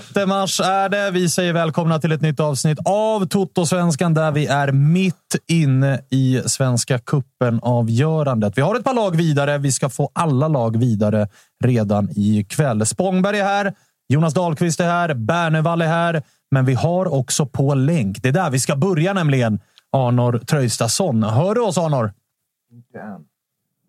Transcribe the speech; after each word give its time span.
6 0.00 0.26
mars 0.26 0.60
är 0.60 0.88
det. 0.88 1.10
Vi 1.10 1.28
säger 1.28 1.52
välkomna 1.52 1.98
till 1.98 2.12
ett 2.12 2.20
nytt 2.20 2.40
avsnitt 2.40 2.78
av 2.84 3.26
Toto-svenskan 3.26 4.14
där 4.14 4.32
vi 4.32 4.46
är 4.46 4.72
mitt 4.72 5.36
inne 5.46 6.00
i 6.10 6.42
Svenska 6.46 6.98
cupen-avgörandet. 6.98 8.58
Vi 8.58 8.62
har 8.62 8.74
ett 8.74 8.84
par 8.84 8.94
lag 8.94 9.16
vidare. 9.16 9.58
Vi 9.58 9.72
ska 9.72 9.88
få 9.88 10.10
alla 10.12 10.48
lag 10.48 10.76
vidare 10.76 11.28
redan 11.64 12.08
ikväll. 12.16 12.86
Spångberg 12.86 13.38
är 13.38 13.44
här. 13.44 13.74
Jonas 14.08 14.34
Dahlqvist 14.34 14.80
är 14.80 14.84
här. 14.84 15.14
Bernevall 15.14 15.82
är 15.82 15.86
här. 15.86 16.22
Men 16.50 16.64
vi 16.64 16.74
har 16.74 17.14
också 17.14 17.46
på 17.46 17.74
länk. 17.74 18.22
Det 18.22 18.28
är 18.28 18.32
där 18.32 18.50
vi 18.50 18.60
ska 18.60 18.76
börja 18.76 19.12
nämligen. 19.12 19.60
Arnor 19.92 20.38
Tröjstason. 20.38 21.22
Hör 21.22 21.54
du 21.54 21.60
oss 21.60 21.78
Arnor? 21.78 22.12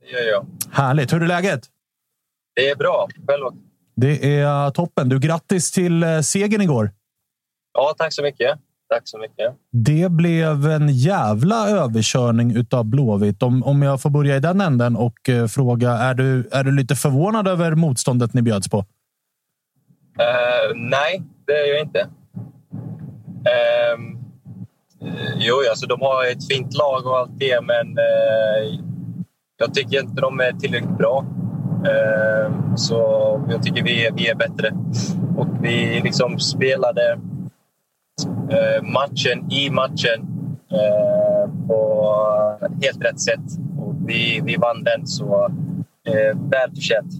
Det 0.01 0.11
gör 0.11 0.31
jag. 0.31 0.45
Härligt. 0.71 1.13
Hur 1.13 1.23
är 1.23 1.27
läget? 1.27 1.65
Det 2.55 2.69
är 2.69 2.75
bra. 2.75 3.07
Själv 3.27 3.43
Det 3.99 4.39
är 4.39 4.71
toppen. 4.71 5.09
Du, 5.09 5.19
grattis 5.19 5.71
till 5.71 6.03
eh, 6.03 6.19
segern 6.19 6.61
igår. 6.61 6.91
Ja, 7.73 7.95
tack 7.97 8.13
så 8.13 8.23
mycket. 8.23 8.59
Tack 8.89 9.01
så 9.03 9.17
mycket. 9.17 9.53
Det 9.71 10.11
blev 10.11 10.67
en 10.67 10.89
jävla 10.89 11.69
överkörning 11.69 12.55
utav 12.55 12.85
Blåvitt. 12.85 13.43
Om, 13.43 13.63
om 13.63 13.81
jag 13.81 14.01
får 14.01 14.09
börja 14.09 14.35
i 14.35 14.39
den 14.39 14.61
änden 14.61 14.95
och 14.95 15.29
eh, 15.29 15.47
fråga, 15.47 15.91
är 15.91 16.13
du, 16.13 16.49
är 16.51 16.63
du 16.63 16.71
lite 16.71 16.95
förvånad 16.95 17.47
över 17.47 17.75
motståndet 17.75 18.33
ni 18.33 18.41
bjöds 18.41 18.69
på? 18.69 18.77
Eh, 20.19 20.75
nej, 20.75 21.23
det 21.47 21.53
är 21.53 21.73
jag 21.73 21.81
inte. 21.81 21.99
Eh, 23.45 23.97
jo, 25.37 25.55
alltså 25.69 25.87
de 25.87 26.01
har 26.01 26.31
ett 26.31 26.47
fint 26.47 26.73
lag 26.73 27.05
och 27.05 27.17
allt 27.17 27.39
det, 27.39 27.61
men 27.61 27.97
eh, 27.97 28.79
jag 29.57 29.73
tycker 29.73 30.03
inte 30.03 30.21
de 30.21 30.39
är 30.39 30.51
tillräckligt 30.51 30.97
bra. 30.97 31.25
Ehm, 31.85 32.77
så 32.77 32.95
jag 33.49 33.63
tycker 33.63 33.83
vi 33.83 34.05
är, 34.05 34.11
vi 34.11 34.27
är 34.27 34.35
bättre. 34.35 34.71
Och 35.37 35.47
vi 35.61 36.01
liksom 36.03 36.39
spelade 36.39 37.19
eh, 38.49 38.83
matchen 38.83 39.51
i 39.51 39.69
matchen 39.69 40.27
eh, 40.71 41.67
på 41.67 42.09
helt 42.81 43.05
rätt 43.05 43.19
sätt. 43.19 43.59
Och 43.77 43.95
vi, 44.05 44.41
vi 44.43 44.55
vann 44.55 44.83
den, 44.83 45.07
så 45.07 45.45
eh, 46.07 46.13
väl 46.13 46.37
välförtjänt. 46.49 47.13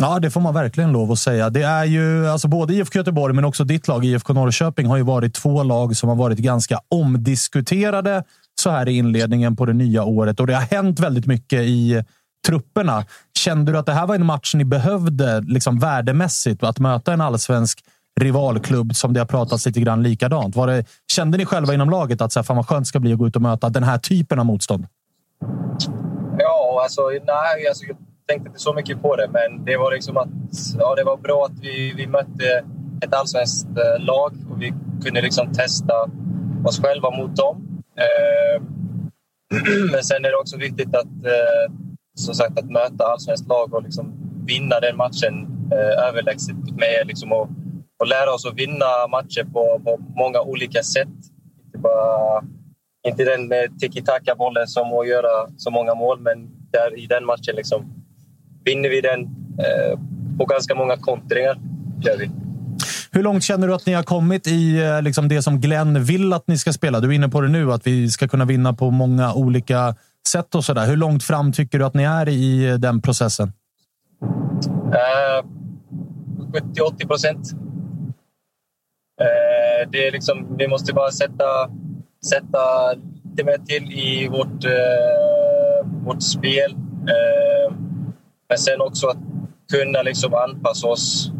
Ja, 0.00 0.18
det 0.18 0.30
får 0.30 0.40
man 0.40 0.54
verkligen 0.54 0.92
lov 0.92 1.12
att 1.12 1.18
säga. 1.18 1.50
Det 1.50 1.62
är 1.62 1.84
ju 1.84 2.28
alltså 2.28 2.48
både 2.48 2.74
IFK 2.74 2.98
Göteborg, 2.98 3.34
men 3.34 3.44
också 3.44 3.64
ditt 3.64 3.88
lag 3.88 4.04
IFK 4.04 4.32
Norrköping 4.32 4.86
har 4.86 4.96
ju 4.96 5.02
varit 5.02 5.34
två 5.34 5.62
lag 5.62 5.96
som 5.96 6.08
har 6.08 6.16
varit 6.16 6.38
ganska 6.38 6.80
omdiskuterade 6.88 8.22
så 8.60 8.70
här 8.70 8.88
i 8.88 8.96
inledningen 8.96 9.56
på 9.56 9.66
det 9.66 9.72
nya 9.72 10.04
året 10.04 10.40
och 10.40 10.46
det 10.46 10.54
har 10.54 10.62
hänt 10.62 11.00
väldigt 11.00 11.26
mycket 11.26 11.60
i 11.60 12.04
trupperna. 12.46 13.04
Kände 13.38 13.72
du 13.72 13.78
att 13.78 13.86
det 13.86 13.92
här 13.92 14.06
var 14.06 14.14
en 14.14 14.26
match 14.26 14.54
ni 14.54 14.64
behövde 14.64 15.40
liksom 15.40 15.78
värdemässigt 15.78 16.62
att 16.62 16.78
möta 16.78 17.12
en 17.12 17.20
allsvensk 17.20 17.84
rivalklubb 18.20 18.96
som 18.96 19.12
det 19.12 19.20
har 19.20 19.26
pratats 19.26 19.66
lite 19.66 19.80
grann 19.80 20.02
likadant? 20.02 20.56
Var 20.56 20.66
det, 20.66 20.84
kände 21.12 21.38
ni 21.38 21.44
själva 21.44 21.74
inom 21.74 21.90
laget 21.90 22.20
att 22.20 22.32
så 22.32 22.38
här, 22.38 22.44
fan 22.44 22.56
vad 22.56 22.68
skönt 22.68 22.84
det 22.84 22.88
ska 22.88 23.00
bli 23.00 23.12
att 23.12 23.18
gå 23.18 23.26
ut 23.26 23.36
och 23.36 23.42
möta 23.42 23.68
den 23.68 23.82
här 23.82 23.98
typen 23.98 24.38
av 24.38 24.46
motstånd? 24.46 24.86
Ja, 26.38 26.80
alltså, 26.82 27.02
nej, 27.08 27.68
alltså, 27.68 27.84
jag 27.84 27.96
tänkte 28.28 28.48
inte 28.48 28.60
så 28.60 28.74
mycket 28.74 29.02
på 29.02 29.16
det, 29.16 29.28
men 29.32 29.64
det 29.64 29.76
var 29.76 29.92
liksom 29.92 30.16
att 30.16 30.28
ja, 30.78 30.94
det 30.94 31.04
var 31.04 31.16
bra 31.16 31.44
att 31.44 31.58
vi, 31.60 31.92
vi 31.96 32.06
mötte 32.06 32.64
ett 33.00 33.14
allsvenskt 33.14 33.68
eh, 33.68 34.04
lag 34.04 34.32
och 34.50 34.62
vi 34.62 34.74
kunde 35.04 35.20
liksom 35.20 35.52
testa 35.52 35.94
oss 36.64 36.80
själva 36.80 37.10
mot 37.10 37.36
dem. 37.36 37.82
Eh, 37.96 38.62
men 39.92 40.04
sen 40.04 40.24
är 40.24 40.30
det 40.30 40.36
också 40.36 40.56
viktigt 40.56 40.94
att, 40.94 41.24
eh, 41.24 41.72
som 42.18 42.34
sagt, 42.34 42.58
att 42.58 42.70
möta 42.70 43.04
allsvenskt 43.04 43.48
lag 43.48 43.74
och 43.74 43.82
liksom 43.82 44.12
vinna 44.46 44.80
den 44.80 44.96
matchen 44.96 45.34
eh, 45.72 46.08
överlägset 46.08 46.56
med 46.56 47.06
liksom 47.06 47.32
att, 47.32 47.48
och 48.00 48.06
lära 48.06 48.34
oss 48.34 48.46
att 48.46 48.54
vinna 48.54 49.08
matcher 49.10 49.44
på, 49.44 49.80
på 49.84 49.98
många 50.16 50.40
olika 50.40 50.82
sätt. 50.82 51.18
Inte 51.66 51.78
bara 51.78 52.42
inte 53.08 53.24
den 53.24 53.48
med 53.48 53.78
tiki-taka-bollen 53.78 54.66
som 54.66 54.92
att 54.98 55.08
göra 55.08 55.50
så 55.56 55.70
många 55.70 55.94
mål, 55.94 56.20
men 56.20 56.48
där, 56.70 56.98
i 56.98 57.06
den 57.06 57.24
matchen 57.24 57.54
liksom, 57.56 57.92
vinner 58.64 58.88
vi 58.88 59.00
den 59.00 59.20
eh, 59.58 59.98
på 60.38 60.44
ganska 60.44 60.74
många 60.74 60.96
kontringar. 60.96 61.58
Gör 62.00 62.16
vi. 62.16 62.30
Hur 63.10 63.22
långt 63.22 63.44
känner 63.44 63.68
du 63.68 63.74
att 63.74 63.86
ni 63.86 63.92
har 63.92 64.02
kommit 64.02 64.46
i 64.46 64.80
eh, 64.82 65.02
liksom 65.02 65.28
det 65.28 65.42
som 65.42 65.60
Glenn 65.60 66.04
vill 66.04 66.32
att 66.32 66.48
ni 66.48 66.58
ska 66.58 66.72
spela? 66.72 67.00
Du 67.00 67.08
är 67.08 67.12
inne 67.12 67.28
på 67.28 67.40
det 67.40 67.48
nu, 67.48 67.72
att 67.72 67.86
vi 67.86 68.10
ska 68.10 68.28
kunna 68.28 68.44
vinna 68.44 68.72
på 68.72 68.90
många 68.90 69.34
olika 69.34 69.94
sätt 70.28 70.54
och 70.54 70.64
sådär. 70.64 70.86
Hur 70.86 70.96
långt 70.96 71.22
fram 71.22 71.52
tycker 71.52 71.78
du 71.78 71.84
att 71.84 71.94
ni 71.94 72.02
är 72.02 72.28
i 72.28 72.78
den 72.78 73.02
processen? 73.02 73.52
Eh, 74.92 75.38
uh, 75.38 75.44
70-80 76.52 77.06
procent. 77.06 77.52
Uh, 79.20 79.90
det 79.90 80.06
är 80.06 80.12
liksom, 80.12 80.56
vi 80.58 80.68
måste 80.68 80.92
bara 80.92 81.10
sätta, 81.10 81.70
sätta 82.30 82.92
lite 83.30 83.44
mer 83.44 83.58
till 83.58 83.92
i 83.92 84.28
vårt, 84.28 84.64
uh, 84.64 86.04
vårt 86.04 86.22
spel. 86.22 86.76
Men 88.48 88.58
sen 88.58 88.80
också 88.80 89.06
att 89.06 89.18
kunna 89.72 90.02
liksom 90.02 90.34
anpassa 90.34 90.86
oss. 90.86 91.32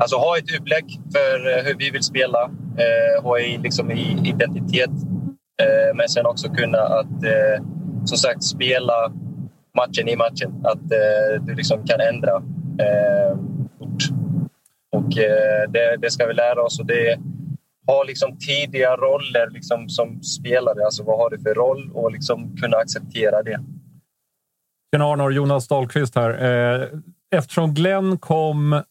Alltså 0.00 0.16
ha 0.16 0.38
ett 0.38 0.60
upplägg 0.60 1.00
för 1.12 1.64
hur 1.64 1.74
vi 1.78 1.90
vill 1.90 2.02
spela. 2.02 2.50
Eh, 2.76 3.22
ha 3.22 3.38
i, 3.38 3.58
liksom 3.58 3.90
i 3.90 4.20
identitet. 4.24 4.90
Eh, 5.62 5.94
men 5.94 6.08
sen 6.08 6.26
också 6.26 6.48
kunna 6.48 6.78
att 6.78 7.24
eh, 7.24 7.64
som 8.04 8.18
sagt 8.18 8.44
spela 8.44 9.12
matchen 9.76 10.08
i 10.08 10.16
matchen. 10.16 10.52
Att 10.64 10.92
eh, 10.92 11.42
du 11.46 11.54
liksom 11.54 11.86
kan 11.86 12.00
ändra 12.00 12.34
eh, 12.78 13.36
fort. 13.78 14.02
Och 14.92 15.18
eh, 15.18 15.70
det, 15.70 15.96
det 16.00 16.10
ska 16.10 16.26
vi 16.26 16.34
lära 16.34 16.62
oss 16.62 16.80
och 16.80 16.86
det 16.86 17.18
ha 17.86 18.04
liksom 18.04 18.38
tidiga 18.38 18.96
roller 18.96 19.50
liksom 19.50 19.88
som 19.88 20.22
spelare. 20.22 20.84
Alltså 20.84 21.02
vad 21.02 21.18
har 21.18 21.30
du 21.30 21.38
för 21.38 21.54
roll 21.54 21.90
och 21.94 22.12
liksom 22.12 22.56
kunna 22.56 22.76
acceptera 22.76 23.42
det. 23.42 23.60
Tjena 24.94 25.04
Arnor, 25.04 25.32
Jonas 25.32 25.68
Dahlqvist 25.68 26.14
här. 26.14 26.30
Eh, 26.30 26.88
eftersom 27.34 27.74
Glenn 27.74 28.18
kom 28.18 28.82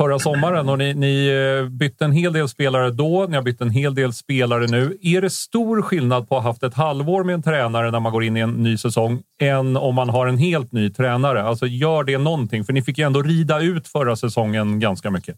förra 0.00 0.18
sommaren 0.18 0.68
och 0.68 0.78
ni, 0.78 0.94
ni 0.94 1.28
eh, 1.28 1.68
bytte 1.68 2.04
en 2.04 2.12
hel 2.12 2.32
del 2.32 2.48
spelare 2.48 2.90
då, 2.90 3.26
ni 3.28 3.36
har 3.36 3.42
bytt 3.42 3.60
en 3.60 3.70
hel 3.70 3.94
del 3.94 4.12
spelare 4.12 4.66
nu. 4.66 4.98
Är 5.02 5.20
det 5.20 5.30
stor 5.30 5.82
skillnad 5.82 6.28
på 6.28 6.36
att 6.36 6.42
ha 6.42 6.50
haft 6.50 6.62
ett 6.62 6.74
halvår 6.74 7.24
med 7.24 7.34
en 7.34 7.42
tränare 7.42 7.90
när 7.90 8.00
man 8.00 8.12
går 8.12 8.24
in 8.24 8.36
i 8.36 8.40
en 8.40 8.50
ny 8.50 8.76
säsong 8.76 9.22
än 9.40 9.76
om 9.76 9.94
man 9.94 10.08
har 10.08 10.26
en 10.26 10.38
helt 10.38 10.72
ny 10.72 10.90
tränare? 10.90 11.42
Alltså 11.42 11.66
gör 11.66 12.04
det 12.04 12.18
någonting? 12.18 12.64
För 12.64 12.72
ni 12.72 12.82
fick 12.82 12.98
ju 12.98 13.04
ändå 13.04 13.22
rida 13.22 13.60
ut 13.60 13.88
förra 13.88 14.16
säsongen 14.16 14.80
ganska 14.80 15.10
mycket. 15.10 15.36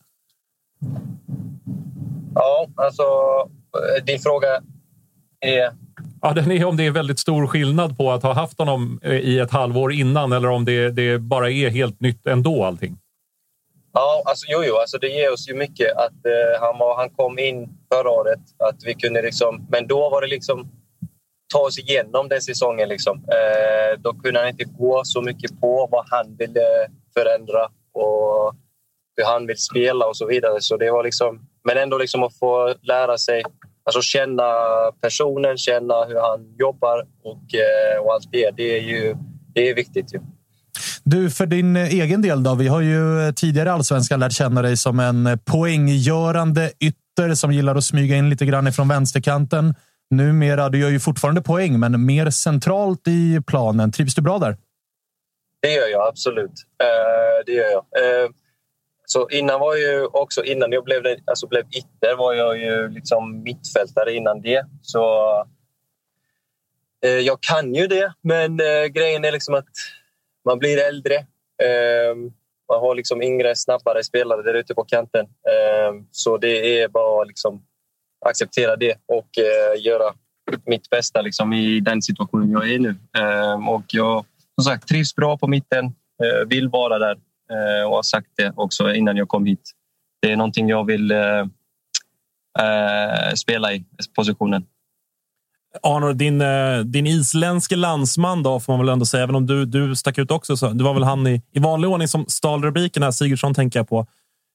Ja, 2.34 2.66
alltså 2.76 3.02
eh, 3.98 4.04
din 4.04 4.18
fråga 4.18 4.48
är... 5.40 5.70
Ja, 6.22 6.32
den 6.32 6.50
är 6.50 6.64
om 6.64 6.76
det 6.76 6.86
är 6.86 6.90
väldigt 6.90 7.18
stor 7.18 7.46
skillnad 7.46 7.96
på 7.96 8.12
att 8.12 8.22
ha 8.22 8.32
haft 8.32 8.58
honom 8.58 9.00
eh, 9.02 9.12
i 9.12 9.38
ett 9.38 9.50
halvår 9.50 9.92
innan 9.92 10.32
eller 10.32 10.48
om 10.48 10.64
det, 10.64 10.90
det 10.90 11.18
bara 11.18 11.50
är 11.50 11.70
helt 11.70 12.00
nytt 12.00 12.26
ändå 12.26 12.64
allting. 12.64 12.98
Ja, 13.92 14.22
alltså, 14.24 14.46
jo, 14.48 14.62
jo, 14.64 14.76
alltså 14.76 14.98
det 14.98 15.08
ger 15.08 15.32
oss 15.32 15.48
ju 15.48 15.54
mycket 15.54 15.96
att 15.96 16.26
eh, 16.26 16.60
han, 16.60 16.78
var, 16.78 16.96
han 16.96 17.10
kom 17.10 17.38
in 17.38 17.68
förra 17.94 18.10
året. 18.10 18.40
Att 18.58 18.84
vi 18.84 18.94
kunde 18.94 19.22
liksom, 19.22 19.66
men 19.70 19.86
då 19.86 20.10
var 20.10 20.20
det 20.20 20.26
liksom 20.26 20.70
ta 21.52 21.58
oss 21.58 21.78
igenom 21.78 22.28
den 22.28 22.42
säsongen. 22.42 22.88
Liksom. 22.88 23.16
Eh, 23.16 24.00
då 24.00 24.12
kunde 24.12 24.40
han 24.40 24.48
inte 24.48 24.64
gå 24.64 25.00
så 25.04 25.22
mycket 25.22 25.60
på 25.60 25.88
vad 25.90 26.04
han 26.10 26.36
ville 26.36 26.88
förändra 27.14 27.64
och 27.92 28.54
hur 29.16 29.24
han 29.24 29.46
vill 29.46 29.58
spela 29.58 30.06
och 30.06 30.16
så 30.16 30.26
vidare. 30.26 30.60
Så 30.60 30.76
det 30.76 30.90
var 30.90 31.04
liksom, 31.04 31.40
men 31.64 31.78
ändå 31.78 31.98
liksom 31.98 32.22
att 32.22 32.38
få 32.38 32.74
lära 32.82 33.18
sig, 33.18 33.42
alltså 33.84 34.00
känna 34.00 34.44
personen, 35.00 35.58
känna 35.58 36.04
hur 36.04 36.20
han 36.20 36.54
jobbar 36.58 37.06
och, 37.22 37.54
eh, 37.54 38.00
och 38.02 38.12
allt 38.12 38.32
det. 38.32 38.50
Det 38.50 38.76
är 38.76 38.82
ju 38.82 39.16
det 39.54 39.70
är 39.70 39.74
viktigt. 39.74 40.14
Ju. 40.14 40.20
Du, 41.04 41.30
för 41.30 41.46
din 41.46 41.76
eh, 41.76 41.94
egen 41.94 42.22
del 42.22 42.42
då? 42.42 42.54
Vi 42.54 42.68
har 42.68 42.80
ju 42.80 43.26
eh, 43.26 43.32
tidigare 43.32 43.72
allsvenskan 43.72 44.20
lärt 44.20 44.32
känna 44.32 44.62
dig 44.62 44.76
som 44.76 45.00
en 45.00 45.26
eh, 45.26 45.36
poänggörande 45.36 46.72
ytter 46.80 47.34
som 47.34 47.52
gillar 47.52 47.74
att 47.74 47.84
smyga 47.84 48.16
in 48.16 48.30
lite 48.30 48.46
grann 48.46 48.66
ifrån 48.66 48.88
vänsterkanten. 48.88 49.74
Numera, 50.10 50.68
du 50.68 50.78
gör 50.78 50.88
ju 50.88 51.00
fortfarande 51.00 51.42
poäng, 51.42 51.80
men 51.80 52.06
mer 52.06 52.30
centralt 52.30 53.08
i 53.08 53.40
planen. 53.46 53.92
Trivs 53.92 54.14
du 54.14 54.22
bra 54.22 54.38
där? 54.38 54.56
Det 55.60 55.72
gör 55.72 55.88
jag 55.88 56.08
absolut. 56.08 56.50
Uh, 56.82 57.44
det 57.46 57.52
gör 57.52 57.70
jag. 57.70 57.80
Uh, 57.80 58.30
så 59.06 59.28
innan 59.28 59.60
var 59.60 59.76
ju 59.76 60.06
också 60.06 60.44
innan 60.44 60.72
jag 60.72 60.84
blev, 60.84 61.02
alltså 61.26 61.46
blev 61.46 61.62
ytter 61.62 62.16
var 62.16 62.34
jag 62.34 62.58
ju 62.58 62.88
liksom 62.88 63.42
mittfältare 63.42 64.12
innan 64.12 64.42
det. 64.42 64.66
Så 64.82 65.30
uh, 67.06 67.10
jag 67.10 67.40
kan 67.40 67.74
ju 67.74 67.86
det, 67.86 68.12
men 68.22 68.56
grejen 68.92 69.24
är 69.24 69.32
liksom 69.32 69.54
att 69.54 69.68
man 70.44 70.58
blir 70.58 70.78
äldre. 70.88 71.14
Ehm, 71.62 72.32
man 72.68 72.80
har 72.80 72.94
liksom 72.94 73.22
yngre, 73.22 73.56
snabbare 73.56 74.04
spelare 74.04 74.42
där 74.42 74.54
ute 74.54 74.74
på 74.74 74.84
kanten. 74.84 75.26
Ehm, 75.26 76.06
så 76.10 76.38
det 76.38 76.80
är 76.80 76.88
bara 76.88 77.22
att 77.22 77.28
liksom 77.28 77.62
acceptera 78.26 78.76
det 78.76 78.94
och 79.06 79.38
eh, 79.38 79.84
göra 79.84 80.14
mitt 80.66 80.90
bästa 80.90 81.20
liksom 81.20 81.52
i 81.52 81.80
den 81.80 82.02
situationen 82.02 82.50
jag 82.50 82.68
är 82.68 82.72
i 82.72 82.78
nu. 82.78 82.96
Ehm, 83.18 83.68
och 83.68 83.84
jag 83.88 84.24
som 84.54 84.64
sagt 84.64 84.88
trivs 84.88 85.14
bra 85.14 85.38
på 85.38 85.46
mitten, 85.46 85.84
eh, 85.84 86.48
vill 86.48 86.68
vara 86.68 86.98
där 86.98 87.18
eh, 87.50 87.88
och 87.88 87.96
har 87.96 88.02
sagt 88.02 88.30
det 88.36 88.52
också 88.56 88.94
innan 88.94 89.16
jag 89.16 89.28
kom 89.28 89.46
hit. 89.46 89.70
Det 90.22 90.32
är 90.32 90.36
någonting 90.36 90.68
jag 90.68 90.86
vill 90.86 91.10
eh, 91.10 91.46
eh, 92.58 93.32
spela 93.34 93.72
i, 93.72 93.84
positionen. 94.16 94.66
Arnor, 95.82 96.12
din, 96.12 96.40
eh, 96.40 96.78
din 96.78 97.06
isländske 97.06 97.76
landsman 97.76 98.42
då, 98.42 98.60
får 98.60 98.72
man 98.72 98.80
väl 98.80 98.88
ändå 98.88 99.04
säga, 99.04 99.22
även 99.22 99.34
om 99.34 99.46
du, 99.46 99.64
du 99.64 99.96
stack 99.96 100.18
ut 100.18 100.30
också. 100.30 100.56
Så 100.56 100.68
det 100.68 100.84
var 100.84 100.94
väl 100.94 101.02
han 101.02 101.26
i, 101.26 101.42
i 101.52 101.58
vanlig 101.58 101.90
ordning 101.90 102.08
som 102.08 102.24
stal 102.28 102.62
rubriken 102.62 103.02
här, 103.02 103.10
Sigurdsson 103.10 103.54
tänker 103.54 103.78
jag 103.78 103.88
på. 103.88 104.06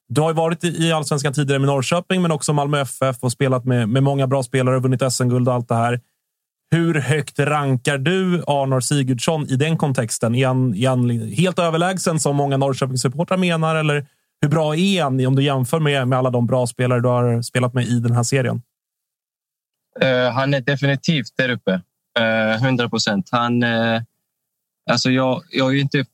Du 0.10 0.22
har 0.22 0.30
ju 0.30 0.36
varit 0.36 0.64
i 0.64 0.92
allsvenskan 0.92 1.34
tidigare 1.34 1.60
med 1.60 1.68
Norrköping, 1.68 2.22
men 2.22 2.32
också 2.32 2.54
Malmö 2.54 2.82
FF 2.82 3.16
och 3.20 3.32
spelat 3.32 3.66
med, 3.66 3.90
med 3.90 4.04
många 4.04 4.28
bra 4.28 4.44
spelare, 4.44 4.80
vunnit 4.80 5.14
SM-guld 5.14 5.48
och 5.48 5.54
allt 5.54 5.68
det 5.68 5.76
här. 5.76 6.02
Hur 6.72 6.96
högt 6.96 7.40
rankar 7.40 7.98
du 7.98 8.44
Arnor 8.48 8.80
Sigurdsson 8.80 9.48
i 9.50 9.56
den 9.56 9.78
kontexten? 9.78 10.36
Är 10.36 10.48
han, 10.48 10.76
är 10.76 10.90
han 10.90 11.10
helt 11.10 11.60
överlägsen 11.60 12.20
som 12.20 12.36
många 12.36 12.58
Norrköpingssupportrar 12.58 13.38
menar? 13.38 13.76
Eller 13.76 14.08
hur 14.42 14.50
bra 14.50 14.76
är 14.76 15.04
han 15.04 15.26
om 15.26 15.36
du 15.36 15.44
jämför 15.44 15.80
med, 15.80 16.08
med 16.08 16.20
alla 16.20 16.30
de 16.30 16.48
bra 16.48 16.68
spelare 16.68 17.02
du 17.02 17.08
har 17.08 17.42
spelat 17.42 17.74
med 17.74 17.86
i 17.86 18.00
den 18.00 18.12
här 18.12 18.24
serien? 18.24 18.62
Eh, 20.02 20.32
han 20.32 20.54
är 20.54 20.62
definitivt 20.62 21.38
där 21.38 21.50
uppe. 21.50 21.82
Eh, 22.20 22.56
uh, 22.56 22.64
100 22.64 22.90
procent. 22.90 23.30
Han, 23.32 23.64
uh, 23.64 24.02
alltså 24.90 25.10
jag, 25.10 25.42
jag 25.52 25.66
har 25.66 25.72
ju 25.72 25.80
inte 25.80 26.06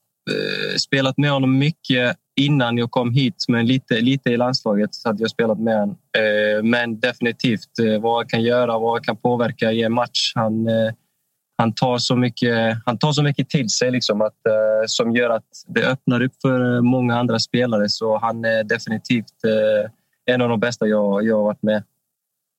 spelat 0.78 1.18
med 1.18 1.32
honom 1.32 1.58
mycket 1.58 2.18
innan 2.36 2.78
jag 2.78 2.92
kom 2.92 3.12
hit, 3.12 3.46
men 3.48 3.68
lite, 3.68 4.02
lite 4.02 4.30
i 4.30 4.38
landslaget 4.38 4.96
så 4.96 5.10
hade 5.10 5.24
jag 5.24 5.32
spelat 5.32 5.60
med 5.60 5.80
honom. 5.80 5.98
Men 6.64 7.00
definitivt 7.00 7.70
vad 8.02 8.16
han 8.16 8.28
kan 8.28 8.42
göra, 8.42 8.80
vad 8.80 8.94
han 8.94 9.04
kan 9.04 9.18
påverka 9.18 9.72
i 9.72 9.84
en 9.84 9.94
match. 9.94 10.32
Han, 10.36 10.68
han, 11.58 11.74
tar, 11.74 11.98
så 11.98 12.16
mycket, 12.16 12.78
han 12.86 12.98
tar 12.98 13.12
så 13.12 13.24
mycket 13.24 13.50
till 13.50 13.70
sig 13.70 13.92
liksom 13.92 14.22
att, 14.22 14.38
som 14.88 15.16
gör 15.16 15.30
att 15.30 15.48
det 15.68 15.84
öppnar 15.84 16.22
upp 16.22 16.34
för 16.42 16.82
många 16.82 17.20
andra 17.20 17.40
spelare. 17.40 17.90
Så 17.90 18.18
han 18.18 18.46
är 18.46 18.64
definitivt 18.64 19.34
en 20.26 20.42
av 20.42 20.50
de 20.50 20.60
bästa 20.60 20.88
jag, 20.88 21.26
jag 21.26 21.38
har 21.38 21.44
varit 21.44 21.64
med. 21.64 21.84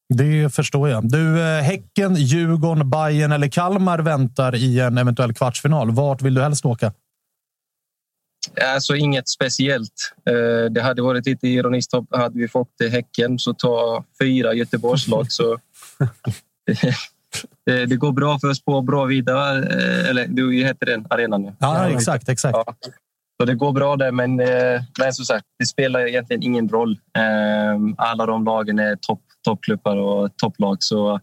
Det 0.08 0.54
förstår 0.54 0.88
jag. 0.88 1.08
Du, 1.10 1.40
eh, 1.40 1.62
Häcken, 1.62 2.14
Djurgården, 2.14 2.90
Bayern 2.90 3.32
eller 3.32 3.48
Kalmar 3.48 3.98
väntar 3.98 4.54
i 4.54 4.80
en 4.80 4.98
eventuell 4.98 5.34
kvartsfinal. 5.34 5.90
Vart 5.90 6.22
vill 6.22 6.34
du 6.34 6.42
helst 6.42 6.64
åka? 6.64 6.92
Alltså 8.74 8.96
inget 8.96 9.28
speciellt. 9.28 10.14
Eh, 10.28 10.70
det 10.70 10.82
hade 10.82 11.02
varit 11.02 11.26
lite 11.26 11.48
ironiskt 11.48 11.92
hade 12.10 12.38
vi 12.38 12.48
fått 12.48 12.72
Häcken 12.90 13.38
så 13.38 13.54
ta 13.54 14.04
fyra 14.20 14.54
Göteborgslag. 14.54 15.32
så 15.32 15.58
det, 17.66 17.86
det, 17.86 17.96
går 17.96 18.12
bra 18.12 18.38
för 18.38 18.48
oss 18.48 18.64
på 18.64 18.82
bra 18.82 19.04
vida. 19.04 19.58
Eh, 19.58 20.08
eller 20.08 20.26
du 20.26 20.54
heter 20.64 20.86
den 20.86 21.06
arenan 21.10 21.42
nu. 21.42 21.52
Ja, 21.58 21.88
exakt, 21.88 22.28
exakt. 22.28 22.58
Ja. 22.66 22.74
Så 23.40 23.44
det 23.44 23.54
går 23.54 23.72
bra 23.72 23.96
där, 23.96 24.12
men, 24.12 24.36
men 24.98 25.12
som 25.12 25.24
sagt, 25.24 25.44
det 25.58 25.66
spelar 25.66 26.08
egentligen 26.08 26.42
ingen 26.42 26.68
roll. 26.68 26.98
Alla 27.96 28.26
de 28.26 28.44
lagen 28.44 28.78
är 28.78 28.96
topp 28.96 29.23
toppklubbar 29.44 29.96
och 29.96 30.36
topplag. 30.36 30.76
Så 30.80 31.20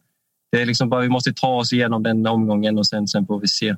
det 0.51 0.61
är 0.61 0.65
liksom 0.65 0.89
bara, 0.89 1.01
vi 1.01 1.09
måste 1.09 1.33
ta 1.33 1.47
oss 1.47 1.73
igenom 1.73 2.03
den 2.03 2.27
omgången 2.27 2.77
och 2.77 2.87
sen, 2.87 3.07
sen 3.07 3.25
får 3.25 3.39
vi 3.39 3.47
se. 3.47 3.75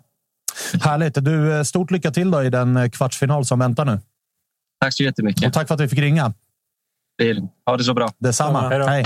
Härligt. 0.82 1.26
Du, 1.26 1.58
eh, 1.58 1.64
stort 1.64 1.92
lycka 1.92 2.12
till 2.12 2.32
då 2.32 2.44
i 2.44 2.50
den 2.50 2.78
eh, 2.78 2.90
kvartsfinal 2.90 3.46
som 3.46 3.60
väntar 3.60 3.86
nu. 3.86 4.00
Tack 4.82 4.94
så 4.94 5.04
jättemycket. 5.04 5.46
Och 5.46 5.54
tack 5.54 5.68
för 5.68 5.76
att 5.76 5.82
vi 5.82 5.88
fick 5.88 6.00
ringa. 6.00 6.34
Ha 7.66 7.78
det 7.78 7.84
så 7.84 7.94
bra. 7.94 8.12
Detsamma. 8.18 8.76
Ja, 8.76 8.88
hej. 8.88 9.06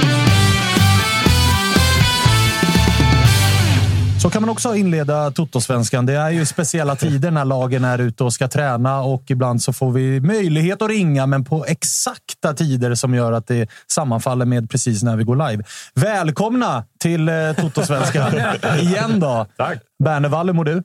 Så 4.21 4.29
kan 4.29 4.41
man 4.41 4.49
också 4.49 4.75
inleda 4.75 5.31
Totosvenskan. 5.31 6.05
Det 6.05 6.13
är 6.13 6.29
ju 6.29 6.45
speciella 6.45 6.95
tider 6.95 7.31
när 7.31 7.45
lagen 7.45 7.85
är 7.85 7.99
ute 7.99 8.23
och 8.23 8.33
ska 8.33 8.47
träna 8.47 9.01
och 9.01 9.23
ibland 9.31 9.61
så 9.61 9.73
får 9.73 9.91
vi 9.91 10.21
möjlighet 10.21 10.81
att 10.81 10.89
ringa, 10.89 11.25
men 11.25 11.45
på 11.45 11.65
exakta 11.65 12.53
tider 12.53 12.95
som 12.95 13.13
gör 13.13 13.31
att 13.31 13.47
det 13.47 13.69
sammanfaller 13.91 14.45
med 14.45 14.69
precis 14.69 15.03
när 15.03 15.15
vi 15.15 15.23
går 15.23 15.49
live. 15.49 15.63
Välkomna 15.93 16.83
till 16.99 17.29
eh, 17.29 17.35
Totosvenskan 17.57 18.31
igen 18.79 19.19
då. 19.19 19.45
Tack. 19.57 19.79
Bernevalle, 20.03 20.53
mår 20.53 20.65
du? 20.65 20.83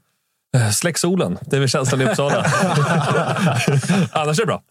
Eh, 0.56 0.70
släck 0.70 0.98
solen. 0.98 1.38
Det 1.40 1.56
är 1.56 1.60
väl 1.60 1.68
känslan 1.68 2.00
i 2.00 2.04
Uppsala. 2.04 2.34
Annars 4.12 4.38
är 4.38 4.42
det 4.42 4.46
bra. 4.46 4.62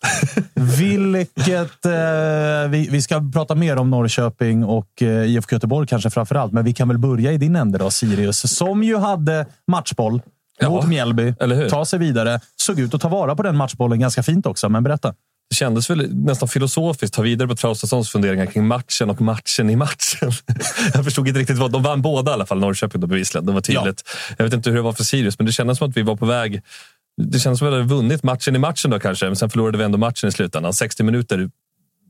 Vilket... 0.54 1.86
Eh, 1.86 2.70
vi, 2.70 2.88
vi 2.92 3.02
ska 3.02 3.24
prata 3.34 3.56
mer 3.56 3.78
om 3.78 3.90
Norrköping 3.90 4.64
och 4.64 5.02
eh, 5.02 5.08
IFK 5.08 5.56
Göteborg 5.56 5.88
kanske 5.88 6.10
framför 6.10 6.36
allt. 6.36 6.54
Men 6.54 6.66
vi 6.66 6.74
kan 6.74 6.88
väl 6.88 6.98
börja 6.98 7.32
i 7.32 7.38
din 7.38 7.56
ände 7.56 7.78
då, 7.78 7.92
Sirius. 7.92 8.58
Som 8.58 8.84
ju 8.84 8.98
hade 8.98 9.46
matchboll 9.68 10.22
ja, 10.60 10.70
mot 10.70 10.88
Mjällby. 10.88 11.34
Ta 11.70 11.86
sig 11.86 12.00
vidare. 12.00 12.40
Såg 12.56 12.80
ut 12.80 12.94
att 12.94 13.02
ta 13.02 13.10
vara 13.10 13.36
på 13.36 13.44
den 13.44 13.58
matchbollen 13.58 14.00
ganska 14.00 14.24
fint 14.24 14.46
också. 14.46 14.70
Men 14.70 14.84
berätta. 14.84 15.14
Det 15.51 15.55
kändes 15.55 15.89
väl 15.89 16.13
nästan 16.13 16.50
filosofiskt 16.50 17.15
ta 17.15 17.22
vidare 17.22 17.48
på 17.48 17.55
Traustasons 17.55 18.10
funderingar 18.10 18.46
kring 18.46 18.67
matchen 18.67 19.10
och 19.10 19.22
matchen 19.22 19.70
i 19.70 19.75
matchen. 19.75 20.31
Jag 20.93 21.03
förstod 21.03 21.27
inte 21.27 21.39
riktigt 21.39 21.58
vad. 21.58 21.72
De 21.72 21.84
vann 21.84 22.01
båda 22.01 22.31
i 22.31 22.34
alla 22.34 22.46
fall, 22.46 22.60
Norrköping 22.60 23.03
och 23.03 23.10
bevisligen. 23.10 23.46
Det 23.46 23.51
var 23.51 23.62
tydligt. 23.62 24.03
Ja. 24.05 24.36
Jag 24.38 24.46
vet 24.46 24.53
inte 24.53 24.70
hur 24.70 24.77
det 24.77 24.84
var 24.84 24.93
för 24.93 25.03
Sirius, 25.03 25.39
men 25.39 25.46
det 25.46 25.51
kändes 25.51 25.77
som 25.77 25.89
att 25.89 25.98
vi 25.98 26.01
var 26.01 26.15
på 26.15 26.25
väg. 26.25 26.62
Det 27.22 27.39
kändes 27.39 27.60
som 27.60 27.67
att 27.67 27.74
vi 27.74 27.77
hade 27.77 27.88
vunnit 27.88 28.24
matchen 28.24 28.55
i 28.55 28.60
matchen 28.60 28.91
då 28.91 29.00
kanske, 29.00 29.25
men 29.25 29.36
sen 29.36 29.50
förlorade 29.50 29.77
vi 29.77 29.84
ändå 29.84 29.98
matchen 29.98 30.29
i 30.29 30.31
slutändan. 30.31 30.74
60 30.74 31.03
minuter 31.03 31.50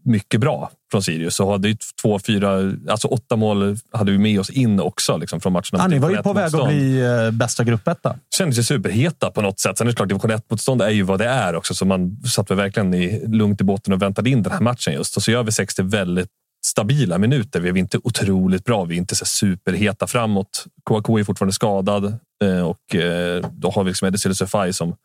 mycket 0.03 0.39
bra 0.39 0.71
från 0.91 1.03
Sirius 1.03 1.39
och 1.39 1.51
hade 1.51 1.67
ju 1.67 1.75
två, 2.01 2.19
fyra, 2.19 2.73
alltså 2.89 3.07
åtta 3.07 3.35
mål 3.35 3.77
hade 3.91 4.11
vi 4.11 4.17
med 4.17 4.39
oss 4.39 4.49
in 4.49 4.79
också 4.79 5.17
liksom, 5.17 5.41
från 5.41 5.53
matcherna. 5.53 5.77
Ja, 5.77 5.87
ni 5.87 5.99
var 5.99 6.09
ju 6.09 6.17
på 6.17 6.33
väg 6.33 6.43
motstånd. 6.43 6.63
att 6.63 6.69
bli 6.69 7.01
eh, 7.01 7.31
bästa 7.31 7.63
gruppetta. 7.63 8.15
Kändes 8.37 8.59
ju 8.59 8.63
superheta 8.63 9.31
på 9.31 9.41
något 9.41 9.59
sätt. 9.59 9.77
Sen 9.77 9.87
är 9.87 9.91
det 9.91 9.95
klart, 9.95 10.09
division 10.09 10.31
1-motstånd 10.31 10.81
är 10.81 10.89
ju 10.89 11.03
vad 11.03 11.19
det 11.19 11.27
är 11.27 11.55
också, 11.55 11.73
så 11.73 11.85
man 11.85 12.17
satt 12.25 12.51
väl 12.51 12.57
verkligen 12.57 12.93
i, 12.93 13.27
lugnt 13.27 13.61
i 13.61 13.63
båten 13.63 13.93
och 13.93 14.01
väntade 14.01 14.29
in 14.29 14.43
den 14.43 14.51
här 14.53 14.59
matchen 14.59 14.93
just. 14.93 15.17
Och 15.17 15.23
så 15.23 15.31
gör 15.31 15.43
vi 15.43 15.51
60 15.51 15.83
väldigt 15.83 16.29
stabila 16.65 17.17
minuter. 17.17 17.59
Vi 17.59 17.69
är 17.69 17.77
inte 17.77 17.99
otroligt 18.03 18.65
bra. 18.65 18.83
Vi 18.83 18.95
är 18.95 18.97
inte 18.97 19.15
så 19.15 19.25
superheta 19.25 20.07
framåt. 20.07 20.65
KK 20.83 21.19
är 21.19 21.23
fortfarande 21.23 21.53
skadad 21.53 22.05
eh, 22.43 22.61
och 22.61 22.95
eh, 22.95 23.45
då 23.51 23.71
har 23.71 23.83
vi 23.83 23.89
liksom 23.89 24.07
Edison 24.07 24.35
Sefai 24.35 24.73
som 24.73 24.95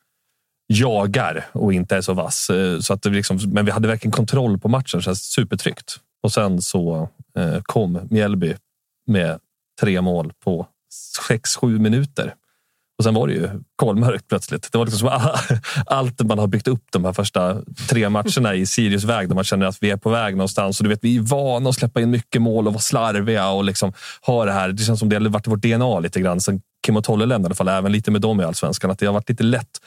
jagar 0.66 1.46
och 1.52 1.72
inte 1.72 1.96
är 1.96 2.00
så 2.00 2.14
vass. 2.14 2.50
Eh, 2.50 2.80
så 2.80 2.92
att 2.92 3.02
det 3.02 3.10
liksom, 3.10 3.38
men 3.46 3.64
vi 3.64 3.70
hade 3.70 3.88
verkligen 3.88 4.12
kontroll 4.12 4.58
på 4.58 4.68
matchen. 4.68 5.02
Så 5.02 5.14
supertryggt. 5.14 5.96
Och 6.22 6.32
sen 6.32 6.62
så 6.62 7.08
eh, 7.38 7.60
kom 7.62 8.00
Mjällby 8.10 8.54
med 9.06 9.38
tre 9.80 10.00
mål 10.00 10.32
på 10.44 10.66
sex, 11.28 11.56
sju 11.56 11.78
minuter. 11.78 12.34
Och 12.98 13.04
sen 13.04 13.14
var 13.14 13.26
det 13.26 13.34
ju 13.34 13.48
kolmörkt 13.76 14.28
plötsligt. 14.28 14.72
Det 14.72 14.78
var 14.78 14.86
liksom 14.86 15.10
som 15.10 15.30
allt 15.86 16.22
man 16.22 16.38
har 16.38 16.46
byggt 16.46 16.68
upp 16.68 16.84
de 16.92 17.04
här 17.04 17.12
första 17.12 17.62
tre 17.88 18.08
matcherna 18.08 18.54
i 18.54 18.66
Sirius 18.66 19.04
väg 19.04 19.28
där 19.28 19.34
man 19.34 19.44
känner 19.44 19.66
att 19.66 19.82
vi 19.82 19.90
är 19.90 19.96
på 19.96 20.10
väg 20.10 20.36
någonstans. 20.36 20.80
Och 20.80 20.84
du 20.84 20.90
vet, 20.90 21.04
vi 21.04 21.16
är 21.16 21.20
vana 21.20 21.68
att 21.68 21.74
släppa 21.74 22.00
in 22.00 22.10
mycket 22.10 22.42
mål 22.42 22.66
och 22.66 22.72
vara 22.72 22.80
slarviga 22.80 23.48
och 23.48 23.64
liksom 23.64 23.92
ha 24.22 24.44
det 24.44 24.52
här. 24.52 24.68
Det 24.72 24.82
känns 24.82 24.98
som 24.98 25.08
det 25.08 25.16
har 25.16 25.28
varit 25.28 25.46
vårt 25.46 25.62
DNA 25.62 26.00
lite 26.00 26.20
grann 26.20 26.40
sen 26.40 26.60
Kim 26.86 26.96
och 26.96 27.04
Tolle 27.04 27.26
lämnade 27.26 27.42
i 27.42 27.48
alla 27.48 27.54
fall, 27.54 27.68
även 27.68 27.92
lite 27.92 28.10
med 28.10 28.20
dem 28.20 28.40
i 28.40 28.44
allsvenskan. 28.44 28.90
Att 28.90 28.98
det 28.98 29.06
har 29.06 29.12
varit 29.12 29.28
lite 29.28 29.42
lätt 29.42 29.80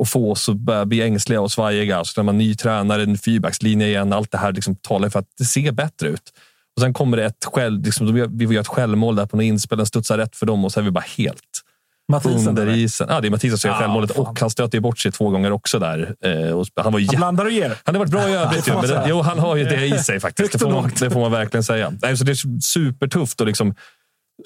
att 0.00 0.08
få 0.08 0.32
oss 0.32 0.48
att 0.48 0.56
börja 0.56 0.84
bli 0.84 1.02
ängsliga 1.02 1.40
och 1.40 1.52
svajiga. 1.52 2.04
Så 2.04 2.20
när 2.20 2.24
man 2.24 2.38
ny 2.38 2.54
tränare, 2.54 3.02
en 3.02 3.18
fyrbackslinje 3.18 3.86
igen. 3.86 4.12
Allt 4.12 4.30
det 4.30 4.38
här 4.38 4.52
liksom 4.52 4.76
talar 4.76 5.08
för 5.08 5.18
att 5.18 5.28
det 5.38 5.44
ser 5.44 5.72
bättre 5.72 6.08
ut. 6.08 6.32
Och 6.76 6.82
sen 6.82 6.94
kommer 6.94 7.16
det 7.16 7.24
ett 7.24 7.44
själv, 7.44 7.84
liksom, 7.84 8.28
vi 8.30 8.44
gör 8.44 8.60
ett 8.60 8.66
självmål 8.66 9.16
där 9.16 9.26
på 9.26 9.36
något 9.36 9.44
inspel, 9.44 9.78
den 9.78 9.86
studsar 9.86 10.18
rätt 10.18 10.36
för 10.36 10.46
dem 10.46 10.64
och 10.64 10.72
så 10.72 10.80
är 10.80 10.84
vi 10.84 10.90
bara 10.90 11.04
helt 11.16 11.62
Mathisen, 12.10 12.48
under 12.48 12.76
isen. 12.76 13.06
Ja, 13.10 13.20
det 13.20 13.28
är 13.28 13.30
Mathisen 13.30 13.58
som 13.58 13.68
gör 13.68 13.76
ah, 13.76 13.80
självmålet 13.80 14.10
och 14.10 14.40
han 14.40 14.50
stöter 14.50 14.80
bort 14.80 14.98
sig 14.98 15.12
två 15.12 15.30
gånger 15.30 15.52
också 15.52 15.78
där. 15.78 16.14
Eh, 16.24 16.32
och 16.32 16.66
han, 16.76 16.92
var 16.92 17.00
han 17.00 17.16
blandar 17.16 17.44
och 17.44 17.50
ger. 17.50 17.78
Han 17.84 17.94
har 17.94 17.98
varit 17.98 18.10
bra 18.10 18.28
i 18.28 18.32
övrigt. 18.36 18.66
men 18.66 18.82
det, 18.82 19.04
jo, 19.08 19.20
han 19.20 19.38
har 19.38 19.56
ju 19.56 19.64
det 19.64 19.86
i 19.86 19.98
sig 19.98 20.20
faktiskt. 20.20 20.52
Det 20.52 20.58
får 20.58 20.70
man, 20.70 20.90
det 21.00 21.10
får 21.10 21.20
man 21.20 21.32
verkligen 21.32 21.64
säga. 21.64 21.92
Nej, 22.02 22.16
så 22.16 22.24
det 22.24 22.32
är 22.32 22.60
supertufft 22.60 23.40
och 23.40 23.46
liksom 23.46 23.74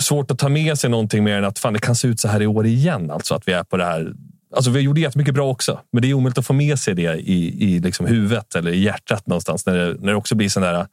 svårt 0.02 0.30
att 0.30 0.38
ta 0.38 0.48
med 0.48 0.78
sig 0.78 0.90
någonting 0.90 1.24
mer 1.24 1.38
än 1.38 1.44
att 1.44 1.58
fan, 1.58 1.72
det 1.72 1.78
kan 1.78 1.94
se 1.94 2.08
ut 2.08 2.20
så 2.20 2.28
här 2.28 2.42
i 2.42 2.46
år 2.46 2.66
igen. 2.66 3.10
Alltså 3.10 3.34
att 3.34 3.48
vi 3.48 3.52
är 3.52 3.64
på 3.64 3.76
det 3.76 3.84
här 3.84 4.12
Alltså 4.56 4.70
vi 4.70 4.80
gjorde 4.80 5.00
jättemycket 5.00 5.34
bra 5.34 5.50
också, 5.50 5.80
men 5.92 6.02
det 6.02 6.10
är 6.10 6.14
omöjligt 6.14 6.38
att 6.38 6.46
få 6.46 6.52
med 6.52 6.78
sig 6.78 6.94
det 6.94 7.14
i, 7.14 7.64
i 7.64 7.78
liksom 7.78 8.06
huvudet 8.06 8.54
eller 8.54 8.70
i 8.70 8.82
hjärtat 8.82 9.26
någonstans 9.26 9.66
när 9.66 9.76
det, 9.76 9.96
när 10.00 10.08
det 10.08 10.16
också 10.16 10.34
blir 10.34 10.48
sån 10.48 10.62
där 10.62 10.86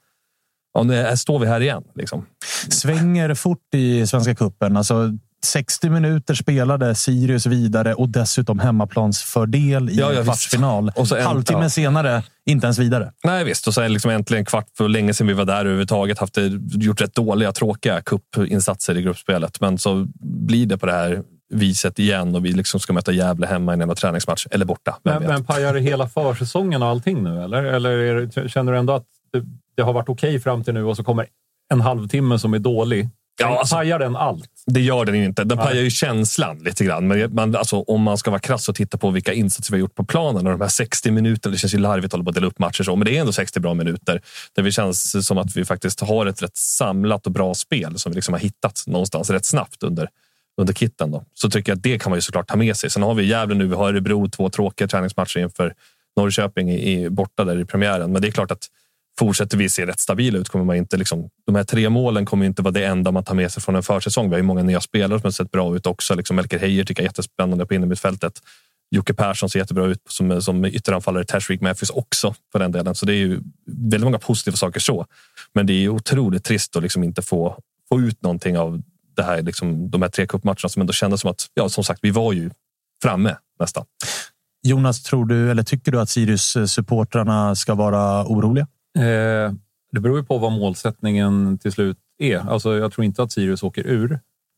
ja, 0.74 0.84
nu 0.84 1.18
står 1.18 1.40
vi 1.40 1.48
här 1.48 1.62
igen. 1.62 1.84
Liksom. 1.96 2.26
Svänger 2.70 3.34
fort 3.34 3.74
i 3.74 4.08
Svenska 4.08 4.36
cupen. 4.36 4.78
Alltså, 4.78 5.18
60 5.46 5.90
minuter 5.90 6.34
spelade 6.34 6.96
Sirius 6.96 7.46
vidare 7.46 7.94
och 7.94 8.10
dessutom 8.10 8.60
hemmaplansfördel 8.60 9.90
i 9.90 9.96
ja, 9.96 10.14
ja, 10.14 10.24
kvartsfinal. 10.24 10.92
Och 10.96 11.08
så 11.08 11.16
en, 11.16 11.26
Halvtimme 11.26 11.64
ja. 11.64 11.70
senare, 11.70 12.24
inte 12.46 12.66
ens 12.68 12.78
vidare. 12.78 13.12
Nej 13.24 13.44
visst, 13.44 13.68
och 13.68 13.74
sen 13.74 13.94
liksom 13.94 14.12
äntligen 14.12 14.46
kvart 14.46 14.68
för 14.78 14.88
länge 14.88 15.14
sedan 15.14 15.28
vi 15.28 15.34
var 15.34 15.46
där 15.46 15.60
överhuvudtaget. 15.60 16.20
Haft 16.20 16.38
gjort 16.74 17.02
rätt 17.02 17.16
dåliga, 17.16 17.52
tråkiga 17.52 18.02
cupinsatser 18.02 18.98
i 18.98 19.02
gruppspelet. 19.02 19.62
Men 19.62 19.78
så 19.78 20.08
blir 20.22 20.66
det 20.66 20.78
på 20.78 20.86
det 20.86 20.92
här 20.92 21.22
viset 21.52 22.00
igen 22.00 22.36
och 22.36 22.46
vi 22.46 22.52
liksom 22.52 22.80
ska 22.80 22.94
möta 22.94 23.12
Gävle 23.12 23.48
hemma 23.48 23.72
i 23.72 23.74
en 23.74 23.82
enda 23.82 23.96
träningsmatch. 23.96 24.48
Eller 24.52 24.66
borta. 24.66 24.98
Men, 25.04 25.24
men 25.24 25.44
pajar 25.44 25.74
det 25.74 25.80
hela 25.80 26.10
försäsongen 26.10 26.84
och 26.84 26.90
allting 26.90 27.24
nu? 27.24 27.44
Eller, 27.44 27.64
eller 27.64 28.22
det, 28.36 28.50
känner 28.50 28.72
du 28.72 28.78
ändå 28.78 28.94
att 28.94 29.06
det, 29.34 29.44
det 29.76 29.84
har 29.84 29.94
varit 29.94 30.10
okej 30.10 30.30
okay 30.30 30.40
fram 30.40 30.64
till 30.64 30.74
nu 30.74 30.84
och 30.84 30.98
så 30.98 31.04
kommer 31.04 31.28
en 31.74 31.82
halvtimme 31.82 32.40
som 32.40 32.54
är 32.54 32.60
dålig? 32.60 33.10
Ja, 33.40 33.60
alltså, 33.60 33.76
pajar 33.76 34.00
den 34.00 34.16
allt? 34.16 34.50
Det 34.66 34.82
gör 34.82 35.06
den 35.06 35.16
inte. 35.16 35.44
Den 35.44 35.58
pajar 35.58 35.82
ju 35.82 35.90
känslan 35.90 36.58
lite 36.58 36.86
grann. 36.86 37.08
Men 37.08 37.36
man, 37.36 37.56
alltså, 37.56 37.82
om 37.82 38.02
man 38.02 38.18
ska 38.18 38.32
vara 38.32 38.40
krass 38.40 38.70
och 38.70 38.76
titta 38.76 38.98
på 38.98 39.10
vilka 39.10 39.34
insatser 39.34 39.72
vi 39.72 39.78
har 39.78 39.80
gjort 39.80 39.96
på 39.96 40.06
planen 40.06 40.48
och 40.48 40.52
de 40.52 40.62
här 40.62 40.68
60 40.68 41.12
minuterna. 41.12 41.52
Det 41.52 41.58
känns 41.58 41.74
ju 41.74 41.78
larvigt 41.78 42.14
att 42.14 42.34
dela 42.34 42.48
upp 42.48 42.60
matcher 42.60 42.84
så, 42.84 42.96
men 42.96 43.06
det 43.06 43.18
är 43.18 43.20
ändå 43.20 43.32
60 43.32 43.60
bra 43.60 43.74
minuter 43.74 44.22
där 44.56 44.64
vi 44.64 44.72
känns 44.72 45.28
som 45.28 45.38
att 45.38 45.56
vi 45.56 45.66
faktiskt 45.66 46.00
har 46.00 46.26
ett 46.26 46.44
rätt 46.44 46.58
samlat 46.58 47.26
och 47.26 47.32
bra 47.32 47.54
spel 47.54 48.00
som 48.00 48.12
vi 48.12 48.16
liksom 48.16 48.34
har 48.34 48.40
hittat 48.40 48.84
någonstans 48.88 49.30
rätt 49.30 49.46
snabbt 49.46 49.84
under 49.84 50.10
under 50.58 50.74
kitten. 50.74 51.12
Då. 51.12 51.26
Så 51.34 51.50
tycker 51.50 51.72
jag 51.72 51.78
att 51.78 51.84
det 51.84 52.00
kan 52.00 52.10
man 52.10 52.18
ju 52.18 52.22
såklart 52.22 52.48
ta 52.48 52.56
med 52.56 52.78
sig. 52.78 52.90
Sen 52.90 53.04
har 53.04 53.14
vi 53.14 53.26
Gävle 53.26 53.56
nu. 53.56 53.68
Vi 53.68 53.76
har 53.76 53.90
Örebro, 53.90 54.30
två 54.30 54.50
tråkiga 54.50 54.88
träningsmatcher 54.88 55.40
inför 55.40 55.74
Norrköping 56.18 56.72
i, 56.72 56.92
i, 56.92 57.10
borta 57.10 57.46
där 57.46 57.60
i 57.60 57.66
premiären. 57.66 58.12
Men 58.12 58.22
det 58.22 58.28
är 58.28 58.32
klart 58.32 58.52
att 58.52 58.68
fortsätter 59.20 59.58
vi 59.58 59.70
se 59.70 59.86
rätt 59.86 60.00
stabila 60.00 60.40
ut 60.40 60.50
kommer 60.50 60.66
man 60.66 60.76
inte 60.76 60.98
liksom, 60.98 61.30
de 61.46 61.56
här 61.56 61.64
tre 61.64 61.90
målen 61.90 62.26
kommer 62.26 62.46
inte 62.46 62.62
vara 62.62 62.72
det 62.72 62.86
enda 62.86 63.12
man 63.12 63.24
tar 63.24 63.36
med 63.36 63.52
sig 63.52 63.64
från 63.64 63.76
en 63.76 63.84
försäsong. 63.84 64.30
Vi 64.30 64.34
har 64.34 64.38
ju 64.38 64.44
många 64.44 64.64
nya 64.64 64.82
spelare 64.82 65.20
som 65.20 65.28
har 65.28 65.32
sett 65.32 65.52
bra 65.52 65.76
ut 65.76 65.88
också. 65.88 66.16
Liksom 66.16 66.36
Melker 66.36 66.60
Heijer 66.60 66.84
tycker 66.84 67.02
jag 67.02 67.06
är 67.06 67.10
jättespännande 67.10 67.66
på 67.66 67.74
innermittfältet. 67.74 68.34
Jocke 68.96 69.14
Persson 69.14 69.50
ser 69.50 69.60
jättebra 69.60 69.86
ut 69.86 70.02
som, 70.10 70.42
som 70.42 70.66
ytteranfallare. 70.66 71.24
Tashreeq 71.24 71.62
Memphis 71.62 71.90
också 71.90 72.36
för 72.52 72.60
den 72.60 72.72
delen. 72.72 72.96
Så 72.96 73.06
det 73.06 73.14
är 73.14 73.18
ju 73.18 73.40
väldigt 73.66 74.04
många 74.04 74.20
positiva 74.20 74.58
saker 74.58 74.80
så. 74.80 75.06
Men 75.54 75.68
det 75.68 75.74
är 75.74 75.80
ju 75.80 75.90
otroligt 75.90 76.44
trist 76.44 76.76
att 76.76 76.84
liksom 76.84 77.04
inte 77.04 77.22
få, 77.22 77.58
få 77.90 78.02
ut 78.02 78.22
någonting 78.22 78.58
av 78.58 78.82
det 79.22 79.26
här, 79.26 79.42
liksom, 79.42 79.90
de 79.90 80.02
här 80.02 80.10
tre 80.10 80.28
cupmatcherna 80.28 80.70
som 80.70 80.82
ändå 80.82 80.94
kändes 80.94 81.22
som 81.22 81.32
att, 81.32 81.48
ja, 81.54 81.70
som 81.70 81.84
sagt, 81.84 82.00
vi 82.04 82.12
var 82.12 82.34
ju 82.34 82.52
framme 83.02 83.38
nästan. 83.60 83.86
Jonas, 84.64 85.04
tror 85.04 85.26
du 85.26 85.52
eller 85.52 85.64
tycker 85.64 85.92
du 85.92 86.00
att 86.00 86.10
Sirius 86.10 86.58
supportrarna 86.68 87.56
ska 87.56 87.76
vara 87.76 88.26
oroliga? 88.26 88.68
Eh, 88.98 89.54
det 89.92 90.00
beror 90.00 90.18
ju 90.18 90.26
på 90.26 90.38
vad 90.38 90.52
målsättningen 90.52 91.58
till 91.58 91.72
slut 91.72 91.98
är. 92.20 92.38
Alltså, 92.38 92.78
jag 92.78 92.92
tror 92.94 93.06
inte 93.06 93.24
att 93.24 93.32
Sirius 93.32 93.64
åker 93.64 93.88
ur 93.88 94.12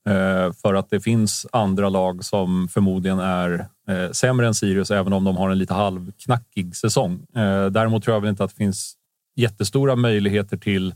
eh, 0.09 0.53
för 0.61 0.73
att 0.73 0.89
det 0.89 0.99
finns 0.99 1.47
andra 1.51 1.89
lag 1.89 2.25
som 2.25 2.67
förmodligen 2.67 3.19
är 3.19 3.67
eh, 3.89 4.11
sämre 4.11 4.47
än 4.47 4.53
Sirius, 4.53 4.91
även 4.91 5.13
om 5.13 5.23
de 5.23 5.37
har 5.37 5.49
en 5.49 5.57
lite 5.57 5.73
halvknackig 5.73 6.75
säsong. 6.75 7.25
Eh, 7.35 7.65
däremot 7.65 8.03
tror 8.03 8.15
jag 8.15 8.21
väl 8.21 8.29
inte 8.29 8.43
att 8.43 8.49
det 8.49 8.55
finns 8.55 8.95
jättestora 9.35 9.95
möjligheter 9.95 10.57
till 10.57 10.95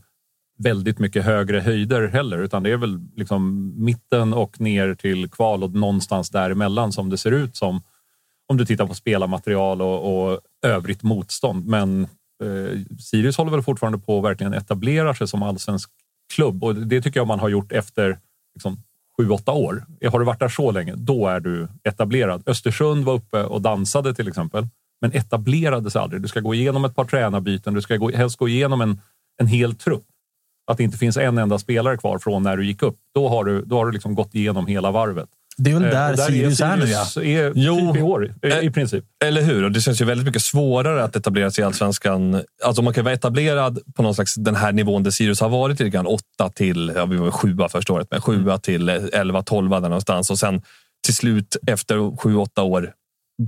väldigt 0.57 0.99
mycket 0.99 1.25
högre 1.25 1.59
höjder 1.59 2.07
heller, 2.07 2.37
utan 2.37 2.63
det 2.63 2.71
är 2.71 2.77
väl 2.77 2.99
liksom 3.15 3.73
mitten 3.85 4.33
och 4.33 4.61
ner 4.61 4.95
till 4.95 5.29
kval 5.29 5.63
och 5.63 5.73
någonstans 5.73 6.29
däremellan 6.29 6.91
som 6.91 7.09
det 7.09 7.17
ser 7.17 7.31
ut 7.31 7.55
som 7.55 7.81
om 8.47 8.57
du 8.57 8.65
tittar 8.65 8.87
på 8.87 8.93
spelarmaterial 8.93 9.81
och, 9.81 10.29
och 10.29 10.39
övrigt 10.65 11.03
motstånd. 11.03 11.65
Men 11.65 12.03
eh, 12.43 12.97
Sirius 12.99 13.37
håller 13.37 13.51
väl 13.51 13.61
fortfarande 13.61 13.99
på 13.99 14.17
att 14.17 14.23
verkligen 14.23 14.53
etablera 14.53 15.15
sig 15.15 15.27
som 15.27 15.43
allsvensk 15.43 15.89
klubb 16.35 16.63
och 16.63 16.75
det 16.75 17.01
tycker 17.01 17.19
jag 17.19 17.27
man 17.27 17.39
har 17.39 17.49
gjort 17.49 17.71
efter 17.71 18.19
liksom, 18.55 18.77
sju, 19.17 19.29
åtta 19.29 19.51
år. 19.51 19.85
Har 20.11 20.19
du 20.19 20.25
varit 20.25 20.39
där 20.39 20.49
så 20.49 20.71
länge, 20.71 20.93
då 20.95 21.27
är 21.27 21.39
du 21.39 21.67
etablerad. 21.83 22.43
Östersund 22.45 23.05
var 23.05 23.13
uppe 23.13 23.43
och 23.43 23.61
dansade 23.61 24.13
till 24.13 24.27
exempel, 24.27 24.67
men 25.01 25.11
etablerades 25.11 25.95
aldrig. 25.95 26.21
Du 26.21 26.27
ska 26.27 26.39
gå 26.39 26.53
igenom 26.53 26.85
ett 26.85 26.95
par 26.95 27.05
tränarbyten, 27.05 27.73
du 27.73 27.81
ska 27.81 27.97
gå, 27.97 28.11
helst 28.11 28.37
gå 28.37 28.47
igenom 28.47 28.81
en, 28.81 29.01
en 29.37 29.47
hel 29.47 29.75
trupp 29.75 30.05
att 30.67 30.77
det 30.77 30.83
inte 30.83 30.97
finns 30.97 31.17
en 31.17 31.37
enda 31.37 31.59
spelare 31.59 31.97
kvar 31.97 32.19
från 32.19 32.43
när 32.43 32.57
du 32.57 32.65
gick 32.65 32.83
upp. 32.83 32.95
Då 33.15 33.29
har 33.29 33.43
du, 33.43 33.61
då 33.61 33.77
har 33.77 33.85
du 33.85 33.91
liksom 33.91 34.15
gått 34.15 34.35
igenom 34.35 34.67
hela 34.67 34.91
varvet. 34.91 35.29
Det 35.57 35.71
är 35.71 35.73
väl 35.73 35.83
eh, 35.83 35.89
där, 35.89 36.15
där 36.15 36.23
Sirius 36.23 36.61
är, 36.61 36.77
nu, 36.77 36.85
ja. 36.85 37.21
Är 37.23 37.51
jo, 37.55 37.93
typ 37.93 38.01
i 38.01 38.01
år, 38.01 38.33
i, 38.43 38.65
i 38.65 38.71
princip. 38.71 39.05
Eller 39.25 39.41
hur? 39.41 39.63
Och 39.63 39.71
det 39.71 39.81
känns 39.81 40.01
ju 40.01 40.05
väldigt 40.05 40.25
mycket 40.25 40.41
svårare 40.41 41.03
att 41.03 41.15
etablera 41.15 41.51
sig 41.51 41.61
i 41.61 41.65
allsvenskan. 41.65 42.43
Alltså 42.63 42.81
man 42.81 42.93
kan 42.93 43.03
vara 43.03 43.13
etablerad 43.13 43.79
på 43.95 44.03
någon 44.03 44.15
slags 44.15 44.35
den 44.35 44.55
här 44.55 44.71
nivån 44.71 45.03
där 45.03 45.11
Sirius 45.11 45.41
har 45.41 45.49
varit 45.49 45.79
lite 45.79 45.89
grann. 45.89 46.07
Åtta 46.07 46.49
till, 46.49 46.91
ja, 46.95 47.05
vi 47.05 47.17
var 47.17 47.31
sjua 47.31 47.69
första 47.69 47.93
året, 47.93 48.07
men 48.11 48.21
sjua 48.21 48.51
mm. 48.51 48.59
till 48.59 48.89
elva, 48.89 49.43
tolva 49.43 49.79
där 49.79 49.89
någonstans. 49.89 50.29
Och 50.29 50.39
sen 50.39 50.61
till 51.05 51.15
slut 51.15 51.57
efter 51.67 52.17
sju, 52.17 52.35
åtta 52.35 52.63
år 52.63 52.91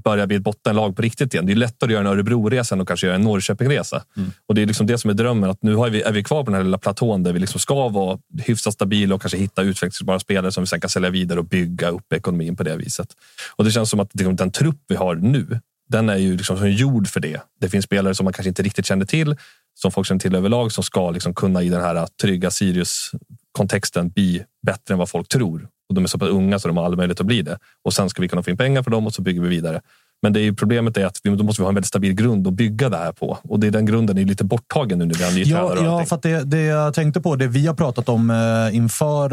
börja 0.03 0.27
bli 0.27 0.35
ett 0.35 0.43
bottenlag 0.43 0.95
på 0.95 1.01
riktigt 1.01 1.33
igen. 1.33 1.45
Det 1.45 1.53
är 1.53 1.55
lättare 1.55 1.87
att 1.87 1.91
göra 1.91 2.01
en 2.01 2.07
Örebro-resa 2.07 2.75
än 2.75 2.81
att 2.81 2.87
kanske 2.87 3.07
göra 3.07 3.15
en 3.15 3.21
Norrköping-resa. 3.23 4.03
Mm. 4.17 4.31
Och 4.47 4.55
det 4.55 4.61
är 4.61 4.65
liksom 4.65 4.87
det 4.87 4.97
som 4.97 5.09
är 5.09 5.13
drömmen. 5.13 5.49
Att 5.49 5.63
nu 5.63 5.75
har 5.75 5.89
vi, 5.89 6.01
är 6.01 6.11
vi 6.11 6.23
kvar 6.23 6.43
på 6.43 6.51
den 6.51 6.55
här 6.55 6.63
lilla 6.63 6.77
platån 6.77 7.23
där 7.23 7.33
vi 7.33 7.39
liksom 7.39 7.59
ska 7.59 7.89
vara 7.89 8.19
hyfsat 8.41 8.73
stabila 8.73 9.15
och 9.15 9.21
kanske 9.21 9.37
hitta 9.37 9.61
utvecklingsbara 9.61 10.19
spelare 10.19 10.51
som 10.51 10.63
vi 10.63 10.67
sen 10.67 10.81
kan 10.81 10.89
sälja 10.89 11.09
vidare 11.09 11.39
och 11.39 11.45
bygga 11.45 11.89
upp 11.89 12.13
ekonomin 12.13 12.55
på 12.55 12.63
det 12.63 12.75
viset. 12.75 13.07
Och 13.55 13.63
det 13.63 13.71
känns 13.71 13.89
som 13.89 13.99
att 13.99 14.15
liksom, 14.15 14.35
den 14.35 14.51
trupp 14.51 14.79
vi 14.87 14.95
har 14.95 15.15
nu, 15.15 15.59
den 15.89 16.09
är 16.09 16.17
ju 16.17 16.37
liksom 16.37 16.57
som 16.57 16.71
gjord 16.71 17.07
för 17.07 17.19
det. 17.19 17.41
Det 17.61 17.69
finns 17.69 17.85
spelare 17.85 18.15
som 18.15 18.23
man 18.23 18.33
kanske 18.33 18.49
inte 18.49 18.63
riktigt 18.63 18.85
känner 18.85 19.05
till, 19.05 19.35
som 19.73 19.91
folk 19.91 20.07
känner 20.07 20.19
till 20.19 20.35
överlag, 20.35 20.71
som 20.71 20.83
ska 20.83 21.11
liksom 21.11 21.33
kunna 21.33 21.63
i 21.63 21.69
den 21.69 21.81
här 21.81 22.07
trygga 22.21 22.49
Sirius-kontexten 22.49 24.09
bli 24.09 24.43
bättre 24.65 24.93
än 24.93 24.97
vad 24.97 25.09
folk 25.09 25.29
tror. 25.29 25.67
Och 25.89 25.95
de 25.95 26.03
är 26.03 26.07
så 26.07 26.19
pass 26.19 26.29
unga 26.29 26.59
så 26.59 26.67
de 26.67 26.77
har 26.77 26.85
all 26.85 26.95
möjlighet 26.95 27.19
att 27.19 27.25
bli 27.25 27.41
det. 27.41 27.57
Och 27.85 27.93
sen 27.93 28.09
ska 28.09 28.21
vi 28.21 28.27
kunna 28.27 28.43
få 28.43 28.49
in 28.49 28.57
pengar 28.57 28.83
för 28.83 28.91
dem 28.91 29.07
och 29.07 29.13
så 29.13 29.21
bygger 29.21 29.41
vi 29.41 29.49
vidare. 29.49 29.81
Men 30.21 30.33
det 30.33 30.39
är 30.39 30.51
problemet 30.51 30.97
är 30.97 31.05
att 31.05 31.19
vi, 31.23 31.35
då 31.35 31.43
måste 31.43 31.61
vi 31.61 31.63
ha 31.63 31.69
en 31.69 31.75
väldigt 31.75 31.87
stabil 31.87 32.13
grund 32.13 32.47
att 32.47 32.53
bygga 32.53 32.89
det 32.89 32.97
här 32.97 33.11
på. 33.11 33.37
Och 33.43 33.59
det 33.59 33.67
är 33.67 33.71
den 33.71 33.85
grunden 33.85 34.17
är 34.17 34.25
lite 34.25 34.43
borttagen 34.43 34.99
nu 34.99 35.05
när 35.05 35.15
vi 35.15 35.23
har 35.23 35.31
ny 35.31 35.43
ja, 35.43 35.75
Ja, 35.83 36.05
för 36.05 36.19
det, 36.21 36.43
det 36.43 36.61
jag 36.61 36.93
tänkte 36.93 37.21
på, 37.21 37.35
det 37.35 37.47
vi 37.47 37.67
har 37.67 37.73
pratat 37.73 38.09
om 38.09 38.29
eh, 38.29 38.75
inför 38.75 39.31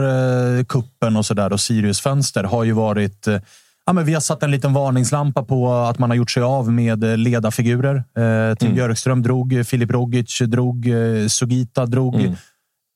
eh, 0.59 0.65
kuppen 0.65 1.17
och 1.17 1.27
så 1.27 1.35
där 1.35 1.53
och 1.53 1.61
Sirius 1.61 2.01
fönster 2.01 2.45
har 2.45 2.65
ju 2.65 2.73
varit 2.73 3.27
eh, 3.27 3.41
Ja, 3.89 3.93
men 3.93 4.05
vi 4.05 4.15
har 4.15 4.21
satt 4.21 4.43
en 4.43 4.51
liten 4.51 4.73
varningslampa 4.73 5.43
på 5.43 5.73
att 5.73 5.99
man 5.99 6.11
har 6.11 6.17
gjort 6.17 6.31
sig 6.31 6.43
av 6.43 6.73
med 6.73 7.05
eh, 7.05 7.17
ledarfigurer. 7.17 7.95
Eh, 7.97 8.55
Tim 8.57 8.67
mm. 8.67 8.75
Björkström 8.75 9.23
drog, 9.23 9.67
Filip 9.67 9.91
Rogic 9.91 10.39
drog, 10.39 10.89
eh, 10.89 11.27
Sugita 11.27 11.87
drog. 11.87 12.15
Mm 12.15 12.35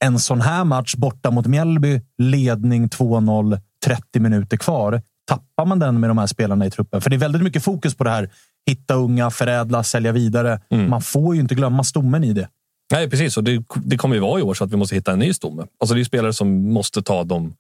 en 0.05 0.19
sån 0.19 0.41
här 0.41 0.65
match 0.65 0.95
borta 0.95 1.31
mot 1.31 1.47
Mjällby, 1.47 2.01
ledning 2.19 2.89
2-0, 2.89 3.61
30 3.85 4.21
minuter 4.21 4.57
kvar. 4.57 5.03
Tappar 5.27 5.67
man 5.67 5.79
den 5.79 6.01
med 6.01 6.11
de 6.11 6.19
här 6.19 6.27
spelarna 6.27 6.67
i 6.67 6.71
truppen? 6.71 7.01
För 7.01 7.11
det 7.11 7.17
är 7.17 7.19
väldigt 7.19 7.43
mycket 7.43 7.65
fokus 7.65 7.95
på 7.95 8.05
det 8.05 8.11
här. 8.11 8.31
Hitta 8.67 8.95
unga, 8.95 9.31
förädla, 9.31 9.83
sälja 9.85 10.13
vidare. 10.13 10.61
Mm. 10.71 10.91
Man 10.91 11.03
får 11.03 11.35
ju 11.35 11.41
inte 11.41 11.55
glömma 11.55 11.85
stommen 11.85 12.25
i 12.25 12.33
det. 12.33 12.49
Nej, 12.93 13.11
precis. 13.11 13.37
Och 13.37 13.45
det, 13.45 13.65
det 13.85 13.97
kommer 13.97 14.15
ju 14.15 14.21
vara 14.21 14.41
i 14.41 14.43
år 14.43 14.55
så 14.55 14.65
att 14.65 14.73
vi 14.73 14.77
måste 14.77 14.95
hitta 14.95 15.13
en 15.13 15.19
ny 15.19 15.33
stomme. 15.33 15.67
Alltså 15.81 15.95
det 15.95 16.01
är 16.01 16.05
spelare 16.05 16.33
som 16.33 16.73
måste 16.73 17.03
ta 17.03 17.25
de 17.25 17.55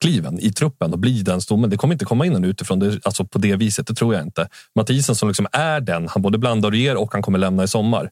kliven 0.00 0.38
i 0.40 0.52
truppen 0.52 0.92
och 0.92 0.98
bli 0.98 1.22
den 1.22 1.40
stommen. 1.40 1.70
Det 1.70 1.76
kommer 1.76 1.94
inte 1.94 2.04
komma 2.04 2.26
in 2.26 2.32
någon 2.32 2.44
utifrån 2.44 2.78
det, 2.78 3.06
alltså 3.06 3.24
på 3.24 3.38
det 3.38 3.56
viset. 3.56 3.86
Det 3.86 3.94
tror 3.94 4.14
jag 4.14 4.22
inte. 4.22 4.48
Mathisen 4.74 5.14
som 5.14 5.28
liksom 5.28 5.46
är 5.52 5.80
den, 5.80 6.08
han 6.08 6.22
både 6.22 6.38
blandar 6.38 6.70
och 6.70 6.76
ger 6.76 6.96
och 6.96 7.12
han 7.12 7.22
kommer 7.22 7.38
lämna 7.38 7.64
i 7.64 7.68
sommar. 7.68 8.10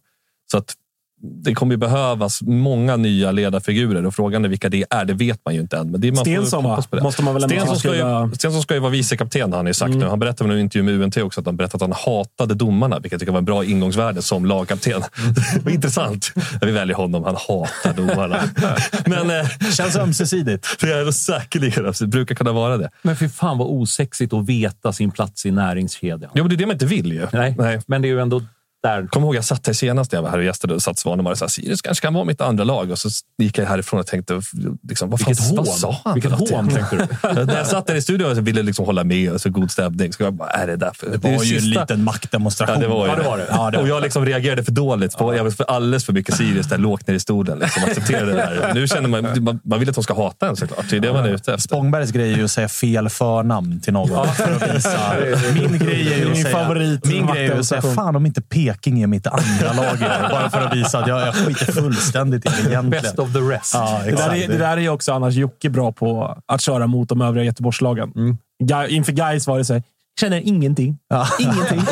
Så 0.50 0.58
att 0.58 0.74
det 1.22 1.54
kommer 1.54 1.72
ju 1.72 1.76
behövas 1.76 2.42
många 2.42 2.96
nya 2.96 3.32
ledarfigurer 3.32 4.06
och 4.06 4.14
frågan 4.14 4.44
är 4.44 4.48
vilka 4.48 4.68
det 4.68 4.84
är. 4.90 5.04
Det 5.04 5.14
vet 5.14 5.40
man 5.44 5.54
ju 5.54 5.60
inte 5.60 5.76
än. 5.76 5.90
Men 5.90 6.00
det 6.00 6.12
man 6.12 6.24
Stensson 6.24 6.64
va? 6.64 6.82
Måste 7.02 7.22
man 7.22 7.34
väl 7.34 7.42
ändå 7.42 7.54
Stensson 7.54 7.78
ska, 7.78 7.94
ju, 7.94 8.34
Stensson 8.34 8.62
ska 8.62 8.74
ju 8.74 8.80
vara 8.80 8.90
vicekapten 8.90 9.52
har 9.52 9.56
han 9.56 9.66
ju 9.66 9.74
sagt 9.74 9.94
nu. 9.94 10.06
Han 10.06 10.18
berättade 10.18 10.48
väl 10.48 10.56
i 10.56 10.60
en 10.60 10.64
intervju 10.64 10.82
med 10.84 11.02
UNT 11.02 11.16
också 11.16 11.40
att 11.40 11.46
han 11.46 11.56
berättade 11.56 11.84
att 11.84 11.90
han 11.90 12.14
hatade 12.14 12.54
domarna, 12.54 12.96
vilket 12.96 13.12
jag 13.12 13.20
tycker 13.20 13.32
var 13.32 13.38
en 13.38 13.44
bra 13.44 13.64
ingångsvärde 13.64 14.22
som 14.22 14.46
lagkapten. 14.46 15.00
Det 15.54 15.64
var 15.64 15.72
intressant. 15.72 16.32
Vi 16.62 16.70
väljer 16.70 16.96
honom. 16.96 17.24
Han 17.24 17.36
hatar 17.36 17.92
domarna. 17.92 18.40
Men 19.06 19.30
eh, 19.30 19.48
Känns 19.72 19.96
ömsesidigt. 19.96 20.66
det 20.80 20.92
är 20.92 21.10
säkerligen, 21.10 21.92
det 22.00 22.06
brukar 22.06 22.34
kunna 22.34 22.52
vara 22.52 22.76
det. 22.76 22.90
Men 23.02 23.16
fy 23.16 23.28
fan 23.28 23.58
vad 23.58 23.68
osexigt 23.68 24.32
att 24.32 24.48
veta 24.48 24.92
sin 24.92 25.10
plats 25.10 25.46
i 25.46 25.50
näringskedjan. 25.50 26.30
Ja, 26.34 26.42
men 26.42 26.48
det 26.48 26.54
är 26.54 26.56
det 26.56 26.66
man 26.66 26.74
inte 26.74 26.86
vill 26.86 27.12
ju. 27.12 27.26
Nej, 27.32 27.54
Nej. 27.58 27.80
men 27.86 28.02
det 28.02 28.08
är 28.08 28.10
ju 28.10 28.20
ändå 28.20 28.42
där. 28.82 29.06
Kommer 29.06 29.26
ihåg 29.26 29.36
jag 29.36 29.44
satt 29.44 29.66
här 29.66 29.74
senast 29.74 30.12
när 30.12 30.16
jag 30.16 30.22
var 30.22 30.30
här 30.30 30.38
och 30.38 30.44
gästade 30.44 30.74
och 30.74 30.82
satt 30.82 30.98
Svanemar 30.98 31.30
och 31.30 31.38
sa 31.38 31.48
Sirius 31.48 31.82
kanske 31.82 32.02
kan 32.06 32.14
vara 32.14 32.24
mitt 32.24 32.40
andra 32.40 32.64
lag. 32.64 32.90
Och 32.90 32.98
så 32.98 33.08
gick 33.38 33.58
jag 33.58 33.66
härifrån 33.66 34.00
och 34.00 34.06
tänkte, 34.06 34.40
liksom, 34.88 35.10
vad, 35.10 35.20
fan, 35.20 35.28
Vilket 35.28 35.56
vad 35.56 35.68
sa 35.68 36.00
han? 36.04 36.14
Vilket 36.14 36.32
hån, 36.32 36.68
tänkte 36.68 36.96
du. 37.22 37.28
när 37.44 37.56
jag 37.56 37.66
satt 37.66 37.86
där 37.86 37.94
i 37.94 38.02
studion 38.02 38.30
och 38.30 38.46
ville 38.48 38.62
liksom 38.62 38.86
hålla 38.86 39.04
med 39.04 39.32
och 39.32 39.40
så 39.40 39.50
god 39.50 39.70
stämning. 39.70 40.12
Så 40.12 40.22
jag 40.22 40.34
bara, 40.34 40.48
är 40.48 40.66
det 40.66 40.76
därför? 40.76 41.10
Det 41.10 41.18
var 41.18 41.30
ju 41.30 41.36
en 41.36 41.62
sista- 41.62 41.80
liten 41.80 42.04
maktdemonstration. 42.04 42.74
Ja, 42.74 42.80
det 42.80 42.88
var, 42.88 43.06
ju 43.06 43.10
Ja, 43.12 43.16
det 43.16 43.22
var 43.22 43.38
det. 43.38 43.46
Ja, 43.50 43.70
det 43.70 43.76
var 43.76 43.84
och 43.84 43.88
jag 43.88 44.02
liksom 44.02 44.26
reagerade 44.26 44.64
för 44.64 44.72
dåligt. 44.72 45.18
På, 45.18 45.34
Jag 45.34 45.44
var 45.44 45.50
för 45.50 45.64
alldeles 45.64 46.04
för 46.04 46.12
mycket 46.12 46.36
Sirius 46.36 46.66
där 46.66 46.78
lågt 46.78 47.06
ner 47.06 47.14
i 47.14 47.20
stolen. 47.20 47.58
Liksom, 47.58 47.84
accepterade 47.84 48.32
det 48.32 48.36
där. 48.36 48.70
Nu 48.74 48.88
känner 48.88 49.08
man, 49.08 49.44
man, 49.44 49.60
man 49.64 49.78
vill 49.78 49.88
att 49.88 49.94
de 49.94 50.04
ska 50.04 50.14
hata 50.14 50.48
en 50.48 50.56
såklart. 50.56 50.84
Det 50.90 50.96
är 50.96 51.00
det 51.00 51.12
man 51.12 51.24
är 51.24 51.28
ute 51.28 51.54
efter. 51.54 51.58
Spångbergs 51.58 52.10
grej 52.10 52.32
är 52.32 52.36
ju 52.36 52.44
att 52.44 52.50
säga 52.50 52.68
fel 52.68 53.08
förnamn 53.08 53.80
till 53.80 53.92
någon. 53.92 54.34
För. 54.34 55.52
Min 55.54 55.78
grej 55.78 56.12
är 56.12 56.18
ju 56.18 56.30
att 56.30 56.38
säga, 56.38 57.00
min 57.04 57.26
grej 57.26 57.46
är 57.46 57.58
att 57.58 57.66
säga 57.66 57.82
fan 57.82 58.16
om 58.16 58.26
inte 58.26 58.40
Peking 58.74 59.02
är 59.02 59.06
mitt 59.06 59.26
andra 59.26 59.72
lag. 59.82 59.98
Bara 60.30 60.50
för 60.50 60.60
att 60.60 60.76
visa 60.76 60.98
att 60.98 61.06
jag, 61.08 61.20
jag 61.26 61.34
skiter 61.34 61.72
fullständigt 61.72 62.46
i 62.46 62.48
det 62.48 62.54
egentligen. 62.70 62.90
Best 62.90 63.18
of 63.18 63.32
the 63.32 63.38
rest. 63.38 63.74
Ja, 63.74 64.00
Det 64.04 64.10
där, 64.10 64.34
är, 64.34 64.48
det 64.48 64.58
där 64.58 64.76
är 64.76 64.88
också 64.88 65.12
annars 65.12 65.34
Jocke 65.34 65.70
bra 65.70 65.92
på. 65.92 66.38
Att 66.46 66.60
köra 66.60 66.86
mot 66.86 67.08
de 67.08 67.20
övriga 67.20 67.44
Göteborgslagen. 67.44 68.38
Ga- 68.64 68.86
Inför 68.88 69.12
Gais 69.12 69.46
var 69.46 69.58
det 69.58 69.64
så 69.64 69.72
här, 69.72 69.82
känner 70.20 70.40
ingenting. 70.40 70.98
Ingenting. 71.38 71.80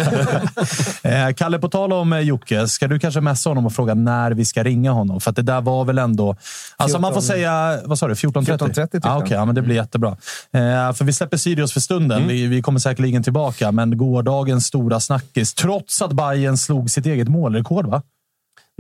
Eh, 1.03 1.33
Kalle, 1.33 1.59
på 1.59 1.69
tal 1.69 1.93
om 1.93 2.13
eh, 2.13 2.21
Jocke, 2.21 2.69
ska 2.69 2.89
du 2.89 2.99
kanske 2.99 3.21
messa 3.21 3.51
honom 3.51 3.67
och 3.67 3.73
fråga 3.73 3.95
när 3.95 4.31
vi 4.31 4.45
ska 4.45 4.63
ringa 4.63 4.91
honom? 4.91 5.21
För 5.21 5.31
att 5.31 5.37
det 5.37 5.43
där 5.43 5.61
var 5.61 5.85
väl 5.85 5.99
ändå... 5.99 6.37
Alltså 6.77 6.99
man 6.99 7.15
får 7.15 7.21
säga, 7.21 7.81
vad 7.85 7.99
sa 7.99 8.09
du, 8.09 8.15
14.30? 8.15 8.59
14.30 8.59 8.87
tyckte 8.87 9.11
ah. 9.11 9.17
Okej, 9.17 9.37
ja, 9.37 9.45
men 9.45 9.55
det 9.55 9.63
blir 9.63 9.75
jättebra. 9.75 10.11
Eh, 10.53 10.93
för 10.93 11.05
vi 11.05 11.13
släpper 11.13 11.37
Sirius 11.37 11.73
för 11.73 11.81
stunden. 11.81 12.29
Vi, 12.29 12.47
vi 12.47 12.63
kommer 12.63 12.79
säkerligen 12.79 13.23
tillbaka, 13.23 13.73
men 13.73 13.99
gårdagens 13.99 14.67
stora 14.67 15.01
snackis, 15.01 15.55
trots 15.55 16.03
att 16.03 16.13
Bayern 16.13 16.57
slog 16.57 16.91
sitt 16.91 17.07
eget 17.07 17.29
målrekord, 17.29 17.87
va? 17.87 18.03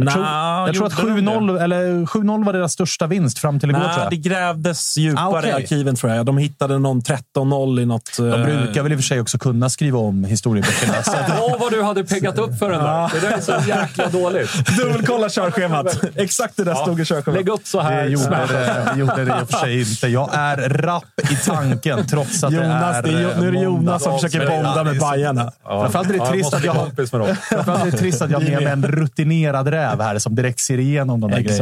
Jag 0.00 0.12
tror, 0.12 0.22
Nja, 0.22 0.64
jag 0.66 0.74
tror 0.74 0.86
att 0.86 0.98
gjorde 0.98 1.20
de 1.20 1.46
det? 1.46 1.52
7-0 1.52 1.62
eller 1.62 1.86
7-0 2.06 2.44
var 2.44 2.52
deras 2.52 2.72
största 2.72 3.06
vinst 3.06 3.38
fram 3.38 3.60
till 3.60 3.70
igår, 3.70 3.80
tror 3.80 3.88
Nej, 3.88 3.98
jag. 4.02 4.10
det 4.10 4.16
grävdes 4.16 4.96
djupare 4.96 5.24
Ah, 5.24 5.38
okej. 5.38 5.50
i 5.50 5.52
arkiven 5.52 5.96
tror 5.96 6.12
jag. 6.12 6.26
De 6.26 6.38
hittade 6.38 6.78
någon 6.78 7.00
13-0 7.02 7.80
i 7.80 7.86
något... 7.86 8.16
De 8.16 8.32
eh, 8.32 8.44
brukar 8.44 8.82
väl 8.82 8.92
i 8.92 8.94
och 8.94 8.98
för 8.98 9.04
sig 9.04 9.20
också 9.20 9.38
kunna 9.38 9.70
skriva 9.70 9.98
om 9.98 10.24
historieböckerna. 10.24 10.94
Åh, 11.40 11.56
vad 11.60 11.72
du 11.72 11.82
hade 11.82 12.04
peggat 12.04 12.38
upp 12.38 12.58
för 12.58 12.70
den 12.70 12.84
där. 12.84 13.10
Det 13.14 13.20
där 13.20 13.36
är 13.36 13.40
så 13.40 13.68
jäkla 13.68 14.08
dåligt. 14.08 14.50
Dubbelkolla 14.78 15.28
körschemat. 15.28 16.00
Exakt 16.14 16.56
det 16.56 16.64
där 16.64 16.74
stod 16.74 17.00
i 17.00 17.04
körschemat. 17.04 17.36
Lägg 17.36 17.48
upp 17.48 17.66
så 17.66 17.80
här. 17.80 18.04
Det 18.04 18.10
gjorde 18.10 18.46
det, 18.48 18.90
det 18.94 18.98
gjorde 19.00 19.24
det 19.24 19.38
i 19.40 19.44
och 19.44 19.50
för 19.50 19.58
sig 19.58 19.80
inte. 19.80 20.08
Jag 20.08 20.30
är 20.34 20.56
rapp 20.68 21.04
i 21.30 21.36
tanken, 21.46 22.06
trots 22.06 22.44
att 22.44 22.52
Jonas, 22.52 22.96
det 22.96 23.10
det 23.10 23.18
är 23.18 23.30
eh, 23.30 23.40
nu 23.40 23.48
är 23.48 23.52
det 23.52 23.58
Jonas 23.58 24.02
som 24.02 24.18
försöker 24.18 24.44
Ja, 24.44 24.50
bonda 24.50 24.84
det 24.84 24.90
med 24.90 25.00
Bajarna. 25.00 25.44
Det 25.44 25.50
Ja. 25.64 25.80
Framförallt 25.80 26.10
är 26.10 26.12
det 26.12 26.26
trist 26.26 26.54
att 26.54 28.30
jag 28.30 28.40
har 28.40 28.44
med 28.44 28.62
mig 28.62 28.72
en 28.72 28.86
rutinerad 28.86 29.68
räv 29.68 29.87
här 29.96 30.18
som 30.18 30.34
direkt 30.34 30.60
ser 30.60 30.78
igenom 30.78 31.20
de 31.20 31.30
där 31.30 31.38
Exakt. 31.38 31.58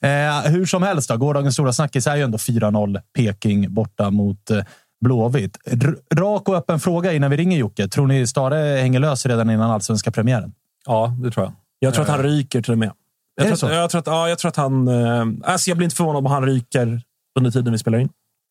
grejerna. 0.00 0.44
Eh, 0.46 0.50
hur 0.52 0.66
som 0.66 0.82
helst, 0.82 1.08
då, 1.08 1.16
gårdagens 1.16 1.54
stora 1.54 1.72
snackis 1.72 2.06
är 2.06 2.16
ju 2.16 2.22
ändå 2.22 2.38
4-0 2.38 3.00
Peking 3.16 3.74
borta 3.74 4.10
mot 4.10 4.50
eh, 4.50 4.60
Blåvitt. 5.04 5.58
R- 5.70 5.96
rak 6.14 6.48
och 6.48 6.56
öppen 6.56 6.80
fråga 6.80 7.12
innan 7.12 7.30
vi 7.30 7.36
ringer 7.36 7.58
Jocke. 7.58 7.88
Tror 7.88 8.06
ni 8.06 8.26
Stare 8.26 8.56
hänger 8.80 9.00
lös 9.00 9.26
redan 9.26 9.50
innan 9.50 9.70
allsvenska 9.70 10.10
premiären? 10.10 10.52
Ja, 10.86 11.16
det 11.22 11.30
tror 11.30 11.44
jag. 11.46 11.52
Jag 11.78 11.94
tror 11.94 12.02
att 12.04 12.10
han 12.10 12.22
ryker 12.22 12.62
till 12.62 12.72
och 12.72 12.78
med. 12.78 12.90
Jag 13.36 13.46
tror, 13.46 13.56
så? 13.56 13.66
att, 13.66 13.72
jag, 13.74 13.90
tror 13.90 13.98
att, 13.98 14.06
ja, 14.06 14.28
jag 14.28 14.38
tror 14.38 14.48
att 14.48 14.56
han... 14.56 14.88
Eh, 14.88 15.24
alltså 15.52 15.70
jag 15.70 15.76
blir 15.76 15.84
inte 15.84 15.96
förvånad 15.96 16.18
om 16.18 16.26
han 16.26 16.46
ryker 16.46 17.02
under 17.38 17.50
tiden 17.50 17.72
vi 17.72 17.78
spelar 17.78 17.98
in. 17.98 18.08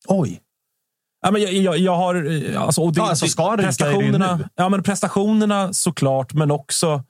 Oj! 0.08 0.40
Ja, 1.22 1.32
men 1.32 1.42
jag, 1.42 1.54
jag, 1.54 1.78
jag 1.78 1.96
har... 1.96 2.16
eh, 2.56 2.62
Alltså, 2.62 2.82
och 2.82 2.94
det, 2.94 3.00
Ja, 3.00 3.10
alltså, 3.10 3.28
ska 3.28 3.50
han 3.50 3.58
ryka 3.58 3.64
är 3.64 3.68
det 3.72 3.78
prestationerna, 3.78 4.50
ja, 4.56 4.70
men 4.70 4.84
prestationerna 4.84 5.74
såklart, 5.74 6.34
men 6.34 6.52
också... 6.52 7.04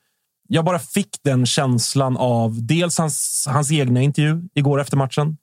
Jag 0.47 0.65
bara 0.65 0.79
fick 0.79 1.09
den 1.23 1.45
känslan 1.45 2.17
av 2.17 2.65
dels 2.65 2.97
hans, 2.97 3.45
hans 3.49 3.71
egna 3.71 4.01
intervju 4.01 4.41
igår 4.53 4.81
efter 4.81 4.97
matchen 4.97 5.37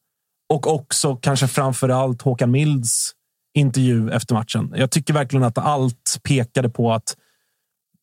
och 0.53 0.75
också 0.75 1.17
kanske 1.17 1.49
framför 1.49 1.89
allt 1.89 2.23
Håkan 2.23 2.51
Milds 2.51 3.13
intervju 3.55 4.11
efter 4.11 4.35
matchen. 4.35 4.73
Jag 4.77 4.91
tycker 4.91 5.15
verkligen 5.15 5.45
att 5.45 5.59
allt 5.59 6.21
pekade 6.23 6.69
på 6.69 6.93
att 6.93 7.17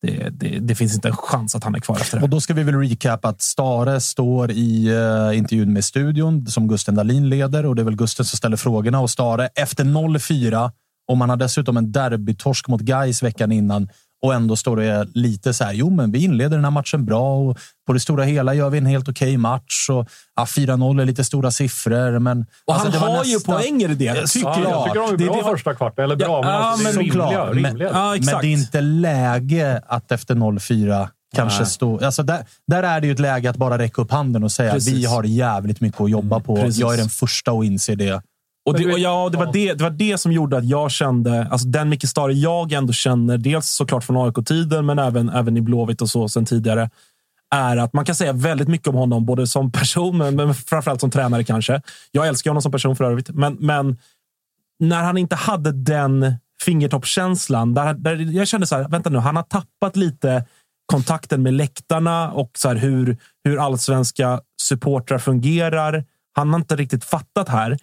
det, 0.02 0.28
det, 0.30 0.58
det 0.58 0.74
finns 0.74 0.94
inte 0.94 1.08
en 1.08 1.16
chans 1.16 1.54
att 1.54 1.64
han 1.64 1.74
är 1.74 1.80
kvar 1.80 1.96
efter 1.96 2.18
det. 2.18 2.22
Och 2.22 2.30
då 2.30 2.40
ska 2.40 2.54
vi 2.54 2.62
väl 2.62 2.74
recap 2.74 3.24
att 3.24 3.42
Stare 3.42 4.00
står 4.00 4.50
i 4.50 4.90
uh, 4.94 5.38
intervjun 5.38 5.72
med 5.72 5.84
studion 5.84 6.46
som 6.46 6.68
Gusten 6.68 6.94
Dahlin 6.94 7.28
leder 7.28 7.66
och 7.66 7.76
det 7.76 7.82
är 7.82 7.84
väl 7.84 7.96
Gusten 7.96 8.24
som 8.24 8.36
ställer 8.36 8.56
frågorna 8.56 9.00
och 9.00 9.10
Stare 9.10 9.48
efter 9.54 9.84
0-4 9.84 10.70
och 11.08 11.16
man 11.16 11.30
har 11.30 11.36
dessutom 11.36 11.76
en 11.76 11.92
derbytorsk 11.92 12.68
mot 12.68 12.80
Gais 12.80 13.22
veckan 13.22 13.52
innan 13.52 13.88
och 14.22 14.34
ändå 14.34 14.56
står 14.56 14.76
det 14.76 15.08
lite 15.14 15.54
så 15.54 15.64
här. 15.64 15.72
Jo, 15.72 15.90
men 15.90 16.12
vi 16.12 16.24
inleder 16.24 16.56
den 16.56 16.64
här 16.64 16.70
matchen 16.70 17.04
bra 17.04 17.36
och 17.36 17.58
på 17.86 17.92
det 17.92 18.00
stora 18.00 18.24
hela 18.24 18.54
gör 18.54 18.70
vi 18.70 18.78
en 18.78 18.86
helt 18.86 19.08
okej 19.08 19.36
match 19.36 19.88
och 19.90 20.08
ja, 20.36 20.44
4-0 20.44 21.00
är 21.00 21.04
lite 21.04 21.24
stora 21.24 21.50
siffror. 21.50 22.18
Men 22.18 22.46
Och 22.66 22.74
alltså, 22.74 22.98
han 22.98 23.16
har 23.16 23.24
ju 23.24 23.34
nästan- 23.34 23.54
poänger 23.56 23.90
i 23.90 23.94
det. 23.94 24.04
Ja, 24.04 24.14
tycker 24.26 24.48
Ja, 24.48 24.60
jag. 24.62 24.70
jag 24.72 24.84
tycker 24.84 24.94
de 25.00 25.08
är 25.14 25.16
Det- 25.18 25.24
bra 25.24 25.36
det 25.36 25.44
första 25.44 25.74
kvarten. 25.74 26.04
Eller 26.04 26.16
bra, 26.16 26.26
Ja, 26.26 26.40
men, 26.42 26.50
alltså, 26.54 26.84
men 26.84 26.92
rimliga. 26.92 27.12
Såklart. 27.12 27.54
Men, 27.54 27.64
rimliga. 27.64 27.88
Ja, 27.92 28.10
men 28.10 28.40
det 28.40 28.46
är 28.46 28.52
inte 28.52 28.80
läge 28.80 29.82
att 29.86 30.12
efter 30.12 30.34
0-4 30.34 31.08
kanske 31.36 31.66
stå... 31.66 32.04
Alltså 32.04 32.22
där, 32.22 32.44
där 32.66 32.82
är 32.82 33.00
det 33.00 33.06
ju 33.06 33.12
ett 33.12 33.18
läge 33.18 33.50
att 33.50 33.56
bara 33.56 33.78
räcka 33.78 34.02
upp 34.02 34.10
handen 34.10 34.44
och 34.44 34.52
säga 34.52 34.72
Precis. 34.72 34.94
vi 34.94 35.04
har 35.04 35.24
jävligt 35.24 35.80
mycket 35.80 36.00
att 36.00 36.10
jobba 36.10 36.40
på. 36.40 36.56
precis. 36.56 36.78
Jag 36.80 36.94
är 36.94 36.98
den 36.98 37.08
första 37.08 37.50
att 37.52 37.64
inse 37.64 37.94
det. 37.94 38.22
Och 38.66 38.78
det, 38.78 38.92
och 38.92 38.98
ja, 38.98 39.28
det, 39.32 39.38
var 39.38 39.52
det, 39.52 39.74
det 39.74 39.84
var 39.84 39.90
det 39.90 40.18
som 40.18 40.32
gjorde 40.32 40.56
att 40.56 40.64
jag 40.64 40.90
kände, 40.90 41.48
alltså 41.50 41.68
den 41.68 41.88
Micke 41.88 42.08
Stare 42.08 42.32
jag 42.32 42.72
ändå 42.72 42.92
känner, 42.92 43.38
dels 43.38 43.70
såklart 43.70 44.04
från 44.04 44.16
AIK-tiden, 44.16 44.86
men 44.86 44.98
även, 44.98 45.28
även 45.28 45.56
i 45.56 45.60
Blåvitt 45.60 46.02
och 46.02 46.10
så 46.10 46.28
sen 46.28 46.44
tidigare, 46.44 46.90
är 47.54 47.76
att 47.76 47.92
man 47.92 48.04
kan 48.04 48.14
säga 48.14 48.32
väldigt 48.32 48.68
mycket 48.68 48.88
om 48.88 48.94
honom, 48.94 49.26
både 49.26 49.46
som 49.46 49.72
person, 49.72 50.18
men, 50.18 50.36
men 50.36 50.54
framförallt 50.54 51.00
som 51.00 51.10
tränare 51.10 51.44
kanske. 51.44 51.80
Jag 52.12 52.28
älskar 52.28 52.50
honom 52.50 52.62
som 52.62 52.72
person 52.72 52.96
för 52.96 53.04
övrigt, 53.04 53.30
men, 53.30 53.56
men 53.60 53.98
när 54.78 55.02
han 55.02 55.18
inte 55.18 55.36
hade 55.36 55.72
den 55.72 56.34
fingertoppskänslan, 56.62 57.74
där, 57.74 57.94
där 57.94 58.16
jag 58.16 58.48
kände 58.48 58.66
så 58.66 58.76
här, 58.76 58.88
vänta 58.88 59.10
nu, 59.10 59.18
han 59.18 59.36
har 59.36 59.42
tappat 59.42 59.96
lite 59.96 60.44
kontakten 60.86 61.42
med 61.42 61.54
läktarna 61.54 62.30
och 62.32 62.50
så 62.54 62.68
hur, 62.68 63.16
hur 63.44 63.58
allsvenska 63.64 64.40
supportrar 64.62 65.18
fungerar. 65.18 66.04
Han 66.32 66.50
har 66.50 66.60
inte 66.60 66.76
riktigt 66.76 67.04
fattat 67.04 67.48
här. 67.48 67.78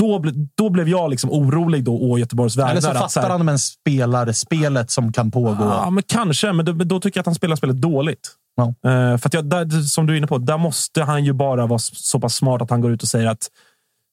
Då, 0.00 0.18
ble, 0.18 0.32
då 0.54 0.70
blev 0.70 0.88
jag 0.88 1.10
liksom 1.10 1.30
orolig 1.30 1.84
då 1.84 2.10
å 2.10 2.18
Göteborgs 2.18 2.56
vägnar. 2.56 2.70
Eller 2.70 2.80
så 2.80 2.88
att 2.88 2.98
fattar 2.98 3.22
här- 3.22 3.28
han 3.30 3.44
med 3.44 3.52
en 3.52 3.58
spelare, 3.58 4.34
spelet 4.34 4.90
som 4.90 5.12
kan 5.12 5.30
pågå. 5.30 5.64
Ja, 5.64 5.90
men 5.90 6.02
kanske. 6.06 6.52
Men 6.52 6.64
då, 6.64 6.74
men 6.74 6.88
då 6.88 7.00
tycker 7.00 7.18
jag 7.18 7.22
att 7.22 7.26
han 7.26 7.34
spelar 7.34 7.56
spelet 7.56 7.80
dåligt. 7.80 8.30
Ja. 8.56 8.90
Eh, 8.90 9.18
för 9.18 9.28
att 9.28 9.34
jag, 9.34 9.44
där, 9.44 9.82
som 9.82 10.06
du 10.06 10.12
är 10.12 10.16
inne 10.16 10.26
på, 10.26 10.38
där 10.38 10.58
måste 10.58 11.02
han 11.02 11.24
ju 11.24 11.32
bara 11.32 11.66
vara 11.66 11.78
så 11.78 12.20
pass 12.20 12.34
smart 12.34 12.62
att 12.62 12.70
han 12.70 12.80
går 12.80 12.92
ut 12.92 13.02
och 13.02 13.08
säger 13.08 13.26
att 13.26 13.48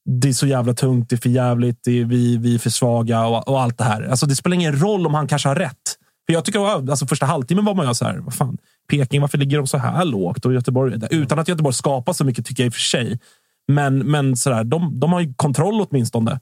det 0.06 0.30
är 0.30 0.34
så 0.34 0.48
jävla 0.48 0.74
tungt, 0.74 1.10
det 1.10 1.16
är 1.16 1.18
för 1.18 1.30
jävligt, 1.30 1.80
det 1.84 2.02
är, 2.02 2.06
vi, 2.06 2.38
vi 2.38 2.56
är 2.56 2.60
för 2.60 2.70
svaga 2.70 3.26
och, 3.26 3.48
och 3.48 3.62
allt 3.62 3.78
det 3.78 3.84
här. 3.84 4.10
Alltså, 4.10 4.26
det 4.26 4.36
spelar 4.36 4.56
ingen 4.56 4.80
roll 4.80 5.08
om 5.08 5.14
han 5.14 5.28
kanske 5.28 5.48
har 5.48 5.56
rätt. 5.56 5.98
För 6.26 6.34
jag 6.34 6.46
tycker 6.46 6.90
alltså, 6.92 7.08
första 7.08 7.26
halvtimmen 7.26 7.66
var 7.66 7.76
man 7.76 7.88
ju 7.88 7.94
så 7.94 8.06
här, 8.06 8.18
vad 8.18 8.34
fan, 8.34 8.58
Peking, 8.90 9.22
varför 9.22 9.38
ligger 9.38 9.58
de 9.58 9.68
så 9.68 9.78
här 9.78 10.06
lågt? 10.06 10.46
Och 10.46 10.54
Göteborg, 10.54 11.00
utan 11.10 11.40
att 11.40 11.48
Göteborg 11.48 11.74
skapar 11.74 12.14
så 12.14 12.24
mycket 12.24 12.46
tycker 12.46 12.64
jag 12.64 12.68
i 12.68 12.70
och 12.70 12.74
för 12.74 12.82
sig. 12.82 13.20
Men, 13.68 14.00
men 14.00 14.36
så 14.36 14.50
där, 14.50 14.64
de, 14.64 15.00
de 15.00 15.14
har 15.14 15.20
ju 15.20 15.34
kontroll 15.34 15.86
åtminstone. 15.90 16.40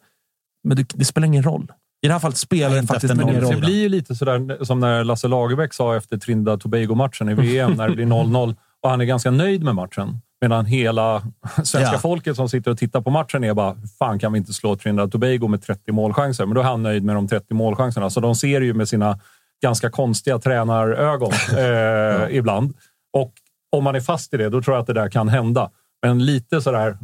Men 0.64 0.78
det, 0.78 0.90
det 0.96 1.06
spelar 1.06 1.28
ingen 1.28 1.44
roll. 1.44 1.72
I 2.02 2.08
det 2.08 2.14
här 2.14 2.20
fallet 2.20 2.38
spelar 2.38 2.76
det 2.76 2.88
faktiskt 2.88 3.14
ingen 3.14 3.28
noll. 3.28 3.36
Det 3.36 3.42
roll. 3.52 3.60
blir 3.60 3.82
ju 3.82 3.90
lite 3.90 4.16
sådär 4.16 4.64
som 4.64 4.80
när 4.80 5.04
Lasse 5.04 5.28
Lagerbäck 5.28 5.74
sa 5.74 5.96
efter 5.96 6.18
Trinidad 6.18 6.62
Tobago-matchen 6.62 7.30
i 7.30 7.34
VM 7.34 7.72
när 7.72 7.90
det 7.90 7.96
blir 7.96 8.06
0-0 8.06 8.56
och 8.82 8.90
han 8.90 9.02
är 9.02 9.06
ganska 9.06 9.32
nöjd 9.32 9.64
med 9.64 9.76
matchen. 9.76 10.18
Medan 10.42 10.66
hela 10.66 11.24
svenska 11.56 11.80
Ja. 11.82 11.98
folket 12.00 12.36
som 12.36 12.50
sitter 12.50 12.72
och 12.72 12.78
tittar 12.78 13.02
på 13.02 13.10
matchen 13.10 13.44
är 13.44 13.54
bara, 13.54 13.76
fan 14.00 14.20
kan 14.20 14.32
vi 14.34 14.38
inte 14.38 14.54
slå 14.54 14.76
Trinidad 14.76 15.12
Tobago 15.12 15.48
med 15.48 15.62
30 15.62 15.92
målchanser? 15.92 16.46
Men 16.46 16.56
då 16.56 16.62
är 16.62 16.66
han 16.66 16.84
nöjd 16.84 17.04
med 17.04 17.16
de 17.16 17.28
30 17.28 17.54
målchanserna. 17.54 18.10
Så 18.10 18.20
de 18.20 18.36
ser 18.36 18.62
ju 18.62 18.74
med 18.74 18.90
sina 18.90 19.20
ganska 19.62 19.90
konstiga 19.90 20.40
tränarögon 20.40 21.32
eh, 21.58 22.38
ibland. 22.38 22.74
Och 23.14 23.34
om 23.72 23.84
man 23.84 23.96
är 23.96 24.00
fast 24.00 24.34
i 24.34 24.38
det, 24.38 24.50
då 24.50 24.62
tror 24.62 24.76
jag 24.76 24.82
att 24.82 24.88
det 24.88 24.94
där 24.94 25.10
kan 25.10 25.30
hända. 25.30 25.70
Men 26.08 26.26
lite 26.26 26.62
sådär 26.62 26.98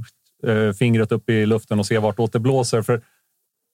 eh, 0.47 0.73
fingret 0.73 1.11
upp 1.11 1.29
i 1.29 1.45
luften 1.45 1.79
och 1.79 1.85
se 1.85 1.97
vartåt 1.97 2.33
det 2.33 2.39
blåser. 2.39 2.81
För 2.81 3.01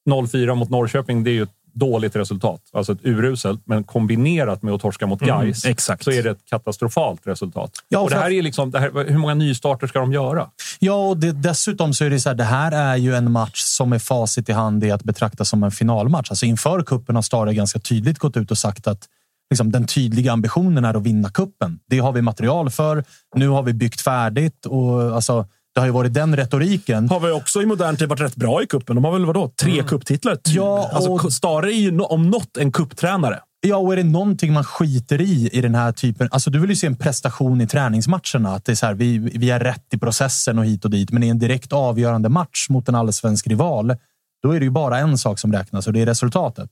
0-4 0.10 0.56
mot 0.56 0.70
Norrköping, 0.70 1.24
det 1.24 1.30
är 1.30 1.34
ju 1.34 1.44
ett 1.44 1.50
dåligt 1.74 2.16
resultat. 2.16 2.62
Alltså 2.74 2.92
ett 2.92 3.00
uruselt, 3.04 3.62
men 3.66 3.84
kombinerat 3.84 4.62
med 4.64 4.74
att 4.74 4.82
torska 4.82 5.08
mot 5.08 5.22
Mm, 5.22 5.36
Gais 5.40 5.66
exakt. 5.66 6.04
så 6.04 6.12
är 6.12 6.24
det 6.24 6.30
ett 6.30 6.46
katastrofalt 6.46 7.28
resultat. 7.28 7.72
Ja, 7.88 8.00
och 8.00 8.10
det 8.10 8.16
här 8.16 8.32
är 8.32 8.42
liksom, 8.42 8.72
det 8.72 8.80
här, 8.80 9.10
hur 9.10 9.18
många 9.18 9.34
nystarter 9.34 9.88
ska 9.88 10.00
de 10.00 10.14
göra? 10.14 10.50
Ja, 10.80 10.94
och 10.94 11.18
det, 11.18 11.32
dessutom 11.32 11.94
så 11.94 12.06
är 12.06 12.10
det 12.10 12.20
så 12.20 12.30
här, 12.30 12.36
det 12.36 12.44
här 12.44 12.72
är 12.72 12.96
ju 12.96 13.16
en 13.16 13.32
match 13.32 13.62
som 13.62 13.94
är 13.94 14.00
facit 14.00 14.50
i 14.50 14.52
hand 14.52 14.84
i 14.84 14.92
att 14.92 15.04
betrakta 15.04 15.46
som 15.46 15.64
en 15.64 15.72
finalmatch. 15.72 16.30
Alltså 16.30 16.46
inför 16.46 16.84
kuppen 16.84 17.16
har 17.16 17.22
Stare 17.22 17.54
ganska 17.54 17.80
tydligt 17.80 18.20
gått 18.20 18.38
ut 18.38 18.52
och 18.52 18.58
sagt 18.58 18.88
att 18.88 19.08
liksom, 19.50 19.72
den 19.72 19.86
tydliga 19.88 20.32
ambitionen 20.32 20.86
är 20.86 20.94
att 20.94 21.04
vinna 21.04 21.30
kuppen. 21.30 21.80
Det 21.90 22.00
har 22.00 22.12
vi 22.12 22.22
material 22.22 22.70
för. 22.70 23.04
Nu 23.36 23.48
har 23.48 23.64
vi 23.64 23.74
byggt 23.74 24.02
färdigt 24.02 24.66
och 24.66 25.02
alltså, 25.16 25.46
det 25.76 25.80
har 25.82 25.88
ju 25.88 25.94
varit 25.94 26.14
den 26.14 26.36
retoriken. 26.36 27.10
Har 27.10 27.20
vi 27.20 27.32
också 27.32 27.62
i 27.62 27.66
modern 27.66 27.96
tid 27.98 28.10
varit 28.10 28.22
rätt 28.22 28.36
bra 28.36 28.64
i 28.64 28.68
kuppen. 28.68 28.96
De 28.96 29.06
har 29.06 29.12
väl 29.12 29.26
vadå, 29.26 29.52
tre 29.62 29.84
kupptitlar? 29.84 30.36
Typ. 30.36 30.56
Ja, 30.56 30.90
alltså, 30.94 31.12
och- 31.12 31.34
Stare 31.34 31.74
är 31.74 31.78
ju 31.78 32.00
om 32.00 32.30
något 32.30 32.58
en 32.58 32.72
kupptränare. 32.72 33.40
Ja, 33.62 33.78
och 33.78 33.94
är 33.94 33.98
det 33.98 34.04
någonting 34.04 34.54
man 34.54 34.64
skiter 34.64 35.22
i 35.22 35.50
i 35.54 35.62
den 35.62 35.76
här 35.76 35.92
typen... 35.92 36.30
Alltså, 36.32 36.50
du 36.50 36.60
vill 36.60 36.70
ju 36.70 36.76
se 36.76 36.88
en 36.88 36.96
prestation 36.96 37.62
i 37.62 37.68
träningsmatcherna. 37.68 38.56
Att 38.56 38.66
det 38.66 38.72
är 38.72 38.76
så 38.76 38.86
här, 38.86 38.94
vi, 38.94 39.18
vi 39.18 39.50
är 39.52 39.60
rätt 39.60 39.94
i 39.94 39.98
processen 39.98 40.60
och 40.60 40.66
hit 40.66 40.86
och 40.86 40.92
dit. 40.92 41.12
Men 41.12 41.24
i 41.24 41.28
en 41.28 41.40
direkt 41.40 41.74
avgörande 41.74 42.30
match 42.30 42.70
mot 42.70 42.90
en 42.90 42.96
allsvensk 42.96 43.48
rival, 43.48 43.96
då 44.44 44.52
är 44.52 44.60
det 44.60 44.66
ju 44.66 44.72
bara 44.72 44.98
en 45.00 45.18
sak 45.18 45.40
som 45.40 45.54
räknas 45.54 45.88
och 45.88 45.94
det 45.94 46.02
är 46.02 46.06
resultatet. 46.06 46.70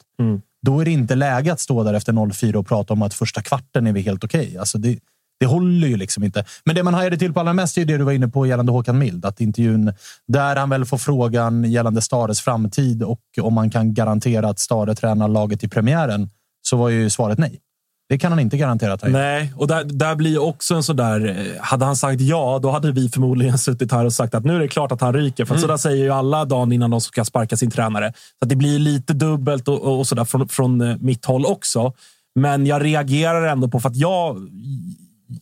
Då 0.65 0.79
är 0.79 0.85
det 0.85 0.91
inte 0.91 1.15
läge 1.15 1.53
att 1.53 1.59
stå 1.59 1.83
där 1.83 1.93
efter 1.93 2.13
0-4 2.13 2.55
och 2.55 2.67
prata 2.67 2.93
om 2.93 3.01
att 3.01 3.13
första 3.13 3.41
kvarten 3.41 3.87
är 3.87 3.93
vi 3.93 4.01
helt 4.01 4.23
okej. 4.23 4.57
Alltså 4.57 4.77
det, 4.77 4.99
det 5.39 5.45
håller 5.45 5.87
ju 5.87 5.97
liksom 5.97 6.23
inte. 6.23 6.45
Men 6.63 6.75
det 6.75 6.83
man 6.83 6.93
hajade 6.93 7.17
till 7.17 7.33
på 7.33 7.39
allra 7.39 7.53
mest 7.53 7.77
är 7.77 7.81
ju 7.81 7.85
det 7.85 7.97
du 7.97 8.03
var 8.03 8.11
inne 8.11 8.27
på 8.27 8.45
gällande 8.45 8.71
Håkan 8.71 8.97
Mild. 8.97 9.25
Att 9.25 9.41
intervjun 9.41 9.93
där 10.27 10.55
han 10.55 10.69
väl 10.69 10.85
får 10.85 10.97
frågan 10.97 11.63
gällande 11.63 12.01
Stares 12.01 12.41
framtid 12.41 13.03
och 13.03 13.21
om 13.41 13.53
man 13.53 13.69
kan 13.69 13.93
garantera 13.93 14.49
att 14.49 14.59
Stare 14.59 14.95
tränar 14.95 15.27
laget 15.27 15.63
i 15.63 15.67
premiären 15.67 16.29
så 16.61 16.77
var 16.77 16.89
ju 16.89 17.09
svaret 17.09 17.37
nej. 17.37 17.59
Det 18.09 18.17
kan 18.17 18.31
han 18.31 18.39
inte 18.39 18.57
garantera 18.57 18.93
att 18.93 19.01
han 19.01 19.11
gör. 19.11 19.19
Nej, 19.19 19.53
och 19.55 19.67
där, 19.67 19.83
där 19.83 20.15
blir 20.15 20.41
också 20.41 20.75
en 20.75 20.83
sådär... 20.83 21.27
eh, 21.55 21.61
Hade 21.61 21.85
han 21.85 21.95
sagt 21.95 22.21
ja, 22.21 22.59
då 22.63 22.71
hade 22.71 22.91
vi 22.91 23.09
förmodligen 23.09 23.57
suttit 23.57 23.91
här 23.91 24.05
och 24.05 24.13
sagt 24.13 24.35
att 24.35 24.43
nu 24.45 24.55
är 24.55 24.59
det 24.59 24.67
klart 24.67 24.91
att 24.91 25.01
han 25.01 25.13
ryker. 25.13 25.45
För 25.45 25.55
att 25.55 25.61
sådär 25.61 25.77
säger 25.77 26.03
ju 26.03 26.09
alla 26.11 26.45
dagen 26.45 26.71
innan 26.71 26.89
de 26.91 27.01
ska 27.01 27.25
sparka 27.25 27.57
sin 27.57 27.71
tränare. 27.71 28.13
Så 28.39 28.45
att 28.45 28.49
det 28.49 28.55
blir 28.55 28.79
lite 28.79 29.13
dubbelt 29.13 29.67
och, 29.67 29.97
och 29.99 30.07
sådär 30.07 30.25
från, 30.25 30.47
från 30.49 30.81
eh, 30.81 30.97
mitt 30.99 31.25
håll 31.25 31.45
också. 31.45 31.93
Men 32.39 32.65
jag 32.65 32.83
reagerar 32.83 33.47
ändå 33.47 33.67
på 33.67 33.79
för 33.79 33.89
att 33.89 33.95
jag... 33.95 34.37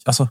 Alltså, 0.06 0.28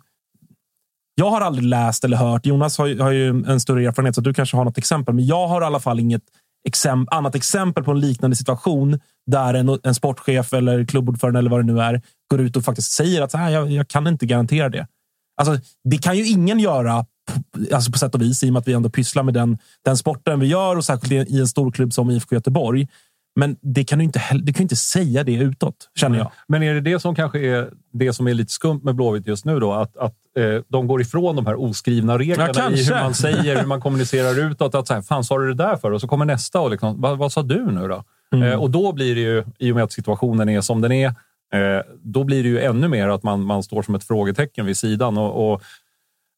jag 1.15 1.31
har 1.31 1.41
aldrig 1.41 1.67
läst 1.69 2.05
eller 2.05 2.17
hört. 2.17 2.47
Jonas 2.47 2.79
har, 2.79 2.87
ju- 2.87 3.01
har 3.01 3.11
ju 3.11 3.29
en 3.29 3.61
större 3.61 3.85
erfarenhet, 3.85 4.15
så 4.15 4.21
du 4.21 4.35
kanske 4.35 4.57
har 4.57 4.65
något 4.65 4.79
exempel. 4.79 5.15
Men 5.15 5.27
jag 5.27 5.49
har 5.49 5.63
i 5.63 5.65
alla 5.65 5.81
fall 5.81 6.01
inget 6.01 6.23
exem 6.69 7.07
annat 7.11 7.35
exempel 7.35 7.85
på 7.85 7.91
en 7.91 8.01
liknande 8.01 8.37
situation 8.37 9.01
där 9.27 9.55
en, 9.55 9.79
en 9.83 9.95
sportchef 9.95 10.53
eller 10.53 10.85
klubbordförande 10.85 11.39
eller 11.39 11.51
vad 11.51 11.61
det 11.61 11.73
nu 11.73 11.81
är 11.81 12.03
går 12.31 12.41
ut 12.41 12.57
och 12.57 12.65
faktiskt 12.65 12.93
säger 12.93 13.23
att 13.23 13.31
så 13.31 13.39
här, 13.39 13.51
jag, 13.51 13.71
jag 13.71 13.89
kan 13.89 14.07
inte 14.07 14.27
garantera 14.27 14.69
det. 14.69 14.87
Alltså, 15.37 15.59
det 15.85 15.99
kan 15.99 16.17
ju 16.17 16.27
ingen 16.27 16.59
göra 16.59 17.07
på, 17.31 17.75
alltså 17.75 17.93
på 17.93 17.99
sätt 17.99 18.15
och 18.15 18.23
vis 18.23 18.43
i 18.43 18.49
och 18.49 18.53
med 18.53 18.61
att 18.61 18.69
vi 18.69 18.73
ändå 18.73 18.91
pysslar 18.91 19.23
med 19.23 19.35
den, 19.35 19.59
den 19.85 19.97
sporten 19.97 20.41
vi 20.41 20.47
gör 20.47 20.77
och 20.77 20.85
särskilt 20.85 21.13
i, 21.13 21.35
i 21.35 21.41
en 21.41 21.49
stor 21.49 21.71
klubb 21.73 21.93
som 21.93 22.11
IFK 22.11 22.35
Göteborg. 22.35 22.89
Men 23.35 23.57
det 23.61 23.85
kan 23.85 23.99
du 23.99 24.05
inte, 24.05 24.23
du 24.33 24.53
kan 24.53 24.63
inte 24.63 24.77
säga 24.77 25.25
det 25.25 25.35
utåt, 25.35 25.91
känner 25.95 26.19
jag. 26.19 26.33
Men 26.49 26.63
är 26.63 26.75
det 26.75 26.81
det 26.81 27.01
som 27.01 27.15
kanske 27.15 27.39
är 27.39 27.71
det 27.93 28.13
som 28.13 28.27
är 28.27 28.35
lite 28.35 28.53
skumt 28.53 28.81
med 28.83 28.95
Blåvitt 28.95 29.27
just 29.27 29.45
nu 29.45 29.61
då? 29.61 29.73
Att, 29.73 29.97
att 29.97 30.15
eh, 30.39 30.63
de 30.69 30.87
går 30.87 31.01
ifrån 31.01 31.37
de 31.37 31.47
här 31.47 31.61
oskrivna 31.61 32.19
reglerna 32.19 32.51
Ja, 32.55 32.71
i 32.71 32.85
hur 32.85 32.95
man 32.95 33.15
säger, 33.15 33.61
hur 33.61 33.67
man 33.67 33.81
kommunicerar 33.87 34.51
utåt. 34.51 34.75
Att 34.75 34.87
så 34.87 34.95
här, 34.95 35.03
fan 35.03 35.25
sa 35.25 35.39
du 35.39 35.49
det 35.49 35.65
där 35.65 35.77
för? 35.77 35.91
Och 35.91 36.01
så 36.01 36.09
kommer 36.09 36.25
nästa 36.25 36.61
och 36.61 36.71
liksom, 36.71 37.01
vad, 37.01 37.19
vad 37.19 37.33
sa 37.33 37.43
du 37.43 37.67
nu 37.67 37.89
då? 37.89 38.05
Mm. 38.33 38.49
Eh, 38.49 38.61
och 38.61 38.71
då 38.71 38.93
blir 38.93 39.15
det 39.15 39.21
ju, 39.21 39.45
i 39.59 39.73
och 39.73 39.75
med 39.75 39.85
att 39.85 39.93
situationen 39.93 40.49
är 40.49 40.61
som 40.61 40.81
den 40.81 40.93
är, 40.93 41.07
eh, 41.55 41.83
då 42.03 42.25
blir 42.25 42.43
det 42.43 42.49
ju 42.49 42.61
ännu 42.61 42.89
mer 42.89 43.09
att 43.09 43.23
man, 43.23 43.45
man 43.45 43.63
står 43.63 43.83
som 43.83 43.95
ett 43.95 44.05
frågetecken 44.05 44.67
vid 44.67 44.77
sidan. 44.77 45.19
Och, 45.19 45.53
och 45.53 45.63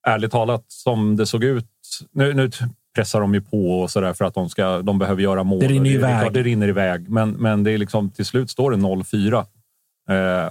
ärligt 0.07 0.31
talat, 0.31 0.65
som 0.69 1.17
det 1.17 1.27
såg 1.27 1.45
ut, 1.45 1.67
nu, 2.13 2.35
nu 2.35 2.51
pressar 2.95 3.21
de 3.21 3.35
ju 3.35 3.41
på 3.41 3.81
och 3.81 3.91
så 3.91 4.01
där 4.01 4.13
för 4.13 4.25
att 4.25 4.35
de, 4.35 4.49
ska, 4.49 4.83
de 4.83 4.99
behöver 4.99 5.23
göra 5.23 5.43
mål. 5.43 5.61
Det 5.61 5.69
rinner 5.69 5.85
det, 5.85 5.91
iväg. 5.91 6.21
klart, 6.21 6.35
det 6.35 6.43
rinner 6.43 6.69
iväg. 6.69 7.09
Men, 7.09 7.31
men 7.31 7.65
det 7.65 7.73
är 7.73 7.79
liksom, 7.79 8.11
till 8.11 8.25
slut 8.25 8.51
står 8.51 8.71
det 8.71 8.77
0-4. 8.77 9.39
Eh, 9.39 10.51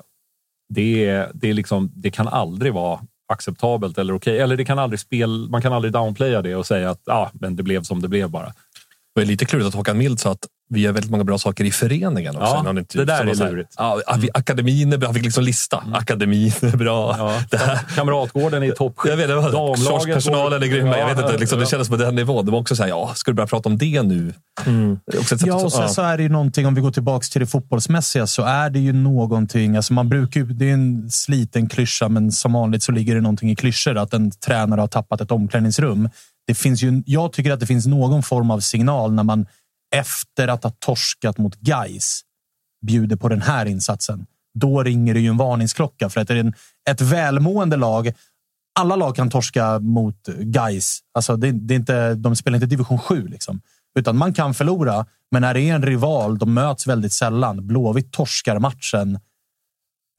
det, 0.70 1.06
är, 1.06 1.32
det, 1.34 1.50
är 1.50 1.54
liksom, 1.54 1.92
det 1.96 2.12
kan 2.12 2.28
aldrig 2.28 2.74
vara 2.74 3.00
acceptabelt 3.28 3.98
eller 3.98 4.16
okej. 4.16 4.40
Eller 4.40 4.58
det 4.58 4.66
kan 4.66 4.80
aldrig 4.80 5.00
spel, 5.00 5.48
man 5.50 5.62
kan 5.62 5.74
aldrig 5.74 5.94
downplaya 5.94 6.42
det 6.42 6.56
och 6.56 6.66
säga 6.66 6.90
att 6.90 7.08
ah, 7.08 7.32
men 7.34 7.56
det 7.56 7.64
blev 7.64 7.84
som 7.84 8.02
det 8.02 8.08
blev 8.08 8.30
bara. 8.30 8.54
Det 9.16 9.22
är 9.22 9.26
lite 9.26 9.46
klurigt 9.46 9.68
att 9.68 9.76
Håkan 9.76 9.98
Mild 9.98 10.20
sa 10.20 10.32
att 10.32 10.48
vi 10.74 10.80
gör 10.82 10.92
väldigt 10.92 11.12
många 11.12 11.24
bra 11.24 11.38
saker 11.38 11.64
i 11.64 11.72
föreningen 11.72 12.36
också. 12.36 12.62
Ja, 12.66 12.70
inte- 12.70 12.98
det 12.98 13.06
där 13.06 13.26
är 13.26 13.34
så 13.34 13.44
lurigt. 13.44 13.80
Mm. 13.80 14.02
Ja, 14.08 14.16
vi- 14.20 14.30
akademin 14.34 14.94
är 14.94 14.98
bra. 14.98 15.08
Han 15.08 15.16
fick 15.16 15.24
liksom 15.24 15.44
lista. 15.44 15.84
Akademin 15.94 16.52
är 16.62 16.78
bra. 16.78 17.16
Ja, 17.18 17.42
Det 17.52 17.58
här, 17.58 17.80
Kamratgården 17.96 18.64
i 18.64 18.72
toppskick. 18.72 19.12
jag 19.12 19.18
vet 19.18 19.30
inte, 19.30 19.50
Damlaget 19.52 20.14
personalen 20.16 20.64
är 20.64 20.68
grymma. 20.68 20.98
Jag 20.98 21.08
vet 21.08 21.18
Ja, 21.20 21.26
inte, 21.26 21.38
liksom, 21.40 21.60
det 21.60 21.66
kändes 21.66 21.90
på 21.90 21.96
den 21.96 22.16
nivån. 22.16 22.46
Det 22.46 22.52
var 22.52 22.60
också 22.60 22.76
så 22.76 22.84
här, 22.84 22.90
ja, 22.90 23.12
ska 23.16 23.32
du 23.32 23.36
börja 23.36 23.48
prata 23.48 23.70
om 23.70 23.78
det 23.78 24.02
nu? 24.04 24.34
Det 25.12 25.18
är 25.18 25.24
sätt 25.24 25.42
Ja, 25.46 25.56
och 25.56 25.72
sen 25.72 25.90
så 25.90 26.02
är 26.02 26.18
det 26.18 26.24
ju 26.24 26.30
någonting, 26.30 26.68
om 26.68 26.76
vi 26.76 26.82
går 26.82 26.92
tillbaka 26.92 27.24
till 27.32 27.42
det 27.42 27.48
fotbollsmässiga, 27.48 28.28
så 28.28 28.44
är 28.44 28.70
det 28.70 28.80
ju 28.80 28.94
någonting, 28.94 29.76
alltså 29.76 29.94
man 29.94 30.10
brukar 30.10 30.40
ju, 30.40 30.46
det 30.46 30.70
är 30.70 30.74
en 30.74 31.10
sliten 31.12 31.70
klyscha, 31.70 32.10
men 32.10 32.32
som 32.32 32.54
vanligt 32.54 32.84
så 32.84 32.92
ligger 32.92 33.16
det 33.16 33.22
någonting 33.22 33.52
i 33.52 33.56
klyschor, 33.56 33.98
att 33.98 34.14
en 34.14 34.32
tränare 34.32 34.82
har 34.82 34.88
tappat 34.88 35.22
ett 35.22 35.32
omklädningsrum. 35.32 36.10
Det 36.48 36.56
finns 36.56 36.84
ju, 36.84 37.04
jag 37.06 37.34
tycker 37.34 37.52
att 37.52 37.60
det 37.60 37.66
finns 37.66 37.86
någon 37.86 38.24
form 38.24 38.52
av 38.52 38.60
signal 38.60 39.14
när 39.14 39.24
man 39.24 39.46
efter 39.94 40.48
att 40.48 40.64
ha 40.64 40.72
torskat 40.80 41.38
mot 41.38 41.58
Geis 41.68 42.22
bjuder 42.86 43.16
på 43.16 43.30
den 43.30 43.42
här 43.42 43.66
insatsen. 43.66 44.26
Då 44.60 44.84
ringer 44.84 45.14
det 45.14 45.20
ju 45.20 45.28
en 45.28 45.38
varningsklocka, 45.38 46.10
för 46.10 46.22
att 46.22 46.28
det 46.28 46.34
är 46.34 46.38
en, 46.40 46.54
ett 46.90 47.02
välmående 47.02 47.78
lag 47.78 48.14
alla 48.80 48.96
lag 48.96 49.16
kan 49.16 49.30
torska 49.30 49.80
mot 49.80 50.28
Guys. 50.28 51.00
Alltså 51.14 51.36
det, 51.36 51.52
det 51.52 51.74
är 51.74 51.76
inte, 51.76 52.14
de 52.14 52.36
spelar 52.36 52.56
inte 52.56 52.68
division 52.68 53.00
7. 53.00 53.28
Liksom. 53.28 53.62
Utan 54.00 54.18
man 54.18 54.34
kan 54.34 54.54
förlora, 54.54 55.06
men 55.32 55.42
när 55.42 55.54
det 55.54 55.62
är 55.62 55.76
en 55.76 55.84
rival, 55.84 56.38
de 56.38 56.54
möts 56.54 56.88
väldigt 56.88 57.14
sällan. 57.14 57.68
Blåvitt 57.68 58.12
torskar 58.12 58.60
matchen. 58.60 59.20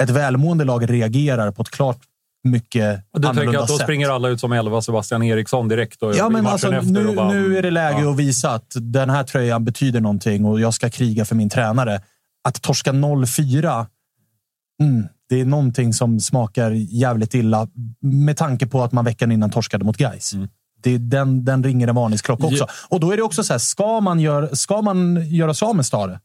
Ett 0.02 0.10
välmående 0.10 0.64
lag 0.64 0.90
reagerar 0.90 1.50
på 1.50 1.62
ett 1.62 1.70
klart 1.70 2.00
mycket 2.44 3.04
Och 3.10 3.20
du 3.20 3.26
tänker 3.26 3.40
annorlunda 3.40 3.62
att 3.62 3.68
då 3.68 3.74
sätt. 3.74 3.82
springer 3.82 4.08
alla 4.08 4.28
ut 4.28 4.40
som 4.40 4.52
elva 4.52 4.82
Sebastian 4.82 5.22
Eriksson 5.22 5.68
direkt 5.68 6.02
och 6.02 6.14
Ja, 6.16 6.28
men 6.28 6.46
alltså, 6.46 6.72
efter 6.72 6.90
nu, 6.90 7.08
och 7.08 7.14
bara, 7.14 7.32
nu 7.32 7.58
är 7.58 7.62
det 7.62 7.70
läge 7.70 8.02
ja. 8.02 8.10
att 8.10 8.16
visa 8.16 8.50
att 8.50 8.72
den 8.74 9.10
här 9.10 9.24
tröjan 9.24 9.64
betyder 9.64 10.00
någonting 10.00 10.44
och 10.44 10.60
jag 10.60 10.74
ska 10.74 10.90
kriga 10.90 11.24
för 11.24 11.34
min 11.34 11.50
tränare. 11.50 12.02
Att 12.48 12.62
torska 12.62 12.92
0-4, 12.92 13.86
mm, 14.82 15.06
det 15.28 15.40
är 15.40 15.44
någonting 15.44 15.92
som 15.92 16.20
smakar 16.20 16.70
jävligt 16.70 17.34
illa 17.34 17.68
med 18.00 18.36
tanke 18.36 18.66
på 18.66 18.82
att 18.82 18.92
man 18.92 19.04
veckan 19.04 19.32
innan 19.32 19.50
torskade 19.50 19.84
mot 19.84 19.96
Gais. 19.96 20.32
Mm. 20.32 20.48
Det 20.82 20.98
den, 20.98 21.44
den 21.44 21.64
ringer 21.64 21.88
en 21.88 21.94
varningsklocka 21.94 22.46
också. 22.46 22.66
Och 22.88 23.00
då 23.00 23.12
är 23.12 23.16
det 23.16 23.22
också 23.22 23.44
så 23.44 23.52
här, 23.52 23.58
ska 23.58 24.00
man, 24.00 24.20
gör, 24.20 24.54
ska 24.54 24.82
man 24.82 25.26
göra 25.30 25.54
sig 25.54 25.68
av 25.68 25.76
med 25.76 25.86
Stare, 25.86 26.20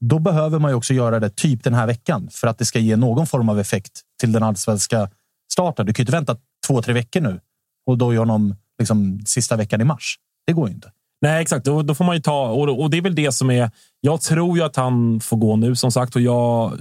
då 0.00 0.18
behöver 0.18 0.58
man 0.58 0.70
ju 0.70 0.74
också 0.74 0.94
göra 0.94 1.20
det 1.20 1.30
typ 1.36 1.64
den 1.64 1.74
här 1.74 1.86
veckan 1.86 2.28
för 2.32 2.46
att 2.48 2.58
det 2.58 2.64
ska 2.64 2.78
ge 2.78 2.96
någon 2.96 3.26
form 3.26 3.48
av 3.48 3.60
effekt 3.60 4.00
till 4.20 4.32
den 4.32 4.42
allsvenska 4.42 5.08
starten. 5.52 5.86
Du 5.86 5.92
kan 5.92 6.02
ju 6.02 6.04
inte 6.04 6.16
vänta 6.16 6.36
två, 6.66 6.82
tre 6.82 6.94
veckor 6.94 7.20
nu 7.20 7.40
och 7.86 7.98
då 7.98 8.14
gör 8.14 8.20
honom 8.20 8.54
liksom, 8.78 9.20
sista 9.26 9.56
veckan 9.56 9.80
i 9.80 9.84
mars. 9.84 10.16
Det 10.46 10.52
går 10.52 10.68
ju 10.68 10.74
inte. 10.74 10.92
Nej, 11.20 11.42
exakt. 11.42 11.64
Då, 11.64 11.82
då 11.82 11.94
får 11.94 12.04
man 12.04 12.16
ju 12.16 12.22
ta... 12.22 12.48
Och, 12.48 12.80
och 12.82 12.90
det 12.90 12.96
är 12.96 13.02
väl 13.02 13.14
det 13.14 13.32
som 13.32 13.50
är... 13.50 13.70
Jag 14.00 14.20
tror 14.20 14.58
ju 14.58 14.64
att 14.64 14.76
han 14.76 15.20
får 15.20 15.36
gå 15.36 15.56
nu, 15.56 15.76
som 15.76 15.92
sagt. 15.92 16.16
Och 16.16 16.22
jag, 16.22 16.78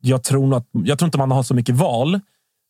jag, 0.00 0.22
tror, 0.22 0.46
nog 0.46 0.58
att, 0.58 0.66
jag 0.72 0.98
tror 0.98 1.06
inte 1.06 1.18
man 1.18 1.30
har 1.30 1.42
så 1.42 1.54
mycket 1.54 1.74
val. 1.74 2.20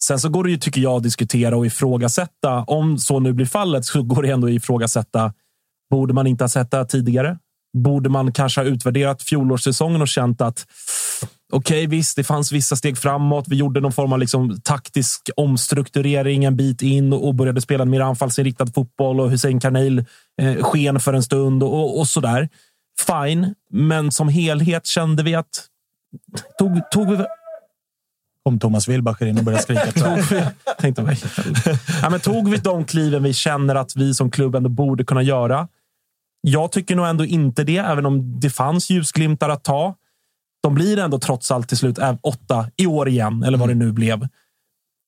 Sen 0.03 0.19
så 0.19 0.29
går 0.29 0.45
det 0.45 0.51
ju, 0.51 0.57
tycker 0.57 0.81
jag, 0.81 0.97
att 0.97 1.03
diskutera 1.03 1.57
och 1.57 1.67
ifrågasätta. 1.67 2.63
Om 2.63 2.99
så 2.99 3.21
nu 3.21 3.33
blir 3.33 3.47
fallet 3.47 3.85
så 3.85 4.03
går 4.03 4.23
det 4.23 4.31
ändå 4.31 4.47
att 4.47 4.53
ifrågasätta. 4.53 5.33
Borde 5.91 6.15
man 6.15 6.27
inte 6.27 6.45
ha 6.45 6.49
sett 6.49 6.71
det 6.71 6.87
tidigare? 6.87 7.39
Borde 7.79 8.09
man 8.09 8.33
kanske 8.33 8.61
ha 8.61 8.67
utvärderat 8.67 9.23
fjolårssäsongen 9.23 10.03
och 10.03 10.09
känt 10.09 10.41
att 10.41 10.67
okej, 11.53 11.87
visst, 11.87 12.17
det 12.17 12.25
fanns 12.25 12.53
vissa 12.53 12.77
steg 12.77 12.99
framåt. 12.99 13.45
Vi 13.49 13.57
gjorde 13.57 13.81
någon 13.81 13.93
form 13.93 14.13
av 14.13 14.19
liksom, 14.19 14.61
taktisk 14.61 15.31
omstrukturering 15.37 16.45
en 16.45 16.57
bit 16.57 16.83
in 16.83 17.13
och 17.13 17.35
började 17.35 17.61
spela 17.61 17.83
en 17.83 17.91
mer 17.91 18.01
anfallsinriktad 18.01 18.67
fotboll 18.67 19.21
och 19.21 19.31
Hussein 19.31 19.61
Karneil 19.61 20.05
eh, 20.43 20.63
sken 20.63 21.01
för 21.01 21.15
en 21.15 21.23
stund 21.23 21.63
och, 21.63 21.99
och 21.99 22.09
så 22.09 22.21
där. 22.21 22.49
Fine, 23.07 23.55
men 23.71 24.13
som 24.13 24.29
helhet 24.29 24.87
kände 24.87 25.23
vi 25.23 25.35
att 25.35 25.67
tog, 26.59 26.91
tog 26.91 27.11
vi 27.11 27.25
Kom 28.45 28.59
Thomas 28.59 28.89
Wilbacher 28.89 29.27
in 29.27 29.39
och 29.39 29.45
började 29.45 29.63
skrika. 29.63 29.93
tog 29.93 30.19
vi, 30.31 30.43
tänkte, 30.79 31.03
helvete? 31.03 31.79
ja, 32.03 32.11
men 32.11 32.21
tog 32.21 32.51
vi 32.51 32.57
de 32.57 32.85
kliven 32.85 33.23
vi 33.23 33.33
känner 33.33 33.75
att 33.75 33.97
vi 33.97 34.15
som 34.15 34.31
klubb 34.31 34.55
ändå 34.55 34.69
borde 34.69 35.05
kunna 35.05 35.23
göra? 35.23 35.69
Jag 36.41 36.73
tycker 36.73 36.97
nog 36.97 37.07
ändå 37.07 37.25
inte 37.25 37.65
det, 37.65 37.77
även 37.77 38.07
om 38.07 38.41
det 38.41 38.51
fanns 38.51 38.91
ljusglimtar 38.91 39.49
att 39.49 39.65
ta. 39.65 39.95
De 40.63 40.75
blir 40.75 40.99
ändå 40.99 41.19
trots 41.19 41.51
allt 41.51 41.69
till 41.69 41.77
slut 41.77 41.99
åtta 42.23 42.67
i 42.77 42.87
år 42.87 43.09
igen, 43.09 43.43
eller 43.43 43.59
vad 43.59 43.69
det 43.69 43.75
nu 43.75 43.93
blev. 43.93 44.29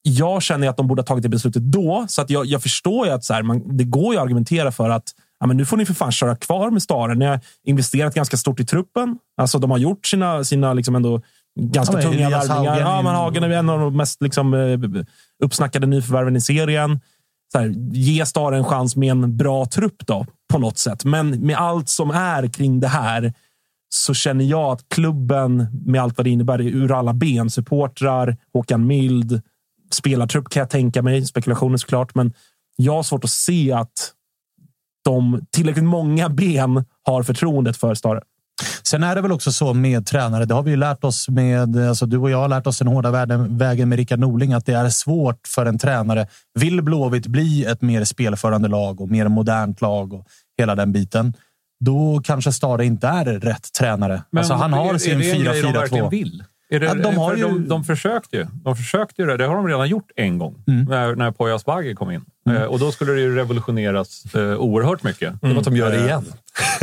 jag 0.03 0.43
känner 0.43 0.69
att 0.69 0.77
de 0.77 0.87
borde 0.89 1.03
ha 1.03 1.07
tagit 1.07 1.23
det 1.23 1.29
beslutet 1.29 1.63
då. 1.63 2.07
Så 2.09 2.23
att 2.23 2.31
jag, 2.31 2.47
jag 2.47 2.63
förstår 2.63 3.07
ju 3.07 3.13
att 3.13 3.25
så 3.25 3.35
här, 3.35 3.43
man, 3.43 3.77
det 3.77 3.85
går 3.85 4.15
ju 4.15 4.19
att 4.19 4.25
argumentera 4.25 4.73
för 4.73 4.91
att 4.91 5.05
ja, 5.41 5.47
men 5.47 5.57
nu 5.57 5.65
får 5.65 5.77
ni 5.77 5.87
för 5.87 5.95
fan 5.95 6.13
köra 6.13 6.37
kvar 6.37 6.71
med 6.71 6.83
Stare. 6.83 7.15
Ni 7.15 7.25
har 7.25 7.41
investerat 7.65 8.15
ganska 8.15 8.37
stort 8.37 8.61
i 8.61 8.67
truppen. 8.67 9.19
Alltså, 9.41 9.59
de 9.59 9.71
har 9.71 9.79
gjort 9.79 10.07
sina, 10.07 10.45
sina 10.45 10.73
liksom 10.75 10.95
ändå 10.95 11.23
ganska 11.61 11.97
Ja, 11.97 12.03
tunga 12.03 12.31
värvningar. 12.31 12.81
Ja, 12.81 13.03
men 13.03 13.15
Hagen 13.15 13.43
är 13.43 13.51
en 13.51 13.71
av 13.71 13.81
de 13.81 13.97
mest 13.97 14.23
liksom, 14.23 14.55
eh, 14.55 14.79
uppsnackade 15.45 15.87
nyförvärven 15.87 16.37
i 16.37 16.41
serien. 16.41 17.01
Så 17.53 17.59
här, 17.59 17.75
ge 17.93 18.27
Stare 18.27 18.57
en 18.57 18.65
chans 18.65 18.97
med 18.97 19.11
en 19.11 19.37
bra 19.37 19.67
trupp 19.67 20.07
då, 20.07 20.27
på 20.53 20.59
något 20.59 20.79
sätt. 20.79 21.05
Men 21.05 21.31
med 21.31 21.57
allt 21.57 21.89
som 21.89 22.11
är 22.11 22.49
kring 22.49 22.81
det 22.81 22.89
här 22.89 23.33
så 23.89 24.15
känner 24.15 24.45
jag 24.45 24.73
att 24.73 24.89
klubben, 24.89 25.67
med 25.87 26.03
allt 26.03 26.17
vad 26.17 26.27
det 26.27 26.31
innebär, 26.31 26.61
ur 26.61 26.99
alla 26.99 27.15
ben, 27.15 27.51
supportrar, 27.51 28.37
Håkan 28.53 28.87
Mild, 28.87 29.41
spelartrupp 29.91 30.49
kan 30.49 30.61
jag 30.61 30.71
tänka 30.71 31.03
mig, 31.03 31.25
spekulationer 31.25 31.77
såklart, 31.77 32.15
men 32.15 32.33
jag 32.77 32.93
har 32.93 33.03
svårt 33.03 33.25
att 33.25 33.31
se 33.31 33.73
att 33.73 34.13
de 35.05 35.47
tillräckligt 35.51 35.85
många 35.85 36.29
ben 36.29 36.85
har 37.03 37.23
förtroendet 37.23 37.77
för 37.77 37.95
Stare. 37.95 38.21
Sen 38.83 39.03
är 39.03 39.15
det 39.15 39.21
väl 39.21 39.33
också 39.33 39.53
så 39.53 39.75
med 39.75 40.07
tränare. 40.07 40.45
Det 40.45 40.55
har 40.55 40.63
vi 40.63 40.71
ju 40.71 40.77
lärt 40.77 41.05
oss 41.05 41.29
med. 41.29 41.77
Alltså 41.77 42.07
du 42.07 42.19
och 42.19 42.31
jag 42.31 42.39
har 42.39 42.49
lärt 42.49 42.67
oss 42.67 42.79
den 42.79 42.89
hårda 42.89 43.11
världen, 43.11 43.59
vägen 43.59 43.89
med 43.89 43.99
Rickard 43.99 44.19
Norling 44.19 44.53
att 44.53 44.67
det 44.67 44.73
är 44.73 44.89
svårt 44.89 45.47
för 45.47 45.67
en 45.67 45.79
tränare. 45.79 46.27
Vill 46.55 46.83
Blåvitt 46.83 47.27
bli 47.27 47.65
ett 47.65 47.83
mer 47.83 48.05
spelförande 48.05 48.69
lag 48.69 49.01
och 49.01 49.09
mer 49.09 49.29
modernt 49.29 49.81
lag 49.81 50.13
och 50.13 50.27
hela 50.59 50.75
den 50.75 50.93
biten. 50.93 51.35
Då 51.81 52.21
kanske 52.25 52.53
Stare 52.53 52.85
inte 52.85 53.07
är 53.07 53.25
rätt 53.25 53.73
tränare. 53.73 54.23
alltså 54.37 54.55
han 54.55 54.73
har 54.73 54.95
är, 54.95 54.99
sin 54.99 55.13
är 55.13 55.19
det 55.19 55.31
en 55.31 55.45
grej 55.45 55.63
de 55.63 55.73
verkligen 55.73 56.05
4-4-2. 56.07 56.11
vill? 56.11 56.45
Är 56.71 56.81
det, 56.81 56.87
Ja, 56.87 56.95
de 56.95 57.17
har 57.17 57.37
ju- 57.37 57.43
de, 57.43 57.69
de 57.69 57.85
försökte 57.85 58.37
ju. 58.37 58.47
De 58.65 58.77
försökte 58.77 59.23
ju 59.23 59.29
det. 59.29 59.37
Det 59.37 59.47
har 59.47 59.55
de 59.57 59.67
redan 59.69 59.89
gjort 59.89 60.11
en 60.17 60.39
gång. 60.39 60.65
Mm. 60.67 60.85
När, 60.85 61.15
när 61.15 61.31
Poya 61.31 61.55
Asbaghi 61.55 61.95
kom 61.95 62.11
in. 62.11 62.25
Eh, 62.51 62.63
och 62.63 62.79
då 62.79 62.93
skulle 62.93 63.13
det 63.13 63.21
ju 63.21 63.35
revolutioneras 63.35 64.35
eh, 64.35 64.41
oerhört 64.41 65.03
mycket. 65.03 65.41
Det 65.41 65.49
var 65.49 65.57
att 65.59 65.65
de 65.65 65.77
gör 65.77 65.91
det 65.97 66.05
igen. 66.05 66.25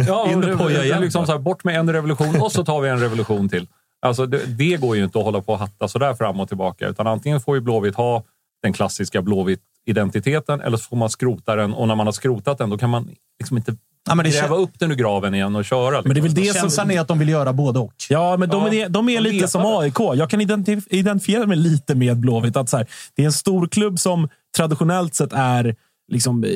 Ja, 0.07 0.31
In 0.31 0.39
med 0.39 0.57
Poya 0.57 0.83
igen, 0.83 1.01
liksom 1.01 1.25
så 1.25 1.31
här, 1.31 1.39
bort 1.39 1.63
med 1.63 1.75
en 1.79 1.93
revolution 1.93 2.41
och 2.41 2.51
så 2.51 2.65
tar 2.65 2.81
vi 2.81 2.89
en 2.89 2.99
revolution 2.99 3.49
till. 3.49 3.67
Alltså, 4.01 4.25
det, 4.25 4.45
det 4.57 4.77
går 4.77 4.95
ju 4.97 5.03
inte 5.03 5.19
att 5.19 5.25
hålla 5.25 5.41
på 5.41 5.53
och 5.53 5.59
hatta 5.59 5.87
sådär 5.87 6.13
fram 6.13 6.39
och 6.39 6.47
tillbaka. 6.47 6.87
Utan 6.87 7.07
antingen 7.07 7.41
får 7.41 7.55
ju 7.55 7.61
Blåvitt 7.61 7.95
ha 7.95 8.23
den 8.63 8.73
klassiska 8.73 9.21
Blåvitt-identiteten 9.21 10.61
eller 10.61 10.77
så 10.77 10.83
får 10.83 10.97
man 10.97 11.09
skrota 11.09 11.55
den. 11.55 11.73
Och 11.73 11.87
när 11.87 11.95
man 11.95 12.07
har 12.07 12.11
skrotat 12.11 12.57
den, 12.57 12.69
då 12.69 12.77
kan 12.77 12.89
man 12.89 13.09
liksom 13.39 13.57
inte 13.57 13.75
Ja, 14.07 14.15
men 14.15 14.25
det 14.25 14.31
gräva 14.31 14.55
upp 14.55 14.79
den 14.79 14.91
ur 14.91 14.95
graven 14.95 15.35
igen 15.35 15.55
och 15.55 15.65
köra. 15.65 16.01
Men 16.01 16.13
det 16.13 16.19
är 16.19 16.21
väl 16.21 16.23
liksom. 16.23 16.43
det 16.43 16.53
Känslan 16.59 16.87
som... 16.87 16.91
är 16.91 17.01
att 17.01 17.07
de 17.07 17.19
vill 17.19 17.29
göra 17.29 17.53
både 17.53 17.79
och. 17.79 17.93
Ja, 18.09 18.37
men 18.37 18.49
de, 18.49 18.65
Ja, 18.65 18.73
är, 18.73 18.89
de 18.89 19.09
är 19.09 19.15
de 19.23 19.29
lite 19.29 19.47
som. 19.47 19.61
AIK. 19.65 19.99
Jag 19.99 20.29
kan 20.29 20.41
identif- 20.41 20.87
identifiera 20.89 21.45
mig 21.45 21.57
lite 21.57 21.95
med 21.95 22.17
Blåvitt. 22.19 22.57
Att 22.57 22.69
så 22.69 22.77
här, 22.77 22.87
det 23.15 23.21
är 23.21 23.25
en 23.25 23.33
stor 23.33 23.67
klubb 23.67 23.99
som 23.99 24.29
traditionellt 24.57 25.15
sett 25.15 25.33
är 25.33 25.75
liksom, 26.11 26.43
eh, 26.43 26.49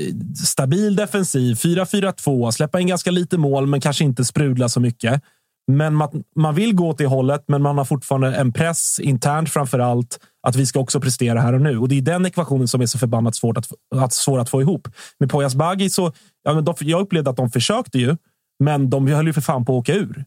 stabil 0.45 0.95
defensiv, 0.95 1.55
4-4-2, 1.55 2.51
släppa 2.51 2.79
in 2.79 2.87
ganska 2.87 3.11
lite 3.11 3.37
mål, 3.37 3.67
men 3.67 3.81
kanske 3.81 4.03
inte 4.03 4.25
sprudla 4.25 4.69
så 4.69 4.79
mycket. 4.79 5.21
Men 5.69 5.95
man, 5.95 6.23
man 6.35 6.55
vill 6.55 6.75
gå 6.75 6.87
åt 6.87 6.97
det 6.97 7.05
hållet, 7.05 7.43
men 7.47 7.61
man 7.61 7.77
har 7.77 7.85
fortfarande 7.85 8.35
en 8.35 8.53
press 8.53 8.99
internt 8.99 9.49
framför 9.49 9.79
allt 9.79 10.19
att 10.47 10.55
vi 10.55 10.65
ska 10.65 10.79
också 10.79 11.01
prestera 11.01 11.41
här 11.41 11.53
och 11.53 11.61
nu. 11.61 11.77
Och 11.77 11.89
det 11.89 11.97
är 11.97 12.01
den 12.01 12.25
ekvationen 12.25 12.67
som 12.67 12.81
är 12.81 12.85
så 12.85 12.97
förbannat 12.97 13.35
svårt 13.35 13.57
att, 13.57 13.67
att, 13.95 14.13
svår 14.13 14.39
att 14.39 14.49
få 14.49 14.61
ihop. 14.61 14.87
Med 15.19 15.29
Poyas 15.29 15.55
Bagi 15.55 15.89
så, 15.89 16.11
ja, 16.43 16.53
men 16.53 16.65
de, 16.65 16.75
jag 16.79 17.01
upplevde 17.01 17.29
att 17.29 17.37
de 17.37 17.49
försökte 17.49 17.99
ju, 17.99 18.17
men 18.59 18.89
de 18.89 19.07
höll 19.07 19.27
ju 19.27 19.33
för 19.33 19.41
fan 19.41 19.65
på 19.65 19.73
att 19.73 19.79
åka 19.79 19.93
ur. 19.93 20.25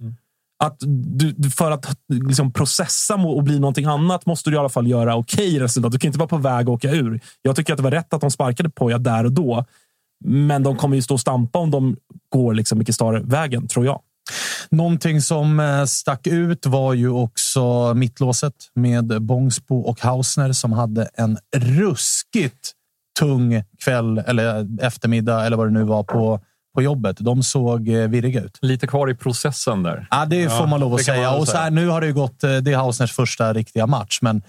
Att 0.64 0.76
du, 0.86 1.50
för 1.50 1.70
att 1.70 1.96
liksom 2.08 2.52
processa 2.52 3.14
och 3.14 3.42
bli 3.42 3.58
någonting 3.58 3.84
annat 3.84 4.26
måste 4.26 4.50
du 4.50 4.56
i 4.56 4.58
alla 4.58 4.68
fall 4.68 4.86
göra 4.86 5.16
okej 5.16 5.60
resultat. 5.60 5.92
Du 5.92 5.98
kan 5.98 6.08
inte 6.08 6.18
vara 6.18 6.28
på 6.28 6.38
väg 6.38 6.62
att 6.62 6.68
åka 6.68 6.90
ur. 6.90 7.20
Jag 7.42 7.56
tycker 7.56 7.72
att 7.72 7.76
det 7.76 7.82
var 7.82 7.90
rätt 7.90 8.14
att 8.14 8.20
de 8.20 8.30
sparkade 8.30 8.70
Poja 8.70 8.98
där 8.98 9.24
och 9.24 9.32
då. 9.32 9.64
Men 10.24 10.62
de 10.62 10.76
kommer 10.76 10.96
ju 10.96 11.02
stå 11.02 11.14
och 11.14 11.20
stampa 11.20 11.58
om 11.58 11.70
de 11.70 11.96
går 12.28 12.54
liksom 12.54 12.78
mycket 12.78 12.94
större 12.94 13.20
vägen, 13.20 13.68
tror 13.68 13.86
jag. 13.86 14.00
Någonting 14.70 15.20
som 15.22 15.60
eh, 15.60 15.84
stack 15.84 16.26
ut 16.26 16.66
var 16.66 16.94
ju 16.94 17.08
också 17.10 17.94
mittlåset 17.94 18.54
med 18.74 19.22
Bångsbo 19.22 19.80
och 19.80 20.00
Hausner 20.00 20.52
som 20.52 20.72
hade 20.72 21.08
en 21.14 21.38
ruskigt 21.56 22.72
tung 23.18 23.64
kväll 23.84 24.18
eller 24.18 24.66
eftermiddag 24.84 25.46
eller 25.46 25.56
vad 25.56 25.66
det 25.66 25.70
nu 25.72 25.82
var 25.84 26.02
på, 26.02 26.40
på 26.74 26.82
jobbet. 26.82 27.16
De 27.20 27.42
såg 27.42 27.88
eh, 27.88 28.08
virriga 28.08 28.40
ut. 28.42 28.58
Lite 28.62 28.86
kvar 28.86 29.10
i 29.10 29.14
processen 29.14 29.82
där. 29.82 30.06
Ja, 30.10 30.24
det 30.24 30.48
får 30.48 30.66
man 30.66 30.80
lov 30.80 30.94
att 30.94 31.04
säga. 31.04 31.32
Och 31.34 31.48
så 31.48 31.56
här, 31.56 31.70
nu 31.70 31.88
har 31.88 32.00
det 32.00 32.06
ju 32.06 32.12
gått. 32.14 32.44
eh, 32.44 32.56
Det 32.56 32.72
är 32.72 32.76
Hausners 32.76 33.12
första 33.12 33.52
riktiga 33.52 33.86
match, 33.86 34.18
men 34.22 34.42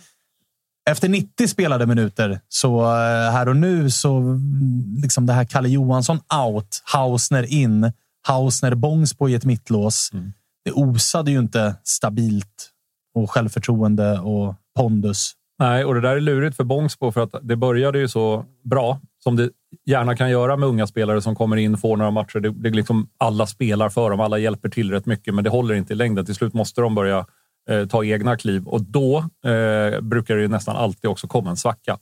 efter 0.89 1.09
90 1.09 1.47
spelade 1.47 1.85
minuter 1.85 2.39
så 2.49 2.85
här 3.31 3.49
och 3.49 3.55
nu 3.55 3.89
så 3.91 4.17
mm, 4.17 4.95
liksom 5.01 5.25
det 5.25 5.33
här 5.33 5.45
Kalle 5.45 5.69
Johansson 5.69 6.19
out, 6.47 6.81
Hausner 6.85 7.43
in, 7.53 7.91
Hausner 8.27 8.75
Bångsbo 8.75 9.29
i 9.29 9.35
ett 9.35 9.45
mittlås. 9.45 10.09
Mm. 10.13 10.33
Det 10.65 10.71
osade 10.71 11.31
ju 11.31 11.39
inte 11.39 11.75
stabilt 11.83 12.69
och 13.15 13.31
självförtroende 13.31 14.19
och 14.19 14.55
pondus. 14.75 15.33
Nej, 15.59 15.85
och 15.85 15.93
det 15.93 16.01
där 16.01 16.15
är 16.15 16.21
lurigt 16.21 16.55
för 16.55 16.63
Bångsbo 16.63 17.11
för 17.11 17.21
att 17.21 17.35
det 17.41 17.55
började 17.55 17.99
ju 17.99 18.07
så 18.07 18.45
bra 18.63 18.99
som 19.23 19.35
det 19.35 19.49
gärna 19.85 20.15
kan 20.15 20.29
göra 20.29 20.57
med 20.57 20.69
unga 20.69 20.87
spelare 20.87 21.21
som 21.21 21.35
kommer 21.35 21.57
in, 21.57 21.77
får 21.77 21.97
några 21.97 22.11
matcher. 22.11 22.39
Det, 22.39 22.49
det 22.49 22.69
liksom 22.69 23.09
alla 23.17 23.47
spelar 23.47 23.89
för 23.89 24.09
dem, 24.09 24.19
alla 24.19 24.37
hjälper 24.37 24.69
till 24.69 24.91
rätt 24.91 25.05
mycket, 25.05 25.35
men 25.35 25.43
det 25.43 25.49
håller 25.49 25.75
inte 25.75 25.93
i 25.93 25.95
längden. 25.95 26.25
Till 26.25 26.35
slut 26.35 26.53
måste 26.53 26.81
de 26.81 26.95
börja 26.95 27.25
eh, 27.69 27.87
ta 27.87 28.03
egna 28.03 28.37
kliv 28.37 28.67
och 28.67 28.81
då 28.81 29.17
eh, 29.45 30.01
brukar 30.01 30.35
det 30.35 30.41
ju 30.41 30.47
nästan 30.47 30.75
alltid 30.75 31.09
också 31.09 31.27
komma 31.27 31.49
en 31.49 31.57
svacka. 31.57 31.97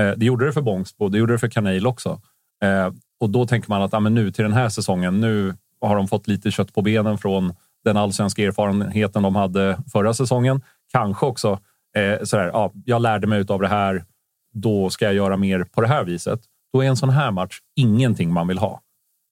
Eh, 0.00 0.10
det 0.16 0.26
gjorde 0.26 0.46
det 0.46 0.52
för 0.52 0.62
Bångsbo, 0.62 1.08
det 1.08 1.18
gjorde 1.18 1.32
det 1.32 1.38
för 1.38 1.48
Kanel 1.48 1.86
också. 1.86 2.20
Och 3.20 3.30
då 3.30 3.46
tänker 3.46 3.68
man 3.68 3.82
att 3.82 3.92
ja, 3.92 4.00
men 4.00 4.14
nu 4.14 4.32
till 4.32 4.44
den 4.44 4.52
här 4.52 4.68
säsongen, 4.68 5.20
nu 5.20 5.54
har 5.80 5.96
de 5.96 6.08
fått 6.08 6.28
lite 6.28 6.50
kött 6.50 6.74
på 6.74 6.82
benen 6.82 7.18
från 7.18 7.54
den 7.84 7.96
allsvenska 7.96 8.42
erfarenheten 8.42 9.22
de 9.22 9.36
hade 9.36 9.78
förra 9.92 10.14
säsongen. 10.14 10.62
Kanske 10.92 11.26
också 11.26 11.58
eh, 11.96 12.24
sådär, 12.24 12.46
ja, 12.46 12.72
jag 12.84 13.02
lärde 13.02 13.26
mig 13.26 13.44
av 13.48 13.60
det 13.60 13.68
här, 13.68 14.04
då 14.54 14.90
ska 14.90 15.04
jag 15.04 15.14
göra 15.14 15.36
mer 15.36 15.64
på 15.64 15.80
det 15.80 15.88
här 15.88 16.04
viset. 16.04 16.40
Då 16.72 16.84
är 16.84 16.88
en 16.88 16.96
sån 16.96 17.10
här 17.10 17.30
match 17.30 17.58
ingenting 17.76 18.32
man 18.32 18.48
vill 18.48 18.58
ha. 18.58 18.80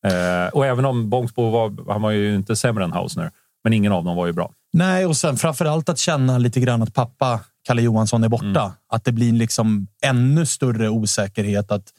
Eh, 0.07 0.53
och 0.53 0.67
även 0.67 0.85
om 0.85 1.11
Bångsbo 1.11 1.51
var, 1.51 1.93
han 1.93 2.03
var 2.03 2.11
ju 2.11 2.35
inte 2.35 2.57
sämre 2.57 2.85
än 2.85 2.93
Hausner, 2.93 3.31
men 3.65 3.73
ingen 3.73 3.93
av 3.93 4.05
dem 4.05 4.17
var 4.17 4.27
ju 4.27 4.33
bra. 4.33 4.53
Nej, 4.73 5.07
och 5.07 5.17
sen 5.17 5.37
framför 5.37 5.65
allt 5.65 5.89
att 5.89 5.99
känna 5.99 6.39
lite 6.39 6.61
grann 6.61 6.83
att 6.83 6.95
pappa 6.95 7.41
Kalle 7.67 7.83
Johansson 7.83 8.25
är 8.25 8.29
borta. 8.29 8.73
Att 8.89 9.05
det 9.05 9.13
blir 9.13 9.33
liksom 9.33 9.87
ännu 10.05 10.47
större 10.47 10.89
osäkerhet. 10.89 11.71
Att 11.71 11.93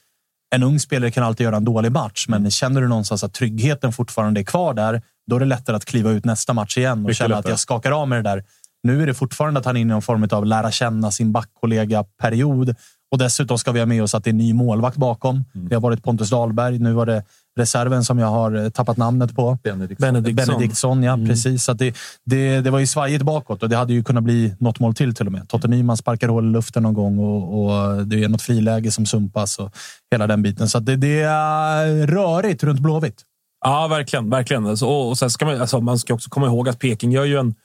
en 0.56 0.64
ung 0.64 0.80
spelare 0.80 1.12
kan 1.12 1.24
alltid 1.24 1.44
göra 1.46 1.58
en 1.58 1.66
dålig 1.66 1.92
match, 1.92 2.26
men 2.28 2.52
känner 2.52 2.82
du 2.82 2.88
någonstans 2.88 3.24
att 3.24 3.34
tryggheten 3.34 3.94
fortfarande 3.94 4.42
är 4.42 4.44
kvar 4.44 4.74
där, 4.74 5.02
då 5.28 5.36
är 5.36 5.40
det 5.40 5.46
lättare 5.46 5.76
att 5.76 5.86
kliva 5.86 6.12
ut 6.12 6.26
nästa 6.26 6.54
match 6.54 6.78
igen 6.78 6.92
och 6.92 6.98
Mycket 6.98 7.18
känna 7.18 7.36
att 7.36 7.40
lättare. 7.40 7.52
jag 7.52 7.60
skakar 7.60 7.92
av 7.92 8.08
med 8.08 8.18
det 8.18 8.30
där. 8.30 8.44
Nu 8.84 9.04
är 9.04 9.08
det 9.08 9.14
fortfarande 9.14 9.60
att 9.60 9.66
han 9.66 9.78
är 9.78 9.82
inne 9.82 9.92
i 9.92 9.94
någon 9.94 10.02
form 10.02 10.28
av 10.32 10.46
lära 10.46 10.72
känna 10.72 11.12
sin 11.12 11.32
backkollega-period. 11.32 12.76
Och 13.12 13.18
dessutom 13.18 13.58
ska 13.58 13.72
vi 13.72 13.80
ha 13.80 13.86
med 13.86 14.04
oss 14.04 14.16
att 14.16 14.24
det 14.24 14.28
är 14.28 14.32
en 14.32 14.38
ny 14.38 14.54
målvakt 14.54 14.98
bakom. 14.98 15.46
Mm. 15.56 15.70
Det 15.70 15.76
har 15.76 15.82
varit 15.82 16.04
Pontus 16.04 16.30
Dahlberg. 16.30 16.80
Nu 16.80 16.94
var 16.94 17.06
det 17.06 17.24
reserven 17.58 18.04
som 18.04 18.20
jag 18.20 18.28
har 18.28 18.56
eh, 18.56 18.70
tappat 18.70 18.98
namnet 18.98 19.36
på. 19.36 19.58
Benediktsson. 19.64 20.14
Benediktsson. 20.14 20.48
Benediktsson, 20.48 21.04
ja. 21.04 21.18
Precis. 21.28 21.64
Så 21.64 21.72
att 21.72 21.78
det, 21.78 21.96
det, 22.26 22.62
det 22.62 22.72
var 22.72 22.80
ju 22.80 22.88
svajigt 22.88 23.24
bakåt 23.24 23.64
och 23.64 23.70
det 23.70 23.76
hade 23.76 23.94
ju 23.94 24.04
kunnat 24.04 24.24
bli 24.24 24.56
något 24.60 24.80
mål 24.80 24.96
till 24.96 25.16
till 25.16 25.26
och 25.26 25.32
med. 25.32 25.50
Totte 25.50 25.68
Nyman 25.68 25.98
sparkar 25.98 26.28
hål 26.28 26.46
i 26.46 26.52
luften 26.52 26.84
någon 26.84 26.94
gång 26.94 27.20
och, 27.20 27.66
och 27.66 28.08
det 28.08 28.24
är 28.24 28.30
något 28.30 28.42
friläge 28.42 28.92
som 28.92 29.06
sumpas 29.06 29.60
och 29.60 29.72
hela 30.12 30.28
den 30.28 30.42
biten. 30.42 30.70
Så 30.70 30.78
att 30.78 30.86
det, 30.86 30.96
det 30.96 31.22
är 31.22 32.08
rörigt 32.08 32.64
runt 32.64 32.80
Blåvitt. 32.80 33.24
Ja, 33.66 33.88
verkligen. 33.88 34.30
verkligen. 34.30 34.66
Alltså, 34.66 34.86
och, 34.86 35.10
och 35.10 35.18
sen 35.18 35.30
ska 35.30 35.46
man, 35.46 35.62
alltså, 35.62 35.82
man 35.82 36.00
ska 36.00 36.14
också 36.14 36.30
komma 36.30 36.48
ihåg 36.48 36.70
att 36.70 36.80
Peking 36.80 37.12
gör 37.12 37.26
ju 37.26 37.38
en, 37.40 37.56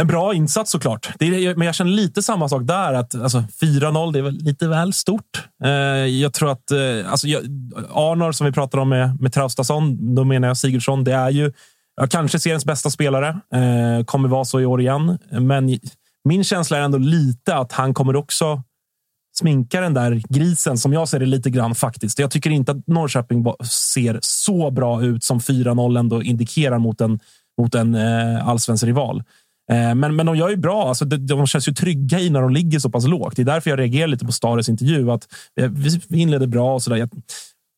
en 0.00 0.06
bra 0.06 0.34
insats 0.34 0.70
såklart. 0.70 1.10
Det 1.18 1.26
är, 1.26 1.54
men 1.56 1.66
jag 1.66 1.74
känner 1.74 1.90
lite 1.90 2.22
samma 2.22 2.48
sak 2.48 2.62
där. 2.64 2.94
Att, 2.94 3.14
alltså, 3.14 3.38
4-0, 3.38 4.12
det 4.12 4.18
är 4.18 4.22
väl 4.22 4.34
lite 4.34 4.68
väl 4.68 4.92
stort. 4.92 5.48
Eh, 5.64 5.70
jag 6.06 6.32
tror 6.32 6.50
att 6.50 6.70
eh, 6.70 7.10
alltså, 7.10 7.28
jag, 7.28 7.42
Arnor, 7.90 8.32
som 8.32 8.46
vi 8.46 8.52
pratade 8.52 8.82
om 8.82 8.88
med, 8.88 9.20
med 9.20 9.32
Traustason, 9.32 10.14
då 10.14 10.24
menar 10.24 10.48
jag 10.48 10.56
Sigurdsson, 10.56 11.04
det 11.04 11.12
är 11.12 11.30
ju 11.30 11.52
jag 11.96 12.10
kanske 12.10 12.38
seriens 12.38 12.64
bästa 12.64 12.90
spelare. 12.90 13.28
Eh, 13.28 14.04
kommer 14.04 14.28
vara 14.28 14.44
så 14.44 14.60
i 14.60 14.66
år 14.66 14.80
igen. 14.80 15.18
Men 15.30 15.78
min 16.24 16.44
känsla 16.44 16.78
är 16.78 16.82
ändå 16.82 16.98
lite 16.98 17.56
att 17.56 17.72
han 17.72 17.94
kommer 17.94 18.16
också 18.16 18.62
sminka 19.38 19.80
den 19.80 19.94
där 19.94 20.22
grisen 20.28 20.78
som 20.78 20.92
jag 20.92 21.08
ser 21.08 21.18
det 21.18 21.26
lite 21.26 21.50
grann 21.50 21.74
faktiskt. 21.74 22.18
Jag 22.18 22.30
tycker 22.30 22.50
inte 22.50 22.72
att 22.72 22.86
Norrköping 22.86 23.46
ser 23.64 24.18
så 24.22 24.70
bra 24.70 25.02
ut 25.02 25.24
som 25.24 25.38
4-0 25.38 25.98
ändå 25.98 26.22
indikerar 26.22 26.78
mot 26.78 27.00
en, 27.00 27.20
mot 27.60 27.74
en 27.74 27.94
eh, 27.94 28.48
allsvensk 28.48 28.84
rival. 28.84 29.22
Eh, 29.72 29.94
men, 29.94 30.16
men 30.16 30.26
de 30.26 30.36
gör 30.36 30.48
ju 30.48 30.56
bra. 30.56 30.88
Alltså, 30.88 31.04
de, 31.04 31.16
de 31.16 31.46
känns 31.46 31.68
ju 31.68 31.72
trygga 31.72 32.20
i 32.20 32.30
när 32.30 32.42
de 32.42 32.50
ligger 32.50 32.78
så 32.78 32.90
pass 32.90 33.06
lågt. 33.06 33.36
Det 33.36 33.42
är 33.42 33.46
därför 33.46 33.70
jag 33.70 33.78
reagerar 33.78 34.06
lite 34.06 34.24
på 34.24 34.32
Stares 34.32 34.68
intervju. 34.68 35.10
Att 35.10 35.28
vi, 35.70 36.20
inleder 36.22 36.46
bra 36.46 36.74
och 36.74 36.82
sådär. 36.82 37.08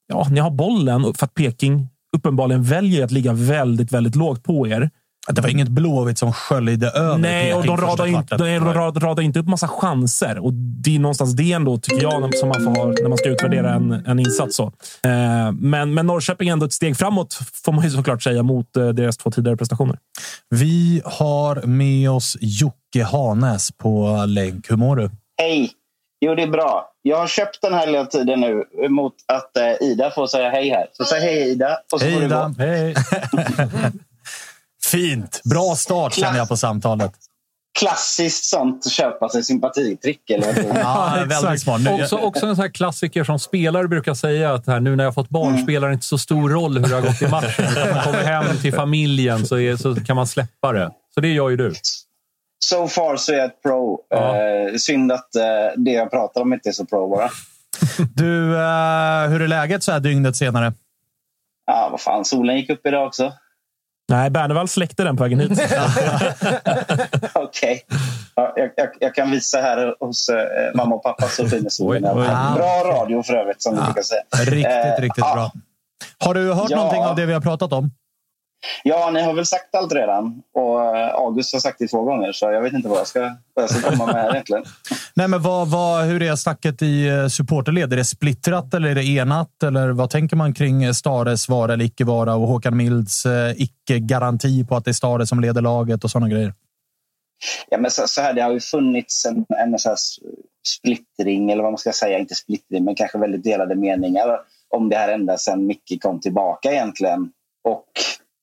Ja, 0.08 0.26
ni 0.30 0.40
har 0.40 0.50
bollen 0.50 1.14
för 1.14 1.26
att 1.26 1.34
Peking 1.34 1.88
uppenbarligen 2.16 2.62
väljer 2.62 3.04
att 3.04 3.10
ligga 3.10 3.32
väldigt, 3.32 3.92
väldigt 3.92 4.16
lågt 4.16 4.42
på 4.42 4.66
er. 4.68 4.90
Det 5.28 5.40
var 5.40 5.48
inget 5.48 5.68
Blåvitt 5.68 6.18
som 6.18 6.32
sköljde 6.32 6.90
över 6.90 7.18
Nej, 7.18 7.54
och 7.54 7.66
de 7.66 7.76
radar, 7.76 8.06
inte, 8.06 8.28
kvarten. 8.36 8.64
de 8.64 9.00
radar, 9.00 9.20
inte 9.20 9.38
upp 9.38 9.48
massa 9.48 9.68
chanser. 9.68 10.38
Och 10.38 10.52
Det 10.52 10.94
är 10.96 10.98
någonstans 10.98 11.32
det 11.36 11.52
ändå, 11.52 11.78
tycker 11.78 12.02
jag, 12.02 12.34
som 12.34 12.48
man 12.48 12.64
får 12.64 12.70
ha 12.70 12.84
när 12.86 13.08
man 13.08 13.18
ska 13.18 13.28
utvärdera 13.28 13.74
en, 13.74 13.92
en 13.92 14.18
insats. 14.18 14.56
Så. 14.56 14.64
Eh, 15.04 15.52
men, 15.52 15.94
men 15.94 16.06
Norrköping 16.06 16.48
är 16.48 16.52
ändå 16.52 16.66
ett 16.66 16.72
steg 16.72 16.96
framåt, 16.96 17.38
får 17.64 17.72
man 17.72 17.84
ju 17.84 17.90
såklart 17.90 18.22
säga, 18.22 18.42
mot 18.42 18.76
eh, 18.76 18.88
deras 18.88 19.16
två 19.16 19.30
tidigare 19.30 19.56
prestationer. 19.56 19.98
Vi 20.48 21.02
har 21.04 21.62
med 21.66 22.10
oss 22.10 22.36
Jocke 22.40 23.04
Hanes 23.04 23.70
på 23.72 24.24
länk. 24.28 24.70
Hur 24.70 24.76
mår 24.76 24.96
du? 24.96 25.10
Hej! 25.42 25.70
Jo, 26.20 26.34
det 26.34 26.42
är 26.42 26.46
bra. 26.50 26.86
Jag 27.02 27.16
har 27.16 27.26
köpt 27.26 27.62
den 27.62 27.74
här 27.74 27.86
lilla 27.86 28.06
tiden 28.06 28.40
nu 28.40 28.64
mot 28.88 29.14
att 29.28 29.56
eh, 29.56 29.88
Ida 29.88 30.10
får 30.10 30.26
säga 30.26 30.50
hej 30.50 30.68
här. 30.70 30.86
Så 30.92 31.04
säg 31.04 31.20
hej 31.20 31.50
Ida. 31.50 31.78
Och 31.92 32.00
så 32.00 32.06
Hej 32.06 32.14
får 32.14 32.20
du 32.20 32.26
Ida! 32.26 32.54
gå. 32.58 32.62
Hej! 32.64 32.94
Fint! 34.90 35.40
Bra 35.44 35.74
start 35.76 36.14
känner 36.14 36.38
jag 36.38 36.48
på 36.48 36.56
samtalet. 36.56 37.12
Klassiskt 37.78 38.44
sånt 38.44 38.90
köpa 38.90 39.28
sig 39.28 39.44
sympatitrick. 39.44 40.30
Eller. 40.30 40.78
Ja, 40.78 41.24
väldigt 41.28 41.62
smart. 41.62 41.80
Nu, 41.80 41.90
Också, 41.90 42.16
också 42.16 42.46
en 42.46 42.56
sån 42.56 42.62
här 42.62 42.70
klassiker 42.70 43.24
som 43.24 43.38
spelare 43.38 43.88
brukar 43.88 44.14
säga 44.14 44.54
att 44.54 44.66
här, 44.66 44.80
nu 44.80 44.96
när 44.96 45.04
jag 45.04 45.14
fått 45.14 45.28
barn 45.28 45.48
Mm. 45.52 45.62
spelar 45.62 45.88
det 45.88 45.94
inte 45.94 46.06
så 46.06 46.18
stor 46.18 46.50
roll 46.50 46.78
hur 46.78 46.88
det 46.88 46.94
har 46.94 47.02
gått 47.02 47.22
i 47.22 47.28
matchen. 47.28 47.64
När 47.74 47.94
man 47.94 48.04
kommer 48.04 48.24
hem 48.24 48.56
till 48.62 48.74
familjen 48.74 49.46
så, 49.46 49.58
är, 49.58 49.76
så 49.76 49.94
kan 49.94 50.16
man 50.16 50.26
släppa 50.26 50.72
det. 50.72 50.90
Så 51.14 51.20
det 51.20 51.28
gör 51.28 51.48
ju 51.48 51.56
du. 51.56 51.72
So 52.64 52.88
far 52.88 53.16
så 53.16 53.32
är 53.32 53.36
jag 53.36 53.46
ett 53.46 53.62
pro. 53.62 54.00
Ja. 54.10 54.36
Eh, 54.36 54.74
synd 54.76 55.12
att 55.12 55.34
eh, 55.34 55.42
det 55.76 55.90
jag 55.90 56.10
pratar 56.10 56.40
om 56.40 56.52
inte 56.52 56.68
är 56.68 56.72
så 56.72 56.84
pro 56.86 57.08
bara. 57.08 57.30
du 58.14 58.46
eh, 58.54 59.28
hur 59.30 59.42
är 59.42 59.48
läget 59.48 59.82
så 59.82 59.92
här 59.92 60.00
dygnet 60.00 60.36
senare? 60.36 60.72
Ja, 61.66 61.88
vad 61.90 62.00
fan, 62.00 62.24
solen 62.24 62.56
gick 62.56 62.70
upp 62.70 62.86
idag 62.86 63.06
också. 63.06 63.32
Nej, 64.10 64.30
Bernevall 64.30 64.68
släckte 64.68 65.04
den 65.04 65.16
på 65.16 65.22
vägen 65.22 65.40
hit. 65.40 65.50
Okej. 67.32 67.84
Ja, 68.34 68.52
jag, 68.56 68.70
jag, 68.76 68.88
jag 69.00 69.14
kan 69.14 69.30
visa 69.30 69.58
här 69.60 69.94
hos 70.00 70.28
eh, 70.28 70.36
mamma 70.74 70.94
och 70.94 71.02
pappa 71.02 71.28
så 71.28 71.42
oj. 71.88 72.00
Bra 72.00 72.82
radio 72.84 73.22
för 73.22 73.34
övrigt, 73.34 73.62
som 73.62 73.76
du 73.76 73.82
brukar 73.82 74.02
säga. 74.02 74.20
Riktigt, 74.44 74.66
Eh, 74.66 75.00
riktigt 75.02 75.24
ja. 75.24 75.34
bra. 75.34 75.52
Har 76.18 76.34
du 76.34 76.52
hört 76.52 76.70
Ja. 76.70 76.76
någonting 76.76 77.02
av 77.02 77.16
det 77.16 77.26
vi 77.26 77.32
har 77.32 77.40
pratat 77.40 77.72
om? 77.72 77.90
Ja, 78.84 79.10
ni 79.10 79.22
har 79.22 79.34
väl 79.34 79.46
sagt 79.46 79.74
allt 79.74 79.92
redan. 79.92 80.42
Och 80.54 80.96
eh, 80.96 81.14
August 81.14 81.52
har 81.52 81.60
sagt 81.60 81.78
det 81.78 81.88
två 81.88 82.02
gånger, 82.02 82.32
så 82.32 82.50
jag 82.50 82.62
vet 82.62 82.72
inte 82.72 82.88
vad 82.88 82.98
jag 82.98 83.06
ska, 83.06 83.20
vad 83.54 83.62
jag 83.62 83.70
ska 83.70 83.90
komma 83.90 84.06
med 84.06 84.14
här 84.14 84.30
egentligen. 84.30 84.64
Nej, 85.14 85.28
men 85.28 85.42
vad, 85.42 85.68
vad, 85.68 86.04
hur 86.04 86.22
är 86.22 86.36
snacket 86.36 86.82
i 86.82 87.08
eh, 87.08 87.26
supporterled? 87.26 87.92
Är 87.92 87.96
det 87.96 88.04
splittrat 88.04 88.74
eller 88.74 88.88
är 88.88 88.94
det 88.94 89.04
enat? 89.04 89.62
Eller 89.62 89.88
vad 89.88 90.10
tänker 90.10 90.36
man 90.36 90.54
kring 90.54 90.94
Stares 90.94 91.48
vara 91.48 91.72
eller 91.72 91.84
icke 91.84 92.04
vara 92.04 92.34
och 92.34 92.48
Håkan 92.48 92.76
Milds 92.76 93.26
eh, 93.26 93.54
icke-garanti 93.56 94.64
på 94.64 94.76
att 94.76 94.84
det 94.84 94.90
är 94.90 94.92
Stare 94.92 95.26
som 95.26 95.40
leder 95.40 95.62
laget 95.62 96.04
och 96.04 96.10
sådana 96.10 96.28
grejer? 96.28 96.54
Ja, 97.68 97.78
men 97.78 97.90
så, 97.90 98.08
så 98.08 98.20
här, 98.20 98.32
det 98.32 98.42
har 98.42 98.52
ju 98.52 98.60
funnits 98.60 99.26
en, 99.26 99.46
en 99.48 99.78
så 99.78 99.96
splittring, 100.68 101.50
eller 101.50 101.62
vad 101.62 101.72
man 101.72 101.78
ska 101.78 101.92
säga, 101.92 102.18
inte 102.18 102.34
splittring, 102.34 102.84
men 102.84 102.94
kanske 102.94 103.18
väldigt 103.18 103.44
delade 103.44 103.74
meningar 103.74 104.40
om 104.70 104.88
det 104.88 104.96
här 104.96 105.12
ända 105.12 105.38
sedan 105.38 105.66
Micke 105.66 106.02
kom 106.02 106.20
tillbaka 106.20 106.72
egentligen. 106.72 107.30
Och 107.64 107.84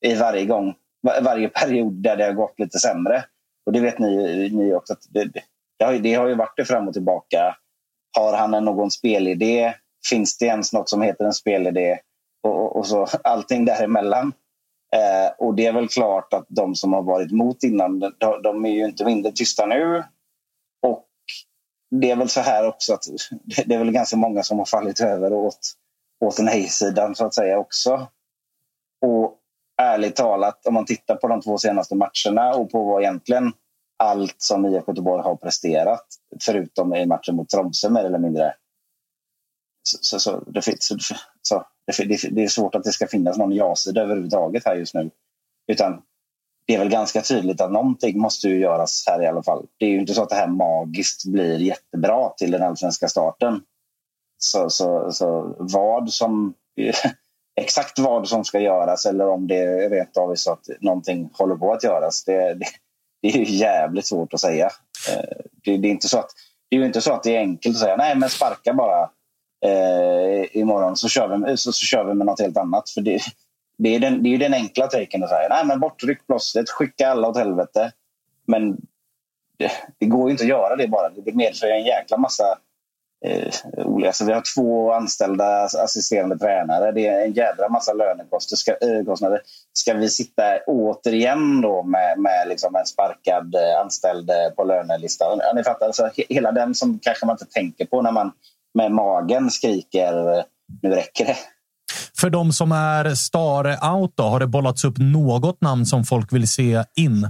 i 0.06 0.16
varje 0.16 0.46
gång, 0.46 0.76
var, 1.02 1.22
varje 1.22 1.50
period 1.50 1.94
där 1.94 2.16
det 2.18 2.26
har 2.26 2.34
gått 2.34 2.60
lite 2.60 2.80
sämre. 2.80 3.26
Och 3.66 3.74
det 3.74 3.80
vet 3.80 4.00
ni, 4.00 4.50
ni 4.50 4.74
också, 4.74 4.94
att 4.94 5.04
det, 5.10 5.26
det, 5.80 5.86
har, 5.86 5.94
ju- 5.94 6.00
det 6.00 6.14
har 6.14 6.28
ju 6.28 6.36
varit 6.36 6.54
det 6.58 6.66
fram 6.66 6.88
och 6.88 6.94
tillbaka. 6.94 7.58
Har 8.18 8.34
han 8.38 8.52
någon 8.66 8.92
spelidé? 8.92 9.74
Finns 10.10 10.38
det 10.38 10.46
ens 10.46 10.74
något 10.74 10.90
som 10.90 11.02
heter 11.02 11.26
en 11.26 11.34
spelidé? 11.34 12.00
Och, 12.44 12.56
och, 12.62 12.76
och 12.76 12.88
så 12.88 13.08
allting 13.24 13.66
däremellan. 13.66 14.34
Eh, 14.96 15.32
och 15.38 15.56
det 15.56 15.66
är 15.66 15.74
väl 15.74 15.88
klart 15.88 16.34
att 16.34 16.46
de 16.50 16.76
som 16.76 16.94
har 16.94 17.02
varit 17.02 17.32
emot 17.32 17.64
innan, 17.64 18.00
de, 18.00 18.42
de 18.44 18.66
är 18.66 18.70
ju 18.70 18.86
inte 18.86 19.06
mindre 19.06 19.32
tysta 19.32 19.66
nu. 19.66 20.04
Och 20.88 21.06
det 22.02 22.12
är 22.12 22.16
väl 22.16 22.30
så 22.30 22.42
här 22.42 22.68
också 22.68 22.94
att 22.94 23.04
det 23.66 23.76
är 23.76 23.80
väl 23.80 23.92
ganska 23.92 24.18
många 24.18 24.44
som 24.44 24.60
har 24.60 24.66
fallit 24.66 25.00
över 25.02 25.34
åt, 25.34 25.60
åt 26.26 26.40
nej-sidan 26.40 27.16
så 27.16 27.26
att 27.26 27.34
säga 27.34 27.60
också. 27.60 28.08
Och 29.06 29.37
ärligt 29.78 30.16
talat, 30.16 30.68
om 30.68 30.74
man 30.74 30.86
tittar 30.86 31.16
på 31.16 31.28
de 31.28 31.42
två 31.42 31.58
senaste 31.58 31.96
matcherna 31.96 32.56
och 32.56 32.72
på 32.72 32.84
vad 32.84 33.02
egentligen 33.02 33.52
allt 33.98 34.36
som 34.38 34.66
IFK 34.66 34.92
Göteborg 34.92 35.24
har 35.24 35.36
presterat, 35.36 36.06
förutom 36.42 36.94
i 36.94 37.06
matchen 37.06 37.36
mot 37.36 37.50
Tromsö 37.50 37.90
mer 37.90 38.04
eller 38.04 38.20
mindre. 38.20 38.54
Så, 39.90 39.98
så, 40.02 40.20
så, 40.20 40.44
det, 40.52 40.62
så, 40.80 40.98
så, 41.42 41.66
det, 41.98 42.30
det 42.32 42.44
är 42.44 42.48
svårt 42.48 42.76
att 42.76 42.84
det 42.84 42.92
ska 42.92 43.08
finnas 43.08 43.38
någon 43.38 43.52
ja-sida 43.52 44.02
överhuvudtaget 44.02 44.66
här 44.66 44.76
just 44.76 44.94
nu. 44.94 45.10
Utan 45.68 46.02
det 46.68 46.76
är 46.76 46.80
väl 46.80 46.90
ganska 46.90 47.22
tydligt 47.22 47.62
att 47.62 47.72
någonting 47.72 48.20
måste 48.20 48.48
ju 48.48 48.60
göras 48.60 49.04
här 49.08 49.22
i 49.22 49.28
alla 49.28 49.44
fall. 49.44 49.66
Det 49.78 49.86
är 49.86 49.90
ju 49.90 50.00
inte 50.00 50.14
så 50.14 50.24
att 50.24 50.30
det 50.30 50.36
här 50.36 50.48
magiskt 50.48 51.26
blir 51.26 51.60
jättebra 51.60 52.30
till 52.30 52.52
den 52.52 52.64
allsvenska 52.64 53.08
starten. 53.08 53.62
Så, 54.38 54.70
så, 54.70 55.12
så 55.12 55.56
vad 55.60 56.14
som... 56.14 56.54
Exakt 57.62 58.00
vad 58.00 58.28
som 58.28 58.44
ska 58.46 58.60
göras 58.60 59.06
eller 59.06 59.28
om 59.28 59.48
det 59.48 59.90
rent 59.90 60.18
av 60.18 60.32
är 60.32 60.36
så 60.36 60.52
att 60.54 60.68
någonting 60.80 61.30
håller 61.34 61.56
på 61.56 61.74
att 61.74 61.84
göras. 61.84 62.24
Det, 62.24 62.54
det, 62.54 62.66
det 63.22 63.28
är 63.28 63.38
ju 63.38 63.44
jävligt 63.44 64.06
svårt 64.06 64.34
att 64.34 64.40
säga. 64.40 64.66
Eh, 65.10 65.38
det, 65.64 65.78
det, 65.78 65.88
är 65.88 65.92
inte 65.92 66.08
så 66.08 66.20
att, 66.20 66.30
det 66.70 66.76
är 66.76 66.80
ju 66.80 66.86
inte 66.86 67.02
så 67.02 67.14
att 67.14 67.24
det 67.24 67.36
är 67.36 67.40
enkelt 67.40 67.76
att 67.76 67.82
säga 67.82 67.96
nej 67.96 68.16
men 68.16 68.30
sparka 68.30 68.74
bara 68.74 69.10
eh, 69.66 70.58
imorgon 70.58 70.98
så 70.98 71.10
kör, 71.10 71.28
vi, 71.28 71.38
med- 71.38 71.60
så, 71.60 71.72
så 71.72 71.86
kör 71.86 72.04
vi 72.06 72.14
med 72.14 72.26
något 72.26 72.42
helt 72.42 72.58
annat. 72.58 72.90
För 72.90 73.02
det, 73.02 73.20
det, 73.78 73.96
är 73.96 74.00
den, 74.00 74.24
det 74.24 74.30
är 74.30 74.32
ju 74.32 74.38
den 74.38 74.54
enkla 74.54 74.88
taken 74.88 75.24
att 75.24 75.30
säga 75.30 75.48
nej 75.50 75.66
men 75.66 75.80
bortryck 75.80 76.28
plåstret, 76.28 76.70
skicka 76.70 77.10
alla 77.10 77.28
åt 77.28 77.38
helvete. 77.38 77.92
Men 78.46 78.78
det, 79.58 79.72
det 79.98 80.06
går 80.06 80.28
ju 80.28 80.32
inte 80.32 80.44
att 80.44 80.50
göra 80.50 80.76
det 80.76 80.88
bara. 80.88 81.10
Det 81.10 81.34
medför 81.34 81.68
ju 81.68 81.74
en 81.74 81.86
jäkla 81.86 82.18
massa 82.18 82.58
Eh, 83.26 83.54
olika. 83.86 84.04
Så 84.04 84.08
alltså, 84.08 84.26
vi 84.26 84.34
har 84.34 84.44
två 84.56 84.94
anställda 84.94 85.64
assisterande 85.64 86.38
tränare. 86.38 86.92
Det 86.92 87.08
är 87.08 87.26
en 87.26 87.34
jädra 87.34 87.70
massa 87.70 87.94
lönekostnader. 87.94 89.42
Ska, 89.74 89.92
eh, 89.92 89.98
vi 89.98 90.10
sitta 90.10 90.44
återigen 90.68 91.62
då 91.62 91.84
med, 91.84 92.20
med 92.20 92.48
liksom 92.48 92.76
en 92.76 92.86
sparkad 92.86 93.56
eh, 93.56 93.82
anställd 93.82 94.32
på 94.56 94.64
lönelistan? 94.64 95.40
Ja, 95.42 95.54
ni 95.56 95.64
fattar, 95.64 95.86
alltså, 95.86 96.10
hela 96.30 96.52
den 96.52 96.76
som 96.76 97.00
kanske 97.00 97.26
man 97.26 97.34
inte 97.34 97.46
tänker 97.46 97.86
på 97.86 98.02
när 98.02 98.12
man 98.12 98.32
med 98.74 98.92
magen 98.92 99.52
skriker 99.52 100.44
nu 100.82 100.90
räcker 100.90 101.26
det. 101.26 101.38
För 102.20 102.30
de 102.30 102.54
som 102.54 102.72
är 102.72 103.16
Stare 103.16 103.78
out, 103.94 104.12
då, 104.16 104.24
har 104.24 104.40
det 104.40 104.48
bollats 104.48 104.84
upp 104.84 104.98
något 104.98 105.62
namn 105.62 105.86
som 105.86 106.04
folk 106.04 106.34
vill 106.34 106.48
se 106.48 106.84
in? 106.96 107.30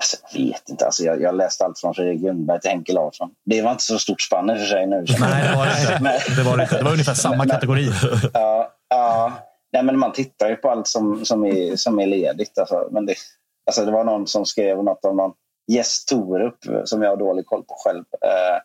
Alltså, 0.00 0.16
jag 0.30 0.44
vet 0.46 0.68
inte. 0.68 0.86
Alltså, 0.86 1.02
jag, 1.04 1.22
jag 1.22 1.34
läste 1.34 1.64
allt 1.64 1.78
från 1.78 1.94
Fredrik 1.94 2.20
Ljungberg 2.22 2.60
till 2.60 2.70
Henke 2.70 2.92
Larsson. 2.92 3.30
Det 3.44 3.62
var 3.62 3.70
inte 3.70 3.82
så 3.82 3.98
stort 3.98 4.20
spann 4.20 4.50
i 4.50 4.58
för 4.58 4.64
sig 4.66 4.86
nu. 4.86 5.04
Nej, 5.20 5.48
det 5.50 5.56
var 5.56 5.66
det 5.66 5.80
inte. 5.80 5.98
Men- 6.02 6.36
Det 6.36 6.42
var, 6.42 6.56
det 6.56 6.62
inte. 6.62 6.76
Det 6.78 6.84
var 6.84 6.92
ungefär 6.92 7.14
samma 7.14 7.36
Men- 7.36 7.48
kategori. 7.48 7.90
Ja, 8.34 8.72
ja. 8.88 9.32
Nej, 9.72 9.82
men 9.82 9.98
man 9.98 10.12
tittar 10.12 10.48
ju 10.48 10.56
på 10.56 10.70
allt 10.70 10.88
som, 10.88 11.24
som, 11.24 11.44
är, 11.44 11.76
som 11.76 11.98
är 12.00 12.06
ledigt. 12.06 12.58
Alltså. 12.58 12.88
Men 12.90 13.06
det, 13.06 13.14
alltså, 13.66 13.84
det 13.84 13.92
var 13.92 14.04
någon 14.04 14.26
som 14.26 14.46
skrev 14.46 14.84
något 14.84 15.04
om 15.04 15.16
någon 15.16 15.32
Jess 15.72 16.04
Torup 16.04 16.56
som 16.84 17.02
jag 17.02 17.10
har 17.10 17.16
dålig 17.16 17.46
koll 17.46 17.62
på 17.64 17.74
själv. 17.84 18.04
Eh, 18.24 18.58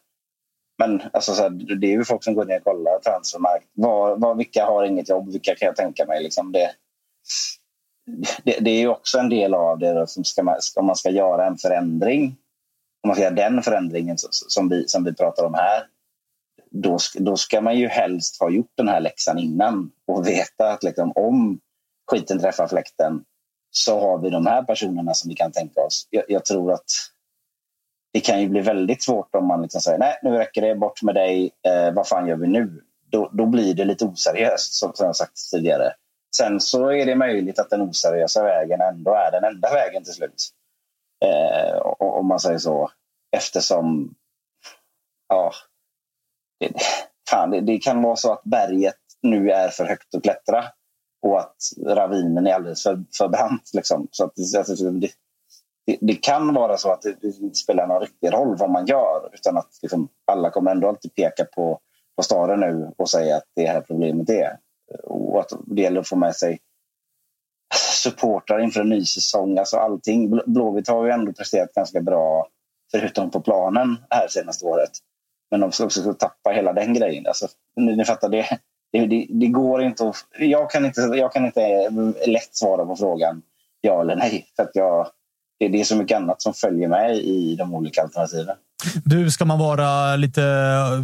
men 0.79 1.01
alltså, 1.13 1.33
så 1.33 1.41
här, 1.41 1.49
det 1.79 1.87
är 1.87 1.91
ju 1.91 2.05
folk 2.05 2.23
som 2.23 2.33
går 2.33 2.45
ner 2.45 2.57
och 2.57 2.63
kollar 2.63 2.99
transfermarkt. 2.99 3.65
Var, 3.73 4.15
var, 4.15 4.35
vilka 4.35 4.65
har 4.65 4.83
inget 4.83 5.09
jobb? 5.09 5.31
Vilka 5.31 5.55
kan 5.55 5.65
jag 5.65 5.75
tänka 5.75 6.05
mig? 6.05 6.23
Liksom 6.23 6.51
det, 6.51 6.69
det, 8.43 8.59
det 8.59 8.71
är 8.71 8.79
ju 8.79 8.87
också 8.87 9.17
en 9.17 9.29
del 9.29 9.53
av 9.53 9.79
det 9.79 10.07
som 10.07 10.23
ska 10.23 10.43
man, 10.43 10.55
om 10.75 10.85
man 10.85 10.95
ska 10.95 11.09
göra 11.09 11.47
en 11.47 11.57
förändring. 11.57 12.37
Om 13.03 13.07
man 13.07 13.15
ska 13.15 13.23
göra 13.23 13.35
den 13.35 13.61
förändringen 13.61 14.17
som, 14.31 14.69
vi, 14.69 14.87
som 14.87 15.03
vi 15.03 15.13
pratar 15.13 15.45
om 15.45 15.53
här 15.53 15.87
då, 16.75 16.97
då 17.15 17.37
ska 17.37 17.61
man 17.61 17.77
ju 17.77 17.87
helst 17.87 18.39
ha 18.39 18.49
gjort 18.49 18.71
den 18.75 18.87
här 18.87 18.99
läxan 18.99 19.39
innan 19.39 19.91
och 20.07 20.27
veta 20.27 20.71
att 20.71 20.83
liksom, 20.83 21.11
om 21.15 21.59
skiten 22.11 22.39
träffar 22.39 22.67
fläkten 22.67 23.23
så 23.71 23.99
har 23.99 24.17
vi 24.17 24.29
de 24.29 24.45
här 24.45 24.63
personerna 24.63 25.13
som 25.13 25.29
vi 25.29 25.35
kan 25.35 25.51
tänka 25.51 25.81
oss. 25.81 26.07
Jag, 26.09 26.23
jag 26.27 26.45
tror 26.45 26.71
att 26.71 26.85
det 28.13 28.19
kan 28.19 28.41
ju 28.41 28.49
bli 28.49 28.61
väldigt 28.61 29.03
svårt 29.03 29.35
om 29.35 29.47
man 29.47 29.61
liksom 29.61 29.81
säger 29.81 29.97
nej, 29.97 30.19
nu 30.23 30.29
räcker 30.29 30.61
det, 30.61 30.75
bort 30.75 31.01
med 31.01 31.15
dig, 31.15 31.51
eh, 31.67 31.93
vad 31.93 32.07
fan 32.07 32.27
gör 32.27 32.35
vi 32.35 32.47
nu? 32.47 32.81
Då, 33.11 33.29
då 33.33 33.45
blir 33.45 33.73
det 33.73 33.86
lite 33.86 34.05
oseriöst 34.05 34.73
som, 34.73 34.93
som 34.93 35.05
jag 35.05 35.15
sagt 35.15 35.51
tidigare. 35.51 35.93
Sen 36.38 36.59
så 36.59 36.91
är 36.91 37.05
det 37.05 37.15
möjligt 37.15 37.59
att 37.59 37.69
den 37.69 37.81
oseriösa 37.81 38.43
vägen 38.43 38.81
ändå 38.81 39.13
är 39.13 39.31
den 39.31 39.43
enda 39.43 39.73
vägen 39.73 40.03
till 40.03 40.13
slut. 40.13 40.49
Eh, 41.25 41.77
om 41.99 42.27
man 42.27 42.39
säger 42.39 42.57
så. 42.57 42.91
Eftersom 43.38 44.15
ja, 45.27 45.51
det, 46.59 46.71
fan, 47.29 47.51
det, 47.51 47.61
det 47.61 47.77
kan 47.77 48.01
vara 48.01 48.15
så 48.15 48.31
att 48.31 48.43
berget 48.43 48.95
nu 49.21 49.51
är 49.51 49.69
för 49.69 49.86
högt 49.86 50.15
att 50.15 50.23
klättra 50.23 50.65
och 51.21 51.39
att 51.39 51.55
ravinen 51.86 52.47
är 52.47 52.53
alldeles 52.53 52.83
för, 52.83 53.03
för 53.17 53.27
brant. 53.27 53.71
Liksom. 53.73 54.07
Så 54.11 54.23
att 54.23 54.36
det, 54.36 54.99
det, 54.99 55.11
det, 55.86 55.97
det 56.01 56.15
kan 56.15 56.53
vara 56.53 56.77
så 56.77 56.91
att 56.91 57.01
det, 57.01 57.15
det 57.21 57.27
inte 57.27 57.57
spelar 57.57 57.88
någon 57.88 58.01
riktig 58.01 58.33
roll 58.33 58.57
vad 58.57 58.69
man 58.69 58.86
gör 58.86 59.29
utan 59.33 59.57
att 59.57 59.79
liksom, 59.81 60.09
alla 60.25 60.49
kommer 60.49 60.71
ändå 60.71 60.88
alltid 60.88 61.15
peka 61.15 61.45
på, 61.45 61.79
på 62.15 62.23
staden 62.23 62.59
nu 62.59 62.91
och 62.97 63.09
säga 63.09 63.38
att 63.38 63.45
det 63.55 63.67
här 63.67 63.81
problemet 63.81 64.29
är. 64.29 64.59
Och 65.03 65.39
att 65.39 65.51
det 65.65 65.81
gäller 65.81 66.01
att 66.01 66.07
få 66.07 66.15
med 66.15 66.36
sig 66.36 66.59
supportrar 68.03 68.59
inför 68.59 68.81
en 68.81 68.89
ny 68.89 69.05
säsong. 69.05 69.57
Alltså 69.57 69.77
allting. 69.77 70.39
Blåvitt 70.45 70.88
har 70.88 71.05
ju 71.05 71.11
ändå 71.11 71.33
presterat 71.33 71.73
ganska 71.73 72.01
bra, 72.01 72.47
förutom 72.91 73.31
på 73.31 73.41
planen, 73.41 73.97
här 74.09 74.27
senaste 74.27 74.65
året. 74.65 74.91
Men 75.51 75.59
de 75.59 75.71
ska 75.71 75.86
också 75.86 76.13
tappa 76.13 76.49
hela 76.49 76.73
den 76.73 76.93
grejen. 76.93 77.27
Alltså, 77.27 77.47
ni, 77.75 77.95
ni 77.95 78.05
fattar, 78.05 78.29
det, 78.29 78.59
det, 78.91 79.05
det, 79.05 79.27
det, 79.29 79.47
går 79.47 79.83
inte 79.83 80.07
att... 80.07 80.15
Jag 80.39 80.71
kan 80.71 80.86
inte, 80.86 81.01
jag 81.01 81.33
kan 81.33 81.45
inte 81.45 81.89
lätt 82.27 82.55
svara 82.55 82.86
på 82.86 82.95
frågan 82.95 83.41
ja 83.86 84.01
eller 84.01 84.15
nej. 84.15 84.47
För 84.55 84.63
att 84.63 84.71
jag, 84.73 85.07
det, 85.60 85.68
det 85.68 85.80
är 85.80 85.84
så 85.84 85.95
mycket 85.95 86.18
annat 86.18 86.41
som 86.41 86.53
följer 86.53 86.88
med 86.88 87.18
i 87.18 87.56
de 87.56 87.74
olika 87.74 88.01
alternativen. 88.01 88.56
Du, 89.06 89.32
ska 89.32 89.45
man 89.45 89.60
vara 89.60 90.16
lite, 90.16 90.41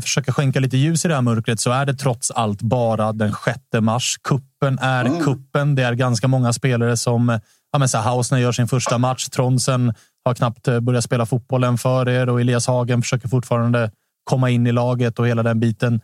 försöka 0.01 0.31
skänka 0.33 0.59
lite 0.59 0.77
ljus 0.77 1.05
i 1.05 1.07
det 1.07 1.15
här 1.15 1.21
mörkret 1.21 1.59
så 1.59 1.71
är 1.71 1.85
det 1.85 1.93
trots 1.93 2.31
allt 2.31 2.61
bara 2.61 3.13
den 3.13 3.33
6 3.45 3.59
mars. 3.81 4.17
Kuppen 4.23 4.79
är 4.79 5.05
mm. 5.05 5.23
kuppen. 5.23 5.75
Det 5.75 5.83
är 5.83 5.93
ganska 5.93 6.27
många 6.27 6.53
spelare 6.53 6.97
som... 6.97 7.39
Ja, 7.71 7.79
men 7.79 7.89
så 7.89 7.97
här, 7.97 8.03
Hausner 8.03 8.39
gör 8.39 8.51
sin 8.51 8.67
första 8.67 8.97
match. 8.97 9.29
Tronsen 9.29 9.93
har 10.25 10.33
knappt 10.33 10.67
börjat 10.81 11.03
spela 11.03 11.25
fotboll 11.25 11.63
än 11.63 11.77
för 11.77 12.09
er 12.09 12.29
och 12.29 12.41
Elias 12.41 12.67
Hagen 12.67 13.01
försöker 13.01 13.27
fortfarande 13.27 13.91
komma 14.23 14.49
in 14.49 14.67
i 14.67 14.71
laget 14.71 15.19
och 15.19 15.27
hela 15.27 15.43
den 15.43 15.59
biten. 15.59 16.01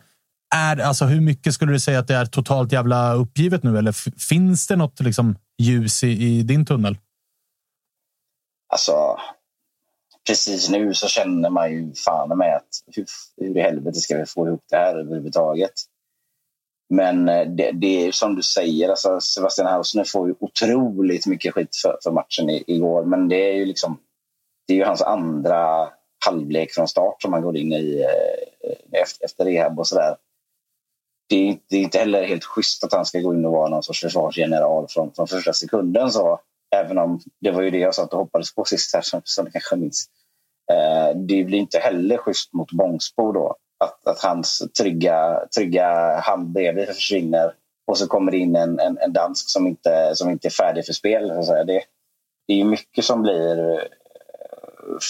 Är, 0.54 0.76
alltså, 0.76 1.04
hur 1.04 1.20
mycket 1.20 1.54
skulle 1.54 1.72
du 1.72 1.80
säga 1.80 1.98
att 1.98 2.08
det 2.08 2.14
är 2.14 2.26
totalt 2.26 2.72
jävla 2.72 3.14
uppgivet 3.14 3.62
nu? 3.62 3.78
Eller 3.78 4.18
finns 4.28 4.66
det 4.66 4.76
något 4.76 5.00
liksom, 5.00 5.36
ljus 5.58 6.04
i, 6.04 6.08
i 6.08 6.42
din 6.42 6.66
tunnel? 6.66 6.96
Alltså, 8.68 9.18
precis 10.26 10.70
nu 10.70 10.94
så 10.94 11.08
känner 11.08 11.50
man 11.50 11.72
ju 11.72 11.94
fan 11.94 12.38
med 12.38 12.56
att 12.56 12.68
hur, 12.96 13.06
hur 13.36 13.56
i 13.56 13.60
helvete 13.60 14.00
ska 14.00 14.16
vi 14.16 14.26
få 14.26 14.46
ihop 14.46 14.64
det 14.70 14.76
här 14.76 14.96
överhuvudtaget? 14.96 15.72
Men 16.88 17.28
eh, 17.28 17.46
det, 17.48 17.72
det 17.72 18.06
är 18.06 18.12
som 18.12 18.34
du 18.34 18.42
säger, 18.42 18.88
alltså 18.88 19.20
Sebastian 19.20 19.68
Hausner 19.68 20.04
får 20.04 20.28
ju 20.28 20.34
otroligt 20.40 21.26
mycket 21.26 21.54
skit 21.54 21.76
för, 21.82 21.98
för 22.02 22.10
matchen 22.10 22.50
i, 22.50 22.64
igår. 22.66 23.04
Men 23.04 23.28
det 23.28 23.50
är 23.50 23.54
ju 23.54 23.64
liksom 23.64 23.98
det 24.66 24.74
är 24.74 24.76
ju 24.78 24.84
hans 24.84 25.02
andra 25.02 25.88
halvlek 26.26 26.72
från 26.72 26.88
start 26.88 27.22
som 27.22 27.32
han 27.32 27.42
går 27.42 27.56
in 27.56 27.72
i 27.72 28.00
eh, 28.00 29.00
efter, 29.02 29.24
efter 29.24 29.44
rehab 29.44 29.78
och 29.78 29.86
sådär. 29.86 30.16
Det 31.28 31.48
är, 31.48 31.58
det 31.68 31.76
är 31.76 31.80
inte 31.80 31.98
heller 31.98 32.24
helt 32.24 32.44
schysst 32.44 32.84
att 32.84 32.92
han 32.92 33.06
ska 33.06 33.20
gå 33.20 33.34
in 33.34 33.44
och 33.44 33.52
vara 33.52 33.68
någon 33.68 33.82
sorts 33.82 34.00
försvarsgeneral 34.00 34.86
från, 34.88 35.12
från 35.12 35.28
första 35.28 35.52
sekunden. 35.52 36.12
Så, 36.12 36.40
även 36.76 36.98
om 36.98 37.20
det 37.40 37.50
var 37.50 37.62
ju 37.62 37.70
det 37.70 37.78
jag 37.78 37.94
satt 37.94 38.12
och 38.12 38.18
hoppades 38.18 38.54
på 38.54 38.64
sist 38.64 38.94
här 38.94 39.02
som, 39.02 39.20
som 39.24 39.50
kanske 39.50 39.76
minns. 39.76 40.06
Eh, 40.72 41.16
det 41.16 41.44
blir 41.44 41.58
inte 41.58 41.78
heller 41.78 42.16
schysst 42.16 42.52
mot 42.52 42.72
Bångsbo 42.72 43.32
då. 43.32 43.56
Att, 43.84 44.06
att 44.06 44.22
hans 44.22 44.62
trygga, 44.78 45.46
trygga 45.56 46.20
hand 46.20 46.48
bredvid 46.48 46.88
försvinner 46.88 47.54
och 47.86 47.98
så 47.98 48.06
kommer 48.06 48.32
det 48.32 48.38
in 48.38 48.56
en, 48.56 48.80
en, 48.80 48.98
en 48.98 49.12
dansk 49.12 49.50
som 49.50 49.66
inte, 49.66 50.12
som 50.14 50.30
inte 50.30 50.48
är 50.48 50.50
färdig 50.50 50.86
för 50.86 50.92
spel. 50.92 51.32
Så 51.34 51.42
säga. 51.42 51.64
Det, 51.64 51.82
det 52.48 52.60
är 52.60 52.64
mycket 52.64 53.04
som 53.04 53.22
blir 53.22 53.70
eh, 53.70 53.82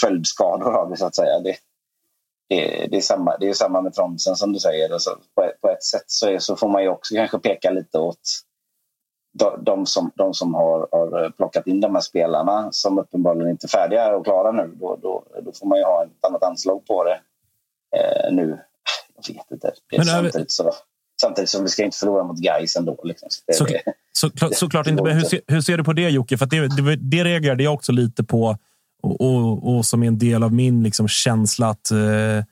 följdskador 0.02 0.74
av 0.76 0.90
det 0.90 0.96
så 0.96 1.06
att 1.06 1.16
säga. 1.16 1.40
Det, 1.40 1.56
det, 2.48 2.86
det, 2.90 2.96
är, 2.96 3.00
samma, 3.00 3.36
det 3.36 3.48
är 3.48 3.54
samma 3.54 3.80
med 3.80 3.94
Tromsen 3.94 4.36
som 4.36 4.52
du 4.52 4.58
säger. 4.58 4.92
Alltså, 4.92 5.18
på, 5.34 5.42
ett, 5.42 5.60
på 5.60 5.68
ett 5.68 5.84
sätt 5.84 6.04
så, 6.06 6.28
är, 6.28 6.38
så 6.38 6.56
får 6.56 6.68
man 6.68 6.82
ju 6.82 6.88
också 6.88 7.14
kanske 7.14 7.38
peka 7.38 7.70
lite 7.70 7.98
åt 7.98 8.20
de, 9.60 9.86
som, 9.86 10.10
de 10.14 10.34
som 10.34 10.54
har, 10.54 10.88
har, 10.92 11.30
plockat 11.30 11.66
in 11.66 11.80
de 11.80 11.94
här 11.94 12.02
spelarna 12.02 12.68
som 12.72 12.98
uppenbarligen 12.98 13.50
inte 13.50 13.66
är 13.66 13.68
färdiga 13.68 14.16
och 14.16 14.24
klara 14.24 14.52
nu. 14.52 14.70
Då, 14.80 14.98
då, 15.02 15.24
då 15.42 15.52
får 15.52 15.66
man 15.66 15.78
ju 15.78 15.84
ha 15.84 16.04
ett 16.04 16.24
annat 16.28 16.42
anslag 16.42 16.86
på 16.86 17.04
det 17.04 17.20
eh, 17.96 18.34
nu. 18.34 18.58
Jag 19.26 19.34
vet 19.34 19.50
inte. 19.50 19.72
Men, 19.96 20.06
samtidigt, 20.06 20.50
så, 20.50 20.72
samtidigt 21.20 21.50
som 21.50 21.62
vi 21.62 21.68
ska 21.68 21.84
inte 21.84 21.96
förlora 21.96 22.24
mot 22.24 22.38
Gais 22.38 22.76
ändå. 22.76 23.00
Liksom. 23.04 23.28
Så, 23.52 23.64
det, 23.64 23.82
så, 24.12 24.30
så, 24.34 24.50
såklart 24.52 24.86
inte. 24.86 25.02
Men 25.02 25.16
hur, 25.16 25.24
ser, 25.24 25.40
hur 25.46 25.60
ser 25.60 25.78
du 25.78 25.84
på 25.84 25.92
det 25.92 26.08
Jocke? 26.08 26.38
För 26.38 26.46
det, 26.46 26.76
det, 26.76 26.96
det 26.96 27.24
reagerade 27.24 27.62
jag 27.62 27.74
också 27.74 27.92
lite 27.92 28.24
på 28.24 28.56
och, 29.02 29.20
och, 29.20 29.76
och 29.76 29.86
som 29.86 30.02
är 30.02 30.06
en 30.06 30.18
del 30.18 30.42
av 30.42 30.52
min 30.52 30.82
liksom, 30.82 31.08
känsla 31.08 31.68
att 31.68 31.90
eh, 31.90 32.44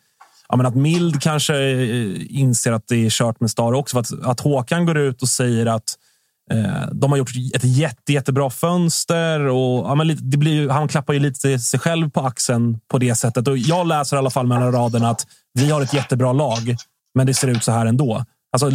ja, 0.49 0.57
men 0.57 0.66
att 0.66 0.76
Mild 0.76 1.22
kanske 1.22 1.55
eh, 1.55 2.39
inser 2.41 2.72
att 2.72 2.89
det 2.89 3.07
är 3.07 3.11
kört 3.11 3.41
med 3.41 3.51
Star 3.51 3.72
också. 3.72 3.95
För 3.95 4.01
att, 4.01 4.26
att 4.26 4.41
Håkan 4.41 4.87
går 4.87 4.99
ut 4.99 5.22
och 5.22 5.28
säger 5.28 5.66
att 5.66 5.82
eh, 5.82 6.05
Eh, 6.51 6.88
de 6.92 7.11
har 7.11 7.18
gjort 7.18 7.30
ett 7.55 7.64
jätte, 7.64 8.12
jättebra 8.12 8.51
fönster. 8.51 9.40
Och, 9.40 9.86
ja, 9.86 9.94
men 9.94 10.16
det 10.30 10.36
blir, 10.36 10.68
han 10.68 10.88
klappar 10.88 11.12
ju 11.12 11.20
lite 11.20 11.59
sig 11.59 11.80
själv 11.80 12.11
på 12.11 12.20
axeln 12.20 12.80
på 12.88 12.99
det 12.99 13.14
sättet. 13.14 13.49
Och 13.49 13.59
jag 13.59 13.86
läser 13.86 14.16
i 14.16 14.18
alla 14.18 14.30
fall 14.30 14.47
mellan 14.47 14.72
raderna 14.72 15.11
att 15.11 15.26
vi 15.55 15.70
har 15.70 15.82
ett 15.82 15.94
jättebra 15.94 16.32
lag, 16.32 16.76
men 17.14 17.26
det 17.26 17.34
ser 17.34 17.49
ut 17.49 17.64
så 17.64 17.72
här 17.72 17.86
ändå. 17.86 18.24
Alltså, 18.53 18.70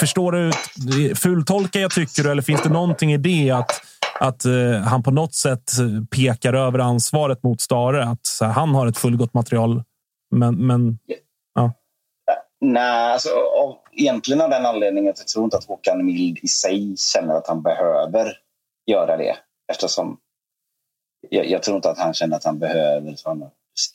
förstår 0.00 0.32
du? 0.32 0.52
Fultolkar 1.14 1.80
jag 1.80 1.90
tycker 1.90 2.22
du, 2.22 2.30
eller 2.30 2.42
finns 2.42 2.62
det 2.62 2.68
någonting 2.68 3.12
i 3.12 3.16
det 3.16 3.50
att 3.50 3.82
att 4.20 4.46
uh, 4.46 4.76
han 4.76 5.02
på 5.02 5.10
något 5.10 5.34
sätt 5.34 5.72
pekar 6.10 6.52
över 6.52 6.78
ansvaret 6.78 7.42
mot 7.42 7.60
Stare. 7.60 8.04
Att 8.04 8.38
här, 8.40 8.48
han 8.48 8.74
har 8.74 8.86
ett 8.86 8.98
fullgott 8.98 9.34
material. 9.34 9.82
Men, 10.30 10.66
men 10.66 10.98
ja. 11.54 11.72
Nej, 12.60 13.12
alltså, 13.12 13.28
om, 13.62 13.74
egentligen 13.96 14.40
av 14.40 14.50
den 14.50 14.66
anledningen 14.66 15.10
att 15.10 15.18
jag 15.18 15.28
tror 15.28 15.44
inte 15.44 15.56
att 15.56 15.64
Håkan 15.64 16.06
Mild 16.06 16.38
i 16.42 16.48
sig 16.48 16.96
känner 16.96 17.34
att 17.34 17.46
han 17.46 17.62
behöver 17.62 18.38
göra 18.86 19.16
det. 19.16 19.36
Eftersom 19.72 20.18
jag, 21.30 21.46
jag 21.46 21.62
tror 21.62 21.76
inte 21.76 21.90
att 21.90 21.98
han 21.98 22.14
känner 22.14 22.36
att 22.36 22.44
han 22.44 22.58
behöver 22.58 23.16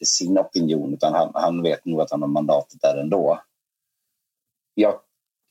sin 0.05 0.37
opinion 0.37 0.93
utan 0.93 1.13
han, 1.13 1.31
han 1.33 1.61
vet 1.61 1.85
nog 1.85 2.01
att 2.01 2.11
han 2.11 2.21
har 2.21 2.29
mandatet 2.29 2.81
där 2.81 2.97
ändå. 2.97 3.41
Jag, 4.73 4.93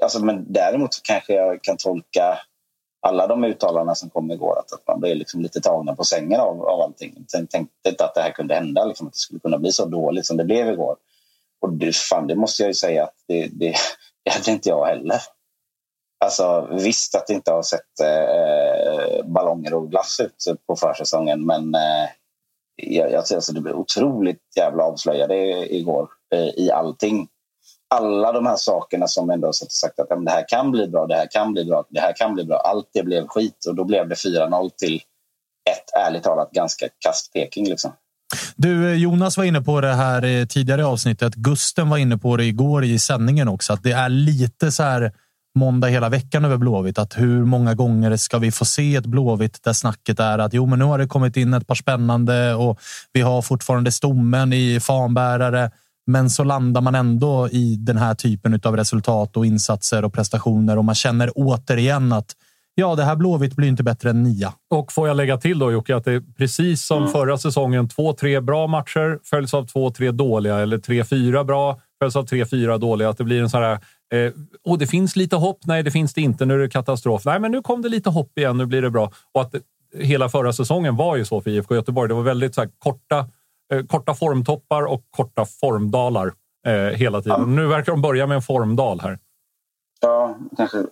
alltså, 0.03 0.25
men 0.25 0.53
däremot 0.53 1.03
kanske 1.03 1.35
jag 1.35 1.63
kan 1.63 1.77
tolka 1.77 2.39
alla 3.03 3.27
de 3.27 3.45
uttalanden 3.45 3.97
som 3.97 4.11
kom 4.11 4.31
igår, 4.31 4.59
att, 4.59 4.73
att 4.73 4.87
man 4.87 5.01
blev 5.01 5.17
liksom 5.17 5.41
lite 5.41 5.61
tagna 5.61 5.95
på 5.95 6.05
sängen 6.05 6.41
av, 6.41 6.63
av 6.63 6.81
allting. 6.81 7.15
Jag 7.17 7.51
tänkte 7.51 7.89
inte 7.89 8.05
att 8.05 8.15
det 8.15 8.21
här 8.21 8.33
kunde 8.33 8.55
hända, 8.55 8.85
liksom, 8.85 9.07
att 9.07 9.13
det 9.13 9.19
skulle 9.19 9.41
kunna 9.41 9.59
bli 9.59 9.73
så 9.73 9.87
dåligt 9.87 10.27
som 10.27 10.37
det 10.37 10.45
blev 10.45 10.69
igår. 10.69 10.97
Och 11.61 11.73
det, 11.73 11.97
fan, 11.97 12.27
det 12.27 12.35
måste 12.35 12.63
jag 12.63 12.69
ju 12.69 12.75
säga 12.75 13.05
att 13.05 13.15
det, 13.27 13.49
det, 13.53 13.75
det 14.25 14.31
hade 14.31 14.51
inte 14.51 14.69
jag 14.69 14.87
heller. 14.87 15.21
Alltså, 16.25 16.69
visst 16.71 17.15
att 17.15 17.27
det 17.27 17.33
inte 17.33 17.53
har 17.53 17.63
sett 17.63 18.01
eh, 18.03 19.27
ballonger 19.27 19.75
och 19.75 19.91
glass 19.91 20.21
ut 20.21 20.67
på 20.67 20.77
försäsongen, 20.77 21.47
men 21.47 21.75
eh, 21.75 22.09
jag, 22.77 23.13
jag, 23.13 23.15
alltså, 23.15 23.53
det 23.53 23.61
blev 23.61 23.75
otroligt 23.75 24.43
jävla 24.57 24.85
avslöjade 24.85 25.37
igår 25.75 26.09
eh, 26.35 26.49
i 26.49 26.71
allting 26.71 27.29
alla 27.95 28.33
de 28.33 28.47
här 28.47 28.57
sakerna 28.57 29.09
som 29.09 29.31
ändå 29.31 29.49
har 29.49 29.53
sagt 29.53 30.01
att 30.01 30.09
det 30.09 30.31
här 30.31 30.45
kan 30.49 30.71
bli 30.71 30.89
bra, 30.89 31.07
det 31.07 31.15
här 31.15 31.29
kan 31.31 31.53
bli 31.53 31.65
bra, 31.65 31.85
det 31.89 32.01
här 32.01 32.13
kan 32.17 32.35
bli 32.35 32.45
bra. 32.45 32.57
Allt 32.57 32.89
det 32.93 33.03
blev 33.03 33.27
skit 33.27 33.65
och 33.69 33.75
då 33.75 33.85
blev 33.85 34.09
det 34.09 34.15
4-0 34.15 34.71
till 34.77 34.97
ett 35.71 36.07
ärligt 36.07 36.23
talat 36.23 36.51
ganska 36.51 36.89
kast 36.99 37.33
Peking. 37.33 37.69
Liksom. 37.69 37.93
Du, 38.57 38.91
eh, 38.91 38.97
Jonas 38.97 39.37
var 39.37 39.45
inne 39.45 39.61
på 39.61 39.81
det 39.81 39.95
här 39.95 40.47
tidigare 40.47 40.81
i 40.81 40.85
avsnittet. 40.85 41.35
Gusten 41.35 41.89
var 41.89 41.99
inne 41.99 42.19
på 42.19 42.37
det 42.37 42.45
igår 42.45 42.85
i 42.85 42.99
sändningen 42.99 43.49
också. 43.49 43.73
Att 43.73 43.83
det 43.83 43.93
är 43.93 44.09
lite 44.09 44.73
så 44.73 44.83
här 44.83 45.13
måndag 45.55 45.89
hela 45.89 46.09
veckan 46.09 46.45
över 46.45 46.57
Blåvitt. 46.57 46.99
Att 46.99 47.19
hur 47.19 47.45
många 47.45 47.75
gånger 47.75 48.17
ska 48.17 48.39
vi 48.39 48.53
få 48.53 48.65
se 48.65 48.97
ett 48.97 49.07
Blåvitt 49.07 49.63
där 49.63 49.73
snacket 49.73 50.21
är 50.21 50.39
att 50.39 50.55
jo, 50.55 50.67
men 50.67 50.79
nu 50.79 50.85
har 50.85 50.99
det 50.99 51.07
kommit 51.07 51.37
in 51.37 51.55
ett 51.55 51.67
par 51.67 51.75
spännande 51.75 52.55
och 52.55 52.81
vi 53.13 53.21
har 53.21 53.43
fortfarande 53.43 53.93
stommen 53.93 54.53
i 54.53 54.81
fanbärare. 54.81 55.71
Men 56.07 56.31
så 56.31 56.45
landar 56.45 56.81
man 56.81 56.95
ändå 56.95 57.49
i 57.49 57.77
den 57.77 57.97
här 57.97 58.15
typen 58.15 58.61
av 58.65 58.77
resultat 58.77 59.37
och 59.37 59.47
insatser 59.47 60.05
och 60.05 60.13
prestationer 60.13 60.79
och 60.79 60.85
man 60.85 60.95
känner 60.95 61.33
återigen 61.35 62.13
att 62.13 62.35
ja, 62.81 62.95
det 62.95 63.05
här 63.05 63.17
Blåvitt 63.17 63.57
blir 63.57 63.69
inte 63.69 63.83
bättre 63.83 64.11
än 64.11 64.23
nia. 64.23 64.53
Och 64.71 64.93
får 64.93 65.09
jag 65.09 65.17
lägga 65.17 65.37
till 65.37 65.59
då 65.59 65.73
Jocke, 65.73 65.97
att 65.97 66.05
det 66.05 66.13
är 66.13 66.23
precis 66.39 66.87
som 66.87 66.99
mm. 66.99 67.13
förra 67.13 67.39
säsongen. 67.39 67.89
Två, 67.89 68.13
tre 68.13 68.41
bra 68.41 68.67
matcher 68.67 69.19
följs 69.25 69.55
av 69.55 69.67
två, 69.67 69.91
tre 69.91 70.11
dåliga 70.11 70.59
eller 70.59 70.79
tre, 70.79 71.05
fyra 71.05 71.45
bra 71.45 71.81
följs 71.99 72.17
av 72.17 72.27
tre, 72.27 72.47
fyra 72.47 72.79
dåliga. 72.79 73.09
Att 73.09 73.19
det 73.19 73.25
blir 73.25 73.43
en 73.43 73.51
sån 73.51 73.63
här 73.63 73.79
Eh, 74.13 74.33
och 74.65 74.79
det 74.79 74.87
finns 74.87 75.17
lite 75.17 75.37
hopp. 75.37 75.59
Nej, 75.65 75.83
det 75.83 75.91
finns 75.91 76.15
det 76.15 76.21
inte. 76.21 76.47
Nu 76.47 76.55
är 76.55 76.59
det 76.59 76.69
katastrof. 76.69 77.25
Nej, 77.25 77.41
men 77.41 77.53
nu 77.53 77.63
kom 77.63 77.83
det 77.83 77.89
lite 77.89 78.11
hopp 78.11 78.39
igen. 78.39 78.57
Nu 78.57 78.67
blir 78.67 78.83
det 78.83 78.91
bra. 78.91 79.13
Och 79.35 79.41
att 79.41 79.55
hela 79.99 80.29
förra 80.29 80.53
säsongen 80.53 80.97
var 80.97 81.17
ju 81.17 81.25
så 81.25 81.41
för 81.41 81.51
IFK 81.51 81.75
Göteborg. 81.75 82.09
Det 82.09 82.15
var 82.15 82.23
väldigt 82.23 82.55
så 82.55 82.61
här, 82.61 82.71
korta 82.79 83.27
Eh, 83.73 83.83
korta 83.83 84.15
formtoppar 84.15 84.83
och 84.83 85.03
korta 85.11 85.45
formdalar 85.45 86.33
eh, 86.67 86.73
hela 86.75 87.23
tiden. 87.23 87.41
Ja. 87.41 87.47
Nu 87.47 87.67
verkar 87.67 87.93
de 87.93 88.03
börja 88.03 88.27
med 88.27 88.35
en 88.35 88.43
formdal 88.43 89.01
här. 89.01 89.19
Ja, 90.01 90.39
kanske 90.57 90.79
eh, 90.79 90.85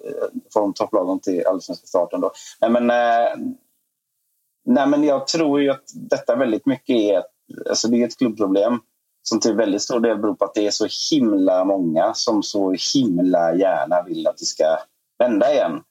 från 0.52 0.74
topplagen 0.74 1.20
till 1.20 1.46
allsvenska 1.46 1.86
starten 1.86 2.20
då. 2.20 2.32
Nej, 2.60 2.70
men, 2.70 2.90
eh, 2.90 3.36
nej, 4.64 4.86
men 4.86 5.04
jag 5.04 5.26
tror 5.26 5.60
ju 5.60 5.70
att 5.70 5.84
detta 5.94 6.36
väldigt 6.36 6.66
mycket 6.66 6.96
är, 6.96 7.22
alltså 7.68 7.88
det 7.88 8.02
är 8.02 8.06
ett 8.06 8.18
klubbproblem 8.18 8.78
som 9.22 9.40
till 9.40 9.54
väldigt 9.54 9.82
stor 9.82 10.00
del 10.00 10.18
beror 10.18 10.34
på 10.34 10.44
att 10.44 10.54
det 10.54 10.66
är 10.66 10.70
så 10.70 10.86
himla 11.10 11.64
många 11.64 12.14
som 12.14 12.42
så 12.42 12.74
himla 12.94 13.54
gärna 13.54 14.02
vill 14.02 14.26
att 14.26 14.38
det 14.38 14.44
ska 14.44 14.78
vända 15.18 15.52
igen. 15.52 15.82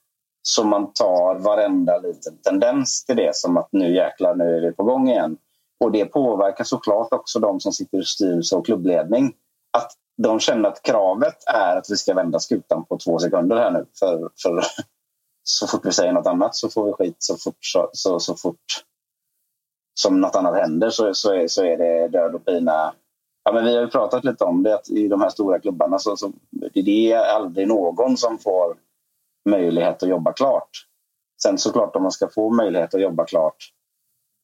Så 0.41 0.63
man 0.63 0.93
tar 0.93 1.39
varenda 1.39 1.97
liten 1.97 2.38
tendens 2.38 3.05
till 3.05 3.15
det 3.15 3.36
som 3.36 3.57
att 3.57 3.70
nu 3.72 3.95
jäklar, 3.95 4.36
nu 4.36 4.57
är 4.57 4.61
vi 4.61 4.72
på 4.72 4.84
gång 4.84 5.09
igen. 5.09 5.38
Och 5.80 5.91
det 5.91 6.05
påverkar 6.05 6.63
såklart 6.63 7.13
också 7.13 7.39
de 7.39 7.59
som 7.59 7.72
sitter 7.72 7.97
i 7.97 8.03
styrelse 8.05 8.55
och 8.55 8.65
klubbledning. 8.65 9.34
Att 9.78 9.91
de 10.18 10.39
känner 10.39 10.70
att 10.70 10.82
kravet 10.82 11.43
är 11.47 11.76
att 11.76 11.89
vi 11.89 11.97
ska 11.97 12.13
vända 12.13 12.39
skutan 12.39 12.86
på 12.86 12.97
två 12.97 13.20
sekunder 13.20 13.55
här 13.57 13.72
nu. 13.72 13.86
För, 13.99 14.30
för 14.41 14.63
så 15.43 15.68
fort 15.68 15.86
vi 15.86 15.91
säger 15.91 16.13
något 16.13 16.28
annat 16.28 16.55
så 16.55 16.70
får 16.70 16.86
vi 16.86 16.93
skit. 16.93 17.15
Så 17.20 17.38
fort, 17.38 17.57
så, 17.59 17.89
så, 17.93 18.20
så 18.20 18.36
fort 18.36 18.84
som 19.99 20.22
något 20.22 20.36
annat 20.36 20.55
händer 20.55 20.89
så, 20.89 21.13
så, 21.13 21.34
är, 21.34 21.47
så 21.47 21.63
är 21.63 21.78
det 21.78 22.07
död 22.07 22.36
och 22.36 22.45
pina. 22.45 22.93
Ja, 23.43 23.51
men 23.51 23.65
vi 23.65 23.76
har 23.76 23.82
ju 23.82 23.88
pratat 23.88 24.24
lite 24.24 24.43
om 24.43 24.63
det 24.63 24.76
att 24.76 24.89
i 24.89 25.07
de 25.07 25.22
här 25.22 25.30
stora 25.30 25.59
klubbarna 25.59 25.99
så, 25.99 26.18
så 26.18 26.32
det 26.74 27.11
är 27.11 27.36
aldrig 27.36 27.68
någon 27.68 28.18
som 28.18 28.38
får 28.38 28.78
möjlighet 29.49 30.03
att 30.03 30.09
jobba 30.09 30.34
klart. 30.34 30.70
Sen 31.43 31.57
såklart 31.57 31.95
om 31.95 32.03
man 32.03 32.11
ska 32.11 32.28
få 32.28 32.49
möjlighet 32.49 32.93
att 32.93 33.01
jobba 33.01 33.26
klart 33.26 33.72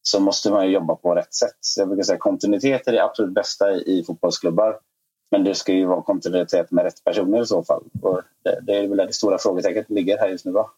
så 0.01 0.19
måste 0.19 0.51
man 0.51 0.71
jobba 0.71 0.95
på 0.95 1.15
rätt 1.15 1.34
sätt. 1.34 1.57
Så 1.59 1.82
jag 1.82 1.88
brukar 1.88 2.03
säga 2.03 2.17
kontinuitet 2.17 2.88
är 2.88 2.91
det 2.91 3.03
absolut 3.03 3.34
bästa 3.34 3.71
i, 3.71 3.99
i 3.99 4.03
fotbollsklubbar. 4.03 4.80
Men 5.34 5.44
det 5.44 5.56
ska 5.56 5.74
ju 5.74 5.86
vara 5.86 6.02
kontinuitet 6.02 6.72
med 6.72 6.84
rätt 6.86 7.04
personer 7.04 7.42
i 7.42 7.46
så 7.46 7.64
fall. 7.64 7.84
Och 8.02 8.22
det, 8.44 8.60
det 8.62 8.78
är 8.78 8.88
väl 8.88 8.98
det 8.98 9.14
stora 9.14 9.38
frågetecknet 9.38 9.90
ligger 9.90 10.18
här 10.18 10.28
just 10.28 10.46
nu. 10.46 10.52
Va? 10.52 10.70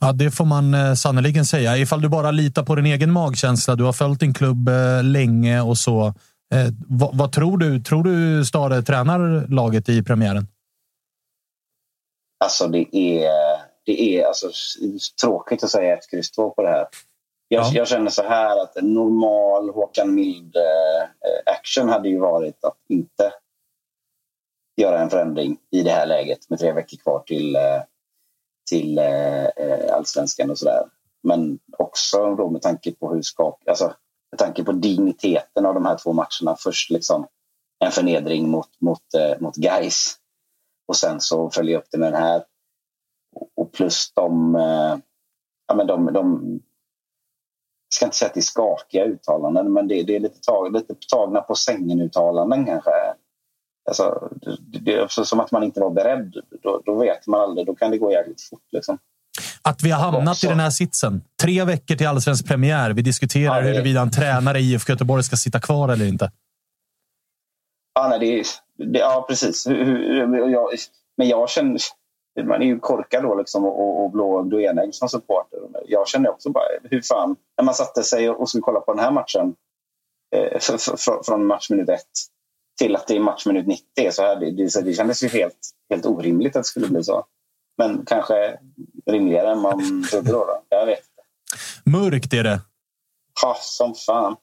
Ja, 0.00 0.12
det 0.12 0.30
får 0.30 0.44
man 0.44 0.74
eh, 0.74 0.94
sannoliken 0.94 1.44
säga. 1.44 1.76
Ifall 1.76 2.00
du 2.00 2.08
bara 2.08 2.30
litar 2.30 2.62
på 2.62 2.74
din 2.74 2.86
egen 2.86 3.12
magkänsla. 3.12 3.74
Du 3.74 3.84
har 3.84 3.92
följt 3.92 4.20
din 4.20 4.34
klubb 4.34 4.68
eh, 4.68 5.04
länge 5.04 5.60
och 5.60 5.78
så. 5.78 6.06
Eh, 6.54 6.68
vad, 6.88 7.16
vad, 7.18 7.32
tror 7.32 7.58
du? 7.58 7.80
Tror 7.80 8.04
du 8.04 8.44
Stade 8.44 8.82
tränar 8.82 9.48
laget 9.48 9.88
i 9.88 10.02
premiären? 10.02 10.46
Alltså, 12.44 12.68
det 12.68 12.96
är, 12.96 13.30
det 13.86 14.18
är 14.18 14.26
alltså, 14.26 14.50
tråkigt 15.22 15.64
att 15.64 15.70
säga 15.70 15.94
ett 15.94 16.10
kryss 16.10 16.30
två 16.30 16.50
på 16.50 16.62
det 16.62 16.68
här. 16.68 16.86
Jag, 17.48 17.64
ja. 17.64 17.70
jag, 17.74 17.88
känner 17.88 18.10
så 18.10 18.22
här 18.22 18.62
att 18.62 18.76
en 18.76 18.94
normal 18.94 19.70
Håkan 19.70 20.14
Mild 20.14 20.56
eh, 20.56 21.52
action 21.54 21.88
hade 21.88 22.08
ju 22.08 22.18
varit 22.18 22.64
att 22.64 22.76
inte 22.88 23.32
göra 24.76 25.00
en 25.00 25.10
förändring 25.10 25.58
i 25.70 25.82
det 25.82 25.90
här 25.90 26.06
läget 26.06 26.50
med 26.50 26.58
tre 26.58 26.72
veckor 26.72 26.96
kvar 26.96 27.20
till, 27.20 27.56
eh, 27.56 27.82
till 28.70 28.98
eh, 28.98 29.44
eh, 29.44 29.94
allsvenskan 29.94 30.50
och 30.50 30.58
sådär. 30.58 30.82
Men 31.22 31.58
också 31.78 32.34
då 32.34 32.50
med 32.50 32.62
tanke 32.62 32.92
på 32.92 33.14
hur 33.14 33.22
skak, 33.22 33.62
alltså, 33.66 33.94
med 34.30 34.38
tanke 34.38 34.64
på 34.64 34.72
digniteten 34.72 35.66
av 35.66 35.74
de 35.74 35.86
här 35.86 35.96
två 35.96 36.12
matcherna. 36.12 36.56
Först 36.58 36.90
liksom 36.90 37.26
en 37.84 37.90
förnedring 37.90 38.48
mot, 38.48 38.80
mot, 38.80 39.04
mot 39.38 39.56
Gais 39.56 40.16
och 40.88 40.96
sen 40.96 41.20
så 41.20 41.50
jag 41.54 41.80
upp 41.80 41.88
det 41.90 41.98
med 41.98 42.12
den 42.12 42.22
här. 42.22 42.44
Och 43.56 43.72
plus 43.72 44.12
de, 44.14 44.54
ja, 45.66 45.74
men 45.74 45.86
de, 45.86 46.12
de 46.12 46.60
jag 47.92 47.94
ska 47.96 48.04
inte 48.04 48.16
säga 48.16 48.28
att 48.28 48.34
det 48.34 48.40
är 48.40 48.42
skakiga 48.42 49.04
uttalanden, 49.04 49.72
men 49.72 49.88
det, 49.88 50.02
det 50.02 50.16
är 50.16 50.20
lite, 50.20 50.40
tag, 50.40 50.72
lite 50.72 50.94
tagna 51.08 51.40
på 51.40 51.54
sängen-uttalanden 51.54 52.66
kanske. 52.66 53.11
Alltså, 53.84 54.28
det, 54.80 54.94
är 54.94 55.24
som 55.24 55.40
att 55.40 55.52
man 55.52 55.62
inte 55.62 55.80
var 55.80 55.90
beredd. 55.90 56.34
Då, 56.62 56.82
då, 56.84 56.94
vet 56.94 57.26
man 57.26 57.40
aldrig. 57.40 57.66
Då 57.66 57.74
kan 57.74 57.90
det 57.90 57.98
gå 57.98 58.12
jävligt 58.12 58.42
fort. 58.42 58.62
Liksom. 58.72 58.98
Att 59.62 59.82
vi 59.82 59.90
har 59.90 60.00
hamnat 60.00 60.34
också. 60.34 60.46
i 60.46 60.48
den 60.48 60.60
här 60.60 60.70
sitsen. 60.70 61.22
Tre 61.42 61.64
veckor 61.64 61.94
till 61.96 62.06
allsvensk 62.06 62.48
premiär. 62.48 62.90
Vi 62.90 63.02
diskuterar 63.02 63.56
ja, 63.56 63.60
det... 63.60 63.68
huruvida 63.68 64.00
en 64.00 64.10
tränare 64.10 64.58
i 64.58 64.72
IFK 64.72 64.92
Göteborg 64.92 65.22
ska 65.22 65.36
sitta 65.36 65.60
kvar 65.60 65.88
eller 65.88 66.06
inte. 66.06 66.32
Ja, 67.94 68.08
nej, 68.08 68.18
det, 68.18 68.44
det, 68.84 68.98
ja 68.98 69.24
precis. 69.28 69.66
Jag, 69.66 70.28
men 71.16 71.28
jag 71.28 71.50
känner... 71.50 71.80
Man 72.44 72.62
är 72.62 72.66
ju 72.66 72.78
korkad 72.78 73.22
då 73.22 73.34
liksom 73.34 73.64
och, 73.64 74.04
och 74.04 74.10
blåögd 74.10 74.54
och 74.54 74.62
enägg 74.62 74.94
som 74.94 75.08
supporter. 75.08 75.58
Jag 75.86 76.08
känner 76.08 76.30
också 76.30 76.50
bara, 76.50 76.64
hur 76.82 77.00
fan... 77.00 77.36
När 77.56 77.64
man 77.64 77.74
satte 77.74 78.02
sig 78.02 78.30
och 78.30 78.48
skulle 78.48 78.62
kolla 78.62 78.80
på 78.80 78.92
den 78.92 79.04
här 79.04 79.10
matchen 79.10 79.54
eh, 80.36 80.58
från 81.26 81.46
matchminut 81.46 81.88
ett 81.88 82.06
till 82.82 82.96
att 82.96 83.06
det 83.06 83.16
är 83.16 83.20
matchminut 83.20 83.66
90. 83.66 83.84
Så 84.12 84.22
här, 84.22 84.36
det, 84.36 84.50
det 84.82 84.94
kändes 84.94 85.22
ju 85.22 85.28
helt, 85.28 85.70
helt 85.90 86.06
orimligt 86.06 86.56
att 86.56 86.62
det 86.62 86.68
skulle 86.68 86.88
bli 86.88 87.04
så. 87.04 87.24
Men 87.78 88.04
kanske 88.06 88.58
rimligare 89.06 89.50
än 89.50 89.58
man 89.58 90.04
trodde 90.10 90.32
då. 90.32 90.44
då. 90.44 90.62
Jag 90.68 90.86
vet 90.86 90.98
inte. 90.98 91.98
Mörkt 91.98 92.32
är 92.32 92.44
det. 92.44 92.60
Ja, 93.42 93.56
som 93.60 93.94
fan. 93.94 94.36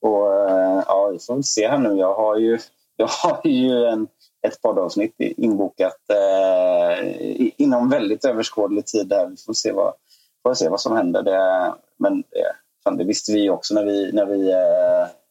Och 0.00 0.48
eh, 0.50 0.82
ja, 0.86 1.08
vi 1.12 1.18
får 1.18 1.34
väl 1.34 1.44
se 1.44 1.68
här 1.68 1.78
nu. 1.78 1.98
Jag 1.98 2.14
har 2.14 2.36
ju, 2.36 2.58
jag 2.96 3.06
har 3.06 3.40
ju 3.44 3.84
en, 3.84 4.08
ett 4.46 4.62
poddavsnitt 4.62 5.14
inbokat 5.18 5.96
eh, 6.10 7.08
inom 7.56 7.88
väldigt 7.88 8.24
överskådlig 8.24 8.86
tid. 8.86 9.12
Här. 9.12 9.26
Vi 9.26 9.36
får 9.36 9.52
se 9.52 9.72
vad, 9.72 9.94
får 10.42 10.54
se 10.54 10.68
vad 10.68 10.80
som 10.80 10.96
händer. 10.96 11.22
Det, 11.22 11.74
men 11.98 12.20
det, 12.20 12.52
fan, 12.84 12.96
det 12.96 13.04
visste 13.04 13.32
vi 13.32 13.50
också 13.50 13.74
när 13.74 13.84
vi, 13.84 14.12
när 14.12 14.26
vi 14.26 14.52
Eh, 14.52 15.21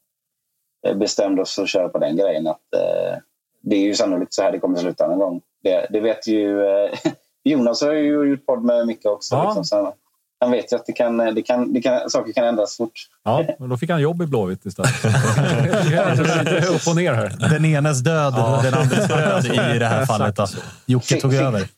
bestämde 0.96 1.42
oss 1.42 1.56
för 1.56 1.64
att 1.64 1.70
köra 1.70 1.90
på 1.90 1.98
den 1.98 2.18
grejen. 2.18 2.48
Att, 2.48 2.74
eh, 2.76 3.18
det 3.62 3.76
är 3.76 3.82
ju 3.82 3.96
sannolikt 3.96 4.34
så 4.34 4.42
här 4.42 4.52
det 4.52 4.60
kommer 4.60 4.76
att 4.76 4.82
sluta 4.82 5.08
någon 5.08 5.20
gång. 5.20 5.42
Det, 5.64 5.88
det 5.90 6.00
vet 6.00 6.28
ju... 6.28 6.66
Eh, 6.66 6.92
Jonas 7.44 7.82
har 7.82 7.92
ju 7.92 8.30
gjort 8.30 8.46
podd 8.46 8.64
med 8.64 8.88
Micke 8.88 9.06
också. 9.06 9.36
Ja. 9.36 9.46
Liksom, 9.46 9.64
så 9.64 9.94
han 10.42 10.52
vet 10.52 10.72
ju 10.72 10.76
att 10.76 10.86
det 10.86 10.94
kan, 10.94 11.18
det 11.18 11.42
kan, 11.42 11.74
det 11.74 11.82
kan, 11.82 12.10
saker 12.10 12.34
kan 12.34 12.46
ändras 12.46 12.78
fort. 12.78 12.92
Ja, 13.24 13.46
men 13.60 13.70
då 13.70 13.78
fick 13.78 13.90
han 13.90 14.02
jobb 14.02 14.22
i 14.22 14.26
Blåvitt 14.26 14.66
istället. 14.66 15.06
upp 16.70 16.88
och 16.88 16.96
ner 16.96 17.14
här. 17.14 17.50
Den 17.50 17.66
enes 17.66 18.00
död, 18.00 18.34
ja. 18.38 18.60
den 18.64 18.74
andres 18.74 19.08
bröd 19.08 19.46
i 19.46 19.80
det 19.80 19.86
här 19.86 20.06
fallet. 20.18 20.40
Jocke 20.86 21.22
tog 21.22 21.32
fick, 21.32 21.42
över. 21.42 21.60
Fick, 21.60 21.72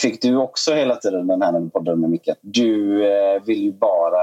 fick 0.00 0.22
du 0.22 0.36
också 0.36 0.74
hela 0.74 0.96
tiden 0.96 1.26
den 1.26 1.42
här 1.42 1.52
när 1.52 1.60
vi 1.60 1.70
poddade 1.70 1.96
med 1.96 2.10
Micke? 2.10 2.28
Du 2.40 3.02
eh, 3.06 3.42
vill 3.42 3.62
ju 3.62 3.72
bara 3.72 4.20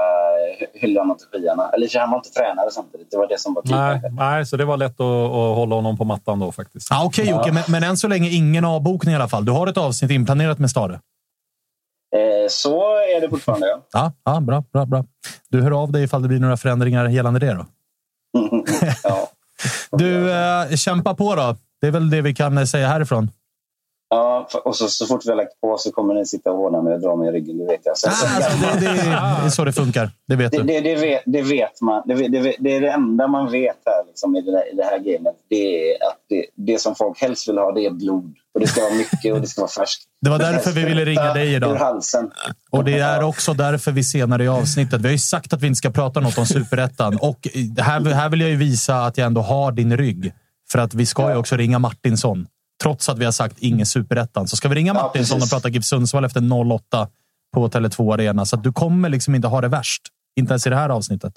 hylla 0.74 1.00
honom 1.00 1.16
till 1.18 1.26
skyarna. 1.32 1.70
Eller 1.70 1.98
han 1.98 2.10
var 2.10 2.18
inte 2.18 2.30
tränare 2.30 2.70
samtidigt. 2.70 3.10
Det 3.10 3.16
var 3.16 3.28
det 3.28 3.40
som 3.40 3.54
var 3.54 3.62
nej, 3.66 4.00
nej, 4.10 4.46
så 4.46 4.56
det 4.56 4.64
var 4.64 4.76
lätt 4.76 5.00
att, 5.00 5.06
att 5.06 5.56
hålla 5.56 5.74
honom 5.74 5.98
på 5.98 6.04
mattan 6.04 6.40
då 6.40 6.52
faktiskt. 6.52 6.92
Ah, 6.92 7.04
Okej 7.04 7.22
okay, 7.22 7.36
Jocke, 7.36 7.52
men, 7.52 7.62
men 7.68 7.90
än 7.90 7.96
så 7.96 8.08
länge 8.08 8.28
ingen 8.28 8.64
avbokning 8.64 9.12
i 9.12 9.16
alla 9.16 9.28
fall. 9.28 9.44
Du 9.44 9.52
har 9.52 9.66
ett 9.66 9.76
avsnitt 9.76 10.10
inplanerat 10.10 10.58
med 10.58 10.70
Stare? 10.70 11.00
Eh, 12.16 12.48
så 12.48 12.80
är 13.16 13.20
det 13.20 13.28
fortfarande, 13.30 13.66
ja. 13.66 13.82
ja. 13.92 14.12
Ja, 14.24 14.40
bra, 14.40 14.64
bra, 14.72 14.86
bra. 14.86 15.04
Du 15.48 15.62
hör 15.62 15.82
av 15.82 15.92
dig 15.92 16.04
ifall 16.04 16.22
det 16.22 16.28
blir 16.28 16.40
några 16.40 16.56
förändringar 16.56 17.08
gällande 17.08 17.40
det 17.40 17.52
då? 17.52 17.66
ja. 19.02 19.28
Du, 19.98 20.32
eh, 20.32 20.68
kämpa 20.76 21.14
på 21.14 21.34
då. 21.34 21.56
Det 21.80 21.86
är 21.86 21.90
väl 21.90 22.10
det 22.10 22.20
vi 22.20 22.34
kan 22.34 22.66
säga 22.66 22.88
härifrån. 22.88 23.30
Ja, 24.14 24.48
och 24.64 24.76
så, 24.76 24.88
så 24.88 25.06
fort 25.06 25.26
vi 25.26 25.30
har 25.30 25.36
lagt 25.36 25.60
på 25.60 25.78
så 25.78 25.92
kommer 25.92 26.14
ni 26.14 26.26
sitta 26.26 26.50
och 26.50 26.56
håna 26.56 26.82
mig 26.82 26.94
och 26.94 27.00
dra 27.00 27.16
mig 27.16 27.28
i 27.28 27.32
ryggen. 27.32 27.58
Det 27.58 27.64
vet 27.64 27.80
jag. 27.84 27.98
Så, 27.98 28.08
ah, 28.08 28.36
alltså, 28.36 28.50
det, 28.80 28.80
det, 28.80 28.94
det, 28.94 29.46
är 29.46 29.48
så 29.48 29.64
det 29.64 29.72
funkar. 29.72 30.10
Det 30.28 30.36
vet 30.36 30.52
du. 30.52 30.62
Det, 30.62 30.80
det, 30.80 30.94
vet, 30.94 31.22
det 31.26 31.42
vet 31.42 31.80
man. 31.80 32.02
Det, 32.06 32.28
det, 32.58 32.76
är 32.76 32.80
det 32.80 32.90
enda 32.90 33.26
man 33.26 33.52
vet 33.52 33.76
här, 33.86 34.06
liksom, 34.06 34.36
i, 34.36 34.40
det 34.40 34.70
i 34.72 34.76
det 34.76 34.84
här 34.84 34.98
gamet. 34.98 35.34
Det 35.50 35.92
är 35.92 35.94
att 36.08 36.18
det, 36.28 36.46
det 36.54 36.80
som 36.80 36.94
folk 36.94 37.20
helst 37.20 37.48
vill 37.48 37.58
ha, 37.58 37.72
det 37.72 37.86
är 37.86 37.90
blod. 37.90 38.34
Och 38.54 38.60
det 38.60 38.66
ska 38.66 38.80
vara 38.80 38.94
mycket 38.94 39.32
och 39.32 39.40
det 39.40 39.46
ska 39.46 39.60
vara 39.60 39.70
färskt. 39.70 40.02
Det 40.20 40.30
var 40.30 40.38
därför 40.38 40.70
vi 40.70 40.84
ville 40.84 41.04
ringa 41.04 41.34
dig 41.34 41.54
idag. 41.54 41.76
halsen. 41.76 42.30
Och 42.70 42.84
det 42.84 42.98
är 42.98 43.22
också 43.22 43.54
därför 43.54 43.92
vi 43.92 44.04
senare 44.04 44.44
i 44.44 44.48
avsnittet... 44.48 45.00
Vi 45.00 45.04
har 45.04 45.12
ju 45.12 45.18
sagt 45.18 45.52
att 45.52 45.62
vi 45.62 45.66
inte 45.66 45.78
ska 45.78 45.90
prata 45.90 46.20
något 46.20 46.38
om 46.38 46.46
superettan. 46.46 47.18
Och 47.20 47.48
här, 47.78 48.00
här 48.00 48.28
vill 48.28 48.40
jag 48.40 48.50
ju 48.50 48.56
visa 48.56 49.04
att 49.04 49.18
jag 49.18 49.26
ändå 49.26 49.40
har 49.40 49.72
din 49.72 49.96
rygg. 49.96 50.32
För 50.72 50.78
att 50.78 50.94
vi 50.94 51.06
ska 51.06 51.30
ju 51.30 51.36
också 51.36 51.56
ringa 51.56 51.78
Martinsson. 51.78 52.46
Trots 52.82 53.08
att 53.08 53.18
vi 53.18 53.24
har 53.24 53.32
sagt 53.32 53.58
ingen 53.58 53.86
superettan. 53.86 54.48
Så 54.48 54.56
ska 54.56 54.68
vi 54.68 54.74
ringa 54.74 54.94
Martinsson 54.94 55.38
ja, 55.38 55.44
och 55.44 55.50
prata 55.50 55.68
GIF 55.68 55.84
Sundsvall 55.84 56.24
efter 56.24 56.72
08 56.72 57.08
på 57.54 57.68
Tele2 57.68 58.14
Arena. 58.14 58.44
Så 58.44 58.56
du 58.56 58.72
kommer 58.72 59.08
liksom 59.08 59.34
inte 59.34 59.48
ha 59.48 59.60
det 59.60 59.68
värst. 59.68 60.02
Inte 60.36 60.52
ens 60.52 60.66
i 60.66 60.70
det 60.70 60.76
här 60.76 60.88
avsnittet. 60.88 61.34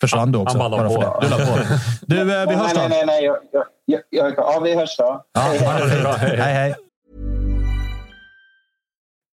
Försvann 0.00 0.32
du 0.32 0.38
också? 0.38 0.58
Han 0.58 0.70
bara 0.70 0.88
på. 0.88 1.18
Du 1.20 1.28
la 1.28 1.36
på. 1.36 1.58
Du, 2.00 2.20
eh, 2.20 2.48
vi 2.48 2.54
hörs 2.54 2.72
då. 2.72 2.80
Nej, 2.80 2.88
nej, 2.88 3.06
nej. 3.06 3.24
Jag, 3.24 3.36
jag, 3.84 4.00
jag, 4.10 4.34
ja, 4.36 4.60
vi 4.60 4.74
hörs 4.74 4.96
då. 4.96 5.24
Ja, 5.32 5.40
hej, 5.40 6.36
hej. 6.36 6.54
hej. 6.54 6.74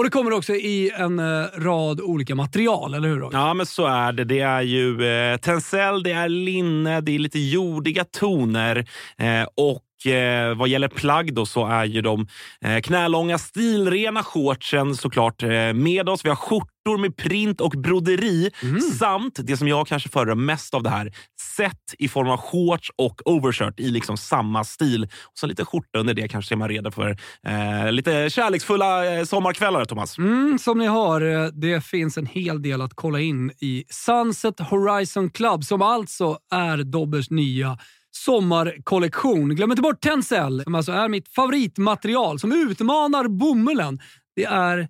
Och 0.00 0.04
det 0.04 0.10
kommer 0.10 0.32
också 0.32 0.54
i 0.54 0.90
en 0.94 1.18
eh, 1.18 1.46
rad 1.58 2.00
olika 2.00 2.34
material, 2.34 2.94
eller 2.94 3.08
hur? 3.08 3.16
Roger? 3.16 3.38
Ja, 3.38 3.54
men 3.54 3.66
så 3.66 3.86
är 3.86 4.12
det. 4.12 4.24
Det 4.24 4.40
är 4.40 4.62
ju 4.62 5.04
eh, 5.06 5.36
tencel, 5.36 6.02
det 6.02 6.12
är 6.12 6.28
linne, 6.28 7.00
det 7.00 7.14
är 7.14 7.18
lite 7.18 7.38
jordiga 7.38 8.04
toner 8.04 8.76
eh, 9.18 9.46
och 9.56 10.12
eh, 10.12 10.56
vad 10.56 10.68
gäller 10.68 10.88
plagg 10.88 11.34
då 11.34 11.46
så 11.46 11.66
är 11.66 11.84
ju 11.84 12.02
de 12.02 12.26
eh, 12.64 12.80
knälånga 12.80 13.38
stilrena 13.38 14.22
shortsen 14.22 14.96
såklart 14.96 15.42
med 15.74 16.08
oss. 16.08 16.24
Vi 16.24 16.28
har 16.28 16.36
skjortor 16.36 16.98
med 16.98 17.16
print 17.16 17.60
och 17.60 17.70
broderi 17.70 18.50
samt 18.98 19.38
det 19.42 19.56
som 19.56 19.68
jag 19.68 19.86
kanske 19.86 20.08
föredrar 20.08 20.34
mest 20.34 20.74
av 20.74 20.82
det 20.82 20.90
här, 20.90 21.12
set 21.56 21.94
i 21.98 22.08
form 22.08 22.28
av 22.28 22.36
shorts 22.36 22.90
och 22.96 23.20
overshirt 23.24 23.80
i 23.80 23.90
liksom 23.90 24.16
samma 24.16 24.64
stil. 24.64 25.04
Och 25.04 25.38
så 25.38 25.46
lite 25.46 25.64
skjorta 25.64 25.98
under 25.98 26.14
det 26.14 26.28
kanske 26.28 26.54
är 26.54 26.56
man 26.56 26.68
redo 26.68 26.90
för 26.90 27.16
eh, 27.46 27.92
lite 27.92 28.30
kärleksfulla 28.30 29.18
eh, 29.18 29.24
sommarkvällar, 29.24 29.84
Thomas. 29.84 30.18
Mm, 30.18 30.58
som 30.58 30.78
ni 30.78 30.88
hör, 30.88 31.44
eh, 31.44 31.46
det 31.52 31.84
finns 31.84 32.18
en 32.18 32.26
hel 32.26 32.62
del 32.62 32.80
att 32.80 32.94
kolla 32.94 33.20
in 33.20 33.50
i 33.50 33.84
Sunset 33.90 34.60
Horizon 34.60 35.30
Club 35.30 35.64
som 35.64 35.82
alltså 35.82 36.38
är 36.52 36.76
Dobbers 36.78 37.30
nya 37.30 37.78
sommarkollektion. 38.10 39.56
Glöm 39.56 39.70
inte 39.70 39.82
bort 39.82 40.00
Tencel 40.00 40.62
som 40.64 40.74
alltså 40.74 40.92
är 40.92 41.08
mitt 41.08 41.28
favoritmaterial 41.28 42.38
som 42.38 42.52
utmanar 42.52 43.28
bomullen. 43.28 44.00
Det 44.36 44.44
är 44.44 44.88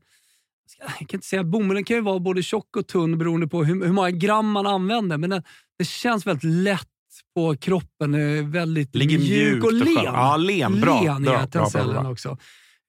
jag 0.78 1.08
kan 1.08 1.18
inte 1.18 1.26
säga 1.26 1.44
bomullen 1.44 1.84
kan 1.84 1.96
ju 1.96 2.02
vara 2.02 2.18
både 2.18 2.42
tjock 2.42 2.76
och 2.76 2.86
tunn 2.86 3.18
beroende 3.18 3.46
på 3.46 3.64
hur, 3.64 3.84
hur 3.84 3.92
många 3.92 4.10
gram 4.10 4.50
man 4.50 4.66
använder, 4.66 5.18
men 5.18 5.30
den, 5.30 5.42
det 5.80 5.84
känns 5.86 6.26
väldigt 6.26 6.44
lätt 6.44 6.86
på 7.34 7.56
kroppen. 7.56 8.14
eh, 8.14 8.46
Väldigt 8.46 8.94
Ligger 8.94 9.18
mjuk 9.18 9.62
och 9.64 9.66
och 9.68 9.72
len. 9.72 9.86
skönt. 9.86 9.98
Ja, 10.04 10.36
len. 10.36 10.80
Bra. 10.80 11.02
Len 11.02 11.22
Bra, 11.22 11.32
bra, 11.32 11.38
bra, 11.38 11.46
Tencellen 11.46 12.02
bra. 12.02 12.12
också. 12.12 12.28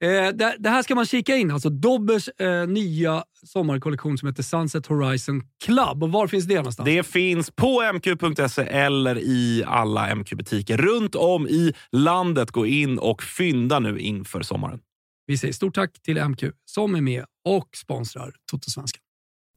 Eh, 0.04 0.10
det, 0.34 0.56
det 0.60 0.70
här 0.70 0.84
ska 0.84 0.96
man 0.96 1.06
kika 1.06 1.36
in. 1.36 1.52
Alltså 1.52 1.70
Dobbers 1.70 2.28
eh, 2.28 2.68
nya 2.68 3.24
sommarkollektion 3.46 4.18
som 4.18 4.28
heter 4.28 4.44
Sunset 4.44 4.88
Horizon 4.88 5.42
Club. 5.64 6.04
Och 6.04 6.12
var 6.12 6.28
finns 6.28 6.46
det 6.46 6.56
någonstans? 6.56 6.86
Det 6.86 7.04
finns 7.04 7.52
på 7.52 7.82
mq.se 7.94 8.62
eller 8.62 9.18
i 9.18 9.64
alla 9.68 10.16
MQ-butiker 10.16 10.78
runt 10.78 11.16
om 11.16 11.48
i 11.48 11.74
landet. 11.92 12.52
Gå 12.52 12.66
in 12.66 13.00
och 13.00 13.24
fynda 13.24 13.80
nu 13.80 14.00
inför 14.00 14.42
sommaren. 14.42 14.80
Vi 15.26 15.38
säger 15.38 15.54
stort 15.54 15.76
tack 15.76 16.02
till 16.02 16.24
MQ 16.26 16.44
som 16.66 16.96
är 16.96 17.02
med 17.02 17.26
och 17.50 17.70
sponsrar 17.76 18.34
Toto-svenskan. 18.52 19.01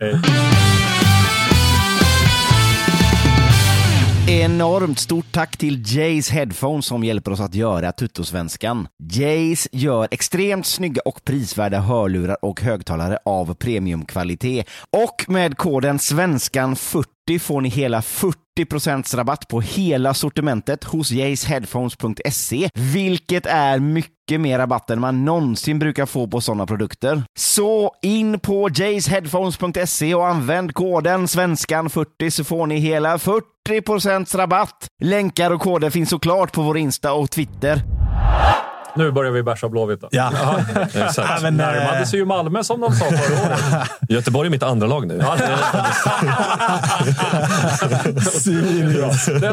Eh. 0.00 0.20
Enormt 4.28 4.98
stort 4.98 5.32
tack 5.32 5.56
till 5.56 5.96
Jays 5.96 6.30
Headphones 6.30 6.86
som 6.86 7.04
hjälper 7.04 7.30
oss 7.30 7.40
att 7.40 7.54
göra 7.54 7.92
Tuttosvenskan. 7.92 8.88
Jays 9.12 9.68
gör 9.72 10.08
extremt 10.10 10.66
snygga 10.66 11.02
och 11.04 11.24
prisvärda 11.24 11.78
hörlurar 11.80 12.44
och 12.44 12.60
högtalare 12.60 13.18
av 13.24 13.54
premiumkvalitet. 13.54 14.66
Och 14.90 15.24
med 15.28 15.56
koden 15.56 15.98
SVENSKAN40 15.98 17.04
får 17.38 17.60
ni 17.60 17.68
hela 17.68 18.00
40% 18.00 19.16
rabatt 19.16 19.48
på 19.48 19.60
hela 19.60 20.14
sortimentet 20.14 20.84
hos 20.84 21.10
jaysheadphones.se, 21.10 22.68
vilket 22.74 23.46
är 23.46 23.78
mycket 23.78 24.40
mer 24.40 24.58
rabatt 24.58 24.90
än 24.90 25.00
man 25.00 25.24
någonsin 25.24 25.78
brukar 25.78 26.06
få 26.06 26.26
på 26.26 26.40
sådana 26.40 26.66
produkter. 26.66 27.22
Så 27.38 27.94
in 28.02 28.40
på 28.40 28.70
jaysheadphones.se 28.74 30.14
och 30.14 30.26
använd 30.26 30.74
koden 30.74 31.26
SVENSKAN40 31.26 32.30
så 32.30 32.44
får 32.44 32.66
ni 32.66 32.78
hela 32.78 33.16
40% 33.16 34.36
rabatt. 34.36 34.86
Länkar 35.02 35.50
och 35.50 35.60
koder 35.60 35.90
finns 35.90 36.10
såklart 36.10 36.52
på 36.52 36.62
vår 36.62 36.78
Insta 36.78 37.12
och 37.12 37.30
Twitter. 37.30 37.82
Nu 38.96 39.10
börjar 39.12 39.32
vi 39.32 39.42
bärsa 39.42 39.68
Blåvitt. 39.68 40.00
då. 40.00 40.08
Ja. 40.10 40.32
Exakt. 40.94 41.16
Ja, 41.18 41.38
men, 41.42 41.60
eh, 41.60 41.66
Närmade 41.66 42.06
sig 42.06 42.18
ju 42.18 42.24
Malmö 42.24 42.64
som 42.64 42.80
de 42.80 42.92
sa 42.92 43.04
förra 43.04 43.46
året. 43.46 43.90
Göteborg 44.08 44.46
är 44.46 44.50
mitt 44.50 44.62
andra 44.62 44.86
lag 44.86 45.06
nu. 45.06 45.16
Den 45.16 45.26
hade 45.26 45.46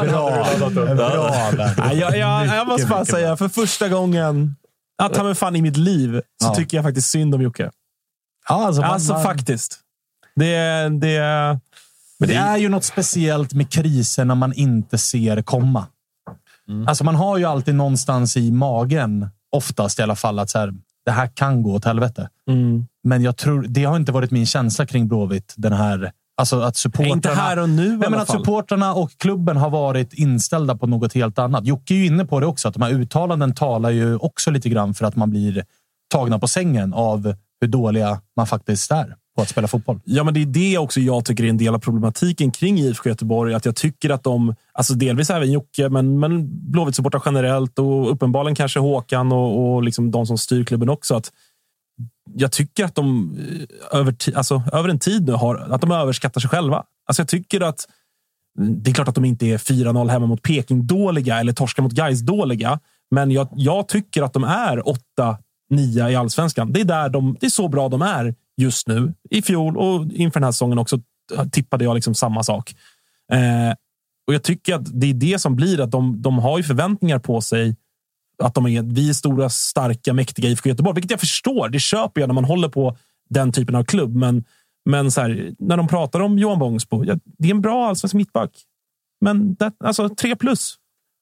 du 0.06 0.10
laddat 0.10 0.76
upp. 0.76 0.96
Bra 0.96 1.50
där. 1.56 1.74
Nej, 1.78 1.98
jag, 1.98 2.16
jag, 2.18 2.46
jag 2.46 2.66
måste 2.66 2.86
fan 2.86 3.06
säga, 3.06 3.36
för 3.36 3.48
första 3.48 3.88
gången 3.88 4.56
att 5.02 5.16
han 5.16 5.34
fan 5.34 5.56
i 5.56 5.62
mitt 5.62 5.76
liv 5.76 6.20
så 6.42 6.48
Ja. 6.48 6.54
tycker 6.54 6.76
jag 6.76 6.84
faktiskt 6.84 7.10
synd 7.10 7.34
om 7.34 7.42
Jocke. 7.42 7.70
Ja, 8.48 8.66
alltså, 8.66 8.80
man, 8.82 8.90
Alltså 8.90 9.12
man, 9.12 9.22
faktiskt. 9.22 9.78
Det, 10.36 10.56
det, 11.00 11.20
Men 12.18 12.28
det 12.28 12.34
är 12.34 12.56
ju 12.56 12.68
något 12.68 12.84
speciellt 12.84 13.52
med 13.52 13.72
kriser 13.72 14.24
när 14.24 14.34
man 14.34 14.52
inte 14.52 14.98
ser 14.98 15.42
komma. 15.42 15.86
Alltså 16.86 17.04
man 17.04 17.14
har 17.14 17.38
ju 17.38 17.44
alltid 17.44 17.74
någonstans 17.74 18.36
i 18.36 18.50
magen, 18.50 19.28
oftast 19.52 19.98
i 19.98 20.02
alla 20.02 20.16
fall, 20.16 20.38
att 20.38 20.50
så 20.50 20.58
här, 20.58 20.74
det 21.04 21.10
här 21.10 21.30
kan 21.34 21.62
gå 21.62 21.74
åt 21.74 21.84
helvete. 21.84 22.28
mm. 22.50 22.86
Men 23.06 23.22
jag 23.22 23.36
tror, 23.36 23.66
det 23.68 23.84
har 23.84 23.96
inte 23.96 24.12
varit 24.12 24.30
min 24.30 24.46
känsla 24.46 24.86
kring 24.86 25.08
Blåvitt. 25.08 25.54
Den 25.56 25.72
här, 25.72 26.12
alltså 26.36 26.60
att 26.60 26.76
supportrarna... 26.76 27.14
Inte 27.14 27.30
här 27.30 27.58
och 27.58 27.68
nu 27.68 27.96
Nej, 27.96 28.10
men 28.10 28.20
att 28.20 28.30
supportrarna 28.30 28.94
och 28.94 29.10
klubben 29.18 29.56
har 29.56 29.70
varit 29.70 30.12
inställda 30.12 30.76
på 30.76 30.86
något 30.86 31.12
helt 31.12 31.38
annat. 31.38 31.66
Jocke 31.66 31.94
är 31.94 31.98
ju 31.98 32.06
inne 32.06 32.24
på 32.24 32.40
det 32.40 32.46
också, 32.46 32.68
att 32.68 32.74
de 32.74 32.82
här 32.82 32.90
uttalanden 32.90 33.54
talar 33.54 33.90
ju 33.90 34.16
också 34.16 34.50
lite 34.50 34.68
grann 34.68 34.94
för 34.94 35.04
att 35.06 35.16
man 35.16 35.30
blir 35.30 35.64
tagna 36.12 36.38
på 36.38 36.48
sängen 36.48 36.94
av 36.94 37.34
hur 37.60 37.68
dåliga 37.68 38.20
man 38.36 38.46
faktiskt 38.46 38.90
är 38.90 39.16
på 39.36 39.42
att 39.42 39.48
spela 39.48 39.68
fotboll. 39.68 40.00
Ja, 40.04 40.24
men 40.24 40.34
det 40.34 40.42
är 40.42 40.46
det 40.46 40.78
också 40.78 41.00
jag 41.00 41.24
tycker 41.24 41.44
är 41.44 41.48
en 41.48 41.56
del 41.56 41.74
av 41.74 41.78
problematiken 41.78 42.50
kring 42.50 42.78
IFK 42.78 43.08
Göteborg. 43.08 43.54
Att 43.54 43.64
jag 43.64 43.76
tycker 43.76 44.10
att 44.10 44.22
de, 44.22 44.54
alltså 44.72 44.94
delvis 44.94 45.30
även 45.30 45.52
Jocke, 45.52 45.88
men, 45.88 46.20
men 46.20 46.46
Blåvitt-supportrar 46.46 47.22
generellt 47.24 47.78
och 47.78 48.12
uppenbarligen 48.12 48.54
kanske 48.54 48.78
Håkan 48.78 49.32
och, 49.32 49.74
och 49.74 49.82
liksom 49.82 50.10
de 50.10 50.26
som 50.26 50.38
styr 50.38 50.64
klubben 50.64 50.88
också. 50.88 51.14
Att 51.14 51.32
jag 52.34 52.52
tycker 52.52 52.84
att 52.84 52.94
de 52.94 53.36
eh, 53.92 53.98
över, 53.98 54.14
alltså, 54.34 54.62
över 54.72 54.88
en 54.88 54.98
tid 54.98 55.26
nu 55.26 55.32
har, 55.32 55.56
att 55.56 55.80
de 55.80 55.90
överskattar 55.90 56.40
sig 56.40 56.50
själva. 56.50 56.84
Alltså, 57.06 57.20
jag 57.20 57.28
tycker 57.28 57.60
att 57.60 57.88
mm, 58.58 58.82
det 58.82 58.90
är 58.90 58.94
klart 58.94 59.08
att 59.08 59.14
de 59.14 59.24
inte 59.24 59.46
är 59.46 59.58
4-0 59.58 60.08
hemma 60.08 60.26
mot 60.26 60.42
Peking 60.42 60.86
dåliga 60.86 61.40
eller 61.40 61.52
torska 61.52 61.82
mot 61.82 61.92
Gais 61.92 62.20
dåliga. 62.20 62.80
Men 63.10 63.30
jag, 63.30 63.48
jag 63.52 63.88
tycker 63.88 64.22
att 64.22 64.32
de 64.32 64.44
är 64.44 64.82
8-9 65.70 66.10
i 66.10 66.14
allsvenskan. 66.14 66.72
Det 66.72 66.80
är, 66.80 66.84
där 66.84 67.08
de, 67.08 67.36
det 67.40 67.46
är 67.46 67.50
så 67.50 67.68
bra 67.68 67.88
de 67.88 68.02
är 68.02 68.34
just 68.56 68.88
nu. 68.88 69.14
I 69.30 69.42
fjol 69.42 69.76
och 69.76 70.12
inför 70.12 70.40
den 70.40 70.44
här 70.44 70.52
säsongen 70.52 70.78
också 70.78 71.00
eh, 71.34 71.48
tippade 71.48 71.84
jag 71.84 71.94
liksom 71.94 72.14
samma 72.14 72.42
sak. 72.42 72.74
Eh, 73.32 73.74
och 74.26 74.34
jag 74.34 74.42
tycker 74.42 74.74
att 74.74 75.00
det 75.00 75.06
är 75.06 75.14
det 75.14 75.38
som 75.38 75.56
blir 75.56 75.80
att 75.80 75.90
de, 75.90 76.22
de 76.22 76.38
har 76.38 76.58
ju 76.58 76.64
förväntningar 76.64 77.18
på 77.18 77.40
sig 77.40 77.76
att 78.42 78.54
de 78.54 78.66
är, 78.66 78.82
vi 78.82 79.08
är 79.08 79.12
stora, 79.12 79.48
starka, 79.48 80.12
mäktiga 80.12 80.48
IFK 80.48 80.68
Göteborg. 80.68 80.94
Vilket 80.94 81.10
jag 81.10 81.20
förstår. 81.20 81.68
Det 81.68 81.78
köper 81.78 82.20
jag 82.20 82.28
när 82.28 82.34
man 82.34 82.44
håller 82.44 82.68
på 82.68 82.96
den 83.30 83.52
typen 83.52 83.74
av 83.74 83.84
klubb. 83.84 84.14
Men, 84.14 84.44
men 84.84 85.10
så 85.10 85.20
här, 85.20 85.54
när 85.58 85.76
de 85.76 85.88
pratar 85.88 86.20
om 86.20 86.38
Johan 86.38 86.58
Bångsbo, 86.58 87.04
ja, 87.04 87.16
det 87.24 87.48
är 87.48 87.50
en 87.50 87.60
bra 87.60 87.88
allsvensk 87.88 88.14
mittback. 88.14 88.50
Men 89.20 89.54
det, 89.54 89.72
alltså 89.84 90.08
tre 90.08 90.36
plus. 90.36 90.76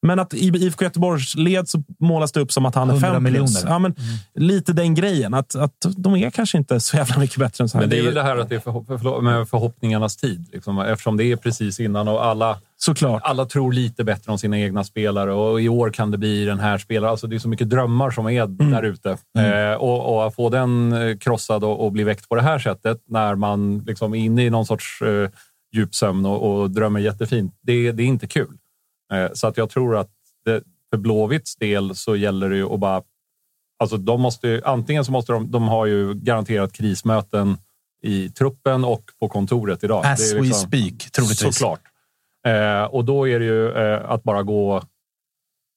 Men 0.06 0.18
att 0.18 0.34
i 0.34 0.46
IFK 0.48 0.84
Göteborgs 0.84 1.34
led 1.36 1.68
så 1.68 1.82
målas 2.00 2.32
det 2.32 2.40
upp 2.40 2.52
som 2.52 2.66
att 2.66 2.74
han 2.74 2.90
är 2.90 2.94
100 2.94 3.12
fem 3.12 3.22
miljoner. 3.22 3.60
Ja, 3.66 3.78
men 3.78 3.94
Lite 4.34 4.72
den 4.72 4.94
grejen. 4.94 5.34
Att, 5.34 5.54
att 5.54 5.86
de 5.96 6.16
är 6.16 6.30
kanske 6.30 6.58
inte 6.58 6.80
så 6.80 6.96
jävla 6.96 7.18
mycket 7.18 7.36
bättre 7.38 7.64
än 7.64 7.68
så 7.68 7.78
här. 7.78 7.82
Men 7.82 7.90
det 7.90 7.98
är 7.98 8.02
väl 8.04 8.14
det 8.14 8.22
här 8.22 8.36
att 8.36 8.48
det 8.48 8.54
är 8.54 8.60
förhopp- 8.60 8.98
förlåt, 8.98 9.24
med 9.24 9.48
förhoppningarnas 9.48 10.16
tid. 10.16 10.48
Liksom, 10.52 10.78
eftersom 10.78 11.16
det 11.16 11.24
är 11.24 11.36
precis 11.36 11.80
innan 11.80 12.08
och 12.08 12.24
alla, 12.24 12.58
Såklart. 12.76 13.22
alla 13.24 13.44
tror 13.44 13.72
lite 13.72 14.04
bättre 14.04 14.32
om 14.32 14.38
sina 14.38 14.58
egna 14.58 14.84
spelare. 14.84 15.32
Och 15.32 15.60
i 15.60 15.68
år 15.68 15.90
kan 15.90 16.10
det 16.10 16.18
bli 16.18 16.44
den 16.44 16.60
här 16.60 16.78
spelaren. 16.78 17.10
Alltså, 17.10 17.26
det 17.26 17.36
är 17.36 17.38
så 17.38 17.48
mycket 17.48 17.70
drömmar 17.70 18.10
som 18.10 18.26
är 18.26 18.46
där 18.46 18.82
ute. 18.82 19.10
Eh, 19.38 19.74
och, 19.74 20.14
och 20.14 20.26
att 20.26 20.34
få 20.34 20.48
den 20.50 20.92
eh, 20.92 21.16
krossad 21.16 21.64
och, 21.64 21.84
och 21.84 21.92
bli 21.92 22.04
väckt 22.04 22.28
på 22.28 22.34
det 22.34 22.42
här 22.42 22.58
sättet 22.58 22.98
när 23.08 23.34
man 23.34 23.78
liksom 23.78 24.14
är 24.14 24.18
inne 24.18 24.44
i 24.44 24.50
någon 24.50 24.66
sorts 24.66 25.02
eh, 25.02 25.28
djupsömn 25.74 26.26
och, 26.26 26.60
och 26.60 26.70
drömmer 26.70 27.00
jättefint. 27.00 27.54
Det, 27.62 27.92
det 27.92 28.02
är 28.02 28.06
inte 28.06 28.26
kul. 28.26 28.56
Eh, 29.12 29.30
så 29.32 29.46
att 29.46 29.56
jag 29.56 29.70
tror 29.70 29.96
att 29.96 30.10
det, 30.44 30.62
för 30.90 30.96
Blåvitts 30.96 31.56
del 31.56 31.94
så 31.94 32.16
gäller 32.16 32.50
det 32.50 32.56
ju 32.56 32.64
att 32.74 32.80
bara 32.80 33.02
Alltså 33.82 33.96
de 33.96 34.20
måste 34.20 34.48
ju, 34.48 34.62
antingen 34.64 35.04
så 35.04 35.12
måste 35.12 35.32
de, 35.32 35.50
de 35.50 35.68
har 35.68 35.86
ju 35.86 36.14
garanterat 36.14 36.72
krismöten 36.72 37.56
i 38.02 38.28
truppen 38.28 38.84
och 38.84 39.04
på 39.20 39.28
kontoret 39.28 39.84
idag. 39.84 40.06
As 40.06 40.18
Det 40.30 40.36
är 40.36 40.40
we 40.40 40.46
liksom- 40.46 40.68
speak, 40.68 41.10
troligtvis. 41.10 41.56
Såklart. 41.56 41.80
Eh, 42.46 42.84
och 42.84 43.04
då 43.04 43.28
är 43.28 43.38
det 43.38 43.44
ju 43.44 43.70
eh, 43.72 44.10
att 44.10 44.22
bara 44.22 44.42
gå 44.42 44.82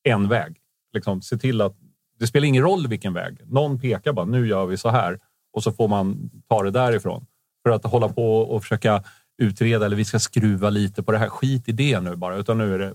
en 0.04 0.28
väg. 0.30 0.58
Liksom, 0.94 1.22
se 1.22 1.38
till 1.38 1.62
att 1.62 1.76
det 2.20 2.28
spelar 2.28 2.48
ingen 2.48 2.64
roll 2.64 2.88
vilken 2.88 3.14
väg. 3.14 3.38
Någon 3.46 3.80
pekar 3.80 4.14
bara, 4.14 4.26
nu 4.26 4.48
gör 4.48 4.66
vi 4.66 4.78
så 4.78 4.90
här. 4.90 5.20
Och 5.54 5.64
så 5.64 5.72
får 5.72 5.88
man 5.88 6.30
ta 6.50 6.64
det 6.64 6.72
därifrån. 6.72 7.26
För 7.64 7.70
att 7.70 7.84
hålla 7.84 8.10
på 8.10 8.38
och 8.38 8.62
försöka 8.64 9.04
utreda 9.42 9.86
eller 9.86 9.96
vi 9.96 10.06
ska 10.06 10.20
skruva 10.20 10.70
lite 10.70 11.04
på 11.04 11.12
det 11.12 11.18
här. 11.18 11.30
Skit 11.30 11.70
i 11.70 11.72
det 11.72 12.00
nu 12.00 12.16
bara. 12.16 12.36
Utan 12.36 12.58
nu 12.58 12.74
är 12.74 12.80
det 12.80 12.94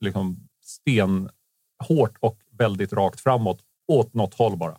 liksom 0.00 0.48
stenhårt 0.64 2.16
och 2.20 2.38
väldigt 2.58 2.92
rakt 2.92 3.20
framåt. 3.20 3.60
Åt 3.92 4.14
något 4.14 4.34
håll 4.34 4.56
bara. 4.56 4.76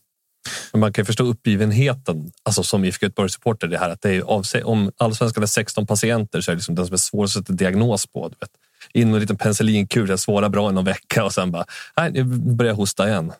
Men 0.72 0.80
man 0.80 0.94
kan 0.94 1.06
förstå 1.06 1.24
uppgivenheten 1.24 2.32
alltså 2.44 2.64
som 2.64 2.86
IFK 2.86 3.06
Göteborg-supporter. 3.06 3.68
Det 3.68 3.78
här 3.78 3.90
att 3.90 4.02
det 4.02 4.16
är 4.16 4.22
av, 4.22 4.44
sig- 4.44 4.64
om 4.64 4.92
allsvenskan 4.98 5.44
är 5.44 5.48
16 5.48 5.88
patienter 5.88 6.42
så 6.42 6.52
är 6.52 6.56
det 6.56 6.58
liksom 6.58 6.76
den 6.76 6.86
som 6.86 6.94
är 6.94 6.98
svårast 6.98 7.38
att 7.38 7.44
sätta 7.48 7.54
diagnos 7.54 8.08
på. 8.08 8.30
Du 8.30 8.36
vet. 8.40 8.52
In 8.94 9.08
med 9.08 9.16
en 9.16 9.22
liten 9.22 9.38
penicillinkur, 9.38 10.08
det 10.08 10.18
svåra 10.18 10.50
bra 10.50 10.70
i 10.70 10.74
någon 10.74 10.86
vecka 10.86 11.24
och 11.24 11.34
sen 11.34 11.52
bara, 11.52 11.66
nej, 11.98 12.12
nu 12.12 12.24
börjar 12.24 12.72
jag 12.72 12.76
hosta 12.76 13.10
igen. 13.10 13.32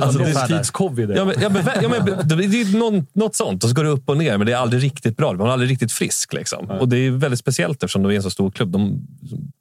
Alltså, 0.00 0.18
det 0.18 0.24
är 0.24 0.44
är 0.44 0.46
tids-covid. 0.46 1.16
Ja, 1.16 1.24
men, 1.24 1.34
ja, 1.40 1.48
men, 1.48 1.64
ja, 1.82 1.88
men, 1.88 2.28
det 2.28 2.60
är 2.60 2.78
någon, 2.78 3.06
något 3.12 3.36
sånt 3.36 3.64
och 3.64 3.70
så 3.70 3.76
går 3.76 3.84
det 3.84 3.90
upp 3.90 4.08
och 4.08 4.16
ner, 4.16 4.38
men 4.38 4.46
det 4.46 4.52
är 4.52 4.56
aldrig 4.56 4.82
riktigt 4.82 5.16
bra. 5.16 5.32
Man 5.32 5.46
är 5.46 5.52
aldrig 5.52 5.70
riktigt 5.70 5.92
frisk. 5.92 6.32
Liksom. 6.32 6.70
Och 6.70 6.88
Det 6.88 6.96
är 6.96 7.10
väldigt 7.10 7.40
speciellt 7.40 7.82
eftersom 7.82 8.02
de 8.02 8.12
är 8.12 8.16
en 8.16 8.22
så 8.22 8.30
stor 8.30 8.50
klubb. 8.50 8.70
De, 8.70 9.06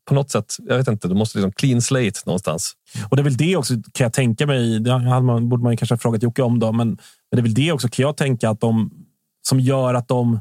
på 0.08 0.14
något 0.14 0.32
sätt, 0.32 0.56
jag 0.68 0.78
vet 0.78 0.88
inte, 0.88 1.08
de 1.08 1.18
måste 1.18 1.38
liksom 1.38 1.52
clean 1.52 1.82
slate 1.82 2.20
någonstans. 2.26 2.74
Och 3.10 3.18
det 3.18 3.22
är 3.22 3.24
väl 3.24 3.38
det 3.38 3.56
också, 3.56 3.74
kan 3.74 4.06
jag 4.06 4.14
tänka 4.14 4.46
mig. 4.46 4.80
Det 4.80 4.92
hade 4.92 5.26
man, 5.26 5.50
borde 5.50 5.64
man 5.64 5.78
kanske 5.78 5.94
ha 5.94 6.00
frågat 6.00 6.24
Jocke 6.24 6.42
om. 6.42 6.60
Då, 6.60 6.72
men, 6.72 6.88
men 6.88 6.98
det 7.32 7.38
är 7.38 7.42
väl 7.42 7.54
det 7.54 7.72
också, 7.72 7.88
kan 7.88 8.04
jag 8.04 8.18
tänka, 8.18 8.50
att 8.50 8.62
de, 8.62 8.92
som 9.48 9.60
gör 9.60 9.94
att 9.94 10.08
de, 10.08 10.40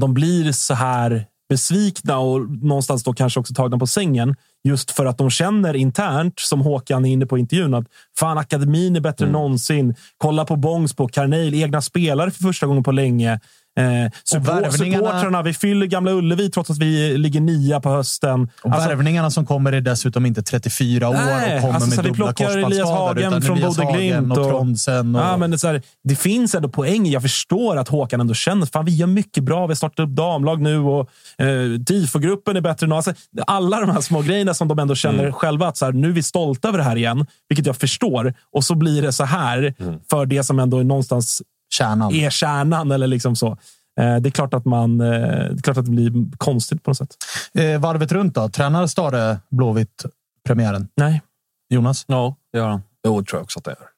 de 0.00 0.14
blir 0.14 0.52
så 0.52 0.74
här 0.74 1.26
besvikna 1.48 2.18
och 2.18 2.50
någonstans 2.50 3.02
då 3.02 3.12
kanske 3.12 3.40
också 3.40 3.54
tagna 3.54 3.78
på 3.78 3.86
sängen. 3.86 4.36
Just 4.64 4.90
för 4.90 5.06
att 5.06 5.18
de 5.18 5.30
känner 5.30 5.76
internt, 5.76 6.38
som 6.38 6.60
Håkan 6.60 7.04
är 7.04 7.10
inne 7.10 7.26
på 7.26 7.38
i 7.38 7.40
intervjun, 7.40 7.74
att 7.74 7.86
fan, 8.18 8.38
akademin 8.38 8.96
är 8.96 9.00
bättre 9.00 9.26
än 9.26 9.32
någonsin. 9.32 9.94
Kolla 10.18 10.44
på 10.44 10.56
Bångsbo, 10.56 11.08
Carneil, 11.08 11.54
egna 11.54 11.82
spelare 11.82 12.30
för 12.30 12.42
första 12.42 12.66
gången 12.66 12.82
på 12.82 12.92
länge. 12.92 13.40
Eh, 13.78 14.10
support, 14.24 14.72
supportrarna, 14.72 15.42
vi 15.42 15.54
fyller 15.54 15.86
Gamla 15.86 16.10
Ullevi 16.12 16.50
trots 16.50 16.70
att 16.70 16.78
vi 16.78 17.18
ligger 17.18 17.40
nia 17.40 17.80
på 17.80 17.88
hösten. 17.90 18.48
Och 18.62 18.72
Alltså- 18.72 18.88
värvningarna 18.88 19.30
som 19.30 19.46
kommer 19.46 19.72
är 19.72 19.80
dessutom 19.80 20.26
inte 20.26 20.42
34 20.42 21.08
år 21.08 21.12
Nej, 21.14 21.54
och 21.56 21.60
kommer 21.60 21.74
alltså, 21.74 21.90
så 21.90 21.96
med 21.96 22.04
vi 22.04 22.08
dubbla 22.10 22.24
plockar 22.26 22.44
Elias 22.50 22.62
korsbandsskador. 22.64 23.06
Hagen 23.06 23.28
utan 23.28 23.42
från 23.42 23.56
Elias 23.58 23.78
Hagen 23.78 23.96
Glimt 23.96 24.32
och 24.32 24.44
och- 24.44 24.50
Trondsen. 24.50 25.16
Och, 25.16 25.22
Ja, 25.22 25.36
men 25.36 25.50
det, 25.50 25.62
här, 25.62 25.82
det 26.04 26.16
finns 26.16 26.54
ändå 26.54 26.68
poäng. 26.68 27.06
Jag 27.06 27.22
förstår 27.22 27.76
att 27.76 27.88
Håkan 27.88 28.20
ändå 28.20 28.34
känner 28.34 28.68
att 28.78 28.86
vi 28.86 28.94
gör 28.96 29.06
mycket 29.06 29.44
bra. 29.44 29.66
Vi 29.66 29.70
har 29.70 29.74
startat 29.74 29.98
upp 30.08 30.10
damlag 30.10 30.60
nu 30.62 30.78
och 30.78 31.10
eh, 31.38 31.46
TIFO-gruppen 31.86 32.56
är 32.56 32.60
bättre 32.60 32.86
nu. 32.86 32.94
Alltså, 32.94 33.12
alla 33.46 33.80
de 33.80 33.90
här 33.90 34.00
små 34.00 34.22
grejerna 34.22 34.54
som 34.54 34.68
de 34.68 34.78
ändå 34.78 34.94
känner 34.94 35.18
Mm. 35.22 35.32
själva 35.32 35.66
att 35.68 35.76
så 35.76 35.84
här, 35.84 35.92
nu 35.92 36.08
är 36.08 36.12
vi 36.12 36.22
stolta 36.22 36.68
över 36.68 36.78
det 36.78 36.84
här 36.84 36.96
igen, 36.96 37.26
vilket 37.48 37.66
jag 37.66 37.76
förstår. 37.76 38.34
Och 38.52 38.64
så 38.64 38.74
blir 38.74 39.02
det 39.02 39.12
så 39.12 39.24
här 39.24 39.74
för 40.10 40.26
det 40.26 40.42
som 40.44 40.58
ändå 40.58 40.78
är 40.78 40.84
någonstans 40.84 41.42
kärnan. 41.70 42.14
är 42.14 42.30
kärnan. 42.30 42.90
Eller 42.90 43.06
liksom 43.06 43.36
så. 43.36 43.58
Eh, 44.00 44.16
det 44.16 44.28
är 44.28 44.30
klart 44.30 44.54
att 44.54 44.64
man, 44.64 45.00
eh, 45.00 45.06
det 45.06 45.58
är 45.58 45.62
klart 45.62 45.76
att 45.76 45.84
det 45.84 45.90
blir 45.90 46.36
konstigt 46.36 46.82
på 46.82 46.90
något 46.90 46.98
sätt. 46.98 47.16
Eh, 47.54 47.80
varvet 47.80 48.12
runt 48.12 48.34
då? 48.34 48.48
Tränar 48.48 48.86
Stare 48.86 49.38
Blåvitt 49.50 50.04
premiären? 50.46 50.88
Nej. 50.96 51.22
Jonas? 51.70 52.04
Ja, 52.06 52.36
det 52.52 52.58
gör 52.58 52.68
han. 52.68 52.82
Jo, 53.06 53.24
tror 53.24 53.38
jag 53.38 53.42
också 53.42 53.58
att 53.58 53.64
det 53.64 53.70
gör. 53.70 53.88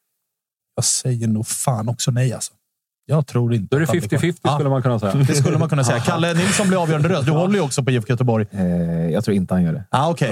Jag 0.75 0.85
säger 0.85 1.29
nog 1.29 1.47
fan 1.47 1.89
också 1.89 2.11
nej 2.11 2.33
alltså. 2.33 2.53
Jag 3.11 3.27
tror 3.27 3.55
inte. 3.55 3.67
Då 3.71 3.77
är 3.77 3.81
det 3.81 3.85
att 3.85 4.11
han 4.11 4.21
blir 4.21 4.33
kvar. 4.33 4.53
50-50 4.53 4.55
skulle 4.55 4.71
man 4.71 4.83
kunna 4.83 4.99
säga. 4.99 5.15
Det 5.15 5.35
skulle 5.35 5.59
man 5.59 5.69
kunna 5.69 5.85
säga. 5.85 6.01
Kalle 6.01 6.35
Nilsson 6.35 6.69
blir 6.69 6.83
avgörande 6.83 7.09
röst. 7.09 7.27
Du 7.27 7.33
håller 7.33 7.55
ju 7.55 7.61
också 7.61 7.83
på 7.83 7.91
IFK 7.91 8.11
Göteborg. 8.11 8.47
jag 9.13 9.25
tror 9.25 9.37
inte 9.37 9.55
han 9.55 9.63
gör 9.63 9.73
det. 9.73 9.85
Ah, 9.91 10.11
okay. 10.11 10.31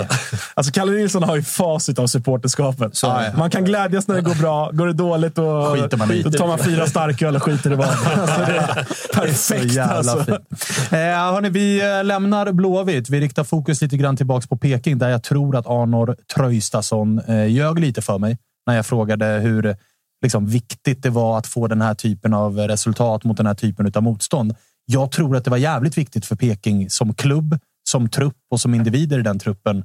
Alltså 0.54 0.72
Kalle 0.72 0.92
Nilsson 0.92 1.22
har 1.22 1.36
ju 1.36 1.42
facit 1.42 1.98
av 1.98 2.06
supporterskapet. 2.06 2.96
Så 2.96 3.06
Ja, 3.06 3.24
ja. 3.24 3.30
Man 3.38 3.50
kan 3.50 3.64
glädjas 3.64 4.08
när 4.08 4.14
det 4.14 4.22
går 4.22 4.34
bra. 4.34 4.70
Går 4.70 4.86
det 4.86 4.92
dåligt 4.92 5.38
och 5.38 5.72
Skiter 5.72 5.96
man 5.96 6.10
i. 6.10 6.22
då 6.22 6.30
tar 6.30 6.46
man 6.46 6.58
fyra 6.58 6.86
starköl 6.86 7.36
och 7.36 7.42
skiter 7.42 7.72
i 7.72 7.74
vad. 7.74 7.88
Alltså, 8.18 8.40
det 8.40 8.56
är 8.58 8.86
perfekt 9.14 9.72
jävla 9.72 9.94
alltså. 9.94 10.24
fint. 10.24 10.92
Eh, 10.92 10.98
hörni, 10.98 11.48
vi 11.50 11.98
eh, 11.98 12.04
lämnar 12.04 12.52
Blåvitt. 12.52 13.10
Vi 13.10 13.20
riktar 13.20 13.44
fokus 13.44 13.82
lite 13.82 13.96
grann 13.96 14.16
tillbaka 14.16 14.46
på 14.46 14.56
Peking 14.56 14.98
där 14.98 15.08
jag 15.08 15.22
tror 15.22 15.56
att 15.56 15.66
Arnor 15.66 16.16
Tröjstason 16.34 17.18
eh, 17.18 17.46
ljög 17.46 17.78
lite 17.78 18.02
för 18.02 18.18
mig 18.18 18.38
när 18.66 18.76
jag 18.76 18.86
frågade 18.86 19.26
hur 19.26 19.76
liksom, 20.22 20.46
viktigt 20.46 21.02
det 21.02 21.10
var 21.10 21.38
att 21.38 21.46
få 21.46 21.66
den 21.66 21.82
här 21.82 21.94
typen 21.94 22.34
av 22.34 22.58
resultat 22.58 23.24
mot 23.24 23.36
den 23.36 23.46
här 23.46 23.54
typen 23.54 23.92
av 23.94 24.02
motstånd. 24.02 24.54
Jag 24.86 25.10
tror 25.10 25.36
att 25.36 25.44
det 25.44 25.50
var 25.50 25.56
jävligt 25.56 25.98
viktigt 25.98 26.26
för 26.26 26.36
Peking 26.36 26.90
som 26.90 27.14
klubb, 27.14 27.58
som 27.90 28.08
trupp 28.08 28.36
och 28.50 28.60
som 28.60 28.74
individer 28.74 29.18
i 29.18 29.22
den 29.22 29.38
truppen. 29.38 29.84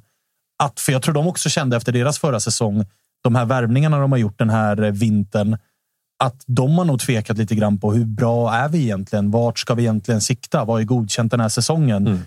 Att, 0.62 0.80
för 0.80 0.92
jag 0.92 1.02
tror 1.02 1.14
de 1.14 1.26
också 1.26 1.48
kände 1.48 1.76
efter 1.76 1.92
deras 1.92 2.18
förra 2.18 2.40
säsong, 2.40 2.84
de 3.22 3.34
här 3.34 3.44
värvningarna 3.44 3.98
de 3.98 4.12
har 4.12 4.18
gjort 4.18 4.38
den 4.38 4.50
här 4.50 4.76
vintern, 4.76 5.58
att 6.24 6.42
de 6.46 6.78
har 6.78 6.84
nog 6.84 7.00
tvekat 7.00 7.38
lite 7.38 7.54
grann 7.54 7.78
på 7.80 7.92
hur 7.92 8.04
bra 8.04 8.54
är 8.54 8.68
vi 8.68 8.82
egentligen? 8.82 9.30
Vart 9.30 9.58
ska 9.58 9.74
vi 9.74 9.82
egentligen 9.82 10.20
sikta? 10.20 10.64
Vad 10.64 10.80
är 10.80 10.84
godkänt 10.84 11.30
den 11.30 11.40
här 11.40 11.48
säsongen? 11.48 12.22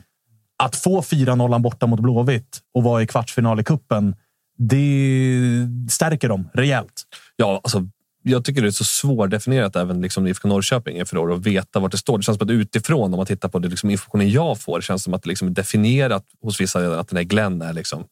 Att 0.64 0.76
få 0.76 1.02
4-0 1.02 1.62
borta 1.62 1.88
mot 1.88 2.00
Blåvitt 2.00 2.62
och 2.74 2.84
vara 2.84 3.02
i 3.02 3.08
kvartsfinal 3.08 3.60
i 3.60 3.64
kuppen, 3.64 4.16
det 4.58 5.68
stärker 5.90 6.30
dem 6.30 6.50
rejält. 6.54 7.04
Ja, 7.36 7.62
alltså, 7.64 7.88
jag 8.30 8.46
tycker 8.46 8.62
det 8.62 8.68
är 8.68 8.72
så 8.72 8.84
svårdefinierat 8.84 9.76
även 9.76 10.02
liksom 10.02 10.28
IFK 10.28 10.48
Norrköping 10.48 10.98
inför 10.98 11.18
år 11.18 11.34
att 11.34 11.46
veta 11.46 11.80
vart 11.80 11.92
det 11.92 11.98
står. 11.98 12.18
Det 12.18 12.24
känns 12.24 12.38
som 12.38 12.48
att 12.48 12.52
utifrån, 12.52 13.14
om 13.14 13.18
man 13.18 13.26
tittar 13.26 13.50
på 13.50 13.60
det 13.60 13.68
liksom 13.68 13.90
informationen 13.90 14.30
jag 14.30 14.60
får, 14.60 14.78
det 14.78 14.84
känns 14.84 15.04
som 15.04 15.14
att 15.14 15.24
det 15.24 15.30
liksom 15.30 15.48
är 15.48 15.52
definierat 15.52 16.24
hos 16.42 16.62
vissa 16.62 16.82
redan 16.82 17.00
att 17.00 17.08
den 17.08 17.18
här 17.18 17.24
Glenn 17.24 17.62
är 17.62 17.74
liksom 17.74 18.06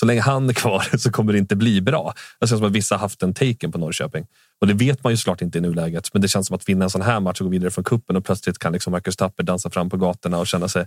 så 0.00 0.06
länge 0.06 0.20
han 0.20 0.48
är 0.48 0.54
kvar 0.54 0.86
så 0.98 1.10
kommer 1.10 1.32
det 1.32 1.38
inte 1.38 1.56
bli 1.56 1.80
bra. 1.80 2.14
Det 2.40 2.46
känns 2.46 2.58
som 2.58 2.68
att 2.68 2.74
vissa 2.74 2.94
har 2.94 3.00
haft 3.00 3.22
en 3.22 3.34
taken 3.34 3.72
på 3.72 3.78
Norrköping. 3.78 4.26
Och 4.60 4.66
det 4.66 4.74
vet 4.74 5.04
man 5.04 5.12
ju 5.12 5.16
såklart 5.16 5.42
inte 5.42 5.58
i 5.58 5.60
nuläget. 5.60 6.12
Men 6.12 6.22
det 6.22 6.28
känns 6.28 6.46
som 6.46 6.56
att 6.56 6.68
vinna 6.68 6.84
en 6.84 6.90
sån 6.90 7.02
här 7.02 7.20
match 7.20 7.40
och 7.40 7.44
gå 7.44 7.50
vidare 7.50 7.70
från 7.70 7.84
kuppen 7.84 8.16
och 8.16 8.24
plötsligt 8.24 8.58
kan 8.58 8.72
liksom 8.72 8.90
Marcus 8.90 9.16
Tapper 9.16 9.42
dansa 9.42 9.70
fram 9.70 9.90
på 9.90 9.96
gatorna 9.96 10.38
och 10.38 10.46
känna 10.46 10.68
sig 10.68 10.86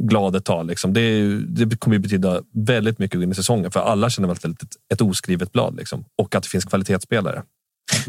glad 0.00 0.36
ett 0.36 0.44
tag. 0.44 0.66
Liksom. 0.66 0.92
Det, 0.92 1.36
det 1.40 1.76
kommer 1.76 1.96
ju 1.96 2.00
betyda 2.00 2.42
väldigt 2.52 2.98
mycket 2.98 3.20
in 3.20 3.32
i 3.32 3.34
säsongen. 3.34 3.70
För 3.70 3.80
alla 3.80 4.10
känner 4.10 4.28
väl 4.28 4.36
ett, 4.36 4.92
ett 4.92 5.00
oskrivet 5.00 5.52
blad. 5.52 5.76
Liksom. 5.76 6.04
Och 6.18 6.34
att 6.34 6.42
det 6.42 6.48
finns 6.48 6.64
kvalitetsspelare. 6.64 7.42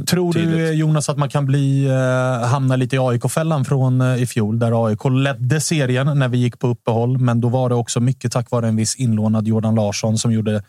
Tror 0.08 0.34
du 0.34 0.68
eh, 0.68 0.72
Jonas 0.72 1.10
att 1.10 1.18
man 1.18 1.30
kan 1.30 1.46
bli, 1.46 1.86
eh, 1.86 2.48
hamna 2.48 2.76
lite 2.76 2.96
i 2.96 3.00
AIK-fällan 3.00 3.66
från 3.66 4.02
eh, 4.02 4.24
i 4.24 4.28
fjol 4.28 4.60
där 4.60 4.86
AIK 4.88 5.00
ledde 5.06 5.62
serien 5.62 6.20
när 6.20 6.28
vi 6.28 6.38
gick 6.38 6.60
på 6.60 6.68
uppehåll. 6.68 7.18
Men 7.18 7.42
då 7.42 7.50
var 7.50 7.70
det 7.70 7.76
också 7.76 8.00
mycket 8.00 8.32
tack 8.32 8.52
vare 8.52 8.68
en 8.68 8.76
viss 8.76 8.96
inlånad 8.96 9.48
Jordan 9.48 9.76
Larsson 9.76 10.18
som 10.18 10.32
gjorde 10.32 10.64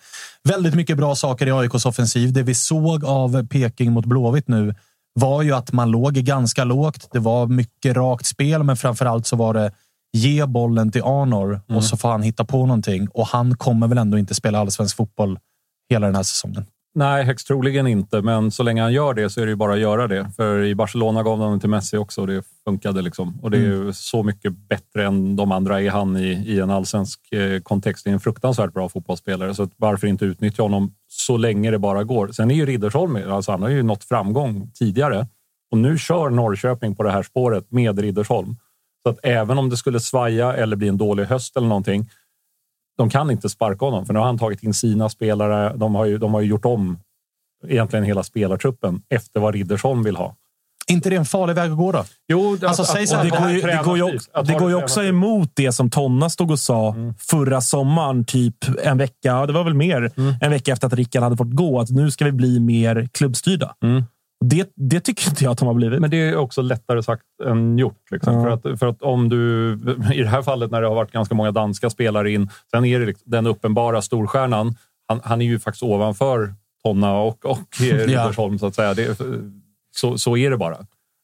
väldigt 0.48 0.74
mycket 0.74 0.96
bra 0.96 1.14
saker 1.14 1.46
i 1.46 1.52
AIKs 1.52 1.86
offensiv. 1.86 2.32
Det 2.32 2.42
vi 2.42 2.54
såg 2.54 3.04
av 3.04 3.46
Peking 3.46 3.92
mot 3.92 4.06
Blåvitt 4.06 4.48
nu 4.48 4.74
var 5.14 5.42
ju 5.42 5.52
att 5.52 5.72
man 5.72 5.90
låg 5.90 6.14
ganska 6.14 6.64
lågt. 6.64 7.08
Det 7.12 7.18
var 7.18 7.46
mycket 7.46 7.96
rakt 7.96 8.26
spel, 8.26 8.62
men 8.62 8.76
framför 8.76 9.06
allt 9.06 9.26
så 9.26 9.36
var 9.36 9.54
det 9.54 9.72
ge 10.16 10.46
bollen 10.46 10.92
till 10.92 11.02
Arnor 11.02 11.60
Mm. 11.68 11.76
och 11.76 11.84
så 11.84 11.96
får 11.96 12.08
han 12.08 12.22
hitta 12.22 12.44
på 12.44 12.66
någonting. 12.66 13.08
Och 13.08 13.26
han 13.26 13.56
kommer 13.56 13.88
väl 13.88 13.98
ändå 13.98 14.18
inte 14.18 14.34
spela 14.34 14.58
allsvensk 14.58 14.96
fotboll 14.96 15.38
hela 15.90 16.06
den 16.06 16.16
här 16.16 16.22
säsongen. 16.22 16.66
Nej, 16.94 17.24
högst 17.24 17.46
troligen 17.46 17.86
inte, 17.86 18.22
men 18.22 18.50
så 18.50 18.62
länge 18.62 18.82
han 18.82 18.92
gör 18.92 19.14
det 19.14 19.30
så 19.30 19.40
är 19.40 19.46
det 19.46 19.50
ju 19.50 19.56
bara 19.56 19.72
att 19.72 19.78
göra 19.78 20.08
det. 20.08 20.30
För 20.36 20.62
i 20.62 20.74
Barcelona 20.74 21.22
gav 21.22 21.38
de 21.38 21.50
den 21.50 21.60
till 21.60 21.68
Messi 21.68 21.96
också 21.96 22.20
och 22.20 22.26
det 22.26 22.44
funkade. 22.64 23.02
liksom. 23.02 23.38
Och 23.42 23.50
det 23.50 23.56
är 23.56 23.60
ju 23.60 23.92
så 23.92 24.22
mycket 24.22 24.52
bättre 24.68 25.06
än 25.06 25.36
de 25.36 25.52
andra 25.52 25.80
är 25.80 25.90
han 25.90 26.16
i, 26.16 26.28
i 26.32 26.60
en 26.60 26.70
allsvensk 26.70 27.32
eh, 27.32 27.60
kontext. 27.60 28.04
Det 28.04 28.10
är 28.10 28.14
en 28.14 28.20
fruktansvärt 28.20 28.72
bra 28.72 28.88
fotbollsspelare, 28.88 29.54
så 29.54 29.68
varför 29.76 30.06
inte 30.06 30.24
utnyttja 30.24 30.62
honom 30.62 30.94
så 31.08 31.36
länge 31.36 31.70
det 31.70 31.78
bara 31.78 32.04
går? 32.04 32.28
Sen 32.28 32.50
är 32.50 32.54
ju 32.54 32.66
Riddersholm, 32.66 33.18
alltså 33.30 33.50
han 33.50 33.62
har 33.62 33.68
ju 33.68 33.82
nått 33.82 34.04
framgång 34.04 34.70
tidigare 34.74 35.26
och 35.70 35.78
nu 35.78 35.98
kör 35.98 36.30
Norrköping 36.30 36.94
på 36.94 37.02
det 37.02 37.10
här 37.10 37.22
spåret 37.22 37.70
med 37.70 37.98
Riddersholm. 37.98 38.56
Så 39.02 39.08
att 39.08 39.18
även 39.22 39.58
om 39.58 39.70
det 39.70 39.76
skulle 39.76 40.00
svaja 40.00 40.54
eller 40.54 40.76
bli 40.76 40.88
en 40.88 40.98
dålig 40.98 41.24
höst 41.24 41.56
eller 41.56 41.68
någonting, 41.68 42.10
de 43.02 43.10
kan 43.10 43.30
inte 43.30 43.48
sparka 43.48 43.84
honom 43.84 44.06
för 44.06 44.12
nu 44.12 44.18
har 44.18 44.26
han 44.26 44.38
tagit 44.38 44.62
in 44.62 44.74
sina 44.74 45.08
spelare. 45.08 45.76
De 45.76 45.94
har 45.94 46.04
ju, 46.04 46.18
de 46.18 46.34
har 46.34 46.40
ju 46.40 46.48
gjort 46.48 46.64
om 46.64 46.98
egentligen 47.68 48.04
hela 48.04 48.22
spelartruppen 48.22 49.02
efter 49.08 49.40
vad 49.40 49.54
Riddersholm 49.54 50.02
vill 50.02 50.16
ha. 50.16 50.36
inte 50.86 51.10
det 51.10 51.16
en 51.16 51.24
farlig 51.24 51.54
väg 51.54 51.70
att 51.70 51.76
gå 51.76 51.92
då? 51.92 52.04
Jo, 52.28 52.58
Alltså, 52.62 52.84
säg 52.84 53.06
så 53.06 53.16
här, 53.16 53.24
det 53.24 53.30
går 53.30 53.50
ju, 53.50 53.60
det 53.60 53.80
går 53.84 53.96
ju 53.96 54.14
också, 54.14 54.42
det 54.42 54.52
går 54.52 54.70
ju 54.70 54.76
också 54.76 55.02
emot 55.02 55.50
det 55.54 55.72
som 55.72 55.90
Tonna 55.90 56.30
stod 56.30 56.50
och 56.50 56.58
sa 56.58 56.94
förra 57.18 57.60
sommaren, 57.60 58.24
typ 58.24 58.56
en 58.84 58.98
vecka, 58.98 59.14
ja, 59.22 59.46
det 59.46 59.52
var 59.52 59.64
väl 59.64 59.74
mer, 59.74 60.10
en 60.40 60.50
vecka 60.50 60.72
efter 60.72 60.86
att 60.86 60.92
Rickard 60.92 61.22
hade 61.22 61.36
fått 61.36 61.52
gå, 61.52 61.80
att 61.80 61.90
nu 61.90 62.10
ska 62.10 62.24
vi 62.24 62.32
bli 62.32 62.60
mer 62.60 63.08
klubbstyrda. 63.12 63.74
Det, 64.44 64.72
det 64.76 65.00
tycker 65.00 65.28
inte 65.28 65.44
jag 65.44 65.50
att 65.50 65.58
de 65.58 65.68
har 65.68 65.74
blivit. 65.74 66.00
Men 66.00 66.10
det 66.10 66.16
är 66.16 66.36
också 66.36 66.62
lättare 66.62 67.02
sagt 67.02 67.22
än 67.44 67.78
gjort. 67.78 68.10
Liksom. 68.10 68.34
Ja. 68.34 68.42
För, 68.42 68.50
att, 68.50 68.78
för 68.78 68.86
att 68.86 69.02
om 69.02 69.28
du, 69.28 69.72
i 70.14 70.22
det 70.22 70.28
här 70.28 70.42
fallet 70.42 70.70
när 70.70 70.80
det 70.80 70.88
har 70.88 70.94
varit 70.94 71.12
ganska 71.12 71.34
många 71.34 71.50
danska 71.50 71.90
spelare 71.90 72.30
in, 72.30 72.50
sen 72.70 72.84
är 72.84 73.00
det 73.00 73.06
liksom 73.06 73.30
den 73.30 73.46
uppenbara 73.46 74.02
storstjärnan. 74.02 74.74
Han, 75.08 75.20
han 75.24 75.42
är 75.42 75.46
ju 75.46 75.58
faktiskt 75.58 75.82
ovanför 75.82 76.54
Tonna 76.84 77.18
och, 77.18 77.44
och 77.44 77.58
Riddersholm, 77.80 78.58
så 78.58 78.66
att 78.66 78.74
säga. 78.74 78.94
Det, 78.94 79.20
så, 79.96 80.18
så 80.18 80.36
är 80.36 80.50
det 80.50 80.56
bara. 80.56 80.76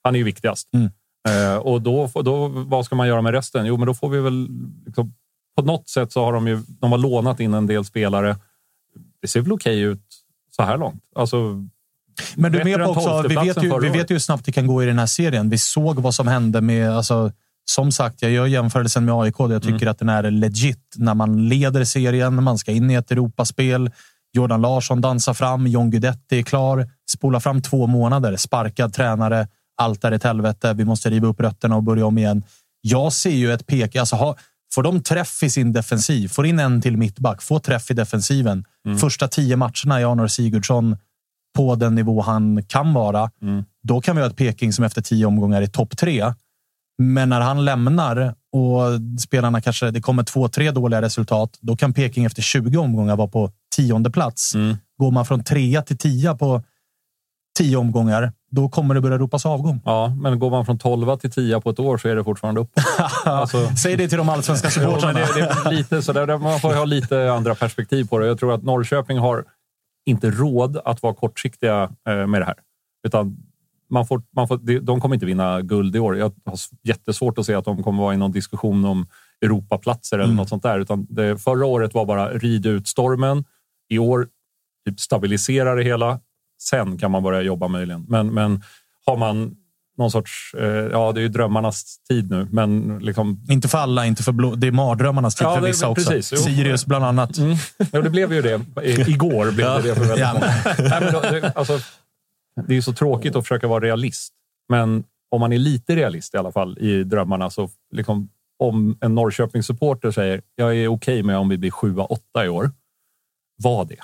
Han 0.02 0.14
är 0.14 0.18
ju 0.18 0.24
viktigast. 0.24 0.68
Mm. 0.74 0.90
Eh, 1.28 1.56
och 1.56 1.82
då, 1.82 2.10
då, 2.14 2.48
vad 2.48 2.84
ska 2.84 2.96
man 2.96 3.08
göra 3.08 3.22
med 3.22 3.32
resten? 3.32 3.66
Jo, 3.66 3.76
men 3.76 3.86
då 3.86 3.94
får 3.94 4.08
vi 4.08 4.20
väl... 4.20 4.48
Liksom, 4.86 5.14
på 5.56 5.62
något 5.62 5.88
sätt 5.88 6.12
så 6.12 6.24
har 6.24 6.32
de 6.32 6.48
ju 6.48 6.62
de 6.68 6.92
har 6.92 6.98
lånat 6.98 7.40
in 7.40 7.54
en 7.54 7.66
del 7.66 7.84
spelare. 7.84 8.36
Det 9.22 9.28
ser 9.28 9.40
väl 9.40 9.52
okej 9.52 9.80
ut 9.80 10.02
så 10.50 10.62
här 10.62 10.78
långt. 10.78 11.02
Alltså, 11.14 11.64
Men 12.34 12.52
du 12.52 12.60
är 12.60 12.64
med 12.64 12.78
på 12.78 12.90
också, 12.90 13.22
vi 13.28 13.34
vet, 13.34 13.62
ju, 13.62 13.80
vi 13.80 13.88
vet 13.88 14.10
ju 14.10 14.14
hur 14.14 14.18
snabbt 14.20 14.44
det 14.44 14.52
kan 14.52 14.66
gå 14.66 14.82
i 14.82 14.86
den 14.86 14.98
här 14.98 15.06
serien. 15.06 15.50
Vi 15.50 15.58
såg 15.58 15.98
vad 16.00 16.14
som 16.14 16.28
hände 16.28 16.60
med... 16.60 16.90
Alltså, 16.90 17.32
som 17.70 17.92
sagt, 17.92 18.22
jag 18.22 18.30
gör 18.30 18.46
jämförelsen 18.46 19.04
med 19.04 19.14
AIK. 19.14 19.34
Jag 19.38 19.62
tycker 19.62 19.76
Mm. 19.76 19.88
att 19.88 19.98
den 19.98 20.08
är 20.08 20.30
legit. 20.30 20.94
När 20.96 21.14
man 21.14 21.48
leder 21.48 21.84
serien, 21.84 22.42
man 22.42 22.58
ska 22.58 22.72
in 22.72 22.90
i 22.90 22.94
ett 22.94 23.10
Europaspel. 23.10 23.90
Jordan 24.32 24.60
Larsson 24.60 25.00
dansar 25.00 25.34
fram, 25.34 25.66
John 25.66 25.90
Guidetti 25.90 26.38
är 26.38 26.42
klar. 26.42 26.88
Spola 27.10 27.40
fram 27.40 27.62
två 27.62 27.86
månader, 27.86 28.36
sparkad 28.36 28.92
tränare. 28.94 29.48
Allt 29.76 30.04
är 30.04 30.12
ett 30.12 30.24
helvete. 30.24 30.72
Vi 30.72 30.84
måste 30.84 31.10
riva 31.10 31.28
upp 31.28 31.40
rötterna 31.40 31.76
och 31.76 31.82
börja 31.82 32.06
om 32.06 32.18
igen. 32.18 32.42
Jag 32.80 33.12
ser 33.12 33.30
ju 33.30 33.52
ett 33.52 33.66
pek. 33.66 33.96
Alltså, 33.96 34.16
ha, 34.16 34.36
får 34.74 34.82
de 34.82 35.02
träff 35.02 35.42
i 35.42 35.50
sin 35.50 35.72
defensiv, 35.72 36.28
får 36.28 36.46
in 36.46 36.58
en 36.58 36.80
till 36.80 36.96
mittback, 36.96 37.42
får 37.42 37.58
träff 37.58 37.90
i 37.90 37.94
defensiven. 37.94 38.64
Mm. 38.86 38.98
Första 38.98 39.28
tio 39.28 39.56
matcherna 39.56 40.00
är 40.00 40.12
Arnor 40.12 40.26
Sigurdsson 40.28 40.96
på 41.56 41.74
den 41.74 41.94
nivå 41.94 42.20
han 42.20 42.64
kan 42.64 42.92
vara. 42.94 43.30
Mm. 43.42 43.64
Då 43.82 44.00
kan 44.00 44.16
vi 44.16 44.22
ha 44.22 44.28
ett 44.28 44.36
Peking 44.36 44.72
som 44.72 44.84
efter 44.84 45.02
tio 45.02 45.26
omgångar 45.26 45.62
är 45.62 45.66
topp 45.66 45.96
tre. 45.96 46.34
Men 46.98 47.28
när 47.28 47.40
han 47.40 47.64
lämnar 47.64 48.34
och 48.52 49.20
spelarna 49.20 49.60
kanske 49.60 49.90
det 49.90 50.00
kommer 50.00 50.22
två, 50.22 50.48
tre 50.48 50.70
dåliga 50.70 51.02
resultat, 51.02 51.58
då 51.60 51.76
kan 51.76 51.92
Peking 51.94 52.24
efter 52.24 52.42
20 52.42 52.78
omgångar 52.78 53.16
vara 53.16 53.28
på 53.28 53.50
tionde 53.76 54.10
plats. 54.10 54.54
Mm. 54.54 54.76
Går 54.98 55.10
man 55.10 55.26
från 55.26 55.44
trea 55.44 55.82
till 55.82 55.98
tia 55.98 56.34
på 56.34 56.62
tio 57.58 57.76
omgångar, 57.76 58.32
då 58.50 58.68
kommer 58.68 58.94
det 58.94 59.00
börja 59.00 59.18
ropas 59.18 59.46
avgång. 59.46 59.80
Ja, 59.84 60.16
men 60.20 60.38
går 60.38 60.50
man 60.50 60.66
från 60.66 60.78
12 60.78 61.16
till 61.16 61.30
10 61.30 61.60
på 61.60 61.70
ett 61.70 61.78
år 61.78 61.98
så 61.98 62.08
är 62.08 62.16
det 62.16 62.24
fortfarande 62.24 62.60
uppåt. 62.60 62.84
Alltså- 63.24 63.76
Säg 63.76 63.96
det 63.96 64.08
till 64.08 64.18
de 64.18 64.28
allsvenska 64.28 64.70
supportrarna. 64.70 65.12
det, 65.12 65.26
det 65.34 65.40
är 65.40 65.72
lite 65.72 66.02
så 66.02 66.12
där, 66.12 66.38
man 66.38 66.60
får 66.60 66.74
ha 66.74 66.84
lite 66.84 67.32
andra 67.32 67.54
perspektiv 67.54 68.08
på 68.08 68.18
det. 68.18 68.26
Jag 68.26 68.38
tror 68.38 68.54
att 68.54 68.62
Norrköping 68.62 69.18
har 69.18 69.44
inte 70.08 70.30
råd 70.30 70.76
att 70.84 71.02
vara 71.02 71.14
kortsiktiga 71.14 71.90
eh, 72.08 72.26
med 72.26 72.40
det 72.40 72.44
här. 72.44 72.54
Utan 73.06 73.36
man 73.90 74.06
får, 74.06 74.22
man 74.36 74.48
får, 74.48 74.80
de- 74.80 75.00
kommer 75.00 75.14
inte 75.16 75.26
vinna 75.26 75.60
guld 75.62 75.96
i 75.96 75.98
år. 75.98 76.16
Jag 76.16 76.32
har 76.44 76.58
jättesvårt 76.82 77.38
att 77.38 77.46
se 77.46 77.54
att 77.54 77.64
de 77.64 77.82
kommer 77.82 78.02
vara 78.02 78.14
i 78.14 78.16
någon 78.16 78.32
diskussion 78.32 78.84
om 78.84 79.06
Europaplatser 79.44 80.16
eller 80.16 80.24
Mm. 80.24 80.36
något 80.36 80.48
sånt 80.48 80.62
där. 80.62 80.78
Utan 80.80 81.06
det, 81.10 81.38
förra 81.38 81.66
året 81.66 81.94
var 81.94 82.04
bara 82.06 82.28
rid 82.32 82.66
ut 82.66 82.88
stormen. 82.88 83.44
I 83.88 83.98
år 83.98 84.28
typ 84.88 85.00
stabilisera 85.00 85.74
det 85.74 85.82
hela. 85.84 86.20
Sen 86.62 86.98
kan 86.98 87.10
man 87.10 87.22
börja 87.22 87.42
jobba 87.42 87.68
möjligen. 87.68 88.04
Men, 88.08 88.26
men 88.34 88.62
har 89.06 89.16
man 89.16 89.56
någon 89.98 90.10
sorts... 90.10 90.54
Eh, 90.58 90.66
ja, 90.66 91.12
det 91.12 91.20
är 91.20 91.22
ju 91.22 91.28
drömmarnas 91.28 91.98
tid 92.08 92.30
nu, 92.30 92.48
men 92.50 92.98
liksom 92.98 93.44
Inte 93.50 93.68
för 93.68 93.78
alla, 93.78 94.06
inte 94.06 94.22
för 94.22 94.32
blå. 94.32 94.54
Det 94.54 94.66
är 94.66 94.72
mardrömmarnas 94.72 95.34
tid 95.34 95.44
Ja, 95.46 95.54
för 95.54 95.66
vissa 95.66 95.88
också. 95.88 96.10
precis. 96.10 96.32
Jo. 96.32 96.38
Sirius 96.54 96.86
bland 96.86 97.04
annat. 97.04 97.30
Ja, 97.92 98.00
det 98.02 98.10
blev 98.10 98.32
ju 98.32 98.42
det. 98.42 98.60
I- 98.82 99.00
Igår 99.10 99.50
blev 99.52 99.82
det 99.82 99.88
det 99.88 99.94
för 99.94 100.04
väldigt 100.04 100.26
många. 100.32 100.52
Nej, 100.90 101.00
men 101.00 101.12
då, 101.12 101.20
det, 101.20 101.52
alltså, 101.54 101.78
det 102.66 102.72
är 102.72 102.76
ju 102.76 102.82
så 102.82 102.92
tråkigt 102.92 103.36
att 103.36 103.44
försöka 103.44 103.66
vara 103.68 103.84
realist. 103.84 104.32
Men 104.68 105.04
om 105.30 105.40
man 105.40 105.52
är 105.52 105.58
lite 105.58 105.96
realist 105.96 106.34
i 106.34 106.36
alla 106.36 106.52
fall 106.52 106.78
i 106.78 107.04
drömmarna 107.04 107.50
så 107.50 107.70
liksom, 107.94 108.28
om 108.58 108.98
en 109.00 109.14
Norrköping-supporter 109.14 110.10
säger 110.10 110.40
jag 110.56 110.76
är 110.76 110.88
okej 110.88 111.22
med 111.22 111.38
om 111.38 111.48
vi 111.48 111.58
blir 111.58 111.70
7-8 111.70 112.44
i 112.44 112.48
år. 112.48 112.70
Var 113.62 113.84
det. 113.84 113.96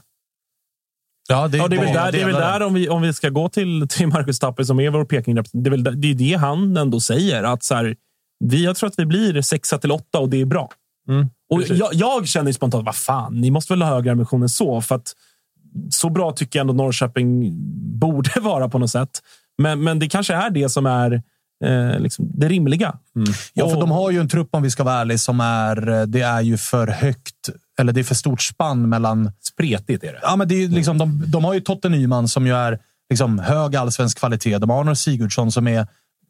Ja, 1.29 1.49
det 1.49 1.59
är, 1.59 1.61
Ja, 1.61 1.69
det 1.69 1.77
är 1.77 1.81
väl 1.81 1.95
där, 1.95 2.13
det 2.13 2.21
är 2.21 2.27
väl 2.27 2.35
där 2.35 2.63
om, 2.63 2.75
vi, 2.75 2.89
om 2.89 3.03
vi 3.03 3.13
ska 3.13 3.29
gå 3.29 3.49
till, 3.49 3.89
till 3.89 4.09
Marcus 4.09 4.39
Tapper 4.39 4.65
som 4.65 4.81
är 4.81 4.91
vår 4.91 5.05
Peking 5.05 5.35
det 5.35 5.69
är 5.69 5.71
väl 5.71 5.85
det, 5.85 6.11
är 6.11 6.15
det 6.15 6.35
han 6.35 6.77
ändå 6.77 7.01
säger. 7.01 7.43
Att 7.43 7.63
så 7.63 7.75
här, 7.75 7.97
vi, 8.45 8.65
jag 8.65 8.77
tror 8.77 8.89
att 8.89 8.99
vi 8.99 9.07
blir 9.07 9.43
sexa 9.43 9.79
till 9.79 9.93
åtta 9.93 10.19
och 10.19 10.29
det 10.29 10.41
är 10.41 10.45
bra. 10.45 10.71
Mm, 11.09 11.29
och 11.51 11.63
jag, 11.63 11.95
jag 11.95 12.29
känner 12.29 12.53
spontant, 12.53 12.87
vad 12.87 12.97
fan, 12.97 13.41
ni 13.41 13.51
måste 13.51 13.73
väl 13.73 13.83
ha 13.83 13.89
högre 13.89 14.13
ambition 14.13 14.43
än 14.43 14.49
så. 14.49 14.81
För 14.81 14.95
att 14.95 15.13
så 15.91 16.11
bra 16.11 16.33
tycker 16.33 16.59
jag 16.59 16.71
ändå 16.71 16.85
Norrköping 16.85 17.53
borde 17.99 18.31
vara 18.41 18.69
på 18.69 18.79
något 18.79 18.91
sätt. 18.91 19.23
Men, 19.59 19.85
men 19.85 19.99
det 19.99 20.09
kanske 20.09 20.35
är 20.35 20.51
det 20.51 20.69
som 20.69 20.87
är 20.87 21.23
eh, 21.65 22.01
liksom 22.01 22.31
det 22.35 22.49
rimliga. 22.49 22.99
Ja, 23.53 23.69
för 23.69 23.81
de 23.81 23.91
har 23.91 24.11
ju 24.11 24.21
en 24.21 24.29
trupp, 24.29 24.49
om 24.51 24.63
vi 24.63 24.71
ska 24.71 24.85
vara 24.85 24.95
ärliga, 24.95 25.19
som 25.19 25.41
är... 25.41 26.07
Det 26.07 26.21
är 26.21 26.41
ju 26.41 26.57
för 26.57 26.87
högt, 26.87 27.51
eller 27.79 27.93
det 27.93 28.01
är 28.01 28.05
för 28.05 28.15
stort 28.15 28.43
spann 28.43 28.89
mellan... 28.89 29.33
Spretigt 29.41 30.05
är 30.05 30.13
det. 30.13 30.19
Ja, 30.23 30.37
men 30.37 30.49
det 30.49 30.55
är 30.55 30.69
liksom, 30.69 30.99
de, 30.99 31.25
de 31.27 31.45
har 31.45 31.55
ju 31.55 31.61
Totte 31.61 31.89
Nyman 31.89 32.29
som 32.29 32.47
ju 32.47 32.55
är 32.55 32.79
liksom 33.11 33.39
hög 33.39 33.77
allsvensk 33.77 34.19
kvalitet. 34.19 34.59
De 34.59 34.71
har 34.71 34.81
Arnold 34.81 34.99
Sigurdsson 34.99 35.53
som 35.53 35.69
är 35.69 35.87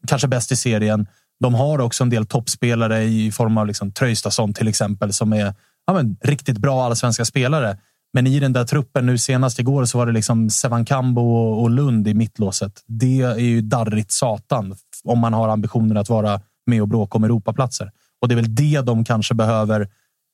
kanske 0.07 0.27
bäst 0.27 0.51
i 0.51 0.55
serien. 0.55 1.07
De 1.39 1.53
har 1.53 1.79
också 1.79 2.03
en 2.03 2.09
del 2.09 2.25
toppspelare 2.25 3.03
i 3.03 3.31
form 3.31 3.57
av 3.57 3.67
liksom 3.67 3.91
Tröjstason 3.91 4.53
till 4.53 4.67
exempel 4.67 5.13
som 5.13 5.33
är 5.33 5.53
ja, 5.87 5.93
men, 5.93 6.17
riktigt 6.21 6.57
bra 6.57 6.85
allsvenska 6.85 7.25
spelare. 7.25 7.77
Men 8.13 8.27
i 8.27 8.39
den 8.39 8.53
där 8.53 8.65
truppen, 8.65 9.05
nu 9.05 9.17
senast 9.17 9.59
igår, 9.59 9.85
så 9.85 9.97
var 9.97 10.05
det 10.05 10.11
liksom 10.11 10.49
Sevan 10.49 10.85
och, 11.17 11.61
och 11.61 11.69
Lund 11.69 12.07
i 12.07 12.13
mittlåset. 12.13 12.83
Det 12.87 13.21
är 13.21 13.37
ju 13.37 13.61
darrigt 13.61 14.11
satan 14.11 14.75
om 15.03 15.19
man 15.19 15.33
har 15.33 15.49
ambitionen 15.49 15.97
att 15.97 16.09
vara 16.09 16.41
med 16.65 16.81
och 16.81 16.87
bråka 16.87 17.17
om 17.17 17.23
Europaplatser. 17.23 17.91
Och 18.21 18.27
det 18.27 18.33
är 18.33 18.35
väl 18.35 18.55
det 18.55 18.81
de 18.81 19.05
kanske 19.05 19.33
behöver 19.33 19.89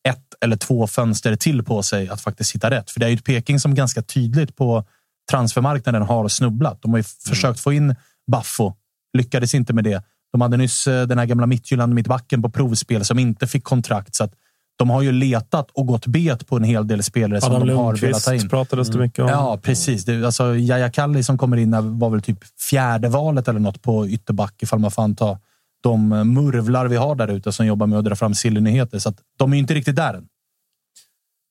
ett 0.10 0.34
eller 0.42 0.56
två 0.56 0.88
fönster 0.88 1.36
till 1.36 1.64
på 1.64 1.84
sig 1.84 2.10
att 2.10 2.22
faktiskt 2.22 2.56
hitta 2.56 2.70
rätt. 2.70 2.92
För 2.92 3.00
det 3.00 3.06
är 3.06 3.10
ju 3.10 3.16
ett 3.16 3.24
Peking 3.24 3.60
som 3.60 3.76
ganska 3.76 4.02
tydligt 4.02 4.56
på 4.56 4.86
transfermarknaden 5.32 6.02
har 6.02 6.28
snubblat. 6.28 6.82
De 6.82 6.92
har 6.92 6.98
ju 6.98 7.04
försökt 7.04 7.60
få 7.60 7.74
in 7.74 7.96
Baffo, 8.32 8.74
lyckades 9.18 9.56
inte 9.56 9.74
med 9.74 9.84
det. 9.84 10.04
De 10.32 10.42
hade 10.42 10.58
nyss 10.58 10.88
eh, 10.88 11.08
den 11.08 11.18
här 11.18 11.26
gamla 11.26 11.46
Midtjylland 11.46 11.94
mittbacken 11.94 12.42
på 12.42 12.50
provspel 12.50 13.06
som 13.06 13.20
inte 13.20 13.48
fick 13.48 13.64
kontrakt. 13.64 14.16
Så 14.16 14.24
att 14.24 14.34
de 14.78 14.90
har 14.90 15.02
ju 15.02 15.12
letat 15.12 15.72
och 15.72 15.88
gått 15.88 16.08
bet 16.08 16.48
på 16.48 16.56
en 16.56 16.64
hel 16.64 16.88
del 16.88 17.04
spelare 17.04 17.42
som 17.42 17.56
Adam 17.56 17.68
de 17.68 17.74
har 17.74 17.96
velat 17.96 18.24
ta 18.24 18.34
in. 18.34 18.50
pratades 18.50 18.90
det 18.90 19.00
mycket 19.00 19.20
om. 19.20 19.30
Ja, 19.30 19.60
precis. 19.64 20.06
Det, 20.06 20.26
alltså, 20.26 20.56
Yahya 20.56 20.92
Kalli 20.92 21.24
som 21.24 21.38
kommer 21.38 21.58
in 21.58 21.74
här 21.74 21.82
var 21.82 22.10
väl 22.10 22.22
typ 22.22 22.40
fjärde 22.70 23.10
valet 23.10 23.48
eller 23.48 23.60
något 23.60 23.82
på 23.82 24.08
ytterback 24.08 24.64
ifall 24.64 24.80
man 24.80 24.92
får 24.92 25.02
anta 25.02 25.40
de 25.82 26.12
eh, 26.12 26.24
murvlar 26.24 26.88
vi 26.88 26.96
har 26.96 27.16
där 27.16 27.28
ute 27.28 27.52
som 27.52 27.66
jobbar 27.66 27.88
med 27.88 28.00
att 28.00 28.06
dra 28.06 28.16
fram 28.16 28.36
sillnyheter. 28.36 29.00
Så 29.00 29.10
att 29.10 29.18
de 29.38 29.54
är 29.54 29.58
inte 29.58 29.74
riktigt 29.74 29.96
där 29.96 30.14
än. 30.14 30.28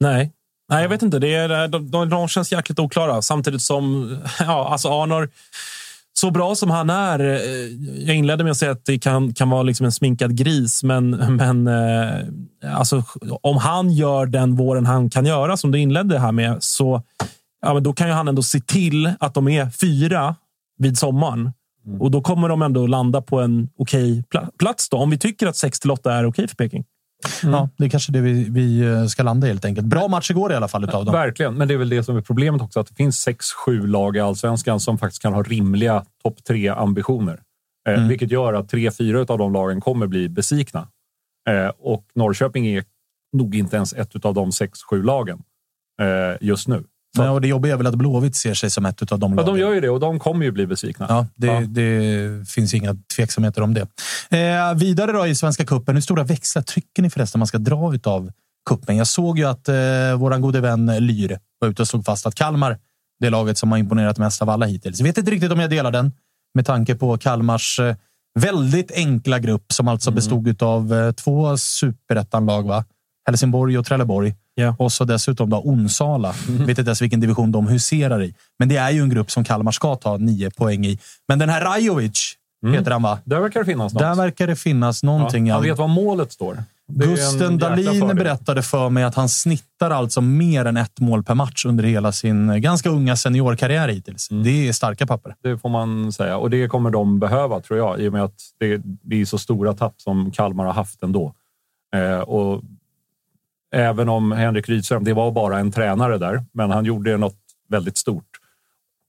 Nej. 0.00 0.32
Nej, 0.68 0.82
jag 0.82 0.88
vet 0.88 1.02
inte. 1.02 1.18
Det 1.18 1.34
är, 1.34 1.62
eh, 1.62 1.68
de, 1.68 1.90
de, 1.90 2.08
de 2.08 2.28
känns 2.28 2.52
jäkligt 2.52 2.78
oklara. 2.78 3.22
Samtidigt 3.22 3.62
som 3.62 4.16
ja, 4.38 4.68
alltså 4.68 4.88
Arnor, 4.88 5.28
så 6.12 6.30
bra 6.30 6.54
som 6.54 6.70
han 6.70 6.90
är. 6.90 7.18
Eh, 7.18 7.36
jag 8.06 8.16
inledde 8.16 8.44
med 8.44 8.50
att 8.50 8.56
säga 8.56 8.72
att 8.72 8.84
det 8.84 8.98
kan, 8.98 9.34
kan 9.34 9.50
vara 9.50 9.62
liksom 9.62 9.86
en 9.86 9.92
sminkad 9.92 10.36
gris, 10.36 10.82
men, 10.82 11.10
men 11.36 11.68
alltså, 12.74 13.04
om 13.42 13.56
han 13.56 13.92
gör 13.92 14.26
den 14.26 14.56
våren 14.56 14.86
han 14.86 15.10
kan 15.10 15.26
göra, 15.26 15.56
som 15.56 15.70
du 15.70 15.78
inledde 15.78 16.18
här 16.18 16.32
med, 16.32 16.62
så 16.62 17.02
ja, 17.62 17.74
men 17.74 17.82
då 17.82 17.92
kan 17.92 18.08
ju 18.08 18.12
han 18.12 18.28
ändå 18.28 18.42
se 18.42 18.60
till 18.60 19.12
att 19.20 19.34
de 19.34 19.48
är 19.48 19.70
fyra 19.70 20.36
vid 20.78 20.98
sommaren 20.98 21.52
och 22.00 22.10
då 22.10 22.20
kommer 22.20 22.48
de 22.48 22.62
ändå 22.62 22.86
landa 22.86 23.22
på 23.22 23.40
en 23.40 23.68
okej 23.78 24.24
pla- 24.34 24.50
plats. 24.58 24.88
Då, 24.88 24.96
om 24.96 25.10
vi 25.10 25.18
tycker 25.18 25.46
att 25.46 25.54
6-8 25.54 26.10
är 26.10 26.24
okej 26.26 26.48
för 26.48 26.56
Peking. 26.56 26.84
Ja, 27.42 27.68
det 27.78 27.84
är 27.84 27.88
kanske 27.88 28.12
det 28.12 28.20
vi, 28.20 28.44
vi 28.50 28.80
eh, 28.80 29.04
ska 29.06 29.22
landa 29.22 29.46
i 29.46 29.50
helt 29.50 29.64
enkelt. 29.64 29.86
Bra 29.86 30.08
match 30.08 30.30
igår 30.30 30.52
i 30.52 30.54
alla 30.54 30.68
fall 30.68 30.84
utav 30.84 31.04
dem. 31.04 31.12
Verkligen, 31.12 31.54
men 31.54 31.68
det 31.68 31.74
är 31.74 31.78
väl 31.78 31.88
det 31.88 32.04
som 32.04 32.16
är 32.16 32.20
problemet 32.20 32.62
också. 32.62 32.80
Att 32.80 32.86
det 32.86 32.94
finns 32.94 33.16
sex, 33.20 33.46
sju 33.52 33.86
lag 33.86 34.16
i 34.16 34.20
allsvenskan 34.20 34.80
som 34.80 34.98
faktiskt 34.98 35.22
kan 35.22 35.32
ha 35.32 35.42
rimliga 35.42 36.04
topp 36.22 36.44
tre 36.44 36.68
ambitioner. 36.68 37.40
Eh, 37.88 37.94
Mm. 37.94 38.08
Vilket 38.08 38.30
gör 38.30 38.52
att 38.54 38.68
tre, 38.68 38.90
fyra 38.90 39.20
av 39.28 39.38
de 39.38 39.52
lagen 39.52 39.80
kommer 39.80 40.06
bli 40.06 40.28
besvikna. 40.28 40.88
Eh, 41.48 41.68
och 41.78 42.04
Norrköping 42.14 42.66
är 42.66 42.84
nog 43.32 43.54
inte 43.54 43.76
ens 43.76 43.92
ett 43.92 44.24
av 44.24 44.34
de 44.34 44.52
sex, 44.52 44.82
sju 44.82 45.02
lagen 45.02 45.42
eh, 46.02 46.36
just 46.40 46.68
nu. 46.68 46.84
Men, 47.18 47.28
och 47.28 47.40
det 47.40 47.48
jobbiga 47.48 47.72
är 47.72 47.76
väl 47.76 47.86
att 47.86 47.94
Blåvitt 47.94 48.36
ser 48.36 48.54
sig 48.54 48.70
som 48.70 48.86
ett 48.86 49.12
av 49.12 49.18
de 49.18 49.32
Ja, 49.32 49.36
lagen. 49.36 49.54
de 49.54 49.60
gör 49.60 49.72
ju 49.74 49.80
det 49.80 49.90
och 49.90 50.00
de 50.00 50.18
kommer 50.18 50.44
ju 50.44 50.50
bli 50.52 50.66
besvikna. 50.66 51.06
Ja, 51.08 51.26
det, 51.34 51.46
Ja. 51.46 51.60
det 51.60 52.48
finns 52.48 52.74
inga 52.74 52.96
tveksamheter 53.16 53.62
om 53.62 53.74
det. 53.74 53.80
Eh, 54.38 54.74
vidare 54.74 55.12
då 55.12 55.26
i 55.26 55.34
Svenska 55.34 55.64
Cupen. 55.64 55.94
Hur 55.94 56.02
stora 56.02 56.24
växlar 56.24 56.62
trycker 56.62 57.02
ni 57.02 57.10
förresten 57.10 57.38
man 57.38 57.46
ska 57.46 57.58
dra 57.58 57.94
utav 57.94 58.32
kuppen? 58.68 58.96
Jag 58.96 59.06
såg 59.06 59.38
ju 59.38 59.44
att 59.44 59.68
eh, 59.68 59.74
våran 60.18 60.40
gode 60.40 60.60
vän 60.60 60.86
Lyr 61.06 61.38
var 61.58 61.68
ute 61.68 61.82
och 61.82 61.88
slog 61.88 62.04
fast 62.04 62.26
att 62.26 62.34
Kalmar, 62.34 62.78
det 63.20 63.26
är 63.26 63.30
laget 63.30 63.58
som 63.58 63.70
har 63.70 63.78
imponerat 63.78 64.18
mest 64.18 64.42
av 64.42 64.50
alla 64.50 64.66
hittills. 64.66 64.98
Jag 65.00 65.06
vet 65.06 65.18
inte 65.18 65.30
riktigt 65.30 65.52
om 65.52 65.60
jag 65.60 65.70
delar 65.70 65.90
den 65.90 66.12
med 66.54 66.66
tanke 66.66 66.94
på 66.94 67.18
Kalmars 67.18 67.78
eh, 67.80 67.94
väldigt 68.40 68.92
enkla 68.92 69.38
grupp 69.38 69.72
som 69.72 69.88
alltså 69.88 70.10
bestod 70.10 70.62
av 70.62 70.94
eh, 70.94 71.12
två 71.12 71.56
superettanlag, 71.56 72.62
va? 72.66 72.84
Helsingborg 73.26 73.78
och 73.78 73.86
Trelleborg. 73.86 74.34
Ja. 74.60 74.74
Och 74.78 74.92
så 74.92 75.04
dessutom 75.04 75.50
då 75.50 75.60
Onsala. 75.64 76.34
Vet 76.48 76.78
inte 76.78 76.88
ens 76.88 77.02
vilken 77.02 77.20
division 77.20 77.52
de 77.52 77.66
huserar 77.66 78.22
i. 78.22 78.34
Men 78.58 78.68
det 78.68 78.76
är 78.76 78.90
ju 78.90 79.02
en 79.02 79.08
grupp 79.08 79.30
som 79.30 79.44
Kalmar 79.44 79.72
ska 79.72 79.96
ta 79.96 80.16
nio 80.16 80.50
poäng 80.50 80.86
i. 80.86 80.98
Men 81.28 81.38
den 81.38 81.48
här 81.48 81.60
Rajovic, 81.60 82.34
heter 82.72 82.90
han 82.90 83.02
va? 83.02 83.18
Där 83.24 83.40
verkar 83.40 83.60
det 83.60 83.66
finnas 83.66 83.92
något. 83.92 84.02
Där 84.02 84.14
verkar 84.14 84.46
det 84.46 84.56
finnas 84.56 85.02
någonting. 85.02 85.46
ja, 85.46 85.54
han 85.54 85.62
vet 85.62 85.78
vad 85.78 85.90
målet 85.90 86.32
står. 86.32 86.64
Gusten 86.92 87.58
Dahlin 87.58 88.06
berättade 88.06 88.62
för 88.62 88.88
mig 88.88 89.04
att 89.04 89.14
han 89.14 89.28
snittar 89.28 89.90
alltså 89.90 90.20
mer 90.20 90.64
än 90.64 90.76
ett 90.76 91.00
mål 91.00 91.22
per 91.22 91.34
match 91.34 91.64
under 91.64 91.84
hela 91.84 92.12
sin 92.12 92.50
eh, 92.50 92.56
ganska 92.56 92.90
unga 92.90 93.16
seniorkarriär 93.16 93.88
hittills. 93.88 94.28
Det 94.28 94.68
är 94.68 94.72
starka 94.72 95.06
papper. 95.06 95.34
Det 95.42 95.58
får 95.58 95.68
man 95.68 96.12
säga. 96.12 96.36
Och 96.36 96.50
det 96.50 96.68
kommer 96.68 96.90
de 96.90 97.18
behöva, 97.18 97.60
tror 97.60 97.78
jag, 97.78 98.00
i 98.00 98.08
och 98.08 98.12
med 98.12 98.24
att 98.24 98.34
det, 98.60 98.80
det 98.84 99.20
är 99.20 99.24
så 99.24 99.38
stora 99.38 99.74
tapp 99.74 99.94
som 99.96 100.30
Kalmar 100.30 100.64
har 100.64 100.72
haft 100.72 101.02
ändå. 101.02 101.34
Eh, 101.96 102.20
och 102.20 102.62
även 103.72 104.08
om 104.08 104.32
Henrik 104.32 104.68
Rydström, 104.68 105.04
det 105.04 105.12
var 105.12 105.32
bara 105.32 105.58
en 105.58 105.72
tränare 105.72 106.18
där, 106.18 106.44
men 106.52 106.70
han 106.70 106.84
gjorde 106.84 107.16
något 107.16 107.38
väldigt 107.68 107.96
stort. 107.96 108.28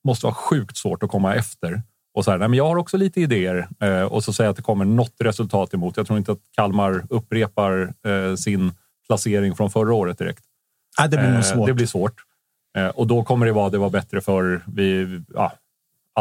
Måste 0.03 0.25
vara 0.25 0.33
sjukt 0.33 0.77
svårt 0.77 1.03
att 1.03 1.09
komma 1.09 1.35
efter. 1.35 1.81
Och 2.13 2.25
så 2.25 2.31
här, 2.31 2.37
nej, 2.37 2.47
men 2.47 2.57
jag 2.57 2.67
har 2.67 2.75
också 2.75 2.97
lite 2.97 3.21
idéer 3.21 3.67
eh, 3.79 4.01
och 4.03 4.23
så 4.23 4.33
säga 4.33 4.49
att 4.49 4.55
det 4.55 4.61
kommer 4.61 4.85
något 4.85 5.15
resultat 5.19 5.73
emot. 5.73 5.97
Jag 5.97 6.07
tror 6.07 6.19
inte 6.19 6.31
att 6.31 6.39
Kalmar 6.55 7.05
upprepar 7.09 7.93
eh, 8.07 8.35
sin 8.35 8.71
placering 9.07 9.55
från 9.55 9.71
förra 9.71 9.93
året 9.93 10.17
direkt. 10.17 10.43
Nej, 10.99 11.09
det 11.09 11.17
blir 11.17 11.27
nog 11.27 11.35
Eh, 11.35 11.41
svårt. 11.41 11.67
Det 11.67 11.73
blir 11.73 11.85
svårt. 11.85 12.15
Och 12.93 13.07
då 13.07 13.23
kommer 13.23 13.45
det 13.45 13.51
vara 13.51 13.69
det 13.69 13.77
var 13.77 13.89
bättre 13.89 14.21
för 14.21 14.61
vi, 14.67 15.19
ja, 15.33 15.51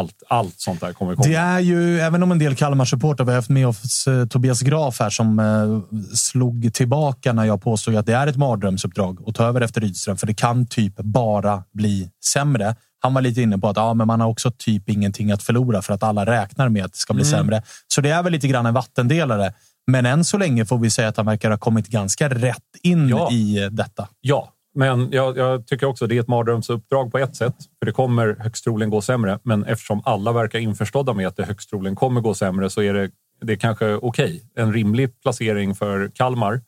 allt, 0.00 0.22
allt 0.28 0.54
sånt 0.60 0.80
där 0.80 0.92
kommer 0.92 1.14
komma. 1.14 1.28
Det 1.28 1.34
är 1.34 1.58
ju, 1.60 2.00
även 2.00 2.22
om 2.22 2.32
en 2.32 2.38
del 2.38 2.54
Kalmar-supportrar, 2.56 3.24
vi 3.24 3.30
har 3.30 3.36
haft 3.38 3.48
med 3.50 3.66
oss 3.68 4.06
eh, 4.06 4.26
Tobias 4.26 4.60
Graf 4.60 5.00
här 5.00 5.10
som 5.10 5.38
eh, 5.38 5.98
slog 6.14 6.70
tillbaka 6.74 7.32
när 7.32 7.44
jag 7.44 7.62
påstod 7.62 7.96
att 7.96 8.06
det 8.06 8.12
är 8.14 8.26
ett 8.26 8.36
mardrömsuppdrag 8.36 9.18
att 9.28 9.34
ta 9.34 9.44
över 9.44 9.60
efter 9.60 9.80
Rydström, 9.80 10.16
för 10.16 10.26
det 10.26 10.34
kan 10.34 10.66
typ 10.66 10.96
bara 10.96 11.62
bli 11.72 12.10
sämre. 12.24 12.74
Han 13.02 13.14
var 13.14 13.22
lite 13.22 13.42
inne 13.42 13.58
på 13.58 13.68
att 13.68 13.76
ja, 13.76 13.94
men 13.94 14.06
man 14.06 14.20
har 14.20 14.28
också 14.28 14.50
typ 14.58 14.88
ingenting 14.88 15.32
att 15.32 15.42
förlora 15.42 15.82
för 15.82 15.94
att 15.94 16.02
alla 16.02 16.26
räknar 16.26 16.68
med 16.68 16.84
att 16.84 16.92
det 16.92 16.98
ska 16.98 17.14
bli 17.14 17.22
Mm. 17.22 17.30
sämre. 17.38 17.62
Så 17.88 18.00
det 18.00 18.10
är 18.10 18.22
väl 18.22 18.32
lite 18.32 18.48
grann 18.48 18.66
en 18.66 18.74
vattendelare. 18.74 19.52
Men 19.86 20.06
än 20.06 20.24
så 20.24 20.38
länge 20.38 20.64
får 20.66 20.78
vi 20.78 20.90
säga 20.90 21.08
att 21.08 21.16
han 21.16 21.26
verkar 21.26 21.50
ha 21.50 21.58
kommit 21.58 21.86
ganska 21.88 22.28
rätt 22.28 22.56
in 22.82 23.08
Ja. 23.08 23.30
i 23.32 23.62
eh, 23.62 23.70
detta. 23.70 24.08
Ja, 24.20 24.52
men 24.80 25.08
jag, 25.12 25.36
jag 25.36 25.66
tycker 25.66 25.86
också 25.86 26.06
det 26.06 26.16
är 26.16 26.20
ett 26.20 26.28
mardrömsuppdrag 26.28 27.12
på 27.12 27.18
ett 27.18 27.36
sätt. 27.36 27.54
För 27.78 27.86
det 27.86 27.92
kommer 27.92 28.36
högst 28.38 28.64
troligen 28.64 28.90
gå 28.90 29.00
sämre. 29.00 29.38
Men 29.42 29.64
eftersom 29.64 30.02
alla 30.04 30.32
verkar 30.32 30.58
införstådda 30.58 31.14
med 31.14 31.26
att 31.26 31.36
det 31.36 31.44
högst 31.44 31.70
troligen 31.70 31.96
kommer 31.96 32.20
gå 32.20 32.34
sämre 32.34 32.70
så 32.70 32.82
är 32.82 32.94
det, 32.94 33.10
det 33.40 33.52
är 33.52 33.56
kanske 33.56 33.94
okej. 33.94 34.42
En 34.54 34.72
rimlig 34.72 35.20
placering 35.22 35.74
för 35.74 36.10
Kalmar. 36.14 36.60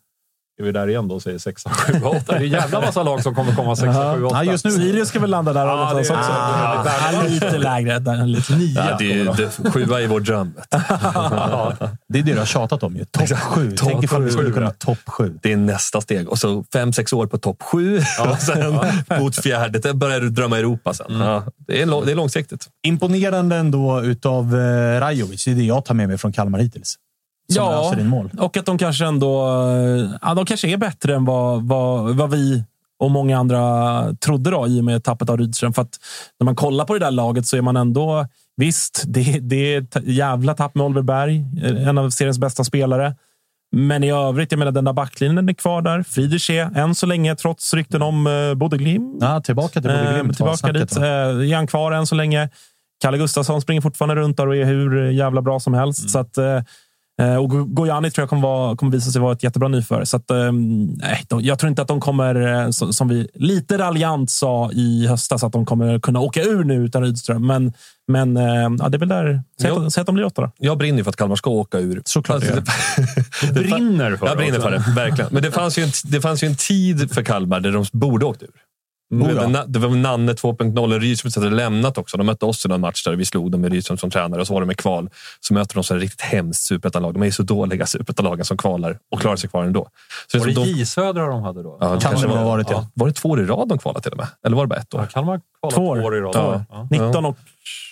Är 0.60 0.64
vi 0.64 0.72
där 0.72 0.88
igen 0.88 1.08
då 1.08 1.14
och 1.14 1.22
säger 1.22 1.38
6, 1.38 1.62
7, 1.64 1.92
8. 2.04 2.18
Det 2.26 2.32
är 2.32 2.40
en 2.40 2.48
jävla 2.48 2.80
massa 2.80 3.02
lag 3.02 3.22
som 3.22 3.34
kommer 3.34 3.54
komma 3.54 3.76
6, 3.76 3.94
7, 4.16 4.24
8. 4.24 4.36
Ja, 4.36 4.44
just 4.44 4.64
nu, 4.64 4.70
Sirius 4.70 5.08
ska 5.08 5.20
väl 5.20 5.30
landa 5.30 5.52
där 5.52 5.66
Ja, 5.66 5.76
någonstans 5.76 6.08
det 6.08 6.14
också. 6.14 6.32
Ah, 6.32 6.84
Ah, 7.18 7.22
lite 7.22 7.58
lägre. 7.58 7.98
Där, 7.98 8.26
lite 8.26 8.56
nia. 8.56 8.86
Ja, 8.90 8.96
det 8.98 9.20
är 9.20 9.24
det, 9.24 9.70
sjua 9.70 10.00
i 10.00 10.06
vår 10.06 10.20
dröm. 10.20 10.54
det 12.08 12.18
är 12.18 12.22
det 12.22 12.32
du 12.32 12.38
har 12.38 12.46
tjatat 12.46 12.82
om 12.82 12.96
ju. 12.96 13.04
Topp 13.04 13.38
sju. 13.38 13.76
Topp 13.76 13.88
Tänk 13.90 14.04
ifall 14.04 14.22
vi 14.22 14.30
skulle 14.30 14.48
ja. 14.48 14.54
kunna 14.54 14.70
topp 14.70 14.98
sju. 15.06 15.38
Det 15.42 15.52
är 15.52 15.56
nästa 15.56 16.00
steg. 16.00 16.28
Och 16.28 16.38
så 16.38 16.64
fem, 16.72 16.92
sex 16.92 17.12
år 17.12 17.26
på 17.26 17.38
topp 17.38 17.62
sju. 17.62 17.98
Och 18.30 18.38
sen 18.38 18.80
mot 19.20 19.42
fjärde. 19.42 19.82
Sen 19.82 19.98
börjar 19.98 20.20
du 20.20 20.30
drömma 20.30 20.58
Europa 20.58 20.94
sen. 20.94 21.20
Ja, 21.20 21.44
det, 21.66 21.82
är 21.82 22.04
det 22.06 22.12
är 22.12 22.16
långsiktigt. 22.16 22.68
Imponerande 22.86 23.56
ändå 23.56 24.02
utav 24.02 24.56
eh, 24.56 25.00
Rajovic. 25.00 25.44
Det 25.44 25.50
är 25.50 25.54
det 25.54 25.62
jag 25.62 25.84
tar 25.84 25.94
med 25.94 26.08
mig 26.08 26.18
från 26.18 26.32
Kalmar 26.32 26.58
hittills. 26.58 26.96
Som 27.52 27.62
Ja, 27.64 27.82
löser 27.82 27.96
din 27.96 28.06
mål. 28.08 28.30
och 28.38 28.56
att 28.56 28.66
de 28.66 28.78
kanske 28.78 29.04
ändå 29.06 29.46
ja, 30.22 30.34
de 30.34 30.46
kanske 30.46 30.68
är 30.68 30.76
bättre 30.76 31.14
än 31.14 31.24
vad, 31.24 31.62
vad, 31.68 32.16
vad 32.16 32.30
vi 32.30 32.64
och 32.98 33.10
många 33.10 33.38
andra 33.38 34.14
trodde 34.14 34.50
då, 34.50 34.66
i 34.66 34.80
och 34.80 34.84
med 34.84 35.04
tappet 35.04 35.30
av 35.30 35.38
Rydström. 35.38 35.72
För 35.72 35.82
att 35.82 35.98
när 36.40 36.44
man 36.44 36.56
kollar 36.56 36.84
på 36.84 36.92
det 36.92 36.98
där 36.98 37.10
laget 37.10 37.46
så 37.46 37.56
är 37.56 37.62
man 37.62 37.76
ändå... 37.76 38.26
Visst, 38.56 39.02
det, 39.06 39.38
det 39.40 39.74
är 39.74 39.80
ett 39.80 39.96
jävla 40.04 40.54
tapp 40.54 40.74
med 40.74 40.86
Oliver 40.86 41.02
Berg, 41.02 41.44
en 41.86 41.98
av 41.98 42.10
seriens 42.10 42.38
bästa 42.38 42.64
spelare. 42.64 43.14
Men 43.76 44.04
i 44.04 44.12
övrigt, 44.12 44.52
jag 44.52 44.58
menar 44.58 44.72
den 44.72 44.84
där 44.84 44.92
backlinjen 44.92 45.48
är 45.48 45.52
kvar 45.52 45.82
där. 45.82 46.02
Friedrich 46.02 46.50
är 46.50 46.78
än 46.78 46.94
så 46.94 47.06
länge, 47.06 47.36
trots 47.36 47.74
rykten 47.74 48.02
om 48.02 48.26
eh, 48.26 48.54
Bodø 48.54 48.76
Glimt. 48.76 49.18
Ja, 49.20 49.40
tillbaka 49.40 49.72
till 49.80 49.90
Bodø 49.90 50.18
Eh, 50.18 50.28
tillbaka 50.28 50.56
snacket, 50.56 50.88
dit. 50.88 50.96
Eh, 50.98 51.04
är 51.04 51.54
han 51.56 51.66
kvar 51.66 51.92
än 51.92 52.06
så 52.06 52.14
länge. 52.14 52.48
Kalle 53.02 53.18
Gustafsson 53.18 53.60
springer 53.60 53.80
fortfarande 53.80 54.14
runt 54.14 54.36
där 54.36 54.48
och 54.48 54.56
är 54.56 54.64
hur 54.64 55.10
jävla 55.10 55.42
bra 55.42 55.60
som 55.60 55.74
helst. 55.74 56.10
Så 56.10 56.18
att, 56.18 56.38
eh, 56.38 56.44
eh, 56.46 56.62
och 57.38 57.50
Go- 57.50 57.64
Gojani 57.64 58.10
tror 58.10 58.22
jag 58.22 58.28
kommer, 58.28 58.42
vara, 58.42 58.76
kommer 58.76 58.92
visa 58.92 59.10
sig 59.10 59.20
vara 59.20 59.32
ett 59.32 59.42
jättebra 59.42 59.68
nyförvärv. 59.68 60.04
Så 60.04 60.16
att, 60.16 60.30
eh, 60.30 60.52
nej, 60.96 61.24
de, 61.28 61.40
jag 61.40 61.58
tror 61.58 61.70
inte 61.70 61.82
att 61.82 61.88
de 61.88 62.00
kommer, 62.00 62.62
eh, 62.64 62.70
som, 62.70 63.08
vi 63.08 63.28
lite 63.34 63.78
raljant 63.78 64.30
sa 64.30 64.70
i 64.72 65.06
höstas, 65.06 65.44
att 65.44 65.52
de 65.52 65.66
kommer 65.66 65.98
kunna 65.98 66.20
åka 66.20 66.42
ur 66.42 66.64
nu 66.64 66.74
utan 66.74 67.02
Rydström. 67.02 67.46
Men, 67.46 67.72
men 68.08 68.36
eh, 68.36 68.44
ja, 68.78 68.88
det 68.88 68.96
är 68.96 68.98
väl 68.98 69.08
där. 69.08 69.42
Säg 69.60 69.70
Ja. 69.70 69.86
att, 69.86 69.92
säg 69.92 70.00
att 70.00 70.06
de 70.06 70.14
blir 70.14 70.24
åtta 70.24 70.42
då. 70.42 70.50
Jag 70.58 70.78
brinner 70.78 70.98
ju 70.98 71.04
för 71.04 71.10
att 71.10 71.16
Kalmar 71.16 71.36
ska 71.36 71.50
åka 71.50 71.78
ur. 71.78 72.02
Såklart 72.04 72.34
Alltså, 72.36 72.54
det 73.52 73.52
brinner 73.70 74.16
för 74.16 74.26
Jag 74.26 74.36
brinner 74.36 74.60
för 74.60 74.70
det, 74.70 74.84
verkligen. 74.96 75.30
Men 75.32 75.42
det 75.42 75.50
fanns, 75.50 75.78
ju 75.78 75.82
en, 75.82 75.90
det 76.04 76.20
fanns 76.20 76.42
ju 76.44 76.48
en 76.48 76.56
tid 76.56 77.12
för 77.14 77.22
Kalmar 77.22 77.60
där 77.60 77.72
de 77.72 77.84
borde 77.92 78.24
åkt 78.26 78.42
ur. 78.42 78.48
Det 79.18 79.32
ja. 79.32 79.34
var 79.34 79.46
Na- 79.48 79.64
Det 79.66 79.78
var 79.78 79.88
Nanne 79.88 80.32
2.0, 80.32 80.98
Rydström 81.00 81.44
hade 81.44 81.56
lämnat 81.56 81.98
också. 81.98 82.16
De 82.16 82.26
mötte 82.26 82.46
oss 82.46 82.64
i 82.66 82.68
någon 82.68 82.80
match 82.80 83.04
där 83.04 83.12
vi 83.16 83.24
slog 83.24 83.50
dem 83.50 83.60
med 83.60 83.72
Rydström 83.72 83.98
som 83.98 84.10
tränare 84.10 84.40
och 84.40 84.46
så 84.46 84.54
var 84.54 84.60
de 84.60 84.70
i 84.70 84.74
kval. 84.74 85.10
Så 85.40 85.54
möter 85.54 85.74
de 85.74 85.84
så 85.84 85.94
riktigt 85.94 86.20
hemskt 86.20 86.62
superettanlag. 86.62 87.14
De 87.14 87.22
är 87.22 87.26
ju 87.26 87.32
så 87.32 87.42
dåliga 87.42 87.86
superettanlagen 87.86 88.44
som 88.44 88.56
kvalar 88.56 88.98
och 89.10 89.20
klarar 89.20 89.36
sig 89.36 89.50
kvar 89.50 89.64
ändå. 89.64 89.88
Så 90.32 90.38
Var 90.38 90.46
det 90.46 90.52
de, 90.52 90.64
J 90.64 90.86
Södra 90.86 91.26
de 91.26 91.42
hade 91.42 91.62
då? 91.62 91.76
ja, 91.80 91.86
det 91.86 91.90
Kan 91.92 92.00
kanske 92.00 92.28
det 92.28 92.34
var, 92.34 92.44
varit, 92.44 92.70
ja. 92.70 92.86
Var 92.94 93.06
det 93.06 93.12
två 93.12 93.28
år 93.28 93.40
i 93.40 93.44
rad 93.46 93.68
de 93.68 93.78
kvalade 93.78 94.02
till 94.02 94.12
och 94.12 94.18
med? 94.18 94.26
Eller 94.46 94.56
var 94.56 94.64
det 94.64 94.68
bara 94.68 94.80
ett 94.80 94.86
Ja, 94.92 95.00
år? 95.02 95.06
Kalmar 95.06 95.40
kvalat 95.60 95.74
Två 95.74 95.86
år. 95.88 95.96
två 96.00 96.04
år 96.06 96.16
i 96.16 96.20
rad. 96.20 96.32
Ja. 96.34 96.64
Ja. 96.70 96.88
19 97.06 97.24
och 97.24 97.36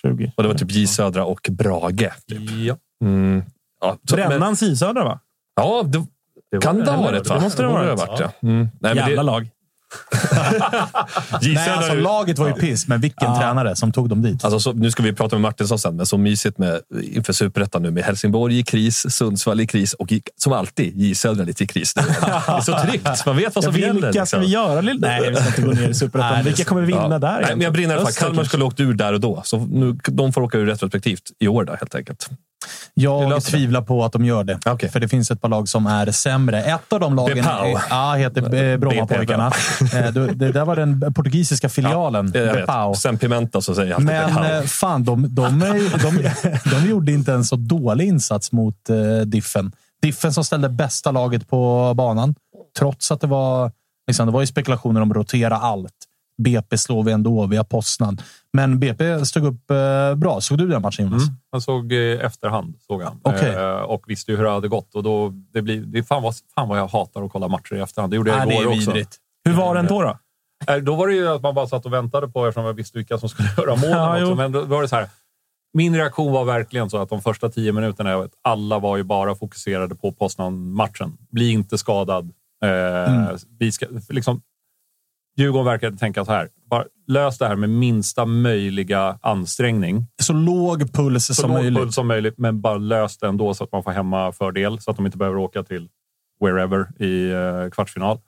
20. 0.02 0.32
Och 0.36 0.42
det 0.42 0.48
var 0.48 0.56
typ 0.56 0.70
J 0.70 0.86
Södra 0.86 1.24
och 1.24 1.46
Brage. 1.50 2.10
Typ. 2.28 2.50
Ja. 2.50 2.76
Mm. 3.04 3.42
Ja, 3.80 3.96
Brännans 4.12 4.62
J-Södra, 4.62 5.04
va? 5.04 5.20
ja, 5.56 5.82
det, 5.86 5.98
var 5.98 6.60
kan 6.60 6.78
det 6.78 6.90
ha 6.90 7.02
varit 7.02 7.28
va? 7.28 7.34
Det 7.34 7.40
måste 7.40 7.62
det 7.62 7.68
ha 7.68 7.94
varit. 7.94 8.20
ja. 8.20 8.30
Mm. 8.42 8.68
Nej, 8.80 8.96
Jävla 8.96 9.16
det, 9.16 9.22
lag. 9.22 9.48
Nej, 11.43 11.68
alltså, 11.70 11.95
laget 11.95 12.38
var 12.38 12.47
ju 12.49 12.53
piss, 12.55 12.88
men 12.88 13.01
vilken 13.01 13.38
tränare 13.38 13.76
som 13.76 13.93
tog 13.93 14.09
dem 14.09 14.22
dit. 14.22 14.45
Alltså, 14.45 14.61
så, 14.61 14.72
nu 14.72 14.91
ska 14.91 15.03
vi 15.03 15.12
prata 15.12 15.36
med 15.36 15.41
Martinsson 15.43 15.78
sen, 15.78 15.97
men 15.97 16.07
så 16.07 16.18
mysigt 16.18 16.59
med, 16.59 16.80
inför 17.03 17.32
Superettan 17.32 17.82
nu 17.82 17.91
med 17.91 18.05
Helsingborg 18.05 18.59
i 18.59 18.62
kris, 18.62 19.07
Sundsvall 19.11 19.61
i 19.61 19.66
kris 19.66 19.93
och 19.95 20.12
som 20.36 20.53
alltid 20.53 21.01
J 21.01 21.14
Södra 21.14 21.45
lite 21.45 21.64
i 21.64 21.66
kris. 21.66 21.97
nu. 21.97 22.03
Det 22.03 22.26
är 22.53 22.61
så 22.61 22.78
tryggt. 22.78 23.26
Man 23.26 23.36
vet 23.36 23.55
vad 23.55 23.64
som 23.64 23.72
Ja, 23.74 23.78
gäller. 23.80 23.93
vilka 23.95 24.12
ska 24.12 24.20
liksom. 24.20 24.41
vi 24.41 24.47
göra? 24.47 24.80
Lill- 24.80 24.99
Nej, 25.01 25.30
vi 25.30 25.36
ska 25.36 25.47
inte 25.47 25.62
gå 25.62 25.72
ner 25.72 25.88
i 25.88 25.95
Superettan. 25.95 26.45
Vilka 26.45 26.64
kommer 26.64 26.82
vinna 26.82 27.09
Ja. 27.11 27.18
där? 27.18 27.41
Nej, 27.41 27.51
men 27.51 27.61
jag 27.61 27.72
brinner. 27.72 27.97
Öster 27.97 28.20
Kalmar 28.24 28.45
skulle 28.45 28.62
ha 28.64 28.68
åkt 28.68 28.80
ur 28.80 28.95
där 28.95 29.12
och 29.12 29.20
då. 29.20 29.43
Så 29.45 29.59
nu, 29.59 29.99
de 30.09 30.32
får 30.32 30.41
åka 30.41 30.59
ur 30.59 30.66
retrospektivt 30.66 31.22
i 31.38 31.49
år 31.49 31.64
då, 31.64 31.72
helt 31.72 31.95
enkelt. 31.95 32.28
Jag 32.94 33.44
tvivlar 33.44 33.82
på 33.82 34.04
att 34.04 34.12
de 34.12 34.24
gör 34.24 34.44
det. 34.44 34.58
Okej. 34.66 34.88
För 34.88 35.00
det 35.00 35.08
finns 35.08 35.30
ett 35.30 35.40
par 35.40 35.48
lag 35.48 35.68
som 35.68 35.86
är 35.86 36.11
sämre. 36.11 36.62
Ett 36.62 36.92
av 36.92 37.00
de 37.00 37.16
lagen 37.16 37.36
Bepau. 37.36 37.66
är, 37.66 37.82
ja, 37.90 38.14
heter 38.14 38.76
Brommapojkarna. 38.78 39.52
Eh, 39.94 40.12
det, 40.12 40.26
det 40.34 40.52
där 40.52 40.64
var 40.64 40.76
den 40.76 41.14
portugisiska 41.14 41.68
filialen. 41.68 42.30
Vet. 42.30 42.54
Bepau. 42.54 42.94
Sen 42.94 43.18
Pimenta 43.18 43.61
så 43.61 43.74
säger 43.74 43.90
jag 43.90 44.02
Men 44.02 44.26
Bepau. 44.34 44.44
eh, 44.44 44.62
fan, 44.62 45.04
de, 45.04 45.34
de, 45.34 45.58
de, 46.02 46.30
de 46.70 46.88
gjorde 46.90 47.12
inte 47.12 47.32
en 47.32 47.44
så 47.44 47.56
dålig 47.56 48.06
insats 48.08 48.52
mot 48.52 48.90
eh, 48.90 48.96
Diffen. 49.26 49.72
Diffen 50.02 50.32
som 50.32 50.44
ställde 50.44 50.68
bästa 50.68 51.11
laget 51.11 51.48
på 51.48 51.92
banan, 51.96 52.34
trots 52.78 53.11
att 53.11 53.20
det 53.20 53.26
var, 53.26 53.72
liksom, 54.06 54.26
det 54.26 54.32
var 54.32 54.40
ju 54.40 54.46
spekulationer 54.46 55.00
om 55.00 55.11
att 55.11 55.16
rotera 55.16 55.56
allt. 55.56 55.92
BP 56.43 56.78
slår 56.78 57.03
vi 57.03 57.12
ändå 57.12 57.47
via 57.47 57.64
Poznan. 57.64 58.18
Men 58.53 58.78
BP 58.80 59.24
stod 59.26 59.45
upp 59.47 59.70
eh, 59.70 60.14
bra. 60.14 60.41
Såg 60.41 60.59
du 60.59 60.66
den 60.68 60.82
matchen 60.82 61.05
Jonas? 61.05 61.22
Mm. 61.22 61.34
Han 61.53 61.61
såg 61.61 61.93
i 61.93 62.12
efterhand, 62.12 62.74
såg 62.86 63.03
han. 63.03 63.20
Okej. 63.22 63.55
Eh, 63.55 63.70
och 63.80 64.05
visste 64.07 64.30
ju 64.30 64.36
hur 64.36 64.45
det 64.45 64.51
hade 64.51 64.68
gått. 64.68 64.95
Och 64.95 65.03
då, 65.03 65.32
det 65.53 65.62
blir, 65.62 65.80
det 65.80 66.03
fan, 66.03 66.22
vad, 66.22 66.34
fan 66.55 66.68
vad 66.68 66.78
jag 66.78 66.86
hatar 66.88 67.22
att 67.22 67.32
kolla 67.32 67.49
matcher 67.49 67.74
i 67.74 67.80
efterhand. 67.80 68.12
Det 68.12 68.16
gjorde 68.16 68.30
jag 68.30 68.53
igår 68.53 68.66
också. 68.76 68.93
Hur 69.45 69.53
var 69.53 69.74
den 69.74 69.86
då? 69.86 70.03
då? 70.03 70.18
Eh, 70.72 70.76
Då 70.76 70.95
var 70.95 71.09
det 71.09 71.14
ju 71.14 71.28
att 71.28 71.43
man 71.43 71.55
bara 71.55 71.66
satt 71.66 71.86
och 71.86 71.93
väntade 71.93 72.28
på, 72.28 72.47
eftersom 72.47 72.64
jag 72.64 72.74
visste 72.74 72.99
vilka 72.99 73.18
som 73.18 73.28
skulle 73.28 73.49
göra 73.59 73.76
målen 73.76 74.28
Ja. 74.28 74.34
Men 74.34 74.53
då 74.53 74.64
var 74.64 74.82
det 74.82 74.88
så 74.88 74.97
här. 74.97 75.09
Min 75.72 75.97
reaktion 75.97 76.32
var 76.32 76.45
verkligen 76.45 76.91
så 76.91 76.99
att 77.03 77.09
de 77.09 77.22
första 77.22 77.49
tio 77.49 77.72
minuterna, 77.72 78.18
vet, 78.18 78.30
alla 78.43 78.78
var 78.78 78.97
ju 78.97 79.03
bara 79.03 79.34
fokuserade 79.34 79.95
på 79.95 80.12
Poznan-matchen. 80.12 81.16
Bli 81.30 81.53
inte 81.53 81.78
skadad. 81.78 82.32
Eh, 82.64 83.14
Mm. 83.14 83.36
vi 83.59 83.72
ska, 83.72 83.86
liksom, 84.09 84.43
Djurgården 85.41 85.66
verkade 85.66 85.97
tänka 85.97 86.24
så 86.24 86.32
här. 86.32 86.49
Bara 86.70 86.84
lös 87.09 87.38
det 87.38 87.47
här 87.49 87.57
med 87.57 87.70
minsta 87.70 88.24
möjliga 88.24 89.18
ansträngning. 89.22 90.07
Så 90.22 90.32
låg 90.32 90.93
puls 90.93 91.26
Så 91.26 91.34
som 91.34 91.51
låg 91.51 91.61
möjligt. 91.61 91.78
puls 91.78 91.95
som 91.95 92.07
möjligt, 92.07 92.34
men 92.38 92.61
bara 92.61 92.76
lös 92.78 93.18
det 93.18 93.26
ändå 93.26 93.55
så 93.55 93.64
att 93.64 93.72
man 93.72 93.82
får 93.82 93.91
hemmafördel. 93.91 94.80
Så 94.80 94.91
att 94.91 94.97
de 94.97 95.07
inte 95.07 95.18
behöver 95.18 95.38
åka 95.38 95.62
till 95.62 95.88
wherever 96.45 97.03
i 97.05 97.30
eh, 97.30 97.70
kvartsfinal. 97.70 98.18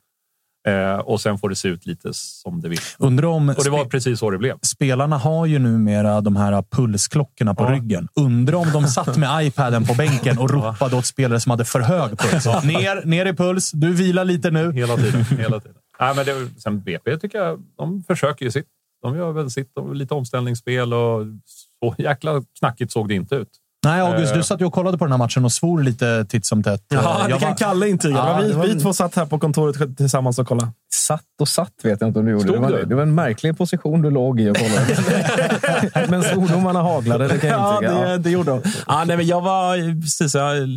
Eh, 0.68 0.98
och 0.98 1.20
sen 1.20 1.38
får 1.38 1.48
det 1.48 1.56
se 1.56 1.68
ut 1.68 1.86
lite 1.86 2.08
som 2.12 2.60
det 2.60 2.68
vill. 2.68 2.78
Undrar 2.98 3.28
om 3.28 3.48
Och 3.48 3.64
det 3.64 3.70
var 3.70 3.84
precis 3.84 4.18
så 4.18 4.30
det 4.30 4.38
blev. 4.38 4.56
spelarna 4.62 5.18
har 5.18 5.46
ju 5.46 5.58
numera 5.58 6.20
de 6.20 6.36
här 6.36 6.62
pulsklockorna 6.70 7.54
på 7.54 7.64
Ja. 7.64 7.70
ryggen. 7.72 8.08
Undrar 8.20 8.56
om 8.58 8.70
de 8.72 8.84
satt 8.86 9.16
med 9.16 9.46
iPaden 9.46 9.84
på 9.84 9.94
bänken 9.94 10.38
och 10.38 10.50
ropade 10.50 10.96
åt 10.96 11.06
spelare 11.06 11.40
som 11.40 11.50
hade 11.50 11.64
för 11.64 11.80
hög 11.80 12.18
puls. 12.18 12.44
Ner, 12.64 13.06
ner 13.06 13.26
i 13.26 13.32
puls. 13.32 13.70
Du 13.72 13.92
vilar 13.94 14.24
lite 14.24 14.50
nu. 14.50 14.72
Hela 14.72 14.96
tiden. 14.96 15.24
Hela 15.24 15.60
tiden. 15.60 15.76
Nej, 16.00 16.16
men 16.16 16.24
det, 16.24 16.60
sen 16.60 16.82
BP 16.82 17.18
tycker 17.18 17.38
jag, 17.38 17.62
de 17.76 18.02
försöker 18.02 18.44
ju 18.44 18.50
sitt. 18.50 18.68
De 19.02 19.16
gör 19.16 19.32
väl 19.32 19.50
sitt. 19.50 19.76
Och 19.76 19.94
lite 19.94 20.14
omställningsspel 20.14 20.94
och 20.94 21.26
så 21.80 21.94
jäkla 21.98 22.42
knackigt 22.58 22.92
såg 22.92 23.08
det 23.08 23.14
inte 23.14 23.34
ut. 23.34 23.61
Nej, 23.84 24.00
August, 24.00 24.32
Eh. 24.32 24.38
du 24.38 24.44
satt 24.44 24.60
ju 24.60 24.64
och 24.64 24.72
kollade 24.72 24.98
på 24.98 25.04
den 25.04 25.12
här 25.12 25.18
matchen 25.18 25.44
och 25.44 25.52
svor 25.52 25.82
lite 25.82 26.24
titt 26.24 26.46
som 26.46 26.62
tätt. 26.62 26.84
Ja, 26.88 27.20
Jag 27.20 27.30
det 27.30 27.38
kan 27.38 27.48
var- 27.50 27.56
Kalle 27.56 27.88
intyga. 27.88 28.16
Ja, 28.16 28.40
vi, 28.46 28.52
var- 28.52 28.64
vi 28.66 28.80
två 28.80 28.92
satt 28.92 29.14
här 29.16 29.26
på 29.26 29.38
kontoret 29.38 29.96
tillsammans 29.96 30.38
och 30.38 30.46
kollade. 30.48 30.72
Satt 30.94 31.20
och 31.40 31.48
satt 31.48 31.72
vet 31.82 32.00
jag 32.00 32.08
inte 32.10 32.18
om 32.18 32.24
du 32.24 32.30
gjorde. 32.32 32.44
Stod 32.44 32.56
Det 32.56 32.60
var, 32.60 32.70
du? 32.70 32.84
det 32.84 32.94
var 32.94 33.02
en 33.02 33.14
märklig 33.14 33.58
position 33.58 34.02
du 34.02 34.10
låg 34.10 34.40
i 34.40 34.50
och 34.50 34.56
kollade. 34.56 36.06
Men 36.08 36.22
svordomarna 36.22 36.82
haglade, 36.82 37.28
det 37.28 37.38
kan 37.38 37.50
jag 37.50 37.60
Ja, 37.60 37.74
intyga. 37.76 38.08
det, 38.08 38.18
det 38.18 38.30
gjorde 38.30 38.50
de. 38.50 38.62
Ja, 38.86 39.04
nej, 39.06 39.16
men 39.16 39.26
jag 39.26 39.40
var 39.40 40.00
precis, 40.02 40.34
jag 40.34 40.68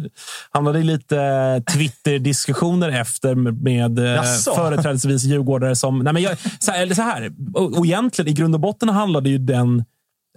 hamnade 0.52 0.80
i 0.80 0.84
lite 0.84 1.64
Twitter-diskussioner 1.74 2.90
efter 2.90 3.36
med, 3.36 3.64
med 3.64 4.00
eh, 4.00 4.06
Jaså? 4.06 4.56
företrädesvis 4.56 5.24
djurgårdare 5.24 5.76
som... 5.76 6.00
Nej, 6.00 6.14
men 6.14 6.22
jag, 6.24 6.38
så 6.60 6.72
här, 6.72 6.82
eller 6.82 6.96
så 6.96 7.02
här, 7.02 7.32
och, 7.54 7.78
och 7.78 7.86
egentligen 7.86 8.30
i 8.32 8.34
grund 8.34 8.56
och 8.56 8.62
botten 8.62 8.90
handlade 8.90 9.30
ju 9.30 9.38
den, 9.38 9.86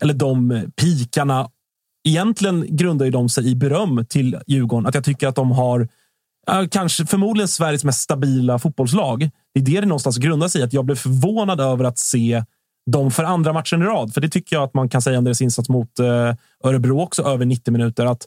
eller 0.03 0.15
de 0.15 0.63
pikarna, 0.81 1.49
egentligen 2.09 2.67
grundar 2.69 3.05
ju 3.05 3.11
de 3.11 3.29
sig 3.29 3.51
i 3.51 3.55
beröm 3.55 4.07
till 4.09 4.39
Djurgården. 4.47 4.87
Att 4.87 4.95
jag 4.95 5.05
tycker 5.05 5.29
att 5.29 5.37
de 5.37 5.51
har 5.51 5.89
kanske 6.71 7.07
förmodligen 7.07 7.49
Sveriges 7.49 7.85
mest 7.85 8.01
stabila 8.01 8.59
fotbollslag. 8.59 9.31
Det 9.55 9.61
är 9.61 9.65
det 9.65 9.81
det 9.81 9.87
någonstans 9.87 10.19
grundar 10.19 10.49
sig 10.49 10.61
i. 10.61 10.65
Att 10.65 10.73
jag 10.73 10.85
blev 10.85 10.97
förvånad 10.97 11.61
över 11.61 11.85
att 11.85 11.99
se 11.99 12.45
dem 12.91 13.11
för 13.11 13.25
andra 13.25 13.53
matchen 13.53 13.83
i 13.83 13.85
rad. 13.85 14.15
För 14.15 14.21
det 14.21 14.29
tycker 14.29 14.57
jag 14.57 14.63
att 14.63 14.75
man 14.75 14.89
kan 14.89 15.03
säga 15.03 15.19
om 15.19 15.25
deras 15.25 15.41
insats 15.41 15.69
mot 15.69 15.99
eh, 15.99 16.35
Örebro 16.65 17.01
också, 17.01 17.23
över 17.23 17.45
90 17.45 17.73
minuter. 17.73 18.07
Att 18.07 18.27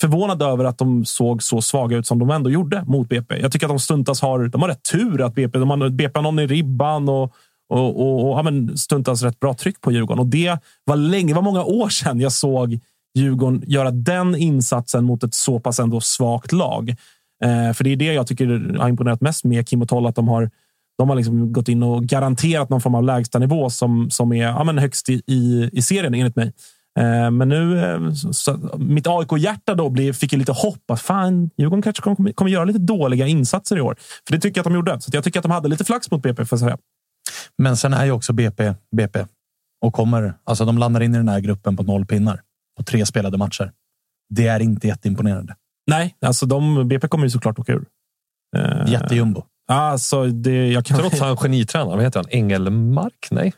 förvånad 0.00 0.42
över 0.42 0.64
att 0.64 0.78
de 0.78 1.04
såg 1.04 1.42
så 1.42 1.62
svaga 1.62 1.96
ut 1.96 2.06
som 2.06 2.18
de 2.18 2.30
ändå 2.30 2.50
gjorde 2.50 2.84
mot 2.86 3.08
BP. 3.08 3.40
Jag 3.40 3.52
tycker 3.52 3.66
att 3.66 3.70
de 3.70 3.78
stuntas 3.78 4.20
har, 4.20 4.48
de 4.48 4.62
har 4.62 4.68
rätt 4.68 4.82
tur 4.92 5.22
att 5.22 5.34
BP, 5.34 5.58
de 5.58 5.70
har 5.70 5.88
BP 5.88 6.18
har 6.18 6.22
någon 6.22 6.38
i 6.38 6.46
ribban 6.46 7.08
och, 7.08 7.34
och, 7.68 8.00
och, 8.00 8.30
och 8.30 8.38
ja, 8.38 8.42
men 8.42 8.78
stuntas 8.78 9.22
rätt 9.22 9.40
bra 9.40 9.54
tryck 9.54 9.80
på 9.80 9.92
Djurgården. 9.92 10.20
Och 10.20 10.26
det 10.26 10.58
var 10.84 10.96
länge, 10.96 11.28
det 11.28 11.34
var 11.34 11.42
många 11.42 11.64
år 11.64 11.88
sedan 11.88 12.20
jag 12.20 12.32
såg 12.32 12.78
Djurgården 13.14 13.62
göra 13.66 13.90
den 13.90 14.34
insatsen 14.36 15.04
mot 15.04 15.24
ett 15.24 15.34
så 15.34 15.60
pass 15.60 15.78
ändå 15.78 16.00
svagt 16.00 16.52
lag. 16.52 16.90
Eh, 17.44 17.72
för 17.72 17.84
det 17.84 17.90
är 17.90 17.96
det 17.96 18.12
jag 18.12 18.26
tycker 18.26 18.76
har 18.78 18.88
imponerat 18.88 19.20
mest 19.20 19.44
med 19.44 19.68
Kim 19.68 19.82
och 19.82 19.88
Toll, 19.88 20.06
att 20.06 20.14
de 20.14 20.28
har 20.28 20.50
de 20.98 21.08
har 21.08 21.16
liksom 21.16 21.52
gått 21.52 21.68
in 21.68 21.82
och 21.82 22.04
garanterat 22.04 22.70
någon 22.70 22.80
form 22.80 22.94
av 22.94 23.02
lägstanivå 23.02 23.70
som, 23.70 24.10
som 24.10 24.32
är 24.32 24.42
ja, 24.42 24.64
men 24.64 24.78
högst 24.78 25.08
i, 25.08 25.22
i, 25.26 25.70
i 25.72 25.82
serien 25.82 26.14
enligt 26.14 26.36
mig. 26.36 26.52
Eh, 26.98 27.30
men 27.30 27.48
nu, 27.48 27.84
eh, 27.84 28.12
så, 28.12 28.32
så, 28.32 28.76
mitt 28.78 29.06
AIK-hjärta 29.06 29.74
då 29.74 29.90
blev, 29.90 30.12
fick 30.12 30.32
ju 30.32 30.38
lite 30.38 30.52
hopp 30.52 30.90
att 30.90 31.00
fan, 31.00 31.50
Djurgården 31.56 31.82
kanske 31.82 32.02
kommer, 32.02 32.32
kommer 32.32 32.50
göra 32.50 32.64
lite 32.64 32.78
dåliga 32.78 33.26
insatser 33.26 33.76
i 33.76 33.80
år. 33.80 33.96
För 34.26 34.32
det 34.32 34.40
tycker 34.40 34.58
jag 34.58 34.62
att 34.62 34.72
de 34.72 34.74
gjorde. 34.74 35.00
Så 35.00 35.10
att 35.10 35.14
jag 35.14 35.24
tycker 35.24 35.38
att 35.38 35.44
de 35.44 35.52
hade 35.52 35.68
lite 35.68 35.84
flax 35.84 36.10
mot 36.10 36.22
BP. 36.22 36.44
För 36.44 36.56
att 36.56 36.60
säga. 36.60 36.78
Men 37.58 37.76
sen 37.76 37.94
är 37.94 38.04
ju 38.04 38.10
också 38.10 38.32
BP 38.32 38.74
BP 38.96 39.24
och 39.84 39.92
kommer. 39.94 40.34
Alltså, 40.44 40.64
de 40.64 40.78
landar 40.78 41.00
in 41.00 41.14
i 41.14 41.16
den 41.16 41.28
här 41.28 41.40
gruppen 41.40 41.76
på 41.76 41.82
noll 41.82 42.06
pinnar 42.06 42.40
på 42.80 42.84
tre 42.84 43.06
spelade 43.06 43.38
matcher. 43.38 43.72
Det 44.34 44.46
är 44.46 44.60
inte 44.60 44.86
jätteimponerande. 44.86 45.56
Nej, 45.86 46.16
alltså 46.26 46.46
de, 46.46 46.88
BP 46.88 47.08
kommer 47.08 47.24
ju 47.24 47.30
såklart 47.30 47.58
åka 47.58 47.72
ur. 47.72 47.84
Eh, 48.56 48.92
Jättejumbo. 48.92 49.44
Alltså, 49.68 50.26
det, 50.26 50.68
jag 50.68 50.84
kan... 50.84 50.98
Trots 50.98 51.20
han 51.20 51.36
genitränaren. 51.36 51.96
Vad 51.96 52.04
heter 52.04 52.20
han? 52.20 52.28
Engelmark? 52.30 53.28
Nej? 53.30 53.52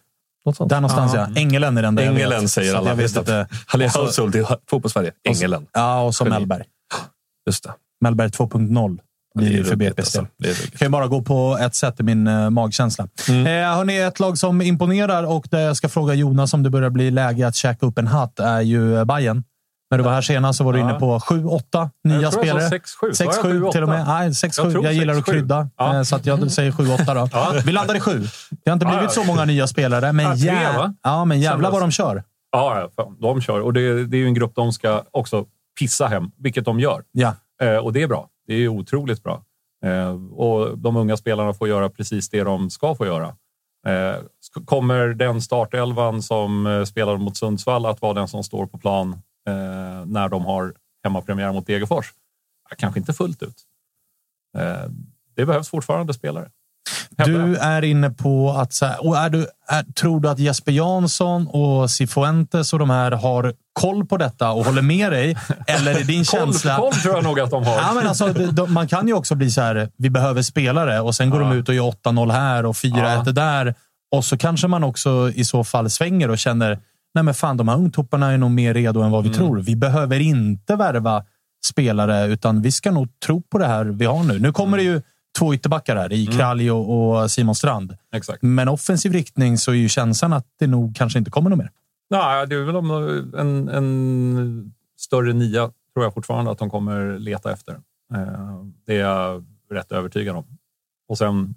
Något 0.44 0.56
sånt. 0.56 0.70
Där 0.70 0.80
någonstans, 0.80 1.14
ja. 1.14 1.28
Ängelen 1.36 1.78
är 1.78 1.82
den 1.82 1.94
där 1.94 2.02
jag 2.04 2.14
Ängelen 2.14 2.40
vet. 2.40 2.50
säger 2.50 2.74
alla. 2.74 2.88
Jag 2.88 2.96
vet 2.96 3.16
inte. 3.16 3.48
Han 3.66 3.80
är 3.80 4.00
household 4.00 4.36
i 4.36 4.44
fotbollssverige. 4.70 5.12
Ängelen. 5.28 5.66
Ja, 5.72 6.02
och 6.02 6.14
så 6.14 6.24
Geni. 6.24 6.36
Mellberg. 6.36 6.64
Just 7.46 7.64
det. 7.64 7.72
Mellberg 8.00 8.28
2.0 8.28 8.98
blir 9.34 9.64
för 9.64 9.76
BP's 9.76 9.78
del. 9.78 9.94
alltså. 9.98 10.18
Är 10.20 10.26
ruggigt. 10.46 10.78
kan 10.78 10.86
ju 10.86 10.90
bara 10.90 11.06
gå 11.06 11.22
på 11.22 11.58
ett 11.60 11.74
sätt 11.74 12.00
i 12.00 12.02
min 12.02 12.26
uh, 12.26 12.50
magkänsla. 12.50 13.08
Mm. 13.28 13.46
Eh, 13.46 13.76
hörni, 13.76 13.98
ett 13.98 14.20
lag 14.20 14.38
som 14.38 14.62
imponerar 14.62 15.24
och 15.24 15.46
där 15.50 15.60
jag 15.60 15.76
ska 15.76 15.88
fråga 15.88 16.14
Jonas 16.14 16.54
om 16.54 16.62
det 16.62 16.70
börjar 16.70 16.90
bli 16.90 17.10
läge 17.10 17.46
att 17.46 17.54
käka 17.56 17.86
upp 17.86 17.98
en 17.98 18.06
hatt 18.06 18.40
är 18.40 18.60
ju 18.60 18.96
eh, 18.98 19.04
Bayern. 19.04 19.44
När 19.90 19.98
du 19.98 20.04
var 20.04 20.12
här 20.12 20.22
senast 20.22 20.58
så 20.58 20.64
var 20.64 20.72
du 20.72 20.80
inne 20.80 20.94
på 20.94 21.20
sju, 21.20 21.44
åtta 21.44 21.90
nya 22.04 22.20
Jag 22.20 22.32
tror 22.32 22.42
spelare. 22.42 22.62
sa 22.62 22.70
sex, 22.70 22.90
sju. 22.94 23.12
Sa 23.12 23.24
jag 23.24 23.34
6-7 23.34 23.42
sju, 23.42 23.70
till 23.72 23.82
och 23.82 23.88
med. 23.88 24.06
Nej, 24.06 24.28
6-7. 24.28 24.72
Jag 24.72 24.84
Jag, 24.84 24.92
gillar 24.92 25.14
att 25.14 25.20
6-7. 25.20 25.32
krydda, 25.32 25.68
Ja. 25.76 25.96
eh, 25.96 26.02
så 26.02 26.16
att 26.16 26.26
jag 26.26 26.50
säger 26.50 26.72
7-8 26.72 27.14
då. 27.14 27.28
Ja. 27.32 27.52
Vi 27.64 27.72
landar 27.72 27.94
i 27.96 28.00
sju. 28.00 28.26
Det 28.64 28.70
har 28.70 28.72
inte 28.74 28.86
blivit 28.86 29.02
ja. 29.02 29.08
så 29.08 29.24
många 29.24 29.44
nya 29.44 29.66
spelare, 29.66 30.12
men, 30.12 30.26
Ja, 30.26 30.32
jä- 30.34 30.94
ja, 31.02 31.24
men 31.24 31.40
jävlar 31.40 31.70
vad 31.70 31.80
de 31.82 31.90
kör. 31.90 32.22
Ja, 32.52 32.88
de 33.20 33.40
kör. 33.40 33.60
Och 33.60 33.72
det, 33.72 34.06
det 34.06 34.16
är 34.16 34.18
ju 34.18 34.26
en 34.26 34.34
grupp 34.34 34.52
de 34.54 34.72
ska 34.72 35.02
också 35.10 35.44
pissa 35.78 36.06
hem, 36.06 36.30
vilket 36.38 36.64
de 36.64 36.80
gör. 36.80 37.02
Ja. 37.12 37.34
Eh, 37.62 37.76
och 37.76 37.92
det 37.92 38.02
är 38.02 38.06
bra. 38.08 38.28
Det 38.46 38.54
är 38.54 38.68
otroligt 38.68 39.22
bra. 39.22 39.44
Eh, 39.84 40.32
och 40.32 40.78
de 40.78 40.96
unga 40.96 41.16
spelarna 41.16 41.54
får 41.54 41.68
göra 41.68 41.90
precis 41.90 42.30
det 42.30 42.42
de 42.42 42.70
ska 42.70 42.94
få 42.94 43.06
göra. 43.06 43.36
Eh, 43.86 44.16
kommer 44.64 45.06
den 45.08 45.42
startelvan 45.42 46.22
som 46.22 46.66
eh, 46.66 46.84
spelade 46.84 47.18
mot 47.18 47.36
Sundsvall 47.36 47.86
att 47.86 48.02
vara 48.02 48.14
den 48.14 48.28
som 48.28 48.44
står 48.44 48.66
på 48.66 48.78
plan 48.78 49.22
när 50.06 50.28
de 50.28 50.44
har 50.44 50.74
hemmapremiär 51.04 51.52
mot 51.52 51.66
Degerfors? 51.66 52.12
Kanske 52.78 53.00
inte 53.00 53.12
fullt 53.12 53.42
ut. 53.42 53.62
Det 55.36 55.46
behövs 55.46 55.68
fortfarande 55.68 56.14
spelare. 56.14 56.50
Du 57.26 57.56
är 57.56 57.82
inne 57.84 58.10
på 58.10 58.50
att... 58.50 58.72
Så 58.72 58.86
här, 58.86 59.06
och 59.06 59.16
är 59.16 59.30
du, 59.30 59.46
är, 59.68 59.82
tror 59.92 60.20
du 60.20 60.28
att 60.28 60.38
Jesper 60.38 60.72
Jansson 60.72 61.46
och 61.46 61.90
Cifuentes 61.90 62.72
och 62.72 62.78
de 62.78 62.90
här 62.90 63.10
har 63.12 63.52
koll 63.72 64.06
på 64.06 64.16
detta 64.16 64.50
och 64.50 64.64
håller 64.64 64.82
med 64.82 65.12
dig? 65.12 65.36
Eller 65.66 65.94
är 66.00 66.04
din 66.04 66.24
Koll, 66.24 66.40
känsla... 66.40 66.76
koll 66.76 66.92
tror 66.92 67.14
jag 67.14 67.24
nog 67.24 67.40
att 67.40 67.50
de 67.50 67.64
har. 67.64 67.72
Ja, 67.76 67.92
men 67.94 68.06
alltså, 68.06 68.32
de, 68.32 68.46
de, 68.46 68.72
man 68.72 68.88
kan 68.88 69.06
ju 69.08 69.14
också 69.14 69.34
bli 69.34 69.50
så 69.50 69.60
här, 69.60 69.88
vi 69.96 70.10
behöver 70.10 70.42
spelare 70.42 71.00
och 71.00 71.14
sen 71.14 71.30
går 71.30 71.42
Ja. 71.42 71.48
de 71.48 71.56
ut 71.56 71.68
och 71.68 71.74
gör 71.74 71.84
8-0 72.04 72.30
här 72.32 72.66
och 72.66 72.74
4-1 72.74 73.22
Ja. 73.26 73.32
där. 73.32 73.74
Och 74.14 74.24
så 74.24 74.38
kanske 74.38 74.66
man 74.68 74.84
också 74.84 75.30
i 75.34 75.44
så 75.44 75.64
fall 75.64 75.90
svänger 75.90 76.30
och 76.30 76.38
känner, 76.38 76.78
nej 77.14 77.24
men 77.24 77.34
fan, 77.34 77.56
de 77.56 77.68
här 77.68 77.76
ungtopparna 77.76 78.32
är 78.32 78.38
nog 78.38 78.50
mer 78.50 78.74
redo 78.74 79.00
än 79.02 79.10
vad 79.10 79.22
vi 79.22 79.28
Mm. 79.28 79.38
tror. 79.38 79.58
Vi 79.58 79.76
behöver 79.76 80.20
inte 80.20 80.76
värva 80.76 81.24
spelare, 81.66 82.26
utan 82.26 82.62
vi 82.62 82.72
ska 82.72 82.90
nog 82.90 83.08
tro 83.26 83.42
på 83.42 83.58
det 83.58 83.66
här 83.66 83.84
vi 83.84 84.04
har 84.04 84.24
nu. 84.24 84.38
Nu 84.38 84.52
kommer 84.52 84.76
det 84.76 84.84
ju 84.84 85.02
två 85.38 85.54
ytterbackar 85.54 85.96
här 85.96 86.12
i 86.12 86.24
Mm. 86.26 86.38
Kralj 86.38 86.70
och, 86.70 87.20
och 87.22 87.30
Simon 87.30 87.54
Strand. 87.54 87.96
Exakt. 88.14 88.42
Men 88.42 88.68
offensiv 88.68 89.12
riktning 89.12 89.58
så 89.58 89.70
är 89.70 89.74
ju 89.74 89.88
känslan 89.88 90.32
att 90.32 90.46
det 90.58 90.66
nog 90.66 90.96
kanske 90.96 91.18
inte 91.18 91.30
kommer 91.30 91.50
något 91.50 91.58
mer. 91.58 91.70
Nej, 92.10 92.46
det 92.46 92.54
är 92.54 92.64
väl 92.64 92.76
om 92.76 92.90
en, 93.38 93.68
en 93.68 94.72
större 94.98 95.32
nia 95.32 95.70
tror 95.94 96.04
jag 96.04 96.14
fortfarande 96.14 96.50
att 96.50 96.58
de 96.58 96.70
kommer 96.70 97.18
leta 97.18 97.52
efter. 97.52 97.72
Eh, 98.14 98.64
Det 98.86 98.96
är 98.96 99.00
jag 99.00 99.44
rätt 99.70 99.92
övertygad 99.92 100.36
om. 100.36 100.44
Och 101.08 101.18
sen 101.18 101.54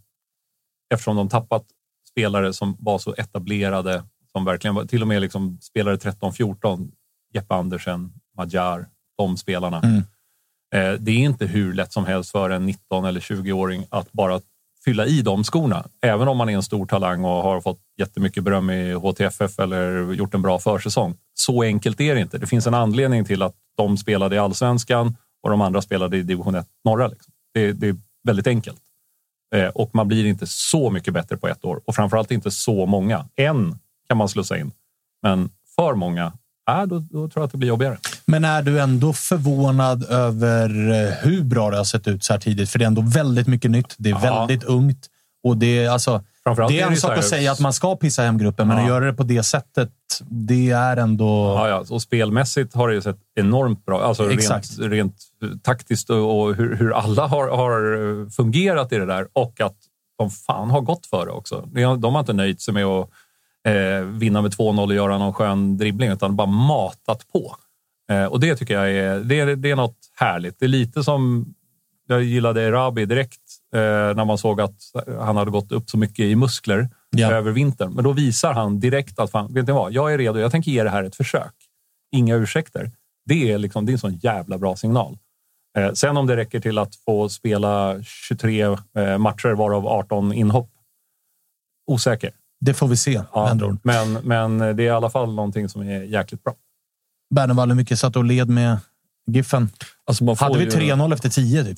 eftersom 0.93 1.15
de 1.15 1.29
tappat 1.29 1.65
spelare 2.11 2.53
som 2.53 2.75
var 2.79 2.97
så 2.99 3.13
etablerade, 3.17 4.03
som 4.31 4.45
verkligen 4.45 4.75
var, 4.75 4.85
till 4.85 5.01
och 5.01 5.07
med 5.07 5.21
liksom 5.21 5.57
spelare 5.61 5.95
13-14, 5.95 6.91
Jeppe 7.33 7.53
Andersen, 7.55 8.13
Magyar, 8.37 8.87
de 9.17 9.37
spelarna. 9.37 9.79
Mm. 9.81 10.03
Eh, 10.75 10.93
det 10.93 11.11
är 11.11 11.17
inte 11.17 11.45
hur 11.45 11.73
lätt 11.73 11.93
som 11.93 12.05
helst 12.05 12.31
för 12.31 12.49
en 12.49 12.65
19 12.65 13.05
eller 13.05 13.19
20-åring 13.19 13.85
att 13.89 14.11
bara 14.11 14.41
fylla 14.85 15.05
i 15.05 15.21
de 15.21 15.43
skorna. 15.43 15.85
Även 16.01 16.27
om 16.27 16.37
man 16.37 16.49
är 16.49 16.53
en 16.53 16.63
stor 16.63 16.85
talang 16.85 17.25
och 17.25 17.43
har 17.43 17.61
fått 17.61 17.79
jättemycket 17.97 18.43
beröm 18.43 18.69
i 18.69 18.93
HTFF 18.93 19.59
eller 19.59 20.13
gjort 20.13 20.33
en 20.33 20.41
bra 20.41 20.59
försäsong. 20.59 21.17
Så 21.33 21.63
enkelt 21.63 22.01
är 22.01 22.15
det 22.15 22.21
inte. 22.21 22.37
Det 22.37 22.47
finns 22.47 22.67
en 22.67 22.73
anledning 22.73 23.25
till 23.25 23.41
att 23.41 23.55
de 23.77 23.97
spelade 23.97 24.35
i 24.35 24.39
allsvenskan 24.39 25.17
och 25.43 25.49
de 25.49 25.61
andra 25.61 25.81
spelade 25.81 26.17
i 26.17 26.21
division 26.21 26.55
1 26.55 26.67
norra. 26.85 27.07
Liksom. 27.07 27.33
Det, 27.53 27.71
det 27.71 27.87
är 27.87 27.95
väldigt 28.23 28.47
enkelt. 28.47 28.81
Eh, 29.55 29.67
och 29.67 29.89
man 29.93 30.07
blir 30.07 30.25
inte 30.25 30.47
så 30.47 30.89
mycket 30.89 31.13
bättre 31.13 31.37
på 31.37 31.47
ett 31.47 31.65
år 31.65 31.81
och 31.85 31.95
framförallt 31.95 32.31
inte 32.31 32.51
så 32.51 32.85
många. 32.85 33.25
En 33.35 33.79
kan 34.07 34.17
man 34.17 34.29
slussa 34.29 34.57
in, 34.57 34.71
men 35.21 35.49
för 35.75 35.95
många, 35.95 36.33
äh, 36.69 36.83
då, 36.83 36.99
då 36.99 37.09
tror 37.09 37.31
jag 37.35 37.43
att 37.43 37.51
det 37.51 37.57
blir 37.57 37.69
jobbigare. 37.69 37.97
Men 38.27 38.45
är 38.45 38.61
du 38.61 38.79
ändå 38.79 39.13
förvånad 39.13 40.03
över 40.09 40.69
eh, 40.91 41.09
hur 41.21 41.43
bra 41.43 41.69
det 41.71 41.77
har 41.77 41.83
sett 41.83 42.07
ut 42.07 42.23
så 42.23 42.33
här 42.33 42.39
tidigt? 42.39 42.69
För 42.69 42.79
det 42.79 42.85
är 42.85 42.87
ändå 42.87 43.01
väldigt 43.01 43.47
mycket 43.47 43.71
nytt. 43.71 43.95
Det 43.97 44.09
är 44.09 44.13
Ja. 44.13 44.19
väldigt 44.19 44.63
ungt. 44.63 45.07
Och 45.43 45.57
det, 45.57 45.83
är, 45.83 45.89
alltså, 45.89 46.23
det 46.69 46.79
är 46.81 46.87
en 46.87 46.97
sak 46.97 47.17
att 47.17 47.25
säga 47.25 47.51
att 47.51 47.59
man 47.59 47.73
ska 47.73 47.95
pissa 47.95 48.21
hem 48.21 48.37
gruppen, 48.37 48.67
men 48.67 48.77
Ja. 48.77 48.83
att 48.83 48.89
göra 48.89 49.05
det 49.05 49.13
på 49.13 49.23
det 49.23 49.43
sättet, 49.43 49.89
det 50.29 50.71
är 50.71 50.97
ändå... 50.97 51.53
Ja, 51.57 51.69
ja. 51.69 51.83
Och 51.89 52.01
spelmässigt 52.01 52.75
har 52.75 52.87
det 52.87 52.93
ju 52.95 53.01
sett 53.01 53.17
enormt 53.35 53.85
bra 53.85 54.03
Alltså 54.03 54.31
Exakt. 54.31 54.79
rent, 54.79 54.91
rent 54.91 55.15
taktiskt 55.63 56.09
och, 56.09 56.55
hur, 56.55 56.75
hur 56.75 56.93
alla 56.93 57.27
har, 57.27 57.47
har 57.47 58.29
fungerat 58.29 58.91
i 58.91 58.97
det 58.97 59.05
där 59.05 59.27
och 59.33 59.61
att 59.61 59.75
de 60.17 60.31
fan 60.31 60.69
har 60.69 60.81
gått 60.81 61.05
för 61.05 61.25
det 61.25 61.31
också. 61.31 61.69
De 61.73 62.01
de 62.01 62.13
har 62.13 62.19
inte 62.19 62.33
nöjt 62.33 62.61
sig 62.61 62.73
med 62.73 62.85
att 62.85 63.09
eh, 63.67 64.05
vinna 64.05 64.41
med 64.41 64.51
2-0 64.51 64.87
och 64.87 64.93
göra 64.95 65.17
någon 65.17 65.33
skön 65.33 65.77
dribbling 65.77 66.09
utan 66.09 66.35
bara 66.35 66.47
matat 66.47 67.25
på. 67.33 67.55
Eh, 68.11 68.25
och 68.25 68.39
det 68.39 68.55
tycker 68.55 68.73
jag 68.73 68.91
är, 68.91 69.19
det 69.19 69.39
är, 69.39 69.55
det 69.55 69.71
är 69.71 69.75
något 69.75 69.97
härligt. 70.15 70.59
Det 70.59 70.65
är 70.65 70.69
lite 70.69 71.03
som 71.03 71.53
jag 72.07 72.23
gillade 72.23 72.61
Erabi 72.63 73.05
direkt 73.05 73.41
eh, 73.73 73.79
när 73.79 74.25
man 74.25 74.37
såg 74.37 74.61
att 74.61 74.75
han 75.19 75.37
hade 75.37 75.51
gått 75.51 75.71
upp 75.71 75.89
så 75.89 75.97
mycket 75.97 76.19
i 76.19 76.35
muskler 76.35 76.89
Ja. 77.17 77.31
över 77.31 77.51
vintern. 77.51 77.93
Men 77.93 78.03
då 78.03 78.11
visar 78.11 78.53
han 78.53 78.79
direkt 78.79 79.19
att 79.19 79.31
fan, 79.31 79.53
vet 79.53 79.67
ni 79.67 79.73
vad? 79.73 79.91
Jag 79.93 80.13
är 80.13 80.17
redo. 80.17 80.39
Jag 80.39 80.51
tänker 80.51 80.71
ge 80.71 80.83
det 80.83 80.89
här 80.89 81.03
ett 81.03 81.15
försök. 81.15 81.53
Inga 82.11 82.35
ursäkter. 82.35 82.91
Det 83.25 83.51
är, 83.51 83.57
liksom, 83.57 83.85
det 83.85 83.89
är 83.91 83.93
en 83.93 83.99
sån 83.99 84.15
jävla 84.15 84.57
bra 84.57 84.75
signal. 84.75 85.17
Eh, 85.77 85.91
sen 85.93 86.17
om 86.17 86.27
det 86.27 86.35
räcker 86.35 86.59
till 86.59 86.77
att 86.77 86.95
få 86.95 87.29
spela 87.29 87.95
23 88.03 88.61
eh, 88.63 89.17
matcher 89.17 89.49
varav 89.53 89.87
18 89.87 90.33
inhopp. 90.33 90.69
Osäker. 91.87 92.31
Det 92.59 92.73
får 92.73 92.87
vi 92.87 92.97
se, 92.97 93.21
Ja, 93.33 93.57
men, 93.83 94.13
men 94.23 94.57
det 94.57 94.65
är 94.83 94.87
i 94.87 94.89
alla 94.89 95.09
fall 95.09 95.33
någonting 95.33 95.69
som 95.69 95.81
är 95.81 96.03
jäkligt 96.03 96.43
bra. 96.43 96.53
Bernevall, 97.29 97.69
hur 97.69 97.75
mycket 97.75 97.99
satt 97.99 98.15
och 98.15 98.23
led 98.25 98.49
med 98.49 98.77
Giffen? 99.31 99.69
Alltså 100.07 100.35
Hade 100.35 100.57
vi 100.57 100.63
ju- 100.63 100.69
3-0 100.69 101.13
efter 101.13 101.29
10 101.29 101.63
typ? 101.63 101.77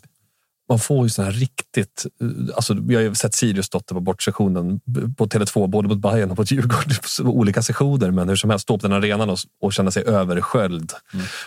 man 0.69 0.79
får 0.79 1.05
ju 1.05 1.09
såna 1.09 1.25
här 1.25 1.31
riktigt... 1.33 2.05
eh, 2.21 2.55
Alltså, 2.55 2.73
vi 2.73 2.95
har 2.95 3.01
ju 3.01 3.15
sett 3.15 3.33
Sirius 3.33 3.65
stått 3.65 3.85
på 3.87 3.99
bortsessionen 3.99 4.79
på 5.17 5.27
Tele2, 5.27 5.67
både 5.67 5.87
mot 5.87 5.97
Bayern 5.97 6.31
och 6.31 6.37
mot 6.37 6.51
Djurgården. 6.51 6.95
På 7.23 7.37
olika 7.37 7.61
sessioner, 7.61 8.11
men 8.11 8.29
hur 8.29 8.35
som 8.35 8.49
helst 8.49 8.63
stå 8.63 8.77
på 8.77 8.87
den 8.87 8.97
arenan 8.97 9.29
och, 9.29 9.37
och 9.61 9.73
känna 9.73 9.91
sig 9.91 10.03
översköljd. 10.03 10.91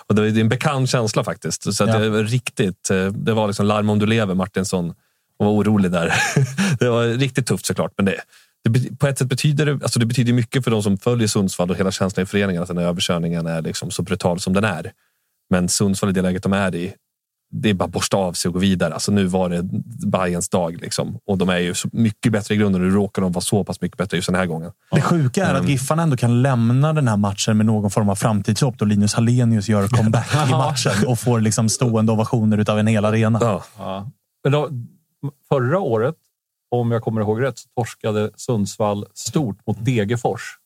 Och 0.07 0.15
det, 0.15 0.23
är- 0.27 0.39
en 0.39 0.49
bekant 0.49 0.91
känsla 0.91 1.25
faktiskt. 1.25 1.75
Så 1.75 1.85
Ja. 1.85 1.99
det, 1.99 2.11
var 2.11 2.23
riktigt, 2.25 2.91
eh, 2.91 3.07
det 3.07 3.33
var 3.33 3.47
liksom 3.47 3.67
larm 3.67 3.91
om 3.91 3.99
du 3.99 4.07
lever, 4.07 4.35
Martinsson. 4.35 4.91
Och 5.39 5.47
var 5.47 5.53
orolig 5.53 5.91
där. 5.93 6.13
det 6.79 6.89
var 6.89 7.05
riktigt 7.07 7.47
tufft 7.47 7.67
såklart, 7.67 7.93
men 7.97 8.05
det, 8.07 8.15
det, 8.69 8.99
på 8.99 9.07
ett 9.07 9.19
sätt 9.19 9.28
betyder 9.28 9.66
det, 9.66 9.73
alltså 9.73 9.99
det 9.99 10.07
betyder 10.07 10.32
mycket 10.32 10.65
för 10.65 10.70
de 10.70 10.82
som 10.82 10.99
följer 10.99 11.28
Sundsvall 11.28 11.70
och 11.70 11.77
hela 11.77 11.91
känslan 11.91 12.23
i 12.23 12.27
föreningen 12.27 12.62
att 12.62 12.69
den 12.69 12.78
här 12.78 12.85
överkörningen 12.85 13.47
är 13.47 13.62
liksom 13.62 13.91
så 13.91 14.03
brutal 14.03 14.41
som 14.41 14.53
den 14.53 14.65
är. 14.65 14.93
Men 15.51 15.69
Sundsvall 15.69 16.11
i 16.11 16.12
det 16.12 16.23
läget 16.23 16.43
de 16.43 16.53
är 16.53 16.74
i, 16.74 16.95
det 17.53 17.70
är 17.70 17.74
bara 17.74 17.85
att 17.85 17.91
borsta 17.91 18.16
av 18.16 18.32
sig 18.32 18.49
och 18.49 18.53
gå 18.53 18.59
vidare. 18.61 18.95
Alltså 18.95 19.12
nu 19.12 19.24
var 19.24 19.49
det 19.49 19.62
Bayerns 20.07 20.49
dag 20.49 20.81
liksom. 20.81 21.19
och 21.27 21.39
de 21.39 21.49
är 21.49 21.59
ju 21.59 21.74
så 21.74 21.89
mycket 21.93 22.32
bättre 22.32 22.55
i 22.55 22.59
grunden. 22.59 22.82
Nu 22.82 22.91
råkar 22.91 23.23
de 23.23 23.32
vara 23.32 23.43
så 23.43 23.65
pass 23.65 23.81
mycket 23.81 23.99
bättre 23.99 24.16
just 24.16 24.27
den 24.28 24.37
här 24.37 24.47
gången. 24.47 24.73
Det 24.91 25.01
sjuka 25.01 25.47
är 25.47 25.55
att 25.55 25.61
Mm. 25.61 25.70
Giffarna 25.70 26.03
ändå 26.03 26.16
kan 26.16 26.43
lämna 26.43 26.93
den 26.93 27.09
här 27.09 27.16
matchen 27.16 27.57
med 27.57 27.66
någon 27.66 27.91
form 27.91 28.09
av 28.09 28.15
framtidshopp 28.15 28.78
då 28.78 28.85
Linus 28.85 29.15
Hallenius 29.15 29.69
gör 29.69 29.89
comeback 29.89 30.35
i 30.49 30.51
matchen 30.51 30.93
och 31.07 31.19
får 31.19 31.41
liksom 31.41 31.69
stående 31.69 32.12
ovationer 32.12 32.70
av 32.70 32.78
en 32.78 32.87
hel 32.87 33.05
arena. 33.05 33.39
Ja. 33.43 33.65
Ja. 33.78 34.11
Men 34.45 34.53
då, 34.53 34.70
förra 35.49 35.78
året, 35.78 36.15
om 36.71 36.91
jag 36.91 37.03
kommer 37.03 37.21
ihåg 37.21 37.43
rätt, 37.43 37.59
så 37.59 37.69
torskade 37.69 38.31
Sundsvall 38.37 39.07
stort 39.15 39.67
mot 39.67 39.85
Degerfors 39.85 40.59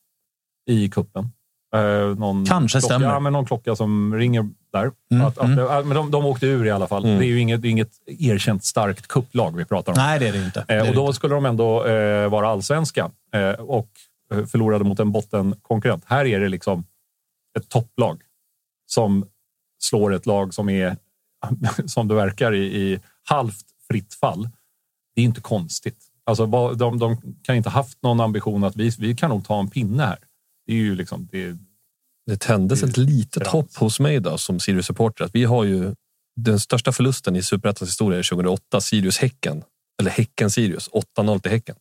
i 0.69 0.89
kuppen. 0.89 1.31
Eh, 1.75 2.15
någon 2.17 2.45
Kanske 2.45 2.79
klocka, 2.79 2.93
stämmer. 2.93 3.13
Ja, 3.13 3.19
men 3.19 3.33
någon 3.33 3.45
klocka 3.45 3.75
som 3.75 4.15
ringer 4.15 4.49
där. 4.73 4.91
Mm, 5.11 5.27
Att, 5.27 5.37
att, 5.37 5.45
mm. 5.45 5.59
ja, 5.59 5.81
men 5.85 5.95
de, 5.95 6.11
de 6.11 6.25
åkte 6.25 6.47
ur 6.47 6.65
i 6.65 6.71
alla 6.71 6.87
fall. 6.87 7.05
Mm. 7.05 7.19
Det 7.19 7.25
är 7.25 7.27
ju 7.27 7.39
inget, 7.39 7.63
är 7.63 7.69
inget 7.69 7.91
erkänt 8.05 8.63
starkt 8.63 9.07
kupplag 9.07 9.57
vi 9.57 9.65
pratar 9.65 9.91
om. 9.91 9.95
Nej, 9.97 10.19
det 10.19 10.27
är 10.27 10.33
det 10.33 10.45
inte. 10.45 10.65
Det 10.67 10.73
är 10.73 10.83
Eh, 10.83 10.89
och 10.89 10.95
då 10.95 11.01
inte. 11.01 11.13
skulle 11.13 11.35
de 11.35 11.45
ändå 11.45 11.85
eh, 11.85 12.29
vara 12.29 12.47
allsvenska 12.47 13.11
eh, 13.33 13.49
och 13.49 13.89
eh, 14.33 14.45
förlorade 14.45 14.83
mot 14.83 14.99
en 14.99 15.11
bottenkonkurrent. 15.11 16.03
Här 16.05 16.25
är 16.25 16.39
det 16.39 16.49
liksom 16.49 16.85
ett 17.57 17.69
topplag 17.69 18.21
som 18.85 19.25
slår 19.79 20.13
ett 20.13 20.25
lag 20.25 20.53
som 20.53 20.69
är, 20.69 20.97
som 21.85 22.07
det 22.07 22.15
verkar, 22.15 22.53
i, 22.53 22.65
i 22.65 22.99
halvt 23.23 23.65
fritt 23.87 24.13
fall. 24.13 24.49
Det 25.15 25.21
är 25.21 25.25
inte 25.25 25.41
konstigt. 25.41 25.97
Alltså, 26.23 26.45
de, 26.75 26.99
de 26.99 27.21
kan 27.43 27.55
inte 27.55 27.69
haft 27.69 28.03
någon 28.03 28.19
ambition 28.19 28.63
att 28.63 28.75
vi, 28.75 28.91
vi 28.99 29.15
kan 29.15 29.29
nog 29.29 29.45
ta 29.45 29.59
en 29.59 29.69
pinne 29.69 30.03
här. 30.03 30.17
Det 30.67 30.73
är 30.73 30.77
ju 30.77 30.95
liksom... 30.95 31.27
Det, 31.31 31.57
Det 32.25 32.37
tändes 32.39 32.81
Det 32.81 32.87
ett 32.87 32.97
litet 32.97 33.43
trams. 33.43 33.51
hopp 33.51 33.75
hos 33.75 33.99
mig 33.99 34.19
då, 34.19 34.37
som 34.37 34.59
Sirius-supporter. 34.59 35.29
Vi 35.33 35.43
har 35.43 35.63
ju 35.63 35.95
den 36.35 36.59
största 36.59 36.91
förlusten 36.91 37.35
i 37.35 37.43
Superettans 37.43 37.89
historia 37.89 38.19
är 38.19 38.23
2008, 38.23 38.79
Sirius-Häcken. 38.79 39.63
Eller 39.99 40.11
Häcken-Sirius. 40.11 40.89
8-0 41.17 41.39
till 41.39 41.51
Häcken. 41.51 41.75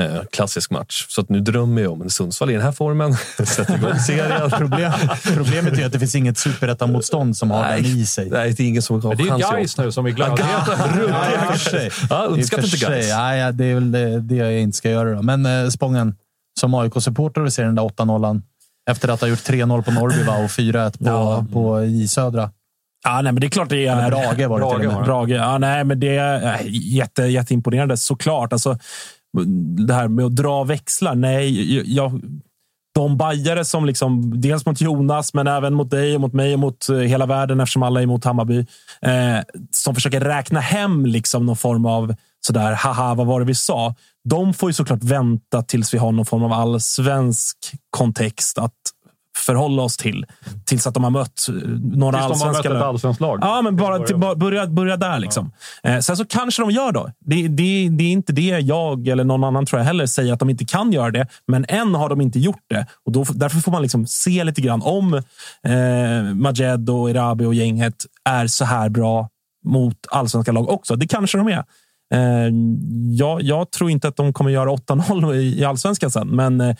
Eh, 0.00 0.22
klassisk 0.30 0.70
match. 0.70 1.06
Så 1.08 1.20
att 1.20 1.28
nu 1.28 1.40
drömmer 1.40 1.82
jag 1.82 1.92
om 1.92 2.02
en 2.02 2.10
Sundsvall 2.10 2.50
i 2.50 2.52
den 2.52 2.62
här 2.62 2.72
formen. 2.72 3.14
Sätter 3.46 3.76
igång 3.76 3.98
serien. 3.98 4.50
Problem, 4.58 4.92
problemet 5.34 5.78
är 5.78 5.86
att 5.86 5.92
det 5.92 5.98
finns 5.98 6.14
inget 6.14 6.38
superettan-motstånd 6.38 7.36
som 7.36 7.50
har 7.50 7.62
Nej. 7.62 7.82
den 7.82 7.90
i 7.90 8.06
sig. 8.06 8.30
Nej, 8.30 8.52
det 8.52 8.62
är 8.62 8.66
ingen 8.66 8.82
som 8.82 9.02
har 9.02 9.08
men 9.08 9.16
det 9.18 9.24
är 9.24 9.28
chans 9.28 9.50
Gais 9.50 9.78
nu 9.78 9.92
som 9.92 10.06
är 10.06 10.10
glada. 10.10 10.36
Ja, 12.10 12.36
inte. 12.36 12.56
Gais. 12.76 13.08
Nej, 13.08 13.38
ja, 13.38 13.52
det 13.52 13.64
är 13.64 13.74
väl 13.74 13.92
det, 13.92 14.20
det 14.20 14.34
jag 14.34 14.60
inte 14.60 14.76
ska 14.76 14.90
göra. 14.90 15.14
Då. 15.14 15.22
Men 15.22 15.46
eh, 15.46 15.68
Spången, 15.68 16.16
som 16.60 16.74
AIK-supporter 16.74 17.40
och 17.40 17.52
ser 17.52 17.64
den 17.64 17.74
där 17.74 17.82
8-0 17.82 18.42
efter 18.90 19.08
att 19.08 19.20
ha 19.20 19.28
gjort 19.28 19.38
3-0 19.38 19.82
på 19.82 19.90
Norrby 19.90 20.22
va? 20.22 20.36
och 20.36 20.50
4-1 20.50 20.98
på, 20.98 21.04
Ja. 21.04 21.46
på 21.52 21.84
i 21.84 22.08
Södra. 22.08 22.50
Ja, 23.04 23.20
nej, 23.22 23.32
men 23.32 23.40
det 23.40 23.46
är 23.46 23.48
klart 23.48 23.68
det 23.68 23.86
är... 23.86 24.10
Brage 24.10 24.48
var 24.48 24.60
det 24.60 24.78
till 24.78 24.88
och 24.88 24.94
med. 24.94 25.04
Brage. 25.04 25.30
Ja, 25.30 25.58
nej, 25.58 25.84
men 25.84 26.00
det 26.00 26.16
är 26.16 26.54
äh, 26.54 26.60
jätte, 26.70 27.22
jätteimponerande 27.22 27.96
såklart. 27.96 28.52
Alltså, 28.52 28.78
det 29.86 29.94
här 29.94 30.08
med 30.08 30.24
att 30.24 30.36
dra 30.36 30.64
växlar. 30.64 31.14
Nej, 31.14 31.94
jag, 31.94 32.20
de 32.94 33.16
bajare 33.16 33.64
som 33.64 33.84
liksom, 33.84 34.40
dels 34.40 34.66
mot 34.66 34.80
Jonas, 34.80 35.34
men 35.34 35.46
även 35.46 35.74
mot 35.74 35.90
dig 35.90 36.14
och 36.14 36.20
mot 36.20 36.32
mig 36.32 36.54
och 36.54 36.60
mot 36.60 36.88
eh, 36.88 36.96
hela 36.96 37.26
världen 37.26 37.60
eftersom 37.60 37.82
alla 37.82 38.00
är 38.00 38.04
emot 38.04 38.24
Hammarby. 38.24 38.58
Eh, 39.02 39.38
som 39.70 39.94
försöker 39.94 40.20
räkna 40.20 40.60
hem 40.60 41.06
liksom 41.06 41.46
någon 41.46 41.56
form 41.56 41.86
av 41.86 42.14
sådär, 42.46 42.72
haha, 42.72 43.14
vad 43.14 43.26
var 43.26 43.40
det 43.40 43.46
vi 43.46 43.54
sa? 43.54 43.94
De 44.28 44.54
får 44.54 44.68
ju 44.68 44.74
såklart 44.74 45.02
vänta 45.02 45.62
tills 45.62 45.94
vi 45.94 45.98
har 45.98 46.12
någon 46.12 46.26
form 46.26 46.42
av 46.42 46.52
allsvensk 46.52 47.56
kontext 47.90 48.58
att 48.58 48.72
förhålla 49.36 49.82
oss 49.82 49.96
till. 49.96 50.26
Tills 50.64 50.86
att 50.86 50.94
de 50.94 51.04
har 51.04 51.10
mött 51.10 51.46
några 51.94 52.26
Tills 52.26 52.40
de 52.40 52.46
har 52.46 52.52
mött 52.52 52.66
allsvenska 52.66 53.10
ett 53.10 53.20
lag. 53.20 53.38
Ja, 53.42 53.62
men 53.62 53.76
bara 53.76 53.98
till, 53.98 54.16
börja, 54.16 54.66
börja 54.66 54.96
där. 54.96 55.18
Liksom. 55.18 55.52
Eh, 55.82 55.98
sen 55.98 56.16
så 56.16 56.24
kanske 56.24 56.62
de 56.62 56.70
gör 56.70 56.92
då. 56.92 57.10
Det, 57.20 57.48
det, 57.48 57.88
det 57.88 58.04
är 58.04 58.12
inte 58.12 58.32
det 58.32 58.58
jag 58.58 59.08
eller 59.08 59.24
någon 59.24 59.44
annan 59.44 59.66
tror 59.66 59.80
jag 59.80 59.86
heller 59.86 60.06
säger 60.06 60.32
att 60.32 60.38
de 60.38 60.50
inte 60.50 60.64
kan 60.64 60.92
göra 60.92 61.10
det. 61.10 61.26
Men 61.46 61.64
än 61.68 61.94
har 61.94 62.08
de 62.08 62.20
inte 62.20 62.38
gjort 62.38 62.64
det. 62.70 62.86
Och 63.06 63.12
då, 63.12 63.24
därför 63.34 63.58
får 63.58 63.72
man 63.72 63.82
liksom 63.82 64.06
se 64.06 64.44
lite 64.44 64.60
grann 64.60 64.82
om 64.82 65.14
eh, 65.14 66.34
Majed 66.34 66.90
och 66.90 67.10
Erabi 67.10 67.44
och 67.44 67.54
gänget 67.54 68.06
är 68.24 68.46
så 68.46 68.64
här 68.64 68.88
bra 68.88 69.28
mot 69.64 69.96
allsvenska 70.10 70.52
lag 70.52 70.68
också. 70.68 70.96
Det 70.96 71.06
kanske 71.06 71.38
de 71.38 71.48
är. 71.48 71.64
Eh, 72.14 72.52
jag, 73.10 73.42
jag 73.42 73.70
tror 73.70 73.90
inte 73.90 74.08
att 74.08 74.16
de 74.16 74.32
kommer 74.32 74.50
göra 74.50 74.70
8-0 74.70 75.34
i, 75.34 75.64
allsvenskan 75.64 76.10
sen, 76.10 76.28
men 76.28 76.60
eh, 76.60 76.74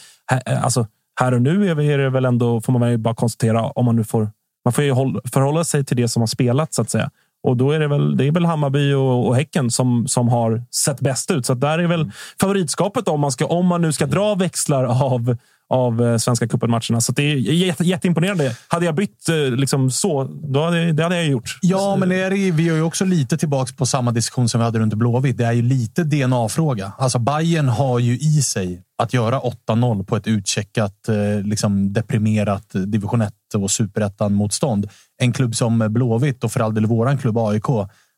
alltså, 0.62 0.86
här 1.20 1.34
och 1.34 1.42
nu 1.42 1.70
är, 1.70 1.98
det 1.98 2.10
väl 2.10 2.24
ändå, 2.24 2.60
får 2.60 2.72
man 2.72 2.80
väl 2.80 2.98
bara 2.98 3.14
konstatera, 3.14 3.62
om 3.62 3.84
man 3.84 3.96
nu 3.96 4.04
får 4.04 4.30
man 4.64 4.72
får 4.72 4.84
ju 4.84 4.92
håll, 4.92 5.20
förhålla 5.32 5.64
sig 5.64 5.84
till 5.84 5.96
det 5.96 6.08
som 6.08 6.22
har 6.22 6.26
spelats 6.26 6.76
så 6.76 6.82
att 6.82 6.90
säga. 6.90 7.10
Och 7.42 7.56
då 7.56 7.70
är 7.70 7.80
det 7.80 7.88
väl, 7.88 8.16
det 8.16 8.26
är 8.26 8.32
väl 8.32 8.44
Hammarby 8.44 8.92
och, 8.92 9.26
och 9.26 9.36
Häcken 9.36 9.70
som, 9.70 10.08
som 10.08 10.28
har 10.28 10.62
sett 10.70 11.00
bäst 11.00 11.30
ut. 11.30 11.46
Så 11.46 11.54
där 11.54 11.78
är 11.78 11.86
väl 11.86 12.10
favoritskapet 12.40 13.08
om 13.08 13.20
man, 13.20 13.32
ska, 13.32 13.46
om 13.46 13.66
man 13.66 13.82
nu 13.82 13.92
ska 13.92 14.06
dra 14.06 14.34
växlar 14.34 14.84
av, 14.84 15.36
av 15.74 16.02
eh, 16.06 16.16
Svenska 16.16 16.48
cupen-matcherna. 16.48 17.00
Så 17.00 17.12
det 17.12 17.22
är 17.22 17.36
jätte, 17.36 17.84
jätteimponerande. 17.84 18.56
Hade 18.68 18.84
jag 18.86 18.94
bytt 18.94 19.28
eh, 19.28 19.34
liksom 19.56 19.90
så, 19.90 20.24
då 20.24 20.64
hade, 20.64 20.92
det 20.92 21.02
hade 21.02 21.16
jag 21.16 21.26
gjort. 21.26 21.58
Ja, 21.62 21.96
men 21.96 22.12
är, 22.12 22.30
det- 22.30 22.50
vi 22.50 22.68
är 22.68 22.74
ju 22.74 22.82
också 22.82 23.04
lite 23.04 23.36
tillbaka 23.38 23.72
på 23.76 23.86
samma 23.86 24.10
diskussion 24.10 24.48
som 24.48 24.60
vi 24.60 24.64
hade 24.64 24.78
runt 24.78 24.94
Blåvitt. 24.94 25.36
Det 25.38 25.44
är 25.44 25.52
ju 25.52 25.62
lite 25.62 26.04
DNA-fråga. 26.04 26.92
Alltså 26.98 27.18
Bayern 27.18 27.68
har 27.68 27.98
ju 27.98 28.18
i 28.18 28.42
sig 28.42 28.82
att 29.02 29.14
göra 29.14 29.40
8-0 29.68 30.04
på 30.04 30.16
ett 30.16 30.26
utcheckat, 30.26 31.08
eh, 31.08 31.46
liksom 31.46 31.92
deprimerat 31.92 32.66
division 32.72 33.20
1 33.22 33.32
och 33.56 33.70
superettan-motstånd. 33.70 34.88
En 35.22 35.32
klubb 35.32 35.54
som 35.56 35.78
Blåvitt 35.92 36.44
och 36.44 36.52
för 36.52 36.60
all 36.60 36.74
del 36.74 36.86
våran 36.86 37.18
klubb 37.18 37.38
AIK. 37.38 37.64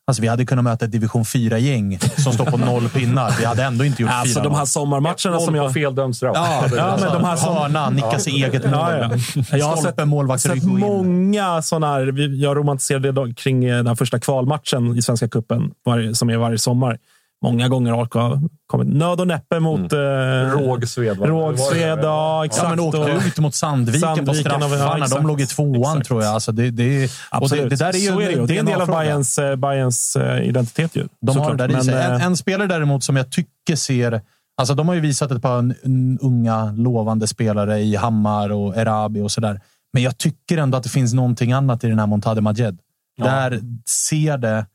Alltså 0.09 0.21
vi 0.21 0.27
hade 0.27 0.45
kunnat 0.45 0.63
möta 0.63 0.85
ett 0.85 0.91
division 0.91 1.23
4-gäng 1.23 1.99
som 2.17 2.33
står 2.33 2.45
på 2.45 2.57
noll 2.65 2.89
pinnar. 2.89 3.31
Vi 3.39 3.45
hade 3.45 3.63
ändå 3.63 3.85
inte 3.85 4.01
gjort 4.01 4.11
Alltså 4.13 4.39
4-0. 4.39 4.43
de 4.43 4.55
här 4.55 4.65
sommarmatcherna 4.65 5.39
som 5.39 5.55
jag... 5.55 5.73
fel 5.73 5.95
dömd 5.95 6.15
straff. 6.15 6.31
Ja, 6.35 6.63
ja, 6.75 6.97
men 7.01 7.13
de 7.13 7.23
här 7.23 7.35
som... 7.35 7.55
Hörna, 7.55 7.89
nickas 7.89 8.27
i 8.27 8.31
eget 8.31 8.63
mål. 8.63 8.73
Ja, 8.73 8.91
ja. 8.91 9.57
Jag 9.57 9.65
har 9.65 9.75
Stolpe, 9.77 10.37
sett, 10.39 10.51
sett 10.53 10.63
många 10.63 11.61
sådana 11.61 11.87
här. 11.93 12.05
vi- 12.05 12.41
Jag 12.43 12.57
romantiserade 12.57 13.33
kring 13.33 13.65
eh, 13.65 13.77
den 13.77 13.87
här 13.87 13.95
första 13.95 14.19
kvalmatchen 14.19 14.97
i 14.97 15.01
Svenska 15.01 15.27
cupen 15.29 15.71
som 16.13 16.29
är 16.29 16.37
varje 16.37 16.57
sommar. 16.57 16.97
Många 17.43 17.67
gånger 17.67 18.01
AIK 18.01 18.13
har 18.13 18.39
kommit 18.67 18.87
nöd 18.87 19.19
och 19.19 19.27
näppe 19.27 19.59
mot... 19.59 19.93
Mm. 19.93 20.49
Rågsved. 20.51 21.17
va? 21.17 21.27
Rågsved, 21.27 21.99
ja 22.03 22.45
exakt. 22.45 22.63
Ja, 22.63 22.69
men 22.69 22.79
åkte 22.79 22.97
Och- 22.97 23.23
ut 23.27 23.37
mot 23.39 23.55
Sandviken, 23.55 24.01
Sandviken 24.01 24.25
på 24.25 24.35
ja, 24.51 24.67
straffarna. 24.67 25.03
exakt. 25.05 25.21
de 25.21 25.27
låg 25.27 25.41
i 25.41 25.45
tvåan, 25.45 25.81
Exakt. 25.97 26.07
tror 26.07 26.23
jag. 26.23 26.33
Alltså, 26.33 26.51
det, 26.51 26.69
det, 26.71 27.03
och 27.03 27.09
det, 27.09 27.09
Absolut. 27.31 27.69
det 27.69 27.75
där 27.75 27.95
är 27.95 27.99
ju 27.99 28.09
är 28.09 28.37
det, 28.37 28.45
det 28.45 28.55
är 28.55 28.59
en 28.59 28.65
del 28.65 28.81
av. 28.81 28.87
Bayerns, 28.87 29.37
eh, 29.37 29.55
Bayerns 29.55 30.15
eh, 30.15 30.47
identitet. 30.47 30.95
Ju, 30.95 31.07
De 31.21 31.37
har 31.37 31.55
det 31.55 31.67
där 31.67 31.79
i 31.79 31.83
sig. 31.83 31.93
Men, 31.93 32.11
En, 32.11 32.15
eh, 32.21 32.25
en 32.25 32.37
spelare 32.37 32.67
däremot 32.67 33.03
som 33.03 33.15
jag 33.15 33.31
tycker 33.31 33.75
ser... 33.75 34.21
Alltså 34.59 34.73
de 34.73 34.87
har 34.87 34.95
ju 34.95 35.01
visat 35.01 35.31
ett 35.31 35.41
par 35.41 35.75
unga 36.21 36.71
lovande 36.71 37.27
spelare 37.27 37.79
i 37.79 37.95
Hammar 37.95 38.49
och 38.51 38.77
Erabi 38.77 39.21
och 39.21 39.31
sådär. 39.31 39.61
Men 39.93 40.03
jag 40.03 40.17
tycker 40.17 40.57
ändå 40.57 40.77
att 40.77 40.83
det 40.83 40.89
finns 40.89 41.13
någonting 41.13 41.51
annat 41.51 41.83
i 41.83 41.87
den 41.87 41.99
här 41.99 42.07
Montade 42.07 42.41
Majed. 42.41 42.77
Ja. 43.17 43.25
Där 43.25 43.59
ser 43.85 44.37
det 44.37 44.65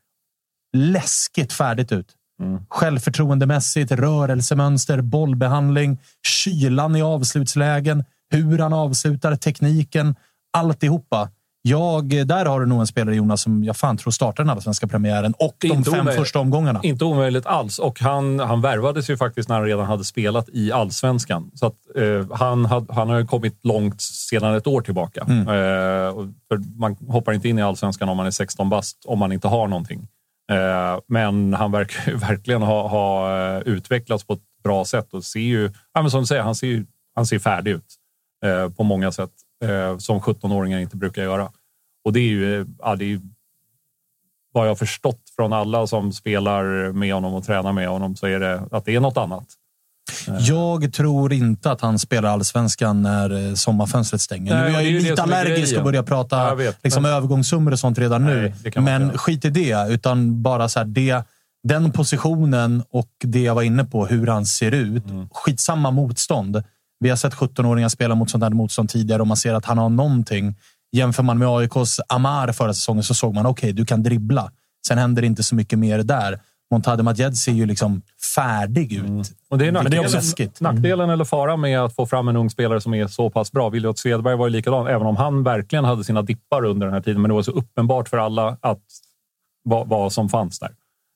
läskigt 0.77 1.53
färdigt 1.53 1.91
ut. 1.91 2.07
Mm. 2.43 2.65
Självförtroendemässigt, 2.69 3.91
rörelsemönster, 3.91 5.01
bollbehandling, 5.01 5.99
kylan 6.27 6.95
i 6.95 7.01
avslutslägen, 7.01 8.03
hur 8.29 8.59
han 8.59 8.73
avslutar, 8.73 9.35
tekniken, 9.35 10.15
alltihopa. 10.57 11.29
Jag, 11.65 12.27
där 12.27 12.45
har 12.45 12.59
du 12.59 12.65
nog 12.65 12.79
en 12.79 12.87
spelare, 12.87 13.15
Jonas, 13.15 13.41
som 13.41 13.63
jag 13.63 13.77
fan 13.77 13.97
tror 13.97 14.11
startar 14.11 14.43
den 14.43 14.49
allsvenska 14.49 14.87
premiären 14.87 15.33
och 15.39 15.55
de 15.59 15.67
Inte 15.67 15.91
fem 15.91 15.99
omöjligt. 15.99 16.21
första 16.21 16.39
omgångarna. 16.39 16.79
Inte 16.83 17.05
omöjligt 17.05 17.45
alls. 17.45 17.79
Och 17.79 17.99
han, 17.99 18.39
han 18.39 18.61
värvades 18.61 19.09
ju 19.09 19.17
faktiskt 19.17 19.49
när 19.49 19.55
han 19.55 19.65
redan 19.65 19.85
hade 19.85 20.03
spelat 20.03 20.49
i 20.49 20.71
allsvenskan. 20.71 21.51
Så 21.53 21.65
att, 21.65 21.75
eh, 21.95 22.37
han, 22.37 22.65
had, 22.65 22.87
han 22.91 23.09
har 23.09 23.25
kommit 23.25 23.59
långt 23.63 24.01
sedan 24.01 24.55
ett 24.55 24.67
år 24.67 24.81
tillbaka. 24.81 25.25
Mm. 25.29 25.47
Eh, 25.47 26.13
man 26.75 26.95
hoppar 27.07 27.33
inte 27.33 27.49
in 27.49 27.59
i 27.59 27.61
allsvenskan 27.61 28.09
om 28.09 28.17
man 28.17 28.25
är 28.25 28.31
16 28.31 28.69
bast 28.69 29.05
om 29.05 29.19
man 29.19 29.31
inte 29.31 29.47
har 29.47 29.67
någonting. 29.67 30.07
Eh, 30.53 30.99
men 31.07 31.53
han 31.53 31.71
verkar 31.71 32.11
ju 32.11 32.17
verkligen 32.29 32.61
ha, 32.61 32.87
ha 32.87 33.37
eh, 33.57 33.59
utvecklats 33.61 34.23
på 34.23 34.33
ett 34.33 34.41
bra 34.63 34.85
sätt 34.85 35.13
och 35.13 35.23
ser 35.23 35.39
ju, 35.39 35.71
ja, 35.93 36.01
men 36.01 36.11
som 36.11 36.19
du 36.21 36.25
säger, 36.27 36.41
han 36.41 36.55
ser, 36.55 36.67
ju- 36.67 36.85
han 37.15 37.25
ser 37.25 37.39
färdig 37.39 37.71
ut 37.71 37.95
eh, 38.45 38.69
på 38.69 38.83
många 38.83 39.11
sätt. 39.11 39.31
Som 39.97 40.19
17-åringar 40.19 40.79
inte 40.79 40.97
brukar 40.97 41.23
göra. 41.23 41.51
Och 42.03 42.13
det 42.13 42.19
är 42.19 42.27
ju, 42.27 42.65
ja, 42.79 42.95
det 42.95 43.05
är 43.05 43.07
ju 43.07 43.21
vad 44.53 44.65
jag 44.65 44.69
har 44.71 44.75
förstått 44.75 45.21
från 45.35 45.53
alla 45.53 45.87
som 45.87 46.11
spelar 46.13 46.91
med 46.91 47.13
honom 47.13 47.33
och 47.33 47.43
tränar 47.43 47.71
med 47.71 47.87
honom 47.87 48.15
så 48.15 48.27
är 48.27 48.39
det 48.39 48.67
att 48.71 48.85
det 48.85 48.95
är 48.95 48.99
något 48.99 49.17
annat. 49.17 49.45
Jag 50.39 50.93
tror 50.93 51.33
inte 51.33 51.71
att 51.71 51.81
han 51.81 51.99
spelar 51.99 52.29
allsvenskan 52.29 53.01
när 53.01 53.47
eh, 53.49 53.53
sommarfönstret 53.53 54.21
stänger. 54.21 54.55
Nej, 54.55 54.63
nu 54.63 54.77
är 54.77 54.81
jag 54.81 54.91
ju 54.91 54.99
lite 54.99 55.23
allergisk 55.23 55.77
och 55.77 55.83
börja 55.83 56.03
prata 56.03 56.55
vet, 56.55 56.77
liksom, 56.83 57.03
men- 57.03 57.11
övergångssummor 57.11 57.71
och 57.71 57.79
sånt 57.79 57.97
redan 57.97 58.25
nu. 58.25 58.41
Nej, 58.41 58.53
inte 58.65 58.81
men 58.81 59.01
göra. 59.01 59.17
skit 59.17 59.45
i 59.45 59.49
det, 59.49 59.87
utan 59.89 60.41
bara 60.41 60.69
så 60.69 60.79
här, 60.79 60.85
det, 60.85 61.23
den 61.63 61.91
positionen 61.91 62.83
och 62.89 63.09
det 63.23 63.41
jag 63.41 63.55
var 63.55 63.61
inne 63.61 63.83
på, 63.83 64.05
hur 64.05 64.27
han 64.27 64.45
ser 64.45 64.71
ut. 64.71 65.09
Mm. 65.09 65.27
Skitsamma 65.31 65.91
motstånd. 65.91 66.63
Vi 66.99 67.09
har 67.09 67.15
sett 67.17 67.33
17-åringar 67.33 67.89
spela 67.89 68.15
mot 68.15 68.29
sånt 68.29 68.43
här 68.43 68.51
motstånd 68.51 68.89
tidigare 68.89 69.21
och 69.21 69.27
man 69.27 69.37
ser 69.37 69.53
att 69.53 69.65
han 69.65 69.77
har 69.77 69.89
någonting. 69.89 70.55
Jämför 70.91 71.23
man 71.23 71.37
med 71.37 71.47
AIKs 71.47 71.99
Amar 72.07 72.51
förra 72.51 72.73
säsongen 72.73 73.03
så 73.03 73.13
såg 73.13 73.33
man 73.33 73.45
okej, 73.45 73.73
du 73.73 73.85
kan 73.85 74.03
dribbla. 74.03 74.51
Sen 74.87 74.97
händer 74.97 75.21
det 75.21 75.25
inte 75.25 75.43
så 75.43 75.55
mycket 75.55 75.79
mer 75.79 75.99
där. 76.03 76.39
Montade 76.73 77.03
Majed 77.03 77.37
ser 77.37 77.51
ju 77.51 77.65
liksom 77.65 78.01
färdig 78.35 78.93
ut. 78.93 79.31
Och 79.49 79.57
det 79.57 79.67
är 79.67 79.71
Men 79.71 79.73
det 79.73 79.79
är 79.79 79.83
nackdelen, 79.83 80.05
också 80.05 80.17
läskigt. 80.17 80.61
nackdelen 80.61 81.09
eller 81.09 81.25
faran 81.25 81.61
med 81.61 81.79
att 81.79 81.95
få 81.95 82.05
fram 82.05 82.27
en 82.27 82.35
ung 82.35 82.49
spelare 82.49 82.81
som 82.81 82.93
är 82.93 83.07
så 83.07 83.29
pass 83.29 83.51
bra. 83.51 83.69
Williot 83.69 83.99
Svedberg 83.99 84.35
var 84.35 84.47
ju 84.47 84.51
likadan, 84.51 84.87
även 84.87 85.07
om 85.07 85.17
han 85.17 85.43
verkligen 85.43 85.85
hade 85.85 86.03
sina 86.03 86.21
dippar 86.21 86.65
under 86.65 86.87
den 86.87 86.93
här 86.93 87.01
tiden. 87.01 87.21
Men 87.21 87.29
det 87.29 87.35
var 87.35 87.41
så 87.41 87.51
uppenbart 87.51 88.09
för 88.09 88.17
alla 88.17 88.57
att 88.61 88.81
vad, 89.63 89.87
vad 89.87 90.13
som 90.13 90.29
fanns 90.29 90.59
där. 90.59 90.69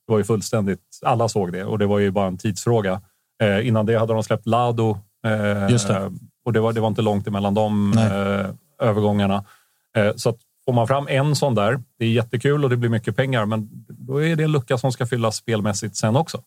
Det 0.07 0.11
var 0.11 0.17
ju 0.17 0.23
fullständigt, 0.23 0.81
alla 1.05 1.27
såg 1.29 1.51
det 1.51 1.63
och 1.63 1.79
det 1.79 1.85
var 1.85 1.99
ju 1.99 2.11
bara 2.11 2.27
en 2.27 2.37
tidsfråga. 2.37 3.01
Eh, 3.43 3.67
innan 3.67 3.85
det 3.85 3.99
hade 3.99 4.13
de 4.13 4.23
släppt 4.23 4.45
Lado. 4.47 4.97
Eh, 5.25 5.71
Just 5.71 5.87
det. 5.87 6.11
Och 6.45 6.53
det 6.53 6.59
var, 6.59 6.73
det 6.73 6.81
var 6.81 6.87
inte 6.87 7.01
långt 7.01 7.27
emellan 7.27 7.53
de 7.53 7.93
eh, 7.97 8.87
övergångarna. 8.87 9.43
Eh, 9.97 10.15
så 10.15 10.29
att 10.29 10.37
får 10.67 10.73
man 10.73 10.87
fram 10.87 11.07
en 11.07 11.35
sån 11.35 11.55
där, 11.55 11.79
det 11.99 12.05
är 12.05 12.09
jättekul 12.09 12.63
och 12.63 12.69
det 12.69 12.77
blir 12.77 12.89
mycket 12.89 13.15
pengar, 13.15 13.45
men 13.45 13.69
då 13.89 14.23
är 14.23 14.35
det 14.35 14.43
en 14.43 14.51
lucka 14.51 14.77
som 14.77 14.91
ska 14.91 15.05
fyllas 15.05 15.35
spelmässigt 15.35 15.95
sen 15.97 16.15
också. 16.15 16.41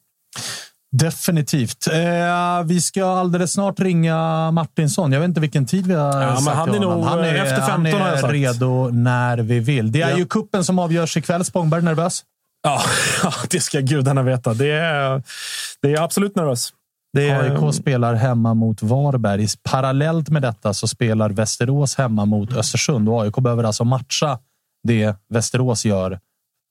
Definitivt. 0.97 1.87
Eh, 1.93 2.65
vi 2.65 2.81
ska 2.81 3.05
alldeles 3.05 3.53
snart 3.53 3.81
ringa 3.81 4.51
Martinsson. 4.51 5.13
Jag 5.13 5.21
vet 5.21 5.29
inte 5.29 5.41
vilken 5.41 5.67
tid 5.67 5.87
vi 5.87 5.95
har 5.95 6.23
Ja, 6.23 6.27
men 6.29 6.37
sagt 6.43 6.57
han 6.57 6.75
är 6.75 6.81
nog, 6.81 7.05
han 7.05 7.19
är, 7.19 7.35
efter 7.35 7.57
15 7.57 7.71
han 7.71 7.87
är 7.87 7.93
har 7.99 8.09
jag 8.09 8.21
sagt. 8.21 8.33
redo 8.33 8.89
när 8.93 9.37
vi 9.39 9.59
vill. 9.61 9.93
Det 9.93 10.03
är 10.03 10.11
Ja. 10.11 10.19
ju 10.19 10.27
kuppen 10.27 10.65
som 10.65 10.79
avgörs 10.79 11.17
ikväll. 11.17 11.45
Spångberg 11.45 11.83
nervös? 11.83 12.25
Ja, 12.63 12.83
ja, 13.23 13.33
det 13.51 13.61
ska 13.61 13.81
gudarna 13.81 14.23
veta. 14.23 14.55
Det 14.55 14.71
är, 14.71 15.23
det 15.83 15.93
är 15.95 16.01
absolut 16.03 16.37
nervös. 16.37 16.73
Det 17.13 17.29
är, 17.29 17.65
AIK 17.67 17.75
spelar 17.75 18.15
hemma 18.15 18.55
mot 18.55 18.83
Varberg. 18.83 19.47
Parallellt 19.63 20.29
med 20.29 20.43
detta 20.43 20.75
så 20.75 20.89
spelar 20.89 21.31
Västerås 21.31 21.95
hemma 21.97 22.25
mot 22.25 22.53
Östersund. 22.53 23.09
Och 23.09 23.23
AIK 23.23 23.35
behöver 23.35 23.65
alltså 23.65 23.85
matcha 23.85 24.39
det 24.89 25.17
Västerås 25.29 25.85
gör 25.85 26.19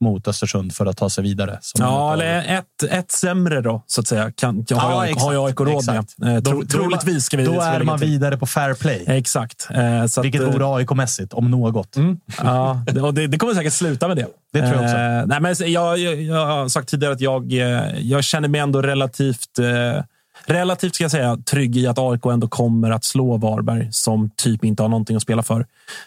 mot 0.04 0.28
Östersund 0.28 0.74
för 0.76 0.86
att 0.86 0.98
ta 0.98 1.10
sig 1.10 1.24
vidare. 1.24 1.60
Ja, 1.80 2.14
eller 2.14 2.58
ett, 2.60 2.84
ett 2.92 3.12
sämre 3.12 3.62
då, 3.62 3.84
så 3.88 4.02
att 4.02 4.08
säga. 4.08 4.32
Kan, 4.32 4.66
Ja, 4.70 4.78
har, 4.78 4.92
jag, 4.92 5.10
exakt, 5.10 5.24
har 5.26 5.46
AIK 5.48 5.60
råd 5.60 5.70
exakt. 5.78 6.18
med. 6.18 6.38
Eh, 6.38 6.44
tro, 6.44 6.62
då- 6.62 6.68
troligtvis 6.68 7.24
ska 7.26 7.38
vi 7.38 7.46
Då 7.46 7.62
är 7.62 7.84
man 7.84 8.00
vidare 8.00 8.38
på 8.38 8.46
fair 8.46 8.74
play. 8.74 9.04
Exakt. 9.08 9.68
Eh, 9.72 10.06
så 10.06 10.22
Vilket 10.22 10.42
att, 10.42 10.48
eh, 10.48 10.54
vore 10.54 10.66
AIK-mässigt, 10.76 11.34
om 11.34 11.52
något. 11.52 11.96
Ja, 12.44 12.82
det, 12.86 13.02
och 13.02 13.14
det, 13.14 13.28
det 13.28 13.38
kommer 13.38 13.54
säkert 13.54 13.74
sluta 13.74 14.08
med 14.08 14.18
det. 14.18 14.28
Det 14.54 14.60
tror 14.60 14.74
jag 14.74 14.84
också. 14.84 14.96
Eh, 14.98 15.26
nej, 15.26 15.40
men 15.42 15.56
jag, 15.72 15.98
jag, 15.98 16.22
jag 16.22 16.46
har 16.46 16.70
sagt 16.70 16.90
tidigare 16.90 17.14
att 17.14 17.22
jag, 17.22 17.54
eh, 17.54 18.00
jag 18.00 18.24
känner 18.24 18.48
mig 18.48 18.62
ändå 18.62 18.82
relativt, 18.82 19.60
eh, 19.60 20.04
relativt 20.46 20.96
ska 20.96 21.04
jag 21.04 21.12
säga, 21.12 21.38
trygg 21.38 21.78
i 21.78 21.88
att 21.88 22.00
AIK 22.00 22.26
ändå 22.26 22.48
kommer 22.48 22.92
att 22.92 23.04
slå 23.04 23.38
Varberg 23.38 23.88
som 23.92 24.30
typ 24.36 24.66
inte 24.66 24.84
har 24.84 24.90
någonting 24.90 25.16
att 25.16 25.22
spela 25.22 25.44
för. 25.44 25.60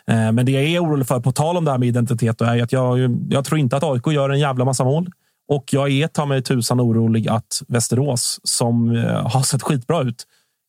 Eh, 0.07 0.33
men 0.33 0.47
det 0.47 0.53
jag 0.53 0.65
är 0.65 0.85
orolig 0.85 1.07
för, 1.07 1.21
på 1.21 1.33
tal 1.33 1.57
om 1.57 1.65
det 1.65 1.71
här 1.71 1.79
med 1.79 1.89
identitet, 1.89 2.39
då, 2.39 2.45
är 2.45 2.63
att 2.63 2.73
jag, 2.73 3.17
jag 3.31 3.45
tror 3.45 3.59
inte 3.59 3.77
att 3.77 3.83
AIK 3.83 4.07
gör 4.07 4.31
en 4.31 4.39
jävla 4.39 4.65
massa 4.65 4.85
mål. 4.85 5.11
Och 5.49 5.65
jag 5.73 5.91
är 5.91 6.07
ta 6.07 6.27
mig 6.27 6.43
tusan 6.43 6.81
orolig 6.81 7.29
att 7.29 7.63
Västerås, 7.69 8.41
som 8.45 8.97
eh, 8.97 9.31
har 9.31 9.43
sett 9.43 9.63
skitbra 9.63 10.03
ut, 10.03 10.27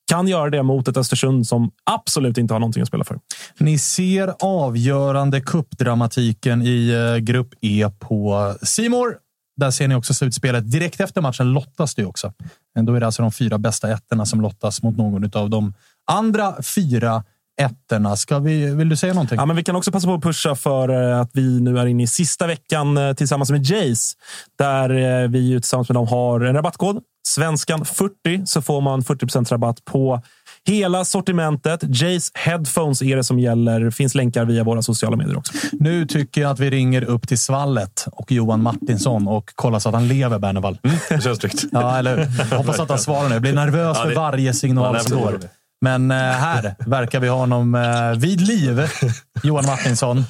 kan 0.10 0.28
göra 0.28 0.50
det 0.50 0.64
mot 0.64 0.88
ett 0.88 0.98
Östersund 0.98 1.48
som 1.48 1.72
absolut 1.84 2.38
inte 2.38 2.54
har 2.54 2.60
någonting 2.60 2.82
att 2.82 2.88
spela 2.88 3.04
för. 3.04 3.20
Ni 3.58 3.78
ser 3.78 4.34
avgörande 4.40 5.42
kuppdramatiken 5.42 6.62
i 6.62 6.90
eh, 6.90 7.18
grupp 7.18 7.54
E 7.62 7.90
på 8.00 8.54
Simor. 8.62 9.18
Där 9.56 9.72
ser 9.72 9.88
ni 9.88 9.96
också 9.96 10.14
slutspelet. 10.14 10.72
Direkt 10.72 11.00
efter 11.00 11.22
matchen 11.22 11.54
lottas 11.54 11.96
det 11.96 12.06
också. 12.06 12.34
Då 12.80 12.94
är 12.94 13.00
det 13.00 13.06
alltså 13.06 13.22
de 13.22 13.32
fyra 13.32 13.58
bästa 13.58 13.92
ettorna 13.92 14.26
som 14.26 14.42
lottas 14.42 14.84
mot 14.84 14.98
någon 14.98 15.38
av 15.38 15.50
de 15.50 15.74
andra 16.12 16.64
fyra 16.64 17.24
ettorna. 17.62 18.16
Ska 18.16 18.40
vi, 18.40 18.76
vill 18.76 18.90
du 18.90 18.96
säga 18.96 19.14
någonting? 19.14 19.38
Ja, 19.38 19.46
men 19.46 19.56
vi 19.56 19.64
kan 19.64 19.76
också 19.76 19.92
passa 19.92 20.08
på 20.08 20.14
att 20.14 20.22
pusha 20.22 20.56
för 20.56 20.90
eh, 20.90 21.20
att 21.20 21.30
vi 21.34 21.60
nu 21.60 21.80
är 21.80 21.86
inne 21.86 22.04
i 22.04 22.08
sista 22.08 22.48
veckan 22.48 22.98
eh, 22.98 23.14
tillsammans 23.14 23.52
med 23.52 23.66
Jays. 23.66 24.14
Där 24.58 24.90
eh, 25.24 25.30
vi 25.30 25.62
tillsammans 25.62 25.90
med 25.90 25.96
dem 25.96 26.08
har 26.08 26.42
en 26.42 26.56
rabattkod. 26.56 27.02
Svenskan 27.28 27.86
40 27.86 28.46
så 28.46 28.62
får 28.62 28.82
man 28.82 29.02
40% 29.02 29.50
rabatt 29.50 29.86
på 29.86 30.22
hela 30.68 31.06
sortimentet. 31.06 31.82
Jays 31.84 32.32
headphones 32.34 33.02
är 33.02 33.16
det 33.16 33.24
som 33.24 33.40
gäller. 33.40 33.80
Det 33.80 33.92
finns 33.92 34.16
länkar 34.16 34.46
via 34.46 34.64
våra 34.64 34.82
sociala 34.82 35.16
medier 35.18 35.38
också. 35.38 35.54
Nu 35.72 36.06
tycker 36.06 36.42
jag 36.42 36.52
att 36.52 36.60
vi 36.60 36.70
ringer 36.70 37.04
upp 37.04 37.28
till 37.28 37.40
Svallet 37.40 38.06
och 38.12 38.32
Johan 38.32 38.62
Martinsson 38.64 39.28
och 39.28 39.52
kollar 39.56 39.80
så 39.80 39.90
att 39.90 39.96
han 39.96 40.08
lever, 40.08 40.40
Bernevall. 40.40 40.78
Det 41.10 41.24
känns 41.24 41.40
tryggt. 41.40 41.64
Ja, 41.72 41.98
eller 41.98 42.18
hur? 42.18 42.56
Hoppas 42.58 42.80
att 42.80 42.90
han 42.90 43.00
svarar 43.00 43.30
nu. 43.30 43.36
Jag 43.36 43.42
blir 43.42 43.54
nervös 43.54 43.98
Ja, 43.98 44.04
för 44.04 44.10
det- 44.10 44.16
varje 44.16 44.54
signal 44.54 44.96
Ja, 44.96 45.04
som 45.04 45.18
går. 45.22 45.40
Men 45.82 46.12
eh, 46.12 46.18
här 46.18 46.76
verkar 46.88 47.20
vi 47.20 47.28
ha 47.28 47.38
honom 47.38 47.76
eh, 47.76 48.12
vid 48.20 48.42
liv. 48.42 48.82
Johan 49.44 49.66
Martinsson. 49.66 50.24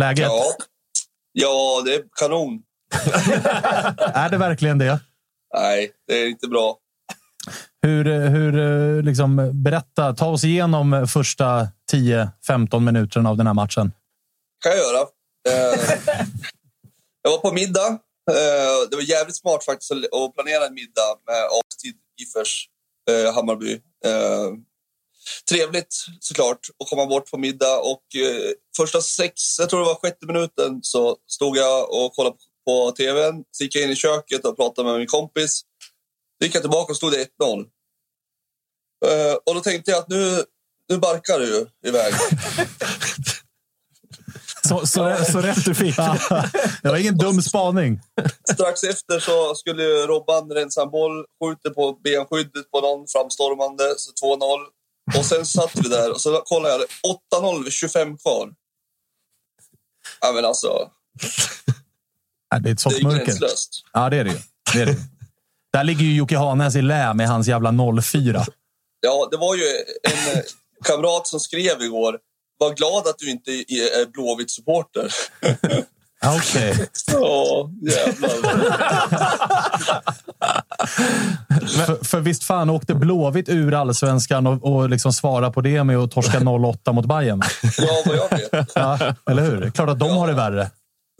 Läget? 0.00 0.24
Ja. 0.26 0.42
ja, 1.32 1.82
det 1.84 1.94
är 1.94 2.02
kanon. 2.20 2.62
Är 4.14 4.28
det 4.30 4.36
verkligen 4.38 4.78
det? 4.78 5.00
Nej, 5.54 5.90
det 6.08 6.14
är 6.22 6.28
inte 6.28 6.48
bra. 6.48 6.76
Hur, 7.86 8.04
hur 8.28 8.58
eh, 8.58 9.02
liksom, 9.02 9.50
berätta, 9.64 10.14
ta 10.14 10.26
oss 10.26 10.44
igenom 10.44 11.06
första 11.08 11.68
10-15 11.92 12.80
minuterna 12.80 13.30
av 13.30 13.36
den 13.36 13.46
här 13.46 13.54
matchen. 13.54 13.92
kan 14.64 14.72
jag 14.72 14.78
göra. 14.78 15.00
Eh, 15.48 15.80
jag 17.22 17.30
var 17.30 17.38
på 17.38 17.52
middag. 17.52 17.88
Eh, 18.30 18.88
det 18.90 18.96
var 18.96 19.02
jävligt 19.02 19.36
smart 19.36 19.64
faktiskt 19.64 19.92
att 19.92 20.34
planera 20.34 20.66
en 20.66 20.74
middag 20.74 21.18
med 21.26 21.42
avstid 21.44 21.94
Giffers, 22.18 22.68
Hammarby. 23.34 23.80
Trevligt 25.50 25.94
såklart 26.20 26.58
att 26.84 26.90
komma 26.90 27.06
bort 27.06 27.30
på 27.30 27.38
middag 27.38 27.78
och 27.78 28.02
första 28.76 29.00
sex, 29.00 29.58
jag 29.58 29.70
tror 29.70 29.80
det 29.80 29.86
var 29.86 29.94
sjätte 29.94 30.26
minuten, 30.26 30.80
så 30.82 31.16
stod 31.26 31.56
jag 31.56 31.94
och 31.94 32.12
kollade 32.12 32.36
på 32.64 32.90
tvn. 32.90 33.44
Så 33.50 33.64
gick 33.64 33.74
jag 33.76 33.84
in 33.84 33.90
i 33.90 33.96
köket 33.96 34.44
och 34.44 34.56
pratade 34.56 34.90
med 34.90 34.98
min 34.98 35.06
kompis. 35.06 35.62
Gick 36.42 36.54
jag 36.54 36.62
tillbaka 36.62 36.92
och 36.92 36.96
stod 36.96 37.12
det 37.12 37.26
1-0. 37.40 37.66
Eh, 39.06 39.34
och 39.46 39.54
då 39.54 39.60
tänkte 39.60 39.90
jag 39.90 39.98
att 39.98 40.08
nu, 40.08 40.44
nu 40.88 40.98
barkar 40.98 41.38
du 41.38 41.46
ju 41.46 41.66
iväg. 41.88 42.14
Så 44.68 44.86
Så, 44.86 45.16
så, 45.32 45.40
rätt 45.40 45.64
du 45.64 45.74
fick. 45.74 45.96
det 46.82 46.88
var 46.88 46.96
ingen 46.96 47.18
dum 47.18 47.42
spaning. 47.42 48.00
Strax 48.52 48.84
efter 48.84 49.20
så 49.20 49.54
skulle 49.54 50.06
Robban 50.06 50.50
rensa 50.50 50.82
en 50.82 50.90
boll, 50.90 51.24
skjuter 51.42 51.70
på 51.70 51.92
benskyddet 52.04 52.70
på 52.70 52.80
någon 52.80 53.06
framstormande, 53.08 53.94
så 53.96 54.36
2-0. 54.36 55.18
Och 55.18 55.24
sen 55.26 55.46
satt 55.46 55.70
vi 55.74 55.88
där 55.88 56.10
och 56.12 56.20
så 56.20 56.40
kollade 56.40 56.86
jag, 57.32 57.42
8-0, 57.42 57.70
25 57.70 58.18
kvar. 58.18 58.54
Ja, 60.20 60.32
men 60.32 60.44
alltså, 60.44 60.90
det 62.50 62.54
är 62.54 62.56
ett 62.56 62.64
det 62.64 62.70
är 62.70 62.76
sånt 62.76 63.02
mörker. 63.02 63.24
gränslöst. 63.26 63.84
Ja, 63.92 64.10
det 64.10 64.16
är 64.16 64.24
det 64.24 64.30
ju. 64.30 64.38
Det 64.72 64.80
är 64.80 64.86
det. 64.86 64.96
Där 65.72 65.84
ligger 65.84 66.04
ju 66.04 66.16
Jocke 66.16 66.36
Hanäs 66.36 66.76
i 66.76 66.82
lä 66.82 67.14
med 67.14 67.28
hans 67.28 67.48
jävla 67.48 67.72
04. 68.02 68.44
Ja, 69.00 69.28
det 69.30 69.36
var 69.36 69.56
ju 69.56 69.62
en 70.02 70.36
eh, 70.36 70.42
kamrat 70.84 71.26
som 71.26 71.40
skrev 71.40 71.82
igår, 71.82 72.18
var 72.58 72.74
glad 72.74 73.06
att 73.06 73.18
du 73.18 73.30
inte 73.30 73.50
är 73.50 74.00
är 74.00 74.06
Blåvitt-supporter. 74.06 75.12
Ja, 76.24 76.36
Okej. 76.36 76.86
Ja, 77.12 77.70
jävlar. 77.82 78.28
För, 81.86 82.04
för 82.04 82.20
visst 82.20 82.44
fan 82.44 82.70
åkte 82.70 82.94
Blåvitt 82.94 83.48
ur 83.48 83.74
allsvenskan 83.74 84.46
och, 84.46 84.72
och 84.72 84.90
liksom 84.90 85.12
svara 85.12 85.50
på 85.50 85.60
det 85.60 85.84
med 85.84 85.98
att 85.98 86.10
torska 86.10 86.38
0-8 86.38 86.92
mot 86.92 87.06
Bayern. 87.06 87.42
Ja, 87.78 88.02
vad 88.06 88.16
jag 88.16 88.30
vet. 88.30 88.70
Ja, 88.74 88.98
eller 89.30 89.42
hur? 89.42 89.70
Klart 89.70 89.88
att 89.88 89.98
de 89.98 90.10
har 90.10 90.26
det 90.26 90.32
värre. 90.32 90.70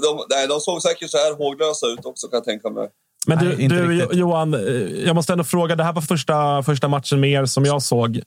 De, 0.02 0.24
nej, 0.30 0.48
de 0.48 0.60
såg 0.60 0.82
säkert 0.82 1.10
så 1.10 1.16
här 1.16 1.36
håglösa 1.36 1.86
ut 1.86 2.04
också 2.04 2.28
kan 2.28 2.36
jag 2.36 2.44
tänka 2.44 2.70
mig. 2.70 2.88
Men 3.26 3.38
du, 3.38 3.56
Nej, 3.56 3.68
du 3.68 3.88
riktigt. 3.98 4.18
Johan, 4.18 4.54
eh, 4.54 4.60
jag 5.06 5.14
måste 5.14 5.32
ändå 5.32 5.44
fråga. 5.44 5.76
Det 5.76 5.84
här 5.84 5.92
var 5.92 6.02
första, 6.02 6.62
första 6.62 6.88
matchen 6.88 7.20
med 7.20 7.30
er 7.30 7.44
som 7.46 7.64
jag 7.64 7.82
såg. 7.82 8.16
Eh, 8.16 8.22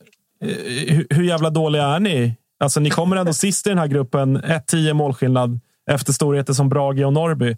Hur, 0.88 1.08
hur 1.10 1.24
jävla 1.24 1.50
dåliga 1.50 1.84
är 1.84 2.00
ni? 2.00 2.36
Alltså, 2.60 2.80
ni 2.80 2.90
kommer 2.90 3.16
ändå 3.16 3.34
sist 3.34 3.68
i 3.68 3.70
den 3.70 3.78
här 3.80 3.88
gruppen. 3.88 4.38
1-10 4.42 4.94
målskillnad 4.94 5.60
efter 5.92 6.14
storheter 6.14 6.54
som 6.54 6.70
Brage 6.70 7.06
och 7.06 7.14
Norrby. 7.14 7.56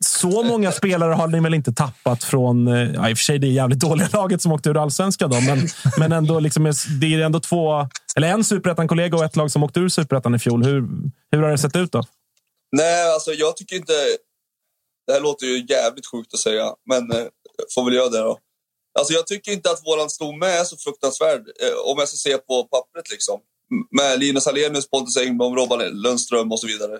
Så 0.00 0.42
många 0.42 0.72
spelare 0.72 1.12
har 1.12 1.28
ni 1.28 1.40
väl 1.40 1.54
inte 1.54 1.72
tappat 1.72 2.24
från... 2.24 2.68
eh, 2.68 2.90
Ja, 2.94 3.10
I 3.10 3.14
och 3.14 3.18
för 3.18 3.24
sig 3.24 3.38
det 3.38 3.46
är 3.46 3.50
jävligt 3.50 3.80
dåliga 3.80 4.08
laget 4.12 4.42
som 4.42 4.52
åkte 4.52 4.70
ur 4.70 4.82
allsvenskan. 4.82 5.30
Då, 5.30 5.40
men, 5.40 5.68
men 5.98 6.12
ändå 6.12 6.40
liksom, 6.40 6.72
det 7.00 7.14
är 7.14 7.18
ändå 7.20 7.40
två... 7.40 7.88
Eller 8.16 8.28
en 8.28 8.44
superettan-kollega 8.44 9.16
och 9.16 9.24
ett 9.24 9.36
lag 9.36 9.50
som 9.50 9.62
åkte 9.62 9.80
ur 9.80 9.88
superettan 9.88 10.34
i 10.34 10.38
fjol. 10.38 10.64
Hur, 10.64 10.88
hur 11.32 11.42
har 11.42 11.50
det 11.50 11.58
sett 11.58 11.76
ut 11.76 11.92
då? 11.92 12.02
Nej, 12.76 13.12
alltså 13.14 13.30
jag 13.30 13.56
tycker 13.56 13.76
inte... 13.76 13.92
Det 15.08 15.14
här 15.14 15.20
låter 15.20 15.46
ju 15.46 15.66
jävligt 15.68 16.06
sjukt 16.06 16.34
att 16.34 16.40
säga, 16.40 16.74
men 16.86 17.12
eh, 17.12 17.26
får 17.74 17.84
väl 17.84 17.94
göra 17.94 18.08
det 18.08 18.18
då. 18.18 18.38
Alltså 18.98 19.12
jag 19.12 19.26
tycker 19.26 19.52
inte 19.52 19.70
att 19.70 19.86
våran 19.86 20.10
stomme 20.10 20.46
är 20.46 20.64
så 20.64 20.76
fruktansvärd, 20.76 21.40
eh, 21.60 21.78
om 21.84 21.98
jag 21.98 22.08
ska 22.08 22.16
se 22.16 22.38
på 22.38 22.64
pappret 22.64 23.10
liksom. 23.10 23.40
Med 23.90 24.20
Linus 24.20 24.46
Alenius, 24.46 24.90
Pontus 24.90 25.16
Engblom, 25.16 25.56
Robban 25.56 25.78
Lundström 25.78 26.52
och 26.52 26.60
så 26.60 26.66
vidare. 26.66 26.98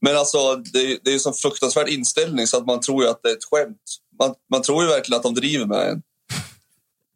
Men 0.00 0.16
alltså, 0.16 0.54
det, 0.56 0.98
det 1.04 1.10
är 1.10 1.12
ju 1.12 1.18
sån 1.18 1.34
fruktansvärd 1.34 1.88
inställning 1.88 2.46
så 2.46 2.56
att 2.56 2.66
man 2.66 2.80
tror 2.80 3.04
ju 3.04 3.10
att 3.10 3.22
det 3.22 3.30
är 3.30 3.36
ett 3.36 3.44
skämt. 3.44 3.82
Man, 4.18 4.34
man 4.50 4.62
tror 4.62 4.82
ju 4.82 4.88
verkligen 4.88 5.16
att 5.16 5.22
de 5.22 5.34
driver 5.34 5.66
med 5.66 5.88
en. 5.88 6.02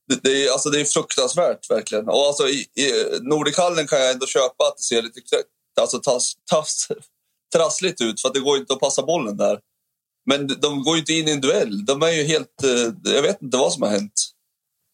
Det, 0.09 0.23
det, 0.23 0.47
är, 0.47 0.53
alltså, 0.53 0.71
det 0.71 0.81
är 0.81 0.85
fruktansvärt, 0.85 1.71
verkligen. 1.71 2.09
Och 2.09 2.27
alltså, 2.27 2.49
i, 2.49 2.67
i 2.75 2.93
Nordichallen 3.21 3.87
kan 3.87 4.01
jag 4.01 4.11
ändå 4.11 4.27
köpa 4.27 4.65
att 4.65 4.77
det 4.77 4.83
ser 4.83 5.03
lite 5.03 5.21
alltså, 5.81 5.99
tass, 5.99 6.33
tass, 6.51 6.89
trassligt 7.55 8.01
ut, 8.01 8.21
för 8.21 8.29
att 8.29 8.35
det 8.35 8.41
går 8.41 8.57
inte 8.57 8.73
att 8.73 8.81
passa 8.81 9.03
bollen 9.03 9.37
där. 9.37 9.61
Men 10.27 10.47
de 10.47 10.83
går 10.83 10.95
ju 10.97 11.01
inte 11.01 11.13
in 11.13 11.29
i 11.29 11.31
en 11.31 11.41
duell. 11.41 11.85
De 11.85 12.03
är 12.03 12.11
ju 12.11 12.25
helt... 12.25 12.65
eh, 12.65 13.13
Jag 13.15 13.23
vet 13.23 13.43
inte 13.43 13.57
vad 13.57 13.73
som 13.73 13.83
har 13.83 13.91
hänt. 13.91 14.13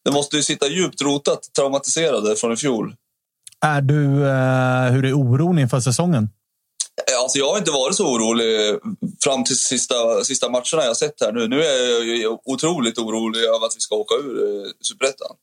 Det 0.05 0.11
måste 0.13 0.37
ju 0.37 0.43
sitta 0.43 0.69
djupt 0.69 1.03
rotat, 1.03 1.41
traumatiserade 1.57 2.37
från 2.37 2.53
i 2.53 2.57
fjol. 2.57 2.95
Är 3.65 3.81
du, 3.81 4.05
eh, 4.29 4.93
hur 4.93 5.05
är 5.05 5.13
oron 5.13 5.59
inför 5.59 5.81
säsongen? 5.81 6.25
Eh, 7.11 7.23
Alltså 7.23 7.39
jag 7.39 7.51
har 7.51 7.59
inte 7.59 7.71
varit 7.71 7.97
så 7.97 8.07
orolig 8.15 8.79
fram 9.25 9.45
till 9.45 9.57
sista, 9.59 9.95
sista 10.25 10.49
matcherna 10.49 10.85
jag 10.85 10.97
sett 10.97 11.21
här 11.21 11.33
nu. 11.33 11.49
Nu 11.49 11.63
är 11.63 12.23
jag 12.23 12.39
otroligt 12.45 12.99
orolig 12.99 13.41
över 13.41 13.67
att 13.67 13.77
vi 13.77 13.81
ska 13.81 13.95
åka 13.97 14.15
ur 14.15 14.67
Superettan. 14.81 15.37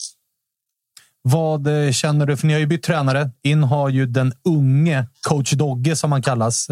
Vad 1.21 1.67
känner 1.95 2.25
du? 2.25 2.37
För 2.37 2.47
ni 2.47 2.53
har 2.53 2.59
ju 2.59 2.65
bytt 2.65 2.83
tränare. 2.83 3.29
In 3.43 3.63
har 3.63 3.89
ju 3.89 4.05
den 4.05 4.33
unge 4.45 5.05
coach 5.21 5.51
Dogge, 5.51 5.95
som 5.95 6.11
han 6.11 6.21
kallas, 6.21 6.67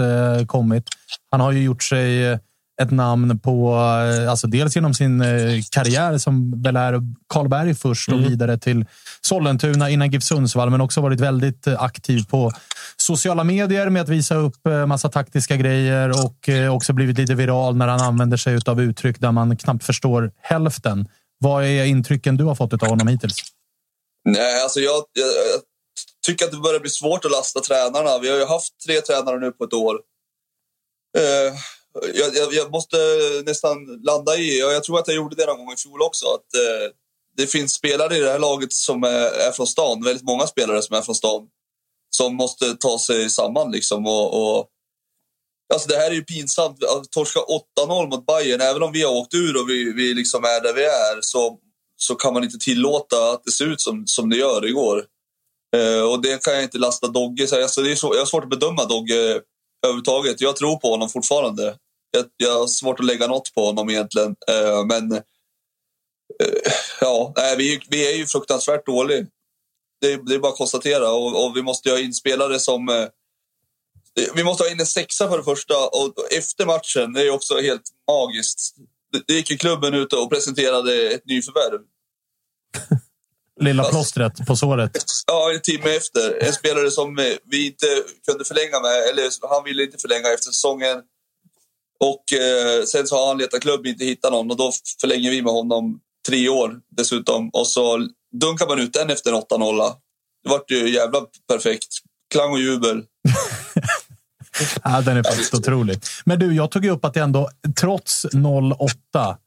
kommit. 0.47 0.83
Han 1.31 1.41
har 1.41 1.51
ju 1.51 1.63
gjort 1.63 1.83
sig 1.83 2.39
ett 2.81 2.91
namn 2.91 3.39
på, 3.39 3.73
eh, 3.73 4.29
alltså 4.31 4.47
dels 4.47 4.75
genom 4.75 4.93
sin 4.93 5.21
eh, 5.21 5.61
karriär 5.71 6.17
som 6.17 6.61
väl 6.61 6.75
är 6.75 7.01
Karlberg 7.33 7.75
först 7.75 8.09
och 8.09 8.17
Mm. 8.17 8.29
vidare 8.29 8.57
till 8.57 8.85
Sollentuna 9.21 9.89
innan 9.89 10.11
GIF 10.11 10.23
Sundsvall, 10.23 10.69
men 10.69 10.81
också 10.81 11.01
varit 11.01 11.19
väldigt 11.19 11.67
eh, 11.67 11.83
aktiv 11.83 12.23
på 12.29 12.51
sociala 12.97 13.43
medier 13.43 13.89
med 13.89 14.01
att 14.01 14.09
visa 14.09 14.35
upp 14.35 14.55
massa 14.87 15.09
taktiska 15.09 15.55
grejer 15.55 16.09
och 16.09 16.49
också 16.75 16.93
blivit 16.93 17.17
lite 17.17 17.35
viral 17.35 17.75
när 17.75 17.87
han 17.87 18.01
använder 18.01 18.37
sig 18.37 18.59
av 18.65 18.81
uttryck 18.81 19.19
där 19.19 19.31
man 19.31 19.57
knappt 19.57 19.83
förstår 19.83 20.31
hälften. 20.41 21.07
Vad 21.39 21.63
är 21.65 21.85
intrycken 21.85 22.37
du 22.37 22.43
har 22.43 22.55
fått 22.55 22.73
av 22.73 22.89
honom 22.89 23.07
hittills? 23.07 23.37
Nej, 24.25 24.63
alltså 24.63 24.79
jag, 24.79 25.03
jag, 25.13 25.27
jag 25.27 25.61
tycker 26.25 26.45
att 26.45 26.51
det 26.51 26.57
börjar 26.57 26.79
bli 26.79 26.89
svårt 26.89 27.25
att 27.25 27.31
lasta 27.31 27.59
tränarna. 27.59 28.19
Vi 28.21 28.29
har 28.29 28.37
ju 28.37 28.45
haft 28.45 28.73
tre 28.87 29.01
tränare 29.01 29.39
nu 29.39 29.51
på 29.51 29.63
ett 29.63 29.73
år. 29.73 29.95
Eh, 31.17 31.53
jag, 32.13 32.35
jag, 32.35 32.53
jag 32.53 32.71
måste 32.71 32.97
nästan 33.45 33.77
landa 34.03 34.37
i, 34.37 34.63
och 34.63 34.71
jag 34.71 34.83
tror 34.83 34.99
att 34.99 35.07
jag 35.07 35.15
gjorde 35.15 35.35
det 35.35 35.45
någon 35.45 35.57
gång 35.57 35.73
i 35.73 35.77
fjol 35.77 36.01
också, 36.01 36.25
att 36.25 36.55
eh, 36.55 36.91
det 37.37 37.47
finns 37.47 37.73
spelare 37.73 38.17
i 38.17 38.19
det 38.19 38.31
här 38.31 38.39
laget 38.39 38.73
som 38.73 39.03
är, 39.03 39.29
är 39.47 39.51
från 39.51 39.67
stan, 39.67 40.03
väldigt 40.03 40.25
många 40.25 40.47
spelare 40.47 40.81
som 40.81 40.97
är 40.97 41.01
från 41.01 41.15
stan, 41.15 41.47
som 42.15 42.35
måste 42.35 42.75
ta 42.75 42.99
sig 42.99 43.29
samman 43.29 43.71
liksom 43.71 44.07
och, 44.07 44.57
och 44.57 44.69
Alltså 45.73 45.89
det 45.89 45.97
här 45.97 46.11
är 46.11 46.15
ju 46.15 46.23
pinsamt. 46.23 46.83
Att 46.83 47.11
torska 47.11 47.39
8-0 47.79 48.09
mot 48.09 48.25
Bayern, 48.25 48.61
även 48.61 48.83
om 48.83 48.91
vi 48.91 49.03
har 49.03 49.13
åkt 49.13 49.33
ur 49.33 49.61
och 49.61 49.69
vi, 49.69 49.93
vi 49.93 50.13
liksom 50.13 50.43
är 50.43 50.63
där 50.63 50.73
vi 50.73 50.83
är, 50.83 51.21
så, 51.21 51.57
så 51.97 52.15
kan 52.15 52.33
man 52.33 52.43
inte 52.43 52.57
tillåta 52.57 53.31
att 53.31 53.43
det 53.43 53.51
ser 53.51 53.65
ut 53.65 53.81
som, 53.81 54.07
som 54.07 54.29
det 54.29 54.37
gör 54.37 54.65
igår. 54.65 55.05
Eh, 55.75 56.01
och 56.01 56.21
det 56.21 56.43
kan 56.43 56.53
jag 56.53 56.63
inte 56.63 56.77
lasta 56.77 57.07
Dogge. 57.07 57.47
Alltså 57.63 57.81
det 57.81 57.91
är 57.91 57.95
så, 57.95 58.13
jag 58.13 58.21
har 58.21 58.25
svårt 58.25 58.43
att 58.43 58.49
bedöma 58.49 58.85
Dogge 58.85 59.41
överhuvudtaget. 59.85 60.41
Jag 60.41 60.55
tror 60.55 60.77
på 60.77 60.89
honom 60.89 61.09
fortfarande. 61.09 61.75
Jag, 62.17 62.25
jag 62.37 62.59
har 62.59 62.67
svårt 62.67 62.99
att 62.99 63.05
lägga 63.05 63.27
något 63.27 63.53
på 63.55 63.65
honom 63.65 63.89
egentligen. 63.89 64.35
Eh, 64.47 64.85
men 64.85 65.11
eh, 65.11 65.21
ja, 67.01 67.33
nej, 67.35 67.57
vi, 67.57 67.79
vi 67.89 68.13
är 68.13 68.17
ju 68.17 68.25
fruktansvärt 68.25 68.85
dåliga. 68.85 69.25
Det, 70.01 70.15
det 70.25 70.35
är 70.35 70.39
bara 70.39 70.51
att 70.51 70.57
konstatera. 70.57 71.11
Och, 71.11 71.45
och 71.45 71.57
vi 71.57 71.61
måste 71.61 71.89
ha 71.89 71.99
in 71.99 72.13
spelare 72.13 72.59
som... 72.59 72.89
Eh, 72.89 73.05
vi 74.35 74.43
måste 74.43 74.63
ha 74.63 74.71
in 74.71 74.79
en 74.79 74.85
sexa 74.85 75.29
för 75.29 75.37
det 75.37 75.43
första. 75.43 75.87
Och 75.87 76.13
efter 76.31 76.65
matchen, 76.65 77.13
det 77.13 77.21
är 77.21 77.29
också 77.29 77.59
helt 77.59 77.89
magiskt. 78.07 78.75
Det, 79.27 79.33
gick 79.33 79.51
ju 79.51 79.57
klubben 79.57 79.93
ut 79.93 80.13
och 80.13 80.29
presenterade 80.29 81.11
ett 81.11 81.25
nyförvärv. 81.25 81.81
Lilla 83.59 83.83
plåstret 83.83 84.45
på 84.47 84.55
såret. 84.55 84.91
Ja, 85.27 85.51
en 85.53 85.61
timme 85.61 85.89
efter. 85.95 86.43
En 86.43 86.53
spelare 86.53 86.91
som 86.91 87.15
vi 87.45 87.67
inte 87.67 88.03
kunde 88.27 88.45
förlänga 88.45 88.79
med, 88.79 89.09
eller 89.09 89.49
han 89.49 89.63
ville 89.63 89.83
inte 89.83 89.97
förlänga 89.97 90.33
efter 90.33 90.51
säsongen. 90.51 91.01
Och 91.99 92.33
eh, 92.33 92.83
sen 92.85 93.07
så 93.07 93.15
har 93.15 93.27
han 93.27 93.37
letat 93.37 93.61
klubb, 93.61 93.85
inte 93.85 94.05
hittat 94.05 94.31
någon 94.31 94.51
och 94.51 94.57
då 94.57 94.71
förlänger 95.01 95.31
vi 95.31 95.41
med 95.41 95.53
honom 95.53 95.99
tre 96.27 96.49
år 96.49 96.79
dessutom. 96.97 97.49
Och 97.49 97.67
så 97.67 98.07
dunkar 98.41 98.67
man 98.67 98.79
ut 98.79 98.93
den 98.93 99.09
efter 99.09 99.33
en 99.33 99.41
8-0. 99.41 99.93
Det 100.43 100.49
vart 100.49 100.71
ju 100.71 100.89
jävla 100.89 101.19
perfekt. 101.51 101.87
Klang 102.33 102.51
och 102.51 102.59
jubel. 102.59 103.03
Ja, 104.83 105.01
den 105.01 105.17
är 105.17 105.23
faktiskt 105.23 105.53
otrolig. 105.53 105.99
Men 106.25 106.39
du, 106.39 106.55
jag 106.55 106.71
tog 106.71 106.85
ju 106.85 106.91
upp 106.91 107.05
att 107.05 107.13
det 107.13 107.19
ändå, 107.19 107.49
trots 107.79 108.25
08, 108.79 109.37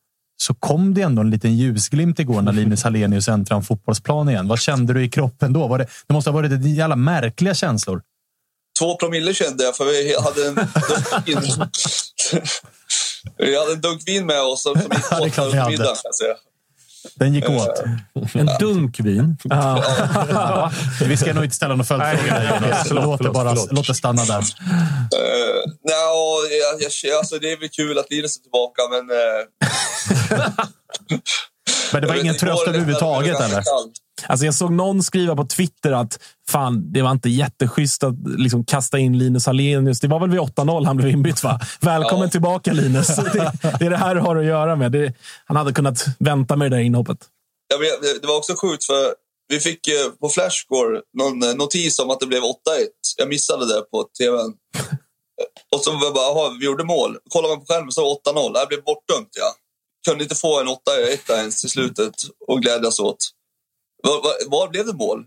så 0.43 0.55
kom 0.55 0.94
det 0.94 1.02
ändå 1.02 1.22
en 1.22 1.31
liten 1.31 1.56
ljusglimt 1.56 2.18
igår 2.18 2.43
när 2.43 2.52
Linus 2.52 2.82
Hallenius 2.82 3.28
äntrade 3.28 3.59
en 3.59 3.64
fotbollsplan 3.64 4.28
igen. 4.28 4.48
Vad 4.48 4.60
kände 4.60 4.93
du 4.93 5.05
i 5.05 5.09
kroppen 5.09 5.52
då? 5.52 5.66
Var 5.66 5.78
det, 5.78 5.86
det 6.06 6.14
måste 6.14 6.31
ha 6.31 6.35
varit 6.35 6.64
jävla 6.64 6.97
märkliga 6.97 7.55
känslor. 7.55 8.02
Två 8.78 8.97
promille 8.97 9.35
kände 9.35 9.64
jag, 9.64 9.77
för 9.77 9.85
vi 9.85 10.16
hade 10.20 10.48
en. 10.48 10.68
vi 13.39 13.59
hade 13.59 13.73
en 13.73 13.81
dunk 13.81 14.02
vin 14.07 14.27
med 14.27 14.40
oss 14.40 14.62
som 14.62 14.74
gick 15.24 15.39
åt 15.39 15.55
hade. 15.55 15.70
middagen. 15.70 15.97
Den 17.15 17.35
gick 17.35 17.48
åt. 17.48 17.82
En 18.35 18.51
dunk 18.61 19.01
vin. 19.01 19.36
Ja. 19.44 20.73
Vi 21.07 21.16
ska 21.16 21.35
nog 21.35 21.44
inte 21.44 21.57
ställa 21.57 21.74
några 21.74 21.85
följdfrågor 21.85 22.31
där, 22.31 22.61
Jonas. 22.61 22.89
förlåt, 22.89 23.05
Låt 23.05 23.23
det, 23.23 23.31
bara, 23.31 23.55
låt 23.70 23.86
det 23.86 23.94
stanna 23.94 24.24
där. 24.24 24.39
Uh, 24.39 24.44
no, 25.85 26.47
jag, 26.51 26.90
jag, 27.02 27.19
alltså, 27.19 27.39
det 27.39 27.52
är 27.52 27.57
väl 27.61 27.69
kul 27.69 27.98
att 27.98 28.11
Linus 28.11 28.36
är 28.39 28.40
tillbaka, 28.43 28.82
men... 28.90 29.11
eh, 29.11 30.57
Men 31.93 32.02
det 32.02 32.09
var 32.09 32.15
ingen 32.15 32.36
tröst 32.36 32.66
överhuvudtaget, 32.66 33.40
eller? 33.40 33.62
kallt. 33.62 33.93
Alltså 34.27 34.45
jag 34.47 34.55
såg 34.55 34.73
någon 34.73 35.03
skriva 35.03 35.37
på 35.37 35.45
Twitter 35.47 35.93
att 35.93 36.19
fan, 36.49 36.93
det 36.93 37.03
var 37.03 37.11
inte 37.11 37.29
jätteschysst 37.29 38.05
att 38.05 38.15
liksom 38.39 38.65
kasta 38.65 38.99
in 38.99 39.19
Linus 39.19 39.49
Alenius. 39.49 40.01
Det 40.01 40.09
var 40.09 40.21
väl 40.21 40.31
vid 40.31 40.41
8-0 40.41 40.87
han 40.87 40.97
blev 40.97 41.09
inbytt, 41.11 41.43
va? 41.45 41.61
Välkommen 41.81 42.27
Ja. 42.29 42.31
tillbaka 42.31 42.73
Linus. 42.73 43.07
Det, 43.17 43.53
det 43.79 43.85
är 43.87 43.91
det 43.91 43.97
här 43.97 44.15
du 44.15 44.21
har 44.21 44.37
att 44.37 44.45
göra 44.45 44.77
med. 44.77 44.93
Det, 44.93 45.15
han 45.45 45.57
hade 45.57 45.73
kunnat 45.73 46.05
vänta 46.19 46.57
med 46.57 46.71
det 46.71 46.77
där 46.77 46.83
inhoppet. 46.85 47.19
Vet, 47.81 48.23
det- 48.23 48.27
var 48.27 48.37
också 48.37 48.55
sjukt, 48.57 48.85
för 48.85 49.15
vi 49.49 49.61
fick 49.61 49.89
eh, 49.89 49.95
på 50.21 50.29
Flashscore 50.29 51.01
någon 51.19 51.43
eh, 51.43 51.55
notis 51.55 51.99
om 51.99 52.11
att 52.11 52.21
det 52.21 52.27
blev 52.27 52.43
8-1. 52.43 52.47
Jag 53.17 53.29
missade 53.29 53.67
det 53.75 53.81
på 53.91 54.05
tvn. 54.19 54.53
Och 55.75 55.81
så 55.81 55.91
var 55.93 56.15
bara, 56.15 56.25
"Jaha, 56.25 56.57
vi 56.61 56.67
gjorde 56.67 56.85
mål. 56.85 57.17
Kollar 57.31 57.49
man 57.49 57.59
på 57.61 57.67
skärmen 57.67 57.93
så 57.93 58.01
var 58.03 58.09
det 58.25 58.31
8-0. 58.31 58.53
Det 58.53 58.59
här 58.59 58.67
blev 58.67 58.83
bortdömt, 58.85 59.29
ja. 59.39 59.53
Kunde 60.09 60.23
inte 60.25 60.35
få 60.35 60.61
en 60.61 60.69
8-1 60.69 61.33
ens 61.37 61.61
till 61.61 61.71
slutet 61.71 62.15
och 62.49 62.63
glädjas 62.63 63.01
åt. 63.01 63.17
Var, 64.02 64.51
var, 64.51 64.68
blev 64.68 64.86
det 64.86 64.93
mål? 64.93 65.24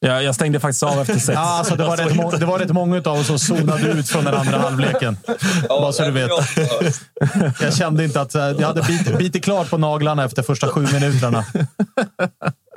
Jag, 0.00 0.22
jag 0.22 0.34
stängde 0.34 0.60
faktiskt 0.60 0.82
av 0.82 1.00
efter 1.00 1.14
sex. 1.14 1.28
Ja, 1.34 1.40
alltså, 1.40 1.76
det, 1.76 1.84
var 1.84 1.96
rätt 1.96 2.16
må- 2.16 2.30
det 2.30 2.46
var 2.46 2.58
rätt 2.58 2.70
många 2.72 2.96
av 2.98 3.18
oss 3.18 3.26
som 3.26 3.38
zonade 3.38 3.88
ut 3.88 4.08
från 4.08 4.24
den 4.24 4.34
andra 4.34 4.58
halvleken. 4.58 5.18
Bara 5.68 5.92
så 5.92 6.02
du 6.04 6.10
vet. 6.10 6.30
Jag 7.60 7.74
kände 7.76 8.04
inte 8.04 8.20
att... 8.20 8.34
eh, 8.34 8.42
Jag 8.42 8.66
hade 8.66 8.82
bit, 8.82 9.18
bitit 9.18 9.44
klart 9.44 9.70
på 9.70 9.78
naglarna 9.78 10.24
efter 10.24 10.42
första 10.42 10.68
sju 10.68 10.86
minuterna. 10.92 11.44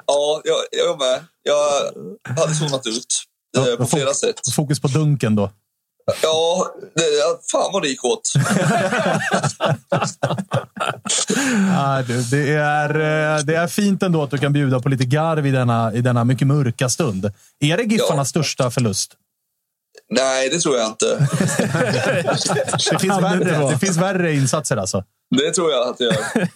Ja, 0.08 0.42
jag, 0.44 0.58
jag 0.72 0.98
med. 1.00 1.20
Jag 1.44 2.36
hade 2.42 2.54
zonat 2.56 2.88
ut 2.88 3.06
eh, 3.58 3.76
på 3.78 3.86
flera 3.86 4.14
sätt. 4.14 4.54
Fokus 4.56 4.80
på 4.80 4.88
dunken 4.88 5.36
då. 5.36 5.52
Ja, 6.22 6.74
det, 6.96 7.02
ja, 7.02 7.40
fan 7.52 7.70
vad 7.74 7.82
det 7.82 7.88
gick 7.88 8.06
åt. 8.06 8.32
Ja, 11.74 12.04
du, 12.08 12.22
det, 12.22 12.54
är, 12.54 12.90
eh, 12.90 13.44
det 13.44 13.56
är 13.56 13.68
fint 13.68 14.04
ändå 14.04 14.24
att 14.24 14.32
du 14.32 14.38
kan 14.38 14.54
bjuda 14.54 14.80
på 14.80 14.90
lite 14.90 15.06
garv 15.06 15.48
i 15.48 15.52
denna, 15.52 15.94
i 15.94 16.02
denna 16.02 16.24
mycket 16.24 16.48
mörka 16.48 16.90
stund. 16.90 17.32
Är 17.60 17.78
det 17.78 17.84
Giffarnas 17.84 18.30
största 18.30 18.72
förlust? 18.72 19.14
Nej, 20.10 20.50
det 20.50 20.60
tror 20.60 20.78
jag 20.78 20.88
inte. 20.88 21.06
Det 22.92 23.00
finns, 23.00 23.22
värre, 23.22 23.70
det 23.72 23.80
finns 23.80 23.98
värre 23.98 24.34
insatser 24.34 24.78
alltså. 24.78 25.04
Det 25.38 25.52
tror 25.52 25.72
jag 25.72 25.88
att 25.90 26.00
jag 26.00 26.14
gör. 26.14 26.48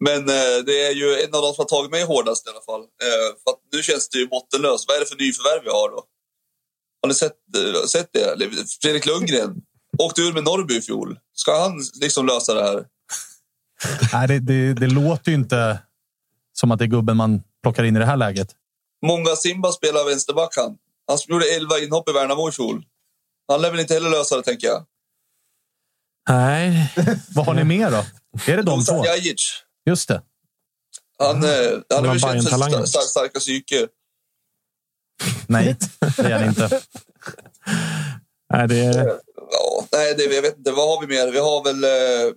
Men 0.04 0.18
eh, 0.18 0.56
det 0.66 0.86
är 0.86 0.94
ju 0.94 1.08
en 1.24 1.34
av 1.34 1.42
de 1.42 1.52
som 1.54 1.62
har 1.64 1.68
tagit 1.76 1.90
mig 1.90 2.04
hårdast 2.04 2.46
i 2.46 2.50
alla 2.50 2.64
fall. 2.70 2.80
Eh, 2.80 3.28
För 3.42 3.50
att 3.52 3.60
nu 3.72 3.82
känns 3.82 4.08
det 4.08 4.18
ju 4.18 4.26
bottenlöst. 4.28 4.84
Vad 4.88 4.96
är 4.96 5.00
det 5.00 5.06
för 5.06 5.16
nyförvärv 5.24 5.62
vi 5.64 5.70
har 5.70 5.88
då? 5.94 6.00
Har 7.02 7.08
ni 7.08 7.14
sett, 7.14 7.32
eh, 7.56 7.86
sett 7.86 8.08
det? 8.12 8.50
Fredrik 8.82 9.06
Lundgren 9.06 9.62
åkte 9.98 10.20
ur 10.20 10.32
med 10.32 10.44
Norrby 10.44 10.76
i 10.76 10.80
fjol. 10.80 11.18
Ska 11.34 11.62
han 11.62 11.82
liksom 12.00 12.26
lösa 12.26 12.54
det 12.54 12.62
här? 12.62 12.84
Nej, 14.12 14.28
det, 14.28 14.38
det, 14.38 14.74
det 14.74 14.86
låter 14.86 15.30
ju 15.30 15.34
inte 15.34 15.78
som 16.52 16.70
att 16.70 16.78
det 16.78 16.84
är 16.84 16.86
gubben 16.86 17.16
man 17.16 17.42
plockar 17.62 17.84
in 17.84 17.96
i 17.96 17.98
det 17.98 18.06
här 18.06 18.16
läget. 18.16 18.48
Många 19.06 19.36
Simba 19.36 19.72
spelar 19.72 20.04
vänsterback 20.04 20.56
han. 20.56 20.76
Han 21.06 21.18
gjorde 21.28 21.44
11 21.56 21.78
inhopp 21.78 22.08
i 22.08 22.12
Värnamo 22.12 22.48
i 22.48 22.52
fjol. 22.52 22.84
Han 23.48 23.62
lär 23.62 23.70
väl 23.70 23.80
inte 23.80 23.94
heller 23.94 24.10
lösa 24.10 24.36
det, 24.36 24.42
tänker 24.42 24.66
jag. 24.66 24.86
Nej. 26.28 26.92
Vad 27.34 27.46
har 27.46 27.54
ni 27.54 27.64
mer 27.64 27.90
då? 27.90 28.04
Är 28.52 28.56
det 28.56 28.62
de 28.62 28.84
två? 28.84 29.04
Jajic. 29.04 29.62
Just 29.86 30.08
det. 30.08 30.22
Han, 31.18 31.44
eh, 31.44 31.50
han 31.94 32.04
är 32.04 32.08
väl 32.08 32.20
känd 32.20 32.48
för 32.48 32.86
starka 32.86 33.38
psyke. 33.38 33.86
Nej, 35.46 35.76
det 36.16 36.22
är 36.22 36.38
han 36.38 36.48
inte. 36.48 36.80
Nej, 38.52 38.68
det 38.68 38.80
är... 38.80 39.06
Ja, 39.50 39.84
nej, 39.92 40.14
det, 40.14 40.24
jag 40.24 40.42
vet 40.42 40.56
inte. 40.58 40.72
Vad 40.72 40.88
har 40.88 41.00
vi 41.00 41.06
mer? 41.06 41.32
Vi 41.32 41.38
har 41.38 41.64
väl... 41.64 41.84
Eh, 41.84 42.32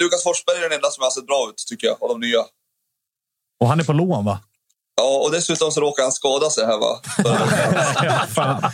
Lukas 0.00 0.22
Forsberg 0.22 0.56
är 0.56 0.62
den 0.62 0.72
enda 0.72 0.90
som 0.90 1.02
har 1.02 1.10
sett 1.10 1.26
bra 1.26 1.48
ut, 1.48 1.64
tycker 1.68 1.86
jag, 1.86 1.96
av 2.00 2.08
de 2.08 2.20
nya. 2.20 2.40
Och 3.60 3.68
han 3.68 3.80
är 3.80 3.84
på 3.84 3.92
lån, 3.92 4.24
va? 4.24 4.40
Ja, 4.96 5.18
och 5.24 5.30
dessutom 5.32 5.70
så 5.70 5.80
råkar 5.80 6.02
han 6.02 6.12
skada 6.12 6.50
sig 6.50 6.66
här, 6.66 6.78
va? 6.78 7.00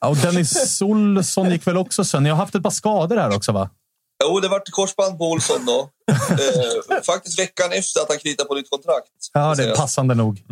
Ja, 0.00 0.08
och 0.08 0.16
Dennis 0.16 0.82
Olsson 0.82 1.50
gick 1.50 1.66
väl 1.66 1.76
också 1.76 2.04
sen. 2.04 2.26
Jag 2.26 2.34
har 2.34 2.40
haft 2.40 2.54
ett 2.54 2.62
par 2.62 2.70
skador 2.70 3.16
här 3.16 3.36
också, 3.36 3.52
va? 3.52 3.70
Jo, 4.24 4.40
det 4.40 4.48
vart 4.48 4.70
korsband 4.70 5.18
på 5.18 5.30
Olsson 5.30 5.64
då. 5.66 5.88
Eh, 6.32 7.02
faktiskt 7.02 7.38
veckan 7.38 7.72
efter 7.72 8.00
att 8.00 8.08
han 8.08 8.18
kritade 8.18 8.48
på 8.48 8.54
nytt 8.54 8.70
kontrakt. 8.70 9.08
Ja, 9.32 9.54
det 9.54 9.64
är 9.64 9.76
passande 9.76 10.14
nog. 10.14 10.44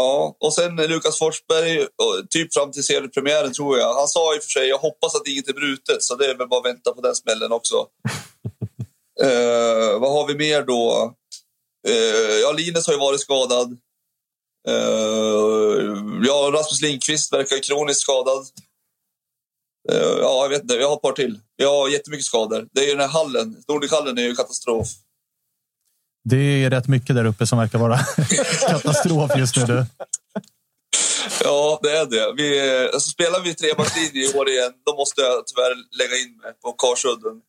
Ja, 0.00 0.36
och 0.40 0.54
sen 0.54 0.76
Lukas 0.76 1.18
Forsberg, 1.18 1.86
typ 2.30 2.54
fram 2.54 2.72
till 2.72 2.84
seriepremiären 2.84 3.52
tror 3.52 3.78
jag. 3.78 3.94
Han 3.94 4.08
sa 4.08 4.34
i 4.34 4.38
och 4.38 4.42
för 4.42 4.50
sig, 4.50 4.68
jag 4.68 4.78
hoppas 4.78 5.14
att 5.14 5.26
inget 5.26 5.48
är 5.48 5.52
brutet, 5.52 6.02
så 6.02 6.14
det 6.14 6.26
är 6.26 6.34
väl 6.34 6.48
bara 6.48 6.60
att 6.60 6.74
vänta 6.74 6.92
på 6.92 7.00
den 7.00 7.14
smällen 7.14 7.52
också. 7.52 7.76
eh, 9.22 10.00
vad 10.00 10.12
har 10.12 10.26
vi 10.26 10.34
mer 10.34 10.62
då? 10.62 11.14
Eh, 11.88 12.36
ja, 12.42 12.52
Linus 12.52 12.86
har 12.86 12.94
ju 12.94 13.00
varit 13.00 13.20
skadad. 13.20 13.78
Eh, 14.68 14.74
ja, 16.26 16.50
Rasmus 16.54 16.82
Lindqvist 16.82 17.32
verkar 17.32 17.62
kroniskt 17.62 18.02
skadad. 18.02 18.46
Eh, 19.92 20.18
ja, 20.20 20.42
jag 20.42 20.48
vet 20.48 20.62
inte, 20.62 20.78
vi 20.78 20.84
har 20.84 20.96
ett 20.96 21.02
par 21.02 21.12
till. 21.12 21.40
Vi 21.56 21.64
har 21.64 21.88
jättemycket 21.88 22.26
skador. 22.26 22.68
Det 22.72 22.80
är 22.80 22.84
ju 22.84 22.90
den 22.90 23.00
här 23.00 23.08
hallen, 23.08 23.62
Nordichallen 23.68 24.18
är 24.18 24.22
ju 24.22 24.34
katastrof. 24.34 24.88
Det 26.24 26.64
är 26.64 26.70
rätt 26.70 26.88
mycket 26.88 27.16
där 27.16 27.24
uppe 27.24 27.46
som 27.46 27.58
verkar 27.58 27.78
vara 27.78 27.98
katastrof 28.68 29.30
just 29.36 29.56
nu. 29.56 29.64
Du. 29.64 29.86
Ja, 31.44 31.78
det 31.82 31.88
är 31.88 32.06
det. 32.06 32.42
Vi, 32.42 32.88
alltså, 32.94 33.10
spelar 33.10 33.40
vi 33.40 33.54
trebackslinje 33.54 34.30
i 34.30 34.38
år 34.38 34.48
igen, 34.48 34.72
då 34.86 34.96
måste 34.96 35.20
jag 35.20 35.46
tyvärr 35.46 35.74
lägga 35.98 36.16
in 36.16 36.36
mig 36.42 36.52
på 36.62 36.72
Karsudden. 36.72 37.40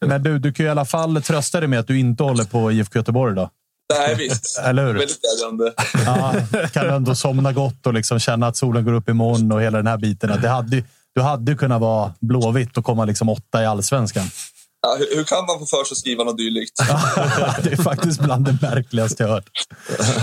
Men 0.10 0.22
du, 0.22 0.38
du 0.38 0.52
kan 0.52 0.64
ju 0.64 0.68
i 0.68 0.70
alla 0.70 0.84
fall 0.84 1.22
trösta 1.22 1.60
dig 1.60 1.68
med 1.68 1.80
att 1.80 1.86
du 1.86 1.98
inte 1.98 2.22
håller 2.22 2.44
på 2.44 2.72
IFK 2.72 2.98
Göteborg 2.98 3.34
då. 3.34 3.50
Nej, 3.94 4.14
visst. 4.14 4.58
Eller 4.58 4.86
hur? 4.86 4.94
Väldigt 4.94 5.20
glädjande. 5.20 5.72
Ja, 6.06 6.34
kan 6.72 6.84
du 6.84 6.90
ändå 6.90 7.14
somna 7.14 7.52
gott 7.52 7.86
och 7.86 7.94
liksom 7.94 8.18
känna 8.18 8.46
att 8.46 8.56
solen 8.56 8.84
går 8.84 8.92
upp 8.92 9.08
imorgon 9.08 9.52
och 9.52 9.62
hela 9.62 9.78
den 9.78 9.86
här 9.86 9.98
biten. 9.98 10.40
Det 10.42 10.48
hade, 10.48 10.82
du 11.14 11.20
hade 11.20 11.54
kunnat 11.54 11.80
vara 11.80 12.14
blåvitt 12.20 12.76
och 12.76 12.84
komma 12.84 13.04
liksom 13.04 13.28
åtta 13.28 13.62
i 13.62 13.66
allsvenskan. 13.66 14.24
Ja, 14.82 14.96
hur, 14.98 15.16
hur 15.16 15.24
kan 15.24 15.46
man 15.46 15.58
få 15.58 15.66
för 15.66 15.84
sig 15.84 15.94
att 15.94 15.98
skriva 15.98 16.24
något 16.24 16.38
dylikt? 16.38 16.72
Det 17.62 17.72
är 17.72 17.82
faktiskt 17.82 18.20
bland 18.20 18.44
det 18.44 18.58
märkligaste 18.62 19.22
jag 19.22 19.30
hört. 19.30 19.50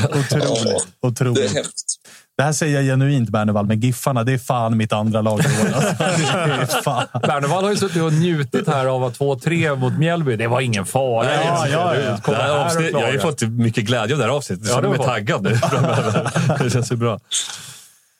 Otroligt. 0.10 0.88
Otroligt. 1.02 1.36
Det 1.36 1.45
är 1.45 1.53
hemskt. 1.53 1.95
Det 2.38 2.44
här 2.44 2.53
säger 2.53 2.76
jag 2.76 2.84
genuint, 2.86 3.30
Bernevall, 3.30 3.65
men 3.65 3.80
Giffarna, 3.80 4.23
det 4.23 4.34
är 4.34 4.38
fan 4.38 4.77
mitt 4.77 4.94
andra 4.94 5.22
lag. 5.22 5.34
Alltså. 5.34 5.49
Är. 6.90 7.27
Bernevall 7.27 7.64
har 7.64 7.72
ju 7.72 7.77
suttit 7.77 8.02
och 8.02 8.14
njutit 8.14 8.68
här 8.68 8.86
av 8.86 9.03
att 9.03 9.19
2-3 9.19 9.76
mot 9.76 9.94
Mjällby. 9.99 10.36
Det 10.36 10.48
var 10.48 10.61
ingen 10.61 10.86
fara. 10.86 11.34
Ja, 11.34 11.68
ja, 11.68 11.95
ja. 11.95 12.18
Kom 12.23 12.36
avsnitt, 12.36 12.91
jag 12.91 12.99
har 12.99 13.11
ju 13.11 13.19
fått 13.19 13.41
mycket 13.41 13.84
glädje 13.84 14.15
av 14.15 14.19
det 14.19 14.26
här 14.26 14.32
avsnittet. 14.32 14.68
Ja, 14.69 14.82
Jag 14.84 14.90
var- 14.98 15.06
taggad 15.06 15.44
nu. 15.44 15.49
Det 16.64 16.69
känns 16.69 16.91
ju 16.91 16.95
bra. 16.95 17.19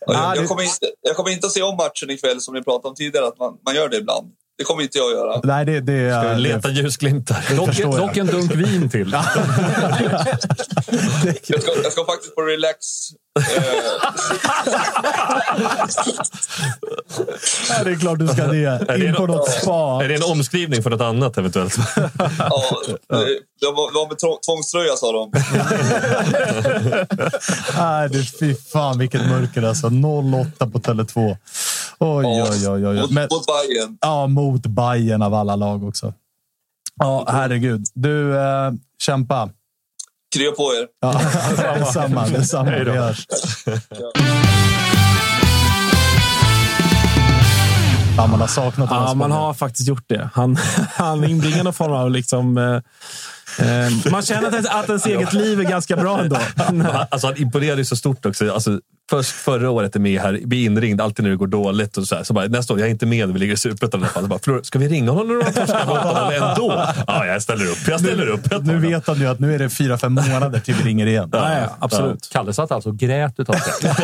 Ja, 0.08 0.14
jag, 0.36 0.38
jag, 0.44 0.48
kommer 0.50 0.64
inte, 0.64 0.86
jag 1.02 1.16
kommer 1.16 1.30
inte 1.30 1.48
att 1.48 1.54
se 1.54 1.62
om 1.62 1.78
matchen 1.78 2.10
ikväll 2.10 2.42
som 2.42 2.54
ni 2.54 2.64
pratade 2.64 2.88
om 2.88 2.96
tidigare, 2.96 3.28
att 3.28 3.40
man, 3.40 3.54
man 3.66 3.76
gör 3.76 3.90
det 3.90 3.98
ibland. 3.98 4.28
Det 4.58 4.64
kommer 4.64 4.84
inte 4.84 4.98
jag 4.98 5.08
att 5.08 5.14
göra. 5.14 5.40
Nej, 5.44 5.66
det, 5.66 5.80
det, 5.80 6.12
Ska 6.12 6.22
vi 6.22 6.34
det, 6.34 6.40
leta 6.40 6.70
ljusglimtar? 6.70 7.56
Dock, 7.56 7.98
dock 7.98 8.18
en 8.18 8.28
dunk 8.28 8.52
vin 8.56 8.90
till. 8.90 9.12
Jag 11.48 11.62
ska, 11.62 11.72
jag 11.84 11.92
ska 11.92 12.06
faktiskt 12.06 12.36
på 12.36 12.42
relax. 12.42 12.78
Eh, 13.58 13.64
Ja, 17.70 17.84
det 17.84 17.92
är 17.92 18.00
klart 18.00 18.20
du 18.20 18.28
ska 18.28 18.48
det. 18.48 19.06
In 19.06 19.14
på 19.16 19.26
något 19.28 19.50
spa. 19.52 20.04
Är 20.04 20.08
det 20.08 20.16
en 20.16 20.24
omskrivning 20.24 20.84
för 20.84 20.90
något 20.90 21.02
annat 21.02 21.38
eventuellt? 21.38 21.78
ja, 21.96 22.64
det, 22.88 22.98
det 23.60 23.66
var, 23.66 23.92
det 23.92 23.96
var 23.96 24.08
med 24.08 24.20
två- 24.20 24.40
tvångströja, 24.46 24.96
sa 24.96 25.12
de. 25.12 25.32
Nej, 27.78 28.10
det, 28.10 28.40
fy 28.40 28.56
fan 28.74 29.00
vilket 29.00 29.26
mörker 29.30 29.64
alltså. 29.64 29.88
08 29.88 30.68
på 30.68 30.80
Tele2. 30.80 31.38
Oj, 32.00 32.26
oj, 32.26 32.42
oj. 32.52 32.68
oj, 32.70 32.88
oj. 32.88 33.02
Mot, 33.02 33.12
Men, 33.12 33.28
mot 33.32 33.46
Bayern. 33.46 33.98
ja, 34.02 34.28
mot 34.28 34.62
Bayern 34.68 35.22
av 35.22 35.34
alla 35.34 35.56
lag 35.56 35.84
också. 35.84 36.14
Ja, 36.96 37.26
herregud. 37.30 37.86
Du, 37.94 38.38
eh, 38.40 38.72
kämpa. 39.04 39.50
Krya 40.36 40.52
på 40.52 40.64
er. 40.74 40.88
Ja, 41.02 41.22
detsamma. 41.80 42.28
detsamma. 42.28 42.72
Vi 42.72 42.92
hörs. 42.92 43.28
Ja, 48.18 48.28
man 48.28 48.40
har 48.40 48.48
saknat 48.48 48.90
Ja, 48.92 48.98
honom. 48.98 49.18
man 49.18 49.32
har 49.32 49.54
faktiskt 49.54 49.88
gjort 49.88 50.04
det. 50.08 50.30
Han, 50.34 50.56
han 50.96 51.24
inbringar 51.24 51.64
någon 51.64 51.74
form 51.74 51.92
av... 51.92 52.12
Liksom, 52.12 52.58
eh, 52.58 52.76
eh, 53.68 53.92
man 54.12 54.22
känner 54.22 54.48
att, 54.48 54.54
ens- 54.54 54.70
att 54.70 54.88
ens 54.90 55.06
eget 55.06 55.34
liv 55.34 55.60
är 55.60 55.64
ganska 55.64 55.96
bra 55.96 56.20
ändå. 56.20 56.38
Alltså, 57.12 57.28
han 57.28 57.38
imponerade 57.38 57.82
ju 57.82 57.86
så 57.86 57.96
stort 57.96 58.26
också. 58.26 58.52
Alltså, 58.54 58.80
först 59.10 59.32
förra 59.32 59.70
året 59.70 59.96
är 59.96 60.00
med 60.00 60.22
här, 60.22 60.40
blir 60.46 60.66
inringd 60.66 61.02
alltid 61.02 61.24
när 61.24 61.30
det 61.30 61.38
går 61.38 61.48
dåligt. 61.48 61.98
Och 61.98 62.08
så, 62.08 62.16
här. 62.16 62.24
så 62.24 62.34
bara, 62.34 62.46
nästa 62.48 62.74
år, 62.74 62.80
jag 62.80 62.88
är 62.88 62.92
inte 62.92 63.06
med, 63.06 63.34
vi 63.34 63.40
ligger 63.40 63.54
i 63.54 63.58
Superettan 63.58 64.00
i 64.00 64.04
alla 64.04 64.12
fall. 64.12 64.24
Så 64.24 64.28
bara, 64.30 64.40
"Flor, 64.40 64.62
ska 64.64 64.80
vi 64.80 64.88
ringa 64.88 65.12
honom 65.12 65.28
när 65.38 65.46
de 65.46 65.52
torskar 65.54 65.86
mot 65.88 65.98
honom 65.98 66.32
ändå? 66.34 66.86
Ja, 67.08 67.26
jag 67.26 67.42
ställer 67.42 67.66
upp. 67.66 67.78
Jag 67.88 68.00
ställer 68.00 68.28
upp. 68.28 68.42
Jag 68.52 68.68
Nu 68.68 68.80
vet 68.80 69.08
han 69.08 69.18
ju 69.18 69.28
att 69.28 69.40
nu 69.40 69.56
är 69.56 69.60
det 69.60 69.70
fyra, 69.70 69.98
fem 69.98 70.14
månader 70.14 70.60
till 70.60 70.76
vi 70.76 70.84
ringer 70.90 71.06
igen. 71.06 71.30
Ja, 71.32 71.60
ja, 71.60 71.76
absolut. 71.80 72.30
Kalle 72.32 72.54
satt 72.54 72.72
alltså 72.72 72.90
och 72.90 72.98
grät 72.98 73.40
utav 73.40 73.56
det. 73.82 73.96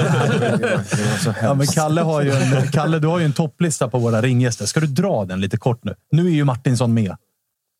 Ja, 1.42 1.54
men 1.54 1.68
Kalle, 1.68 2.02
har 2.02 2.22
ju 2.22 2.32
en, 2.32 2.68
Kalle, 2.72 3.00
du 3.00 3.08
har 3.08 3.20
ju 3.20 3.26
en 3.26 3.34
topplista 3.34 3.88
på 3.88 4.00
våra 4.00 4.22
ringgäster. 4.22 4.66
Ska 4.66 4.80
du 4.80 4.88
dra 4.88 5.26
den 5.26 5.42
lite 5.42 5.58
kort 5.58 5.84
nu? 5.84 5.94
Nu 6.12 6.26
är 6.28 6.32
ju 6.32 6.44
Martinsson 6.44 6.94
med. 6.94 7.16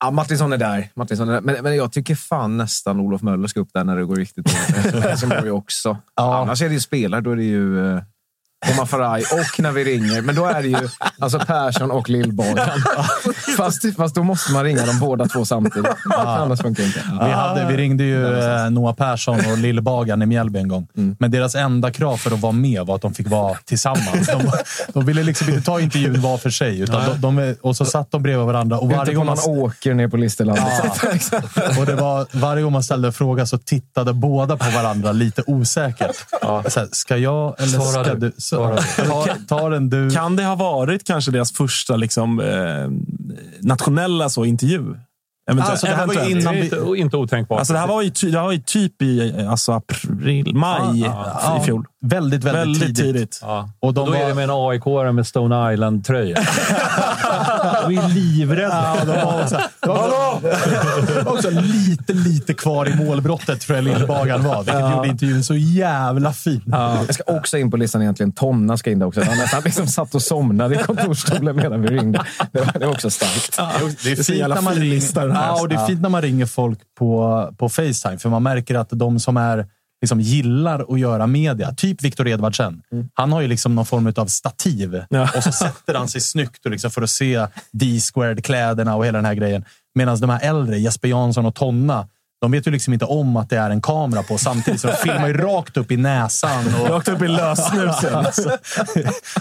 Ja, 0.02 0.12
Martinsson 0.12 0.54
är 0.54 0.58
där. 0.58 0.90
Martinsson 0.94 1.30
är 1.30 1.34
där. 1.34 1.42
Men, 1.42 1.64
men 1.64 1.76
jag 1.76 1.92
tycker 1.92 2.16
fan 2.16 2.58
nästan 2.58 3.00
Olof 3.00 3.22
Möller 3.22 3.48
ska 3.48 3.60
upp 3.60 3.70
där 3.74 3.84
när 3.84 3.98
det 3.98 4.06
går 4.06 4.16
riktigt 4.16 4.46
dåligt. 4.46 5.04
Helsingborg 5.04 5.52
också. 5.52 5.98
Ja. 6.16 6.42
Annars 6.42 6.62
är 6.62 6.68
det 6.68 6.74
ju 6.74 6.80
spelare. 6.80 7.22
Då 7.22 7.32
är 7.32 7.36
det 7.36 7.44
ju... 7.44 8.02
på 8.68 8.74
Mafaraj 8.74 9.24
och 9.24 9.60
när 9.60 9.72
vi 9.72 9.84
ringer. 9.84 10.22
Men 10.22 10.36
då 10.36 10.46
är 10.46 10.62
det 10.62 10.68
ju 10.68 10.90
alltså 11.20 11.40
Persson 11.40 11.92
och 11.92 12.10
Lillbagan. 12.10 12.70
fast, 13.58 13.96
fast 13.98 14.16
då 14.16 14.24
måste 14.24 14.52
man 14.52 14.64
ringa 14.64 14.86
dem 14.86 15.00
båda 15.00 15.26
två 15.26 15.46
samtidigt. 15.46 15.92
Annars 16.18 16.62
funkar 16.62 16.84
inte. 16.84 17.04
Vi, 17.22 17.32
hade, 17.32 17.68
vi 17.68 17.78
ringde 17.78 18.04
ju 18.04 18.40
eh, 18.40 18.70
Noah 18.70 18.96
Persson 18.96 19.40
och 19.52 19.58
Lillbagan 19.58 20.22
i 20.22 20.26
Mjällby 20.26 20.60
en 20.60 20.68
gång. 20.68 20.88
Men 21.20 21.32
deras 21.32 21.56
enda 21.56 21.92
krav 21.92 22.18
för 22.18 22.32
att 22.32 22.40
vara 22.40 22.52
med 22.52 22.86
var 22.86 22.96
att 22.96 23.02
de 23.02 23.14
fick 23.14 23.30
vara 23.30 23.56
tillsammans. 23.66 24.28
De, 24.28 24.52
de 24.94 25.06
ville 25.06 25.24
liksom 25.24 25.50
inte 25.50 25.62
ta 25.62 25.80
intervjun 25.80 26.22
var 26.22 26.38
för 26.38 26.50
sig. 26.50 26.80
Utan 26.80 27.22
de, 27.22 27.36
de, 27.36 27.56
och 27.62 27.78
så 27.78 27.86
satt 27.86 28.12
de 28.12 28.24
bredvid 28.24 28.46
varandra. 28.46 28.80
Och 28.80 28.92
varje 28.92 29.14
gång 29.14 29.26
man 29.26 29.38
man, 29.48 29.58
åker 29.58 29.94
ner 29.94 30.08
på 30.08 30.18
Listerlandet. 30.18 31.78
och 31.80 31.86
det 31.86 31.96
var, 31.96 32.28
varje 32.32 32.64
gång 32.64 32.74
man 32.74 32.84
ställde 32.84 33.08
en 33.08 33.14
fråga 33.14 33.46
så 33.46 33.58
tittade 33.58 34.14
båda 34.14 34.58
på 34.58 34.70
varandra 34.70 35.12
lite 35.12 35.44
osäkert. 35.48 36.16
Så 36.42 36.80
här, 36.80 36.88
ska 36.92 37.18
jag 37.18 37.56
eller 37.58 37.68
Svara 37.68 38.04
ska 38.04 38.14
du. 38.14 38.20
du? 38.20 38.32
Så, 38.56 38.78
ta, 39.08 39.28
ta 39.48 39.70
den 39.70 39.90
du. 39.90 40.10
Kan 40.10 40.36
det 40.36 40.44
ha 40.44 40.56
varit 40.56 41.08
kanske 41.08 41.32
deras 41.32 41.52
första 41.54 41.96
liksom, 41.96 42.40
eh, 42.40 42.48
nationella 43.62 44.30
så, 44.30 44.46
intervju? 44.46 44.96
Eventuellt. 45.52 45.72
Alltså, 45.72 45.88
det 45.88 45.94
här 45.96 46.08
var 46.08 46.30
innan 46.30 46.56
är 46.56 46.60
vi- 46.60 46.64
inte, 46.64 46.94
inte 47.02 47.18
otänkbart. 47.18 47.60
Alltså, 47.60 47.74
det 47.74 47.80
här 47.80 47.88
var 47.88 48.02
ju, 48.02 48.10
ty, 48.10 48.32
det 48.32 48.38
här 48.38 48.46
var 48.46 48.52
ju 48.52 48.60
typ 48.60 49.02
i 49.02 49.46
alltså, 49.50 49.72
april, 49.72 50.56
maj 50.56 51.00
Ja, 51.02 51.60
i 51.62 51.66
fjol. 51.66 51.86
Väldigt, 52.02 52.44
väldigt, 52.44 52.62
Väldigt 52.62 52.82
tidigt. 52.98 52.98
tidigt. 53.14 53.40
Ja. 53.42 53.70
Och 53.80 53.94
de 53.94 54.06
Då 54.06 54.14
är 54.14 54.20
var- 54.22 54.28
det 54.30 54.36
med 54.36 54.44
en 54.44 54.50
aik 54.50 55.16
med 55.16 55.28
Stone 55.28 55.74
Island-tröja. 55.74 56.38
Vi 57.92 57.98
är 57.98 58.10
livrädda. 58.10 58.96
Ja, 59.00 59.06
de 59.06 59.26
var 59.26 59.44
också, 59.44 59.60
de 59.80 59.88
var 59.88 61.34
också, 61.34 61.50
lite, 61.50 62.14
lite 62.14 62.54
kvar 62.54 62.90
i 62.90 62.96
målbrottet 62.96 63.62
tror 63.62 63.78
jag 63.78 63.84
Lillbagan 63.84 64.44
var. 64.44 64.64
Vilket 64.64 64.96
gjorde 64.96 65.08
intervjun 65.08 65.44
så 65.44 65.56
jävla 65.56 66.34
fin. 66.34 66.64
Jag 66.68 67.14
ska 67.14 67.24
också 67.28 67.58
in 67.58 67.72
på 67.72 67.78
listan 67.78 68.02
egentligen. 68.02 68.32
Tonna 68.32 68.78
ska 68.78 68.92
in 68.92 69.00
där 69.00 69.06
också. 69.06 69.22
Han 69.24 69.38
nästan 69.38 69.62
liksom 69.66 69.88
satt 69.88 70.16
och 70.16 70.22
somnade 70.22 70.76
i 70.76 70.78
kontorsstolen 70.78 71.56
medan 71.56 71.82
vi 71.82 71.88
ringde. 71.88 72.26
Det 72.52 72.60
var, 72.60 72.74
det 72.80 72.86
var 72.86 72.94
också 72.94 73.10
starkt. 73.10 73.60
Det 74.04 74.12
är, 74.12 74.16
fint 74.24 74.48
när 74.48 74.62
man 74.62 74.76
ringer, 74.76 75.02
ja, 75.16 75.62
och 75.62 75.70
det 75.70 75.76
är 75.76 75.88
fint 75.88 76.02
när 76.02 76.10
man 76.10 76.22
ringer 76.22 76.46
folk 76.46 76.80
på, 77.00 77.50
på 77.58 77.70
Facetime. 77.70 78.18
För 78.18 78.30
man 78.30 78.44
märker 78.44 78.76
att 78.76 78.90
de 78.92 79.20
som 79.20 79.38
är 79.38 79.66
liksom 80.02 80.22
gillar 80.22 80.94
att 80.94 81.00
göra 81.00 81.28
media, 81.28 81.74
typ 81.74 82.04
Viktor 82.04 82.28
Edvardsen. 82.28 82.82
Han 83.14 83.32
har 83.32 83.42
ju 83.42 83.48
liksom 83.48 83.76
någon 83.76 83.86
form 83.86 84.14
av 84.16 84.26
stativ 84.26 85.04
Ja. 85.10 85.30
och 85.38 85.44
så 85.44 85.52
sätter 85.52 85.94
han 85.94 86.08
sig 86.08 86.22
snyggt 86.22 86.66
och 86.66 86.72
liksom 86.72 86.92
för 86.92 87.02
att 87.02 87.10
se 87.10 87.48
D-squared-kläderna 87.72 88.96
och 88.96 89.06
hela 89.06 89.18
den 89.18 89.26
här 89.26 89.34
grejen. 89.34 89.66
Medan 89.96 90.20
de 90.20 90.30
här 90.30 90.40
äldre, 90.50 90.78
Jesper 90.80 91.08
Jansson 91.08 91.46
och 91.46 91.56
Tonna, 91.56 92.08
de 92.42 92.52
vet 92.52 92.68
ju 92.68 92.72
liksom 92.72 92.94
inte 92.94 93.06
om 93.06 93.36
att 93.38 93.50
det 93.50 93.58
är 93.58 93.70
en 93.70 93.82
kamera 93.82 94.24
på 94.24 94.38
samtidigt. 94.38 94.82
Så 94.82 94.88
de 94.88 94.94
filmar 94.94 95.28
ju 95.28 95.34
rakt 95.34 95.78
upp 95.78 95.92
i 95.92 95.98
näsan. 95.98 96.66
Och, 96.82 96.90
Rakt 96.90 97.08
upp 97.08 97.22
i 97.22 97.28
lössnusen. 97.28 98.16
Alltså, 98.16 98.58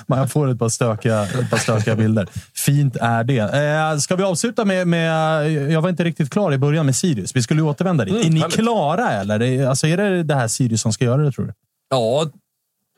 man 0.06 0.28
får 0.28 0.50
ett 0.50 0.58
par, 0.58 0.68
stökiga, 0.68 1.22
ett 1.22 1.50
par 1.50 1.56
stökiga 1.58 1.96
bilder. 1.96 2.28
Fint 2.54 2.96
är 2.96 3.24
det. 3.24 3.38
Eh, 3.38 3.98
ska 3.98 4.16
vi 4.16 4.22
avsluta 4.22 4.64
med, 4.64 4.88
med... 4.88 5.50
Jag 5.52 5.82
var 5.82 5.88
inte 5.88 6.04
riktigt 6.04 6.30
klar 6.30 6.52
i 6.52 6.58
början 6.58 6.86
med 6.86 6.96
Sirius. 6.96 7.36
Vi 7.36 7.42
skulle 7.42 7.60
ju 7.60 7.66
återvända 7.68 8.04
dit. 8.04 8.26
är 8.26 8.30
ni 8.30 8.40
härligt. 8.40 8.56
klara 8.56 9.10
eller? 9.12 9.42
Är- 9.42 9.66
Alltså, 9.66 9.86
är 9.86 9.96
det 9.96 10.22
det 10.22 10.34
här 10.34 10.48
Sirius 10.48 10.80
som 10.80 10.92
ska 10.92 11.04
göra 11.04 11.22
det, 11.22 11.32
tror 11.32 11.46
du? 11.46 11.52
Ja, 11.90 12.26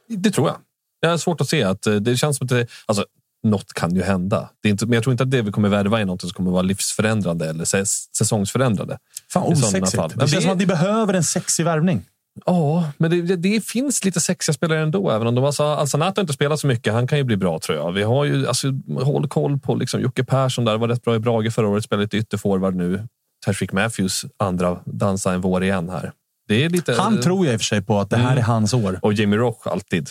det 0.09 0.31
tror 0.31 0.49
jag. 0.49 0.57
Jag 1.01 1.11
har 1.11 1.17
svårt 1.19 1.41
att 1.41 1.49
se 1.49 1.63
att 1.65 1.87
eh, 1.87 1.95
det 1.95 2.17
känns 2.17 2.37
som 2.37 2.45
att 2.45 2.49
det, 2.49 2.67
alltså, 2.87 3.05
något 3.43 3.73
kan 3.73 3.95
ju 3.95 4.03
hända. 4.03 4.51
Det 4.63 4.69
är 4.69 4.71
inte, 4.71 4.87
men 4.87 4.93
jag 4.95 5.03
tror 5.03 5.13
inte 5.13 5.25
att 5.25 5.31
det 5.31 5.43
vi 5.43 5.53
kommer 5.53 5.69
värva 5.69 6.01
är 6.01 6.05
något 6.05 6.21
som 6.21 6.31
kommer 6.31 6.51
vara 6.51 6.63
livsförändrande 6.63 7.49
eller 7.51 7.65
säs- 7.65 8.09
säsongsförändrande. 8.19 8.99
Fan 9.33 9.43
osexigt. 9.53 9.97
fall. 9.97 10.09
Det 10.11 10.17
Men 10.17 10.29
känns 10.29 10.33
det- 10.33 10.43
som 10.43 10.51
att 10.53 10.59
ni 10.59 10.67
behöver 10.67 11.15
en 11.15 11.25
sexig 11.25 11.65
värvning. 11.65 12.03
Ja, 12.47 12.91
men 12.99 13.11
det, 13.11 13.23
det, 13.23 13.37
det 13.37 13.65
finns 13.65 14.05
lite 14.05 14.21
sexiga 14.21 14.55
spelare 14.55 14.81
ändå. 14.83 15.11
Även 15.11 15.27
om 15.27 15.35
de 15.35 15.45
alltså, 15.45 15.63
Alsanat 15.65 16.17
har 16.17 16.21
inte 16.21 16.33
spelat 16.33 16.61
så 16.61 16.67
mycket. 16.67 16.93
Han 16.93 17.07
kan 17.07 17.19
ju 17.19 17.25
bli 17.25 17.37
bra 17.37 17.59
tror 17.59 17.79
jag. 17.79 17.93
Vi 17.93 18.03
har 18.03 18.25
ju 18.25 18.47
alltså, 18.49 18.67
håll 19.03 19.29
koll 19.29 19.59
på 19.59 19.75
liksom, 19.75 20.01
Jocke 20.01 20.25
Persson 20.25 20.65
där. 20.65 20.79
Var 20.79 20.89
rätt 20.89 21.03
bra 21.03 21.15
i 21.15 21.19
Brage 21.19 21.53
förra 21.53 21.69
året. 21.69 21.85
Spelar 21.85 22.03
lite 22.03 22.17
ytterforward 22.17 22.75
nu. 22.75 23.07
Tashreeq 23.47 23.73
Matthews 23.73 24.25
andra 24.39 24.79
dansa 24.85 25.33
en 25.33 25.41
vår 25.41 25.65
igen 25.65 25.89
här. 25.89 26.13
Det 26.49 26.65
är 26.65 26.69
lite, 26.71 26.95
Han 26.95 27.21
tror 27.21 27.47
jag 27.47 27.53
i 27.53 27.57
och 27.57 27.61
för 27.61 27.65
sig 27.65 27.83
på 27.83 28.01
att 28.01 28.11
det 28.11 28.17
här 28.17 28.27
Mm. 28.33 28.39
är 28.39 28.43
hans 28.43 28.75
år. 28.75 28.99
Och 29.03 29.13
Jamie 29.13 29.39
Roche 29.39 29.71
alltid 29.71 30.11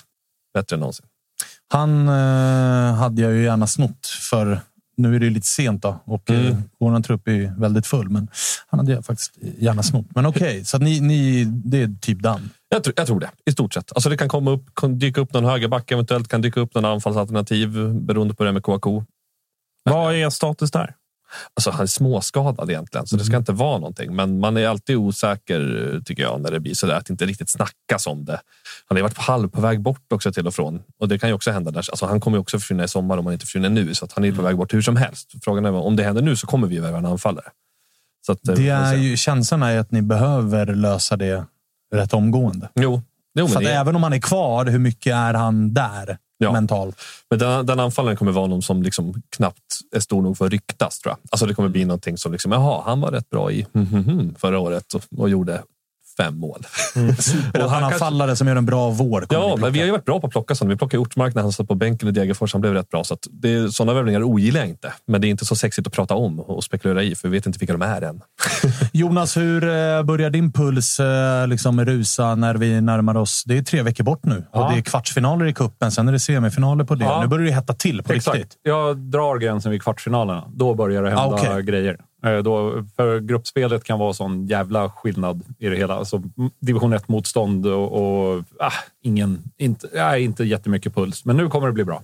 bättre 0.53 0.74
än 0.76 0.80
någonsin. 0.80 1.06
Han 1.72 2.07
eh, 2.07 2.95
hade 2.95 3.22
jag 3.22 3.34
ju 3.34 3.43
gärna 3.43 3.68
snott 3.68 4.07
för 4.30 4.60
nu 4.98 5.15
är 5.15 5.19
det 5.19 5.26
ju 5.26 5.31
lite 5.31 5.48
sent 5.48 5.81
då 5.81 5.99
och 6.06 6.30
mm. 6.30 6.45
Mm. 6.45 6.64
vår 6.80 6.99
trupp 7.02 7.27
är 7.27 7.31
ju 7.31 7.52
väldigt 7.57 7.88
full. 7.88 8.10
Men 8.10 8.27
han 8.68 8.80
hade 8.80 8.91
jag 8.91 9.06
faktiskt 9.06 9.38
gärna 9.57 9.84
snott. 9.84 10.06
Men 10.15 10.26
okej, 10.26 10.65
så 10.65 10.77
att 10.77 10.84
ni, 10.84 10.99
ni, 10.99 11.43
det 11.45 11.81
är 11.81 11.95
typ 12.02 12.19
done. 12.19 12.41
Jag, 12.69 12.84
tror- 12.84 12.93
jag 12.98 13.07
tror 13.07 13.19
det, 13.19 13.30
i 13.45 13.52
stort 13.52 13.73
sett. 13.73 13.91
Alltså 13.95 14.10
det 14.10 14.18
kan 14.18 14.30
komma 14.30 14.52
upp, 14.52 14.76
kan 14.76 14.99
dyka 14.99 15.22
upp 15.22 15.34
någon 15.34 15.45
högerback, 15.45 15.91
eventuellt 15.91 16.27
kan 16.27 16.41
dyka 16.41 16.60
upp 16.60 16.76
någon 16.76 16.85
anfallsalternativ 16.85 17.93
beroende 17.93 18.34
på 18.34 18.43
det 18.43 18.52
med 18.52 18.64
Kouakou. 18.64 19.03
Vad 19.84 20.15
är 20.15 20.30
status 20.30 20.72
där? 20.72 20.95
Alltså 21.53 21.72
han 21.72 21.82
är 21.82 21.86
småskadad 21.86 22.70
egentligen, 22.70 23.08
så 23.08 23.16
det 23.16 23.24
ska 23.24 23.38
inte 23.38 23.52
vara 23.52 23.78
någonting. 23.78 24.16
Men 24.16 24.40
man 24.40 24.58
är 24.58 24.68
alltid 24.68 24.95
osäker, 24.95 26.02
tycker 26.06 26.24
jag, 26.24 26.41
när 26.41 26.52
det 26.52 26.60
blir 26.60 26.74
sådär 26.74 26.94
att 26.94 27.06
det 27.06 27.12
inte 27.12 27.26
riktigt 27.26 27.49
snackas 27.49 28.08
om 28.08 28.26
det. 28.26 28.41
Han 28.86 28.98
har 28.98 29.03
varit 29.03 29.18
halv 29.18 29.49
på 29.49 29.62
väg 29.62 29.82
bort 29.82 30.14
också 30.14 30.32
till 30.32 30.48
och 30.48 30.53
från. 30.56 30.82
Och 30.99 31.08
det 31.08 31.20
kan 31.20 31.30
ju 31.30 31.36
också 31.36 31.52
hända. 31.52 31.72
Där. 31.72 31.80
Alltså, 31.80 32.06
han 32.06 32.20
kommer 32.20 32.38
ju 32.38 32.41
också 32.41 32.60
försvinna 32.60 32.84
i 32.84 32.88
sommar 32.88 33.18
om 33.18 33.26
han 33.26 33.34
inte 33.34 33.45
försvinner 33.45 33.70
nu. 33.70 33.95
Så 33.95 34.06
att 34.06 34.12
han 34.12 34.26
är 34.26 34.32
på 34.32 34.41
väg 34.41 34.58
bort 34.58 34.74
hur 34.74 34.82
som 34.82 34.95
helst. 34.95 35.32
Frågan 35.44 35.66
är 35.66 35.74
om 35.74 35.95
det 35.95 36.03
händer 36.03 36.22
nu 36.22 36.36
så 36.36 36.48
kommer 36.48 36.68
vi 36.68 36.80
värva 36.80 36.98
en 36.98 37.06
anfallare. 37.06 37.45
Så 38.26 38.32
att, 38.32 38.48
eh, 38.48 38.56
Det 38.56 38.70
är 38.70 38.95
ju, 38.95 39.18
känslan 39.18 39.64
är 39.64 39.78
att 39.78 39.91
ni 39.91 40.02
behöver 40.02 40.66
lösa 40.66 41.18
det 41.18 41.45
rätt 41.94 42.14
omgående. 42.14 42.70
Jo, 42.76 43.02
jo 43.34 43.48
För 43.48 43.60
att 43.60 43.68
även 43.68 43.95
om 43.95 44.03
han 44.03 44.14
är 44.14 44.20
kvar, 44.20 44.66
hur 44.66 44.80
mycket 44.80 45.14
är 45.14 45.34
han 45.34 45.74
där 45.74 46.18
Ja. 46.41 46.51
mentalt? 46.51 47.01
Men 47.30 47.39
den, 47.39 47.65
den 47.65 47.80
anfallaren 47.80 48.18
kommer 48.18 48.31
vara 48.31 48.47
någon 48.47 48.61
som 48.61 48.84
liksom 48.84 49.22
knappt 49.30 49.80
är 49.95 49.99
stor 49.99 50.22
nog 50.22 50.38
för 50.38 50.45
att 50.45 50.51
ryktas. 50.51 50.99
Tror 50.99 51.11
jag. 51.11 51.18
Alltså 51.31 51.45
det 51.45 51.53
kommer 51.53 51.69
bli 51.69 51.85
någonting 51.85 52.18
som 52.18 52.31
liksom, 52.31 52.51
jaha, 52.51 52.81
han 52.85 53.01
var 53.01 53.11
rätt 53.11 53.30
bra 53.30 53.51
i 53.51 53.65
förra 54.38 54.59
året 54.59 54.93
och, 54.93 55.03
och 55.18 55.30
gjorde 55.30 55.61
fem 56.23 56.39
mål. 56.39 56.61
Och 57.64 57.69
han 57.72 57.84
har 57.84 57.91
fallare 57.91 58.35
som 58.35 58.48
gör 58.48 58.56
en 58.56 58.65
bra 58.65 58.89
vår. 58.89 59.26
Ja, 59.30 59.56
men 59.60 59.73
vi 59.73 59.80
har 59.80 59.85
ju 59.85 59.91
varit 59.91 60.06
bra 60.06 60.19
på 60.19 60.27
att 60.27 60.34
plocka 60.34 60.56
sådana. 60.56 60.73
Vi 60.73 60.77
plockade 60.77 61.02
Ortmark 61.02 61.35
när 61.35 61.41
han 61.41 61.52
satt 61.52 61.68
på 61.68 61.76
bänken 61.76 62.10
i 62.10 62.11
Degerfors. 62.11 62.53
Han 62.53 62.61
blev 62.61 62.73
rätt 62.73 62.89
bra. 62.89 63.03
Så 63.03 63.14
att 63.14 63.27
det, 63.31 63.73
sådana 63.76 63.93
värvningar 63.93 64.23
ogillar 64.23 64.60
jag 64.60 64.69
inte. 64.69 64.93
Men 65.07 65.22
det 65.22 65.27
är 65.27 65.30
inte 65.30 65.45
så 65.45 65.56
sexigt 65.56 65.88
att 65.88 65.93
prata 65.93 66.15
om 66.15 66.39
och 66.39 66.64
spekulera 66.64 67.03
i, 67.03 67.15
för 67.15 67.27
vi 67.27 67.38
vet 67.38 67.45
inte 67.45 67.60
vilka 67.60 67.73
de 67.73 67.81
är 67.81 68.02
än. 68.02 68.22
Jonas, 68.93 69.38
hur 69.38 69.64
eh, 69.64 70.03
börjar 70.03 70.30
din 70.30 70.52
puls 70.52 70.99
eh, 70.99 71.48
liksom 71.48 71.85
rusa 71.85 72.35
när 72.35 72.56
vi 72.56 72.81
närmar 72.81 73.18
oss? 73.18 73.43
Det 73.45 73.57
är 73.57 73.61
tre 73.61 73.81
veckor 73.81 74.03
bort 74.03 74.23
nu 74.26 74.43
Ja. 74.53 74.65
och 74.65 74.72
det 74.73 74.77
är 74.80 74.81
kvartsfinaler 74.81 75.45
i 75.45 75.53
kuppen. 75.53 75.91
Sen 75.91 76.07
är 76.07 76.11
det 76.11 76.19
semifinaler 76.19 76.84
på 76.84 76.95
det. 76.95 77.06
Ja. 77.06 77.22
Nu 77.22 77.27
börjar 77.27 77.45
det 77.45 77.52
hetta 77.52 77.73
till 77.73 78.03
på 78.03 78.14
Exakt. 78.14 78.38
riktigt. 78.38 78.57
Jag 78.64 78.98
drar 78.98 79.38
gränsen 79.38 79.72
vid 79.72 79.84
kvartsfinalerna. 79.84 80.43
Då 80.53 80.73
börjar 80.76 81.03
det 81.03 81.10
hända 81.10 81.23
Ah, 81.23 81.27
okej. 81.34 81.64
grejer. 81.64 81.98
Eh, 82.26 82.38
Då, 82.38 82.85
för 82.95 83.19
gruppspelet 83.19 83.84
kan 83.84 83.99
vara 83.99 84.14
sån 84.14 84.45
jävla 84.48 84.89
skillnad 84.89 85.43
i 85.60 85.69
det 85.69 85.76
hela. 85.76 85.93
Alltså, 85.95 86.23
division 86.60 86.93
1-motstånd 86.93 87.65
och, 87.68 87.91
och 88.35 88.43
ah, 88.60 88.73
ingen, 89.03 89.43
inte, 89.57 89.88
ah, 90.03 90.18
inte 90.18 90.43
jättemycket 90.43 90.95
puls. 90.95 91.26
Men 91.26 91.38
nu 91.38 91.48
kommer 91.49 91.68
det 91.68 91.73
bli 91.73 91.84
bra. 91.84 92.03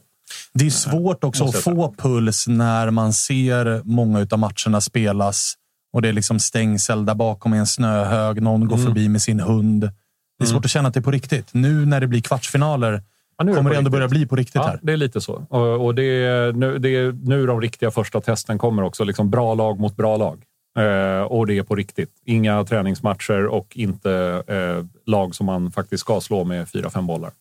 Det 0.53 0.65
är 0.65 0.69
svårt 0.69 1.23
också 1.23 1.43
att 1.43 1.55
få 1.55 1.93
puls 1.97 2.47
när 2.47 2.91
man 2.91 3.13
ser 3.13 3.81
många 3.83 4.27
av 4.31 4.39
matcherna 4.39 4.81
spelas 4.81 5.53
och 5.93 6.01
det 6.01 6.09
är 6.09 6.13
liksom 6.13 6.39
stängsel 6.39 7.05
där 7.05 7.15
bakom 7.15 7.53
är 7.53 7.57
en 7.57 7.67
snöhög. 7.67 8.41
Någon 8.41 8.67
går 8.67 8.75
Mm. 8.75 8.85
förbi 8.87 9.09
med 9.09 9.21
sin 9.21 9.39
hund. 9.39 9.81
Det 10.39 10.43
är 10.43 10.47
svårt 10.47 10.65
att 10.65 10.71
känna 10.71 10.87
att 10.87 10.93
det 10.93 10.99
är 10.99 11.01
på 11.01 11.11
riktigt. 11.11 11.53
Nu 11.53 11.85
när 11.85 12.01
det 12.01 12.07
blir 12.07 12.21
kvartsfinaler 12.21 13.03
Ja, 13.37 13.43
nu 13.43 13.55
kommer 13.55 13.69
det 13.69 13.77
ändå 13.77 13.89
börja 13.89 14.07
bli 14.07 14.25
på 14.25 14.35
riktigt 14.35 14.55
Ja, 14.55 14.63
här. 14.67 14.79
det 14.81 14.93
är 14.93 14.97
lite 14.97 15.21
så. 15.21 15.45
Och, 15.49 15.85
och 15.85 15.95
det, 15.95 16.03
är, 16.03 16.53
nu, 16.53 16.77
det 16.77 16.89
är 16.89 17.11
nu 17.11 17.45
de 17.45 17.61
riktiga 17.61 17.91
första 17.91 18.21
testen 18.21 18.57
kommer 18.57 18.83
också. 18.83 19.03
Liksom 19.03 19.29
bra 19.29 19.53
lag 19.53 19.79
mot 19.79 19.95
bra 19.97 20.17
lag. 20.17 20.43
Eh, 20.79 21.21
och 21.21 21.47
det 21.47 21.57
är 21.57 21.63
på 21.63 21.75
riktigt. 21.75 22.09
Inga 22.25 22.63
träningsmatcher 22.63 23.45
och 23.45 23.77
inte 23.77 24.43
eh, 24.47 24.85
lag 25.05 25.35
som 25.35 25.45
man 25.45 25.71
faktiskt 25.71 26.01
ska 26.01 26.21
slå 26.21 26.43
med 26.43 26.69
fyra, 26.69 26.89
fem 26.89 27.07
bollar. 27.07 27.31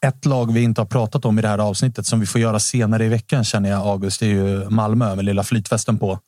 Ett 0.00 0.24
lag 0.24 0.52
vi 0.52 0.62
inte 0.62 0.80
har 0.80 0.86
pratat 0.86 1.24
om 1.24 1.38
i 1.38 1.42
det 1.42 1.48
här 1.48 1.58
avsnittet 1.58 2.06
som 2.06 2.20
vi 2.20 2.26
får 2.26 2.40
göra 2.40 2.58
senare 2.58 3.04
i 3.04 3.08
veckan 3.08 3.44
känner 3.44 3.70
jag, 3.70 3.86
August, 3.86 4.20
det 4.20 4.26
är 4.26 4.30
ju 4.30 4.70
Malmö 4.70 5.14
med 5.14 5.24
lilla 5.24 5.42
flytvästen 5.42 5.98
på. 5.98 6.18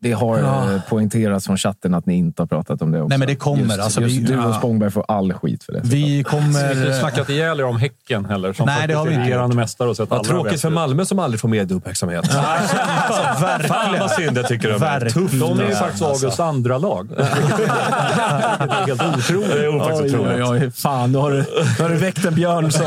Det 0.00 0.12
har 0.12 0.38
Ja. 0.38 0.72
eh, 0.74 0.80
poängterats 0.88 1.46
från 1.46 1.56
chatten 1.56 1.94
att 1.94 2.06
ni 2.06 2.14
inte 2.14 2.42
har 2.42 2.46
pratat 2.46 2.82
om 2.82 2.90
det 2.92 2.98
också. 3.02 3.08
Nej, 3.08 3.18
men 3.18 3.28
det 3.28 3.36
kommer. 3.36 3.62
Just, 3.64 3.78
Alltså, 3.80 4.00
just 4.00 4.16
vi- 4.16 4.20
du 4.24 4.38
och. 4.38 4.54
Spångberg 4.54 4.90
får 4.90 5.04
all 5.08 5.32
skit 5.32 5.64
för 5.64 5.72
det. 5.72 5.80
Vi 5.84 6.04
Vi 6.04 6.16
har 6.16 6.22
kommer... 6.22 6.92
snackat 7.00 7.28
ihjäl 7.30 7.60
er 7.60 7.64
om 7.64 7.76
Häcken 7.78 8.24
heller. 8.24 8.52
Som 8.52 8.66
Nej, 8.66 8.88
det 8.88 8.94
har 8.94 9.06
vi 9.06 9.14
inte 9.14 9.24
regerande 9.26 9.56
mästare 9.56 9.88
och 9.88 9.96
sett 9.96 10.10
Vad 10.10 10.24
tråkigt 10.24 10.52
bäst 10.52 10.62
för. 10.62 10.70
Malmö 10.70 11.04
som 11.04 11.18
aldrig 11.18 11.40
får 11.40 11.48
medieuppmärksamhet. 11.48 12.26
Fan 13.68 13.98
vad 14.00 14.10
synd 14.10 14.38
jag 14.38 14.48
tycker 14.48 14.68
om 14.74 14.80
det. 14.80 14.86
Verkligen. 14.86 15.38
De 15.40 15.60
är 15.60 15.68
ju 15.68 15.74
faktiskt 15.74 16.02
alltså. 16.02 16.24
Augusts 16.26 16.40
andra 16.40 16.78
lag. 16.78 17.08
Vilket 17.16 17.18
är 17.20 19.04
helt 19.04 19.16
otroligt. 19.18 19.50
Det 19.50 19.66
är 19.66 19.78
faktiskt 19.78 20.14
Oj, 20.14 20.20
otroligt. 20.20 20.48
oj, 20.48 20.60
oj. 20.64 20.70
Fan, 20.70 21.12
nu 21.12 21.18
har, 21.18 21.30
du, 21.30 21.36
nu 21.78 21.82
har 21.84 21.88
du 21.88 21.96
väckt 21.96 22.24
en 22.24 22.34
björn 22.34 22.72
som... 22.72 22.86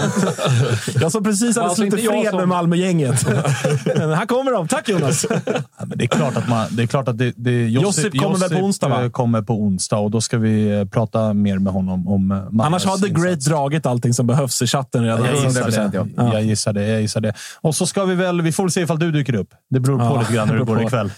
Jag 1.01 1.11
som 1.11 1.23
precis 1.23 1.55
hade 1.55 1.67
Alltså, 1.67 1.81
slutit 1.81 2.09
fred 2.09 2.27
som- 2.29 2.37
med 2.39 2.47
Malmö-gänget. 2.47 3.25
Men 3.97 4.13
här 4.13 4.25
kommer 4.25 4.51
de. 4.51 4.67
Tack 4.67 4.89
Jonas! 4.89 5.25
Ja, 5.45 5.85
men 5.85 5.97
det, 5.97 6.03
är 6.03 6.07
klart 6.07 6.37
att 6.37 6.49
man, 6.49 6.67
det 6.71 6.83
är 6.83 6.87
klart 6.87 7.00
klart 7.03 7.13
att 7.13 7.17
det, 7.17 7.33
det, 7.35 7.67
Josip 7.67 8.19
kommer 8.19 8.37
väl 8.37 8.49
på 8.49 8.65
onsdag, 8.65 8.87
va? 8.87 9.03
eh, 9.03 9.09
kommer 9.09 9.41
på 9.41 9.61
onsdag 9.61 9.97
och 9.97 10.11
då 10.11 10.21
ska 10.21 10.37
vi 10.37 10.79
eh, 10.79 10.85
prata 10.85 11.33
mer 11.33 11.59
med 11.59 11.73
honom 11.73 12.07
om 12.07 12.31
eh, 12.31 12.37
Malmös 12.37 12.65
Annars 12.65 12.85
hade 12.85 13.09
Great 13.09 13.35
insats. 13.35 13.45
dragit 13.45 13.85
allting 13.85 14.13
som 14.13 14.27
behövs 14.27 14.61
i 14.61 14.67
chatten 14.67 15.03
redan. 15.03 15.25
Jag 15.25 15.35
gissar, 15.35 15.69
100%, 15.69 15.91
det. 15.91 16.07
ja. 16.17 16.33
jag 16.33 16.43
gissar 16.43 16.73
det. 16.73 16.87
Jag 16.87 17.01
gissar 17.01 17.21
det. 17.21 17.33
Och 17.61 17.75
så 17.75 17.85
ska 17.85 18.05
vi 18.05 18.15
väl... 18.15 18.41
Vi 18.41 18.51
får 18.51 18.63
väl 18.63 18.71
se 18.71 18.81
ifall 18.81 18.99
du 18.99 19.11
dyker 19.11 19.35
upp. 19.35 19.53
Det 19.69 19.79
beror 19.79 19.99
på 19.99 20.05
Ja, 20.05 20.19
lite 20.19 20.33
grann 20.33 20.49
hur 20.49 20.59
det 20.59 20.65
går 20.65 20.81
ikväll. 20.81 21.11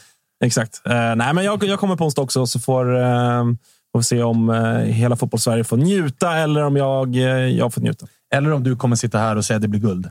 Exakt. 0.44 0.82
Eh, 0.86 1.16
nej, 1.16 1.34
men 1.34 1.44
jag, 1.44 1.64
jag 1.64 1.80
kommer 1.80 1.96
på 1.96 2.06
onsdag 2.06 2.22
också, 2.22 2.48
så 2.48 2.60
får, 2.60 3.02
eh, 3.02 3.44
får 3.92 4.00
vi 4.00 4.04
se 4.04 4.24
om 4.24 4.50
eh, 4.50 4.78
hela 4.78 5.16
fotbollssverige 5.16 5.64
får 5.64 5.78
njuta 5.78 6.38
eller 6.38 6.64
om 6.64 6.76
jag, 6.76 7.16
jag 7.52 7.74
får 7.74 7.82
njuta. 7.82 8.08
Eller 8.36 8.54
om 8.54 8.64
du 8.64 8.76
kommer 8.76 8.96
sitta 8.96 9.18
här 9.18 9.36
och 9.36 9.46
säga 9.46 9.56
att 9.56 9.62
det 9.62 9.68
blir 9.68 9.82
guld. 9.82 10.10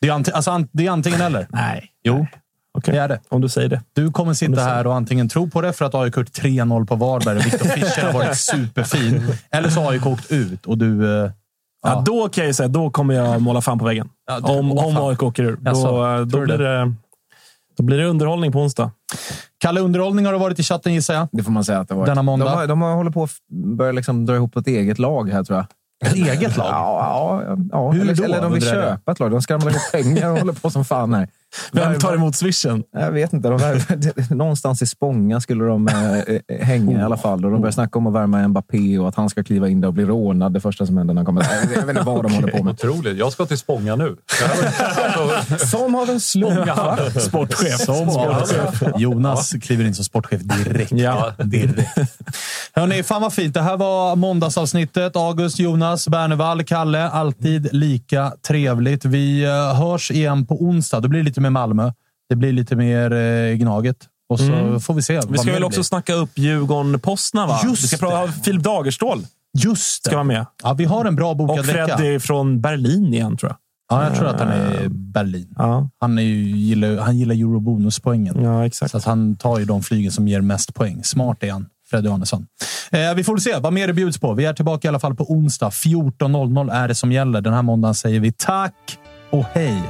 Det 0.00 0.08
är, 0.08 0.32
alltså, 0.32 0.64
det 0.72 0.86
är 0.86 0.90
antingen 0.90 1.20
eller. 1.20 1.46
Nej. 1.50 1.90
Jo, 2.04 2.26
Okej. 2.84 2.94
det 2.94 3.00
är 3.00 3.08
det. 3.08 3.20
Om 3.28 3.40
du 3.40 3.48
säger 3.48 3.68
det. 3.68 3.82
Du 3.92 4.12
kommer 4.12 4.34
sitta 4.34 4.60
här 4.60 4.86
och 4.86 4.94
antingen 4.94 5.28
tro 5.28 5.50
på 5.50 5.60
det 5.60 5.72
för 5.72 5.84
att 5.84 5.94
AIK 5.94 6.16
gjort 6.16 6.26
3-0 6.38 6.86
på 6.86 6.94
Varberg 6.96 7.36
och 7.38 7.46
Viktor 7.46 7.68
Fischer 7.68 8.02
har 8.06 8.12
varit 8.12 8.36
superfin. 8.36 9.22
Eller 9.50 9.68
så 9.68 9.80
har 9.80 9.92
AIK 9.92 10.06
åkt 10.06 10.32
ut 10.32 10.66
och 10.66 10.78
du... 10.78 11.22
eh, 11.24 11.30
Ja. 11.82 12.02
då 12.06 12.28
kan 12.28 12.46
jag 12.46 12.54
säga, 12.54 12.68
då 12.68 12.90
kommer 12.90 13.14
jag 13.14 13.42
måla 13.42 13.60
fan 13.60 13.78
på 13.78 13.84
väggen. 13.84 14.08
Ja, 14.26 14.52
om 14.58 14.78
om. 14.78 14.96
AIK 14.96 15.22
åker 15.22 15.42
ur. 15.42 15.56
Då, 15.60 15.72
tror 15.74 16.18
då, 16.18 16.24
du 16.38 16.46
blir 16.46 16.58
det? 16.58 16.84
det, 16.84 16.92
då 17.76 17.82
blir 17.82 17.98
det 17.98 18.04
underhållning 18.06 18.52
på 18.52 18.60
onsdag. 18.60 18.90
Kalle, 19.58 19.80
underhållning 19.80 20.26
har 20.26 20.32
det 20.32 20.38
varit 20.38 20.58
i 20.58 20.62
chatten 20.62 20.94
gissar 20.94 21.14
jag. 21.14 21.28
Det 21.32 21.42
får 21.42 21.52
man 21.52 21.64
säga 21.64 21.78
att 21.80 21.88
det 21.88 21.94
var. 21.94 22.06
Denna 22.06 22.22
måndag. 22.22 22.44
De, 22.46 22.54
har, 22.56 22.66
de 22.66 22.82
har 22.82 22.94
håller 22.94 23.10
på 23.10 23.22
att 23.22 23.30
börja 23.76 23.92
liksom 23.92 24.26
dra 24.26 24.34
ihop 24.34 24.56
ett 24.56 24.66
eget 24.66 24.98
lag 24.98 25.30
här, 25.30 25.44
tror 25.44 25.58
jag. 25.58 25.66
Ett 26.10 26.16
eget 26.16 26.56
lag? 26.56 26.66
Ja, 26.70 27.42
ja, 27.46 27.56
ja. 27.72 27.90
Hur 27.90 28.00
eller, 28.02 28.14
då, 28.14 28.22
eller 28.24 28.42
de 28.42 28.52
vill 28.52 28.62
köpa 28.62 29.12
ett 29.12 29.20
lag. 29.20 29.30
De 29.30 29.42
skramlar 29.42 29.70
ihop 29.70 29.92
pengar 29.92 30.30
och 30.30 30.38
håller 30.38 30.52
på 30.52 30.70
som 30.70 30.84
fan 30.84 31.14
här. 31.14 31.28
Vem 31.72 31.98
tar 31.98 32.14
emot 32.14 32.36
swishen? 32.36 32.82
Jag 32.92 33.10
vet 33.12 33.32
inte. 33.32 33.48
De 33.48 33.58
värvar- 33.58 34.34
någonstans 34.34 34.82
i 34.82 34.86
Spånga 34.86 35.40
skulle 35.40 35.64
de 35.64 35.88
eh, 35.88 36.18
eh, 36.18 36.66
hänga 36.66 37.00
i 37.00 37.02
alla 37.02 37.16
fall. 37.16 37.44
Och 37.44 37.50
de 37.50 37.60
börjar 37.60 37.72
snacka 37.72 37.98
om 37.98 38.06
att 38.06 38.12
värma 38.12 38.48
Mbappé 38.48 38.98
och 38.98 39.08
att 39.08 39.14
han 39.14 39.30
ska 39.30 39.44
kliva 39.44 39.68
in 39.68 39.80
där 39.80 39.88
och 39.88 39.94
bli 39.94 40.04
rånad 40.04 40.52
det 40.52 40.60
första 40.60 40.86
som 40.86 40.96
händer 40.96 41.14
när 41.14 41.18
han 41.18 41.26
kommer. 41.26 41.46
Jag 41.74 41.80
vet 41.86 41.88
inte 41.88 42.02
vad 42.02 42.22
de 42.22 42.32
håller 42.34 42.48
på 42.48 42.64
med. 42.64 42.72
Otroligt. 42.84 43.18
Jag 43.18 43.32
ska 43.32 43.46
till 43.46 43.58
Spånga 43.58 43.96
nu. 43.96 44.16
Som 45.70 45.94
av 45.94 46.10
en 46.10 46.20
slump. 46.20 46.68
Sportchef. 47.20 47.78
Som 47.80 48.10
sportchef. 48.10 48.82
Jonas 48.96 49.52
kliver 49.62 49.84
in 49.84 49.94
som 49.94 50.04
sportchef 50.04 50.40
direkt. 50.42 50.92
Ja. 50.92 51.32
direkt. 51.38 51.98
Hörrni, 52.74 53.02
fan 53.02 53.22
vad 53.22 53.32
fint. 53.32 53.54
Det 53.54 53.62
här 53.62 53.76
var 53.76 54.16
måndagsavsnittet. 54.16 55.16
August, 55.16 55.58
Jonas, 55.58 56.08
Bernevall, 56.08 56.64
Kalle. 56.64 57.08
Alltid 57.08 57.68
lika 57.72 58.32
trevligt. 58.46 59.04
Vi 59.04 59.44
eh, 59.44 59.74
hörs 59.74 60.10
igen 60.10 60.46
på 60.46 60.62
onsdag. 60.62 61.00
Då 61.00 61.08
blir 61.08 61.20
det 61.20 61.24
lite 61.24 61.39
mer 61.40 61.50
Malmö. 61.50 61.92
Det 62.28 62.36
blir 62.36 62.52
lite 62.52 62.76
mer 62.76 63.12
eh, 63.12 63.54
Gnaget. 63.56 63.96
Och 64.28 64.38
så 64.38 64.44
Mm. 64.52 64.80
får 64.80 64.94
vi 64.94 65.02
se. 65.02 65.20
Vi 65.28 65.38
ska 65.38 65.52
väl 65.52 65.64
också 65.64 65.78
blir. 65.78 65.84
snacka 65.84 66.14
upp 66.14 66.30
Djurgården-Postna, 66.38 67.46
va? 67.46 67.60
Just 67.64 67.84
vi 67.84 67.88
ska 67.88 67.96
prata 67.96 68.32
Filip 68.32 68.62
Dagerstål. 68.62 69.26
Just 69.58 70.02
Ska 70.04 70.10
det. 70.10 70.16
vara 70.16 70.24
med. 70.24 70.46
Ja, 70.62 70.72
vi 70.72 70.84
har 70.84 71.04
en 71.04 71.16
bra 71.16 71.34
bokad 71.34 71.58
Och 71.58 71.68
vecka. 71.68 71.96
Freddy 71.96 72.20
från 72.20 72.60
Berlin 72.60 73.14
igen, 73.14 73.36
tror 73.36 73.50
jag. 73.50 73.56
Ja, 73.98 74.04
jag 74.04 74.14
tror 74.16 74.28
att 74.28 74.40
han 74.40 74.48
är 74.48 74.82
i 74.84 74.88
Berlin. 74.88 75.54
Ja, 75.58 75.88
Han, 76.00 76.18
är 76.18 76.22
ju, 76.22 76.56
gillar, 76.56 76.96
han 76.96 77.18
gillar 77.18 77.34
eurobonuspoängen. 77.34 78.42
ja 78.42 78.66
exakt. 78.66 78.90
Så 78.90 78.96
att 78.96 79.04
han 79.04 79.36
tar 79.36 79.58
ju 79.58 79.64
de 79.64 79.82
flygen 79.82 80.12
som 80.12 80.28
ger 80.28 80.40
mest 80.40 80.74
poäng. 80.74 81.04
Smart 81.04 81.42
är 81.42 81.52
han, 81.52 81.66
Freddy 81.90 82.08
Arnesson. 82.08 82.46
Eh, 82.90 83.14
vi 83.16 83.24
får 83.24 83.36
se 83.36 83.58
vad 83.58 83.72
mer 83.72 83.86
det 83.86 83.92
bjuds 83.92 84.18
på. 84.18 84.34
Vi 84.34 84.44
är 84.44 84.52
tillbaka 84.52 84.88
i 84.88 84.88
alla 84.88 84.98
fall 85.00 85.14
på 85.14 85.32
onsdag. 85.32 85.68
14.00 85.70 86.72
är 86.72 86.88
det 86.88 86.94
som 86.94 87.12
gäller. 87.12 87.40
Den 87.40 87.52
här 87.52 87.62
måndagen 87.62 87.94
säger 87.94 88.20
vi 88.20 88.32
tack 88.32 88.98
och 89.30 89.44
hej! 89.52 89.82